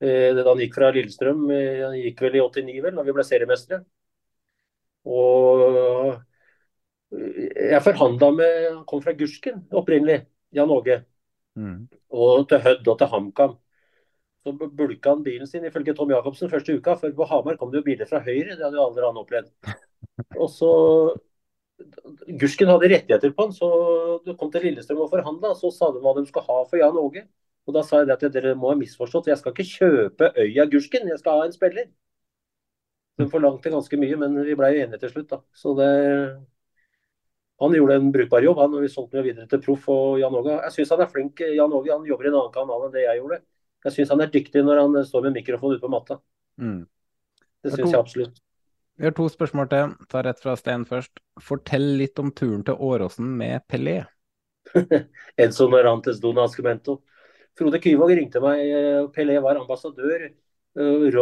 Eh, 0.05 0.31
da 0.37 0.47
han 0.49 0.63
gikk 0.63 0.77
fra 0.79 0.91
Lillestrøm, 0.95 1.43
eh, 1.53 1.83
han 1.85 1.97
gikk 1.99 2.23
vel 2.25 2.39
i 2.39 2.43
89, 2.45 2.81
vel, 2.87 2.95
da 2.97 3.05
vi 3.05 3.15
ble 3.17 3.25
seriemestere. 3.27 3.85
Og 5.05 5.65
eh, 5.69 7.35
jeg 7.71 7.83
forhandla 7.85 8.31
med 8.35 8.55
Han 8.73 8.85
kom 8.89 9.03
fra 9.05 9.13
Gursken 9.19 9.67
opprinnelig, 9.71 10.25
Jan 10.57 10.73
Åge. 10.73 11.03
Mm. 11.59 11.85
Og 12.15 12.49
til 12.51 12.63
Hødd 12.65 12.89
og 12.91 12.99
til 12.99 13.13
HamKam. 13.13 13.55
Så 14.45 14.53
bulka 14.53 15.15
han 15.15 15.23
bilen 15.25 15.49
sin 15.49 15.65
ifølge 15.65 15.95
Tom 15.97 16.11
Jacobsen 16.13 16.51
første 16.53 16.77
uka. 16.77 16.97
For 17.01 17.15
på 17.17 17.29
Hamar 17.31 17.57
kom 17.61 17.71
det 17.73 17.81
jo 17.81 17.87
biler 17.87 18.11
fra 18.11 18.21
høyre, 18.25 18.57
det 18.57 18.65
hadde 18.65 18.77
jo 18.77 18.89
aldri 18.89 19.07
han 19.07 19.23
opplevd. 19.23 19.53
Og 20.43 20.51
så 20.53 20.73
Gursken 22.41 22.71
hadde 22.71 22.91
rettigheter 22.93 23.33
på 23.35 23.49
han, 23.49 23.55
så 23.57 23.69
du 24.25 24.35
kom 24.39 24.51
til 24.53 24.69
Lillestrøm 24.69 25.01
og 25.05 25.11
forhandla. 25.15 25.55
Så 25.59 25.73
sa 25.75 25.91
de 25.95 26.03
hva 26.05 26.15
de 26.19 26.27
skulle 26.29 26.47
ha 26.47 26.61
for 26.69 26.81
Jan 26.81 27.01
Åge. 27.01 27.25
Og 27.65 27.77
da 27.77 27.83
sa 27.87 28.03
jeg 28.03 28.13
at 28.13 28.25
dere 28.35 28.55
må 28.59 28.71
ha 28.71 28.79
misforstått. 28.79 29.31
Jeg 29.33 29.41
skal 29.41 29.55
ikke 29.55 29.71
kjøpe 29.71 30.33
øya 30.37 30.67
Gursken, 30.71 31.09
jeg 31.09 31.21
skal 31.23 31.41
ha 31.41 31.47
en 31.49 31.57
spiller. 31.57 31.89
De 33.19 33.27
forlangte 33.31 33.71
ganske 33.73 33.97
mye, 33.97 34.19
men 34.21 34.37
vi 34.45 34.57
ble 34.59 34.71
enige 34.83 35.01
til 35.05 35.15
slutt, 35.15 35.31
da. 35.31 35.41
Så 35.57 35.73
det 35.79 35.91
Han 37.63 37.75
gjorde 37.77 37.97
en 38.01 38.09
brukbar 38.15 38.43
jobb, 38.43 38.59
han, 38.59 38.73
vi 38.83 38.89
solgte 38.91 39.21
ham 39.21 39.27
videre 39.29 39.47
til 39.51 39.61
proff 39.63 39.85
og 39.93 40.17
Jan 40.19 40.35
Åge. 40.35 40.57
Jeg 40.67 40.75
syns 40.75 40.95
han 40.95 41.03
er 41.05 41.11
flink. 41.13 41.43
Jan 41.55 41.77
Åge 41.77 41.93
han 41.93 42.09
jobber 42.09 42.27
i 42.27 42.31
en 42.33 42.39
annen 42.41 42.55
kanal 42.55 42.87
enn 42.89 42.95
det 42.95 43.05
jeg 43.05 43.21
gjorde. 43.21 43.39
Jeg 43.85 43.95
syns 43.95 44.11
han 44.15 44.25
er 44.25 44.33
dyktig 44.33 44.65
når 44.65 44.81
han 44.81 44.99
står 45.07 45.29
med 45.29 45.37
mikrofon 45.39 45.77
ute 45.77 45.85
på 45.85 45.93
matta. 45.93 46.19
Mm. 46.59 46.83
Det 47.63 47.73
syns 47.77 47.93
jeg 47.93 48.01
absolutt. 48.01 48.41
Vi 48.95 49.07
har 49.09 49.15
to 49.15 49.27
spørsmål 49.31 49.69
til. 49.71 49.95
Ta 50.11 50.23
rett 50.23 50.43
fra 50.43 50.55
Stein 50.59 50.85
først. 50.87 51.19
Fortell 51.43 51.87
litt 51.99 52.19
om 52.23 52.31
turen 52.35 52.63
til 52.67 52.79
Åråsen 52.79 53.31
med 53.39 53.65
Pelé. 53.71 54.01
Edson 55.45 55.75
Arantes 55.79 56.21
Don 56.23 56.39
Ascumento. 56.43 57.01
Frode 57.59 57.79
Kyvåg 57.83 58.15
ringte 58.19 58.43
meg. 58.43 58.63
eh, 58.67 59.01
Pelé 59.15 59.39
var 59.43 59.59
ambassadør 59.61 60.27
eh, 60.27 61.19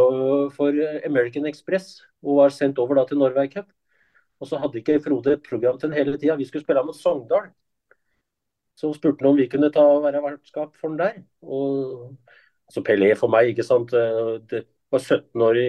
for 0.57 0.83
American 1.05 1.49
Express 1.49 2.03
og 2.23 2.41
var 2.41 2.55
sendt 2.55 2.81
over 2.81 3.01
da 3.01 3.07
til 3.09 3.21
Norway 3.21 3.51
Cup. 3.53 3.69
Og 4.43 4.49
så 4.51 4.59
hadde 4.59 4.81
ikke 4.81 4.99
Frode 5.05 5.37
program 5.47 5.79
til 5.79 5.91
den 5.93 5.99
hele 5.99 6.17
tida. 6.19 6.37
Vi 6.41 6.47
skulle 6.49 6.65
spille 6.65 6.83
mot 6.87 6.99
Sogndal. 6.99 7.51
Så 8.79 8.91
spurte 8.97 9.23
han 9.23 9.31
om 9.33 9.39
vi 9.39 9.49
kunne 9.53 9.71
ta 9.73 9.83
og 9.87 10.03
være 10.07 10.23
vertskap 10.25 10.77
for 10.81 10.91
den 10.91 10.99
der. 10.99 11.19
Og 11.43 12.17
altså 12.69 12.83
Pelé 12.89 13.13
for 13.19 13.31
meg, 13.33 13.53
ikke 13.53 13.67
sant. 13.67 13.93
eh, 13.95 14.39
Det 14.51 14.65
var 14.93 14.99
17 15.05 15.43
år 15.49 15.61
i 15.61 15.69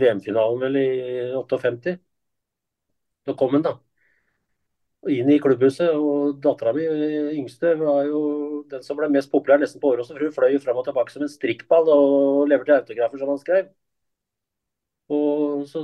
VM-finalen 0.00 0.62
vel 0.64 0.80
i 0.80 0.88
58. 1.36 1.98
Da 3.26 3.34
kom 3.38 3.54
han, 3.54 3.62
da 3.68 3.76
og 5.04 5.10
inn 5.14 5.30
i 5.32 5.38
klubbhuset. 5.42 5.90
Og 5.94 6.38
dattera 6.44 6.72
mi, 6.76 6.84
yngste, 7.38 7.74
var 7.82 8.02
jo 8.08 8.20
den 8.72 8.84
som 8.86 8.98
ble 8.98 9.10
mest 9.14 9.30
populær 9.34 9.60
nesten 9.62 9.82
på 9.82 9.92
året 9.92 10.04
også. 10.04 10.16
For 10.16 10.26
hun 10.26 10.36
fløy 10.38 10.58
fram 10.64 10.80
og 10.82 10.88
tilbake 10.88 11.14
som 11.14 11.26
en 11.26 11.34
strikkball 11.34 11.90
og 11.94 12.48
leverte 12.52 12.80
autografer 12.80 13.22
som 13.22 13.34
han 13.34 13.42
skrev. 13.44 13.70
Og 15.08 15.66
så 15.68 15.82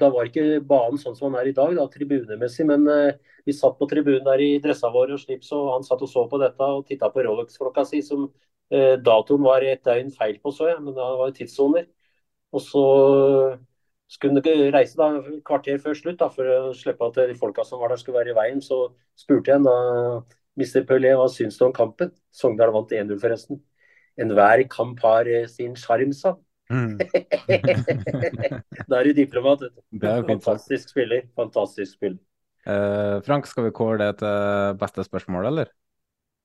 Da 0.00 0.08
var 0.08 0.28
ikke 0.28 0.62
banen 0.64 0.96
sånn 1.00 1.16
som 1.16 1.28
han 1.28 1.42
er 1.42 1.50
i 1.50 1.56
dag, 1.56 1.74
da, 1.76 1.84
tribunemessig. 1.92 2.64
Men 2.68 2.86
eh, 2.88 3.18
vi 3.44 3.52
satt 3.52 3.76
på 3.76 3.88
tribunen 3.90 4.24
der 4.24 4.40
i 4.40 4.54
dressa 4.64 4.88
vår 4.94 5.12
og 5.16 5.20
slips, 5.20 5.50
og 5.56 5.74
han 5.74 5.84
satt 5.84 6.04
og 6.06 6.08
så 6.08 6.24
på 6.30 6.40
dette 6.40 6.68
og 6.76 6.86
titta 6.88 7.10
på 7.12 7.24
Rolex-klokka 7.26 7.84
si, 7.88 8.00
som 8.06 8.24
eh, 8.72 8.94
datoen 8.96 9.44
var 9.44 9.66
et 9.66 9.82
døgn 9.84 10.08
feil 10.14 10.38
på, 10.40 10.54
så 10.56 10.70
jeg. 10.70 10.80
Men 10.86 10.96
det 10.96 11.10
var 11.20 11.34
tidssoner. 11.36 11.84
Og 12.56 12.64
så 12.64 12.84
skulle 14.10 14.42
han 14.42 14.72
reise 14.74 14.98
da, 14.98 15.10
kvarter 15.46 15.78
før 15.82 15.94
slutt 15.94 16.18
da, 16.22 16.30
for 16.32 16.48
å 16.48 16.72
slippe 16.74 17.06
at 17.06 17.20
de 17.30 17.36
folka 17.38 17.64
som 17.66 17.82
var 17.82 17.92
der 17.92 18.00
skulle 18.00 18.18
være 18.18 18.32
i 18.32 18.38
veien. 18.40 18.62
Så 18.64 18.88
spurte 19.20 19.52
jeg 19.52 19.66
da 19.66 19.76
Mr. 20.58 20.84
Pelé 20.88 21.12
hva 21.18 21.28
syns 21.30 21.60
du 21.60 21.66
om 21.68 21.74
kampen. 21.76 22.10
Sogndal 22.34 22.72
vant 22.74 22.96
1-0 22.96 23.20
forresten. 23.22 23.60
Enhver 24.20 24.64
kamp 24.72 25.04
har 25.04 25.28
eh, 25.30 25.46
sin 25.50 25.76
sjarm, 25.78 26.16
sa 26.16 26.34
han. 26.34 26.46
Mm. 26.70 26.96
Da 28.90 29.00
er 29.00 29.10
du 29.10 29.12
diplomat. 29.16 29.64
vet 29.66 29.74
du. 29.74 29.82
Det 29.98 30.10
er 30.10 30.20
jo 30.20 30.26
fint. 30.28 30.44
Fantastisk 30.44 30.92
spiller. 30.94 31.24
Fantastisk 31.38 31.98
spiller. 31.98 32.20
Uh, 32.68 33.18
Frank, 33.26 33.48
skal 33.48 33.66
vi 33.66 33.74
kåre 33.74 33.98
det 34.02 34.10
til 34.20 34.76
beste 34.80 35.04
spørsmål, 35.06 35.48
eller? 35.50 35.72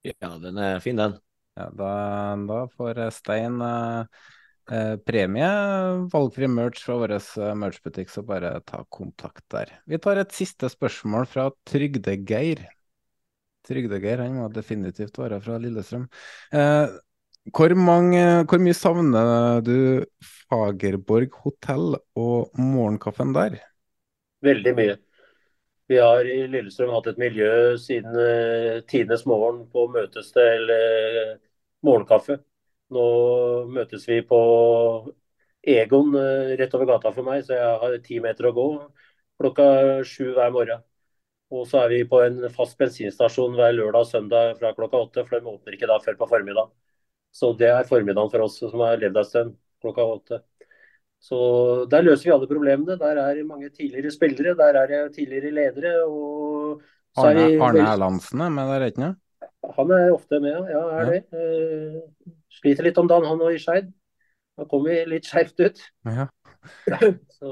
Ja, 0.06 0.36
den 0.42 0.58
er 0.62 0.80
fin, 0.84 0.98
den. 1.00 1.18
Ja, 1.56 1.70
da, 1.76 1.92
da 2.48 2.60
får 2.76 3.00
Stein 3.16 3.62
uh, 3.64 4.06
eh, 4.72 4.96
premie, 5.06 5.50
valgfri 6.12 6.50
merch 6.52 6.84
fra 6.86 6.98
vår 7.02 7.16
eh, 7.18 7.52
merchbutikk, 7.58 8.12
så 8.12 8.24
bare 8.26 8.58
ta 8.68 8.84
kontakt 8.90 9.46
der. 9.54 9.72
Vi 9.90 10.00
tar 10.02 10.22
et 10.22 10.36
siste 10.36 10.70
spørsmål 10.72 11.28
fra 11.30 11.50
Trygdegeir. 11.70 12.66
Trygdegeir 13.66 14.22
han 14.22 14.38
må 14.38 14.50
definitivt 14.54 15.18
være 15.18 15.42
fra 15.42 15.58
Lillestrøm. 15.62 16.08
Eh, 16.54 16.98
hvor, 17.54 17.74
mange, 17.78 18.22
hvor 18.50 18.62
mye 18.62 18.76
savner 18.78 19.62
du 19.66 19.78
Fagerborg 20.50 21.34
hotell 21.44 21.98
og 22.18 22.56
morgenkaffen 22.58 23.34
der? 23.36 23.60
Veldig 24.46 24.74
mye. 24.78 24.96
Vi 25.90 26.00
har 26.02 26.26
i 26.26 26.40
Lillestrøm 26.50 26.94
hatt 26.96 27.12
et 27.12 27.20
miljø 27.22 27.76
siden 27.78 28.16
uh, 28.18 28.82
tidenes 28.90 29.26
morgen 29.30 29.68
på 29.70 29.86
møtes 29.94 30.32
til 30.34 30.72
eh, 30.74 31.36
morgenkaffe. 31.86 32.40
Nå 32.94 33.06
møtes 33.70 34.08
vi 34.10 34.18
på 34.26 34.40
Egon 35.66 36.16
eh, 36.18 36.56
rett 36.58 36.74
over 36.78 36.90
gata 36.90 37.12
for 37.14 37.26
meg, 37.26 37.44
så 37.46 37.58
jeg 37.58 37.78
har 37.84 37.96
ti 38.06 38.20
meter 38.22 38.50
å 38.50 38.56
gå 38.58 38.68
klokka 39.42 39.68
sju 40.06 40.34
hver 40.34 40.54
morgen. 40.54 40.82
Og 41.54 41.66
så 41.70 41.84
er 41.84 41.94
vi 41.94 42.02
på 42.10 42.22
en 42.26 42.48
fast 42.54 42.78
bensinstasjon 42.82 43.58
hver 43.58 43.74
lørdag 43.78 44.06
og 44.06 44.10
søndag 44.10 44.56
fra 44.60 44.74
klokka 44.78 45.02
åtte, 45.06 45.26
for 45.28 45.38
de 45.38 45.54
åpner 45.54 45.78
ikke 45.78 45.90
da 45.90 46.00
før 46.02 46.18
på 46.20 46.30
formiddag. 46.34 46.72
Så 47.36 47.52
det 47.60 47.68
er 47.68 47.88
formiddagen 47.88 48.32
for 48.32 48.46
oss 48.46 48.62
som 48.62 48.84
har 48.86 49.00
levd 49.02 49.20
en 49.20 49.28
stund, 49.28 49.56
klokka 49.84 50.06
åtte. 50.08 50.40
Så 51.20 51.38
der 51.92 52.06
løser 52.06 52.30
vi 52.30 52.34
alle 52.36 52.48
problemene. 52.48 52.96
Der 53.02 53.20
er 53.20 53.42
mange 53.48 53.72
tidligere 53.74 54.14
spillere, 54.14 54.56
der 54.56 54.80
er 54.82 54.92
det 54.92 55.02
tidligere 55.18 55.52
ledere. 55.52 55.94
og 56.06 56.82
så 57.16 57.28
er 57.30 57.36
Arne, 57.36 57.46
vi 57.48 57.60
Arne 57.64 57.84
Erlandsen 57.88 58.42
er 58.44 58.50
med 58.54 58.72
der, 58.72 58.86
ikke 58.90 59.02
sant? 59.02 59.22
Han 59.76 59.92
er 59.92 60.14
ofte 60.14 60.40
med, 60.40 60.52
ja. 60.54 60.64
ja 60.70 60.82
er 61.00 61.12
det. 61.12 61.22
Uh, 61.34 62.32
sliter 62.60 62.86
litt 62.86 63.00
om 63.02 63.10
dagen, 63.10 63.28
han 63.28 63.42
òg, 63.42 63.56
i 63.56 63.62
Skeid. 63.62 63.92
Han 64.60 64.70
kommer 64.72 65.10
litt 65.10 65.28
skjevt 65.28 65.64
ut. 65.64 65.84
Ja. 66.08 66.28
Så 67.38 67.52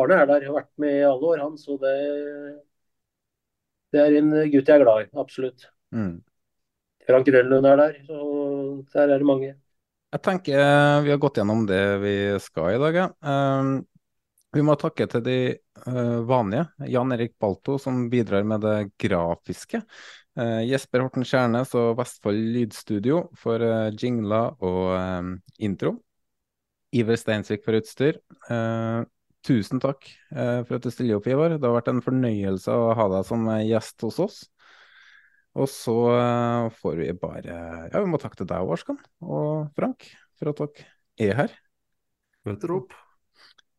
Arne 0.00 0.20
er 0.20 0.30
der, 0.30 0.46
har 0.48 0.58
vært 0.58 0.72
med 0.82 0.98
i 0.98 1.06
alle 1.06 1.32
år, 1.32 1.42
han. 1.44 1.58
Så 1.60 1.78
det, 1.80 1.94
det 3.94 4.04
er 4.04 4.18
en 4.20 4.32
gutt 4.52 4.72
jeg 4.72 4.74
er 4.74 4.84
glad 4.84 5.04
i, 5.04 5.10
absolutt. 5.22 5.68
Mm. 5.94 6.18
Frank 7.04 7.28
Grønlund 7.28 7.68
er 7.68 7.80
der, 7.80 8.00
så 8.08 8.18
der 8.94 9.14
er 9.14 9.20
det 9.20 9.28
mange. 9.28 9.54
Jeg 10.14 10.22
tenker 10.22 10.60
eh, 10.62 11.00
vi 11.02 11.10
har 11.10 11.18
gått 11.18 11.40
gjennom 11.40 11.64
det 11.66 11.82
vi 12.04 12.14
skal 12.42 12.76
i 12.76 12.80
dag. 12.80 12.98
Ja. 13.00 13.08
Um, 13.26 13.80
vi 14.54 14.62
må 14.62 14.76
takke 14.78 15.08
til 15.10 15.24
de 15.26 15.38
uh, 15.88 16.20
vanlige. 16.28 16.68
Jan 16.86 17.14
Erik 17.16 17.34
Balto 17.42 17.80
som 17.82 18.04
bidrar 18.12 18.46
med 18.46 18.62
det 18.62 18.76
grafiske. 19.02 19.80
Uh, 20.38 20.62
Jesper 20.62 21.02
Horten 21.02 21.26
Skjærnes 21.26 21.74
og 21.78 21.96
Vestfold 21.98 22.38
Lydstudio 22.54 23.24
for 23.38 23.64
jingler 23.98 24.54
og 24.62 24.94
um, 24.94 25.34
intro. 25.58 25.96
Iver 26.94 27.18
Steinsvik 27.18 27.64
for 27.66 27.74
utstyr. 27.74 28.20
tusen 29.42 29.80
takk 29.82 30.06
for 30.30 30.76
at 30.76 30.84
du 30.84 30.92
stiller 30.94 31.18
opp, 31.18 31.26
Ivar. 31.26 31.56
Det 31.58 31.66
har 31.66 31.74
vært 31.74 31.90
en 31.90 32.04
fornøyelse 32.06 32.70
å 32.70 32.92
ha 32.94 33.06
deg 33.16 33.26
som 33.26 33.48
gjest 33.66 34.04
hos 34.06 34.20
oss. 34.22 34.36
Og 35.54 35.68
så 35.70 35.94
får 36.80 36.96
vi 36.98 37.12
bare 37.18 37.58
Ja, 37.92 38.00
vi 38.00 38.10
må 38.10 38.18
takke 38.18 38.40
til 38.40 38.48
deg, 38.50 38.64
Varskan 38.66 38.98
og 39.22 39.68
Frank, 39.76 40.08
for 40.38 40.50
at 40.50 40.62
dere 40.64 41.28
er 41.28 41.38
her. 41.44 41.54
Møter 42.44 42.74
opp. 42.74 42.96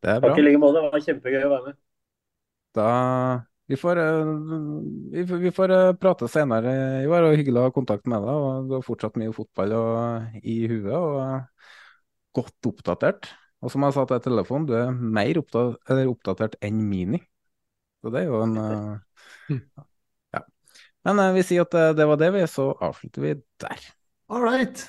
Det 0.02 0.14
er 0.14 0.22
bra. 0.22 0.32
Takk 0.32 0.40
i 0.40 0.46
like 0.46 0.60
måte. 0.62 0.80
Det 0.80 0.94
var 0.94 1.04
kjempegøy 1.04 1.44
å 1.44 1.52
være 1.52 1.68
med. 1.68 1.78
Da 2.76 2.88
vi 3.66 3.76
får, 3.80 3.98
vi, 5.12 5.24
vi 5.26 5.50
får 5.54 5.72
prate 5.98 6.28
senere, 6.30 6.74
Ivar. 7.02 7.26
og 7.26 7.34
Hyggelig 7.34 7.60
å 7.60 7.66
ha 7.66 7.74
kontakt 7.74 8.06
med 8.08 8.22
deg. 8.22 8.44
og 8.46 8.68
Du 8.68 8.76
har 8.76 8.84
fortsatt 8.86 9.18
mye 9.18 9.34
fotball 9.34 9.74
og, 9.74 10.38
i 10.46 10.60
huet 10.70 10.92
og 10.94 11.66
godt 12.36 12.70
oppdatert. 12.70 13.32
Og 13.64 13.72
som 13.72 13.82
jeg 13.86 13.96
sa 13.96 14.04
til 14.06 14.22
telefonen, 14.28 14.68
du 14.68 14.76
er 14.78 14.92
mer 14.94 15.40
oppdatert, 15.40 16.06
oppdatert 16.12 16.56
enn 16.64 16.80
Mini. 16.86 17.20
Så 18.04 18.12
det 18.14 18.22
er 18.22 18.30
jo 18.30 18.40
en 18.44 18.56
Ja. 18.60 18.96
Men 21.06 21.22
vi 21.36 21.44
sier 21.46 21.62
at 21.62 21.76
det 21.96 22.08
var 22.10 22.18
det, 22.18 22.32
vi. 22.34 22.46
Så 22.50 22.72
avslutter 22.82 23.22
vi 23.22 23.36
der. 23.62 23.86
All 24.26 24.42
right. 24.42 24.88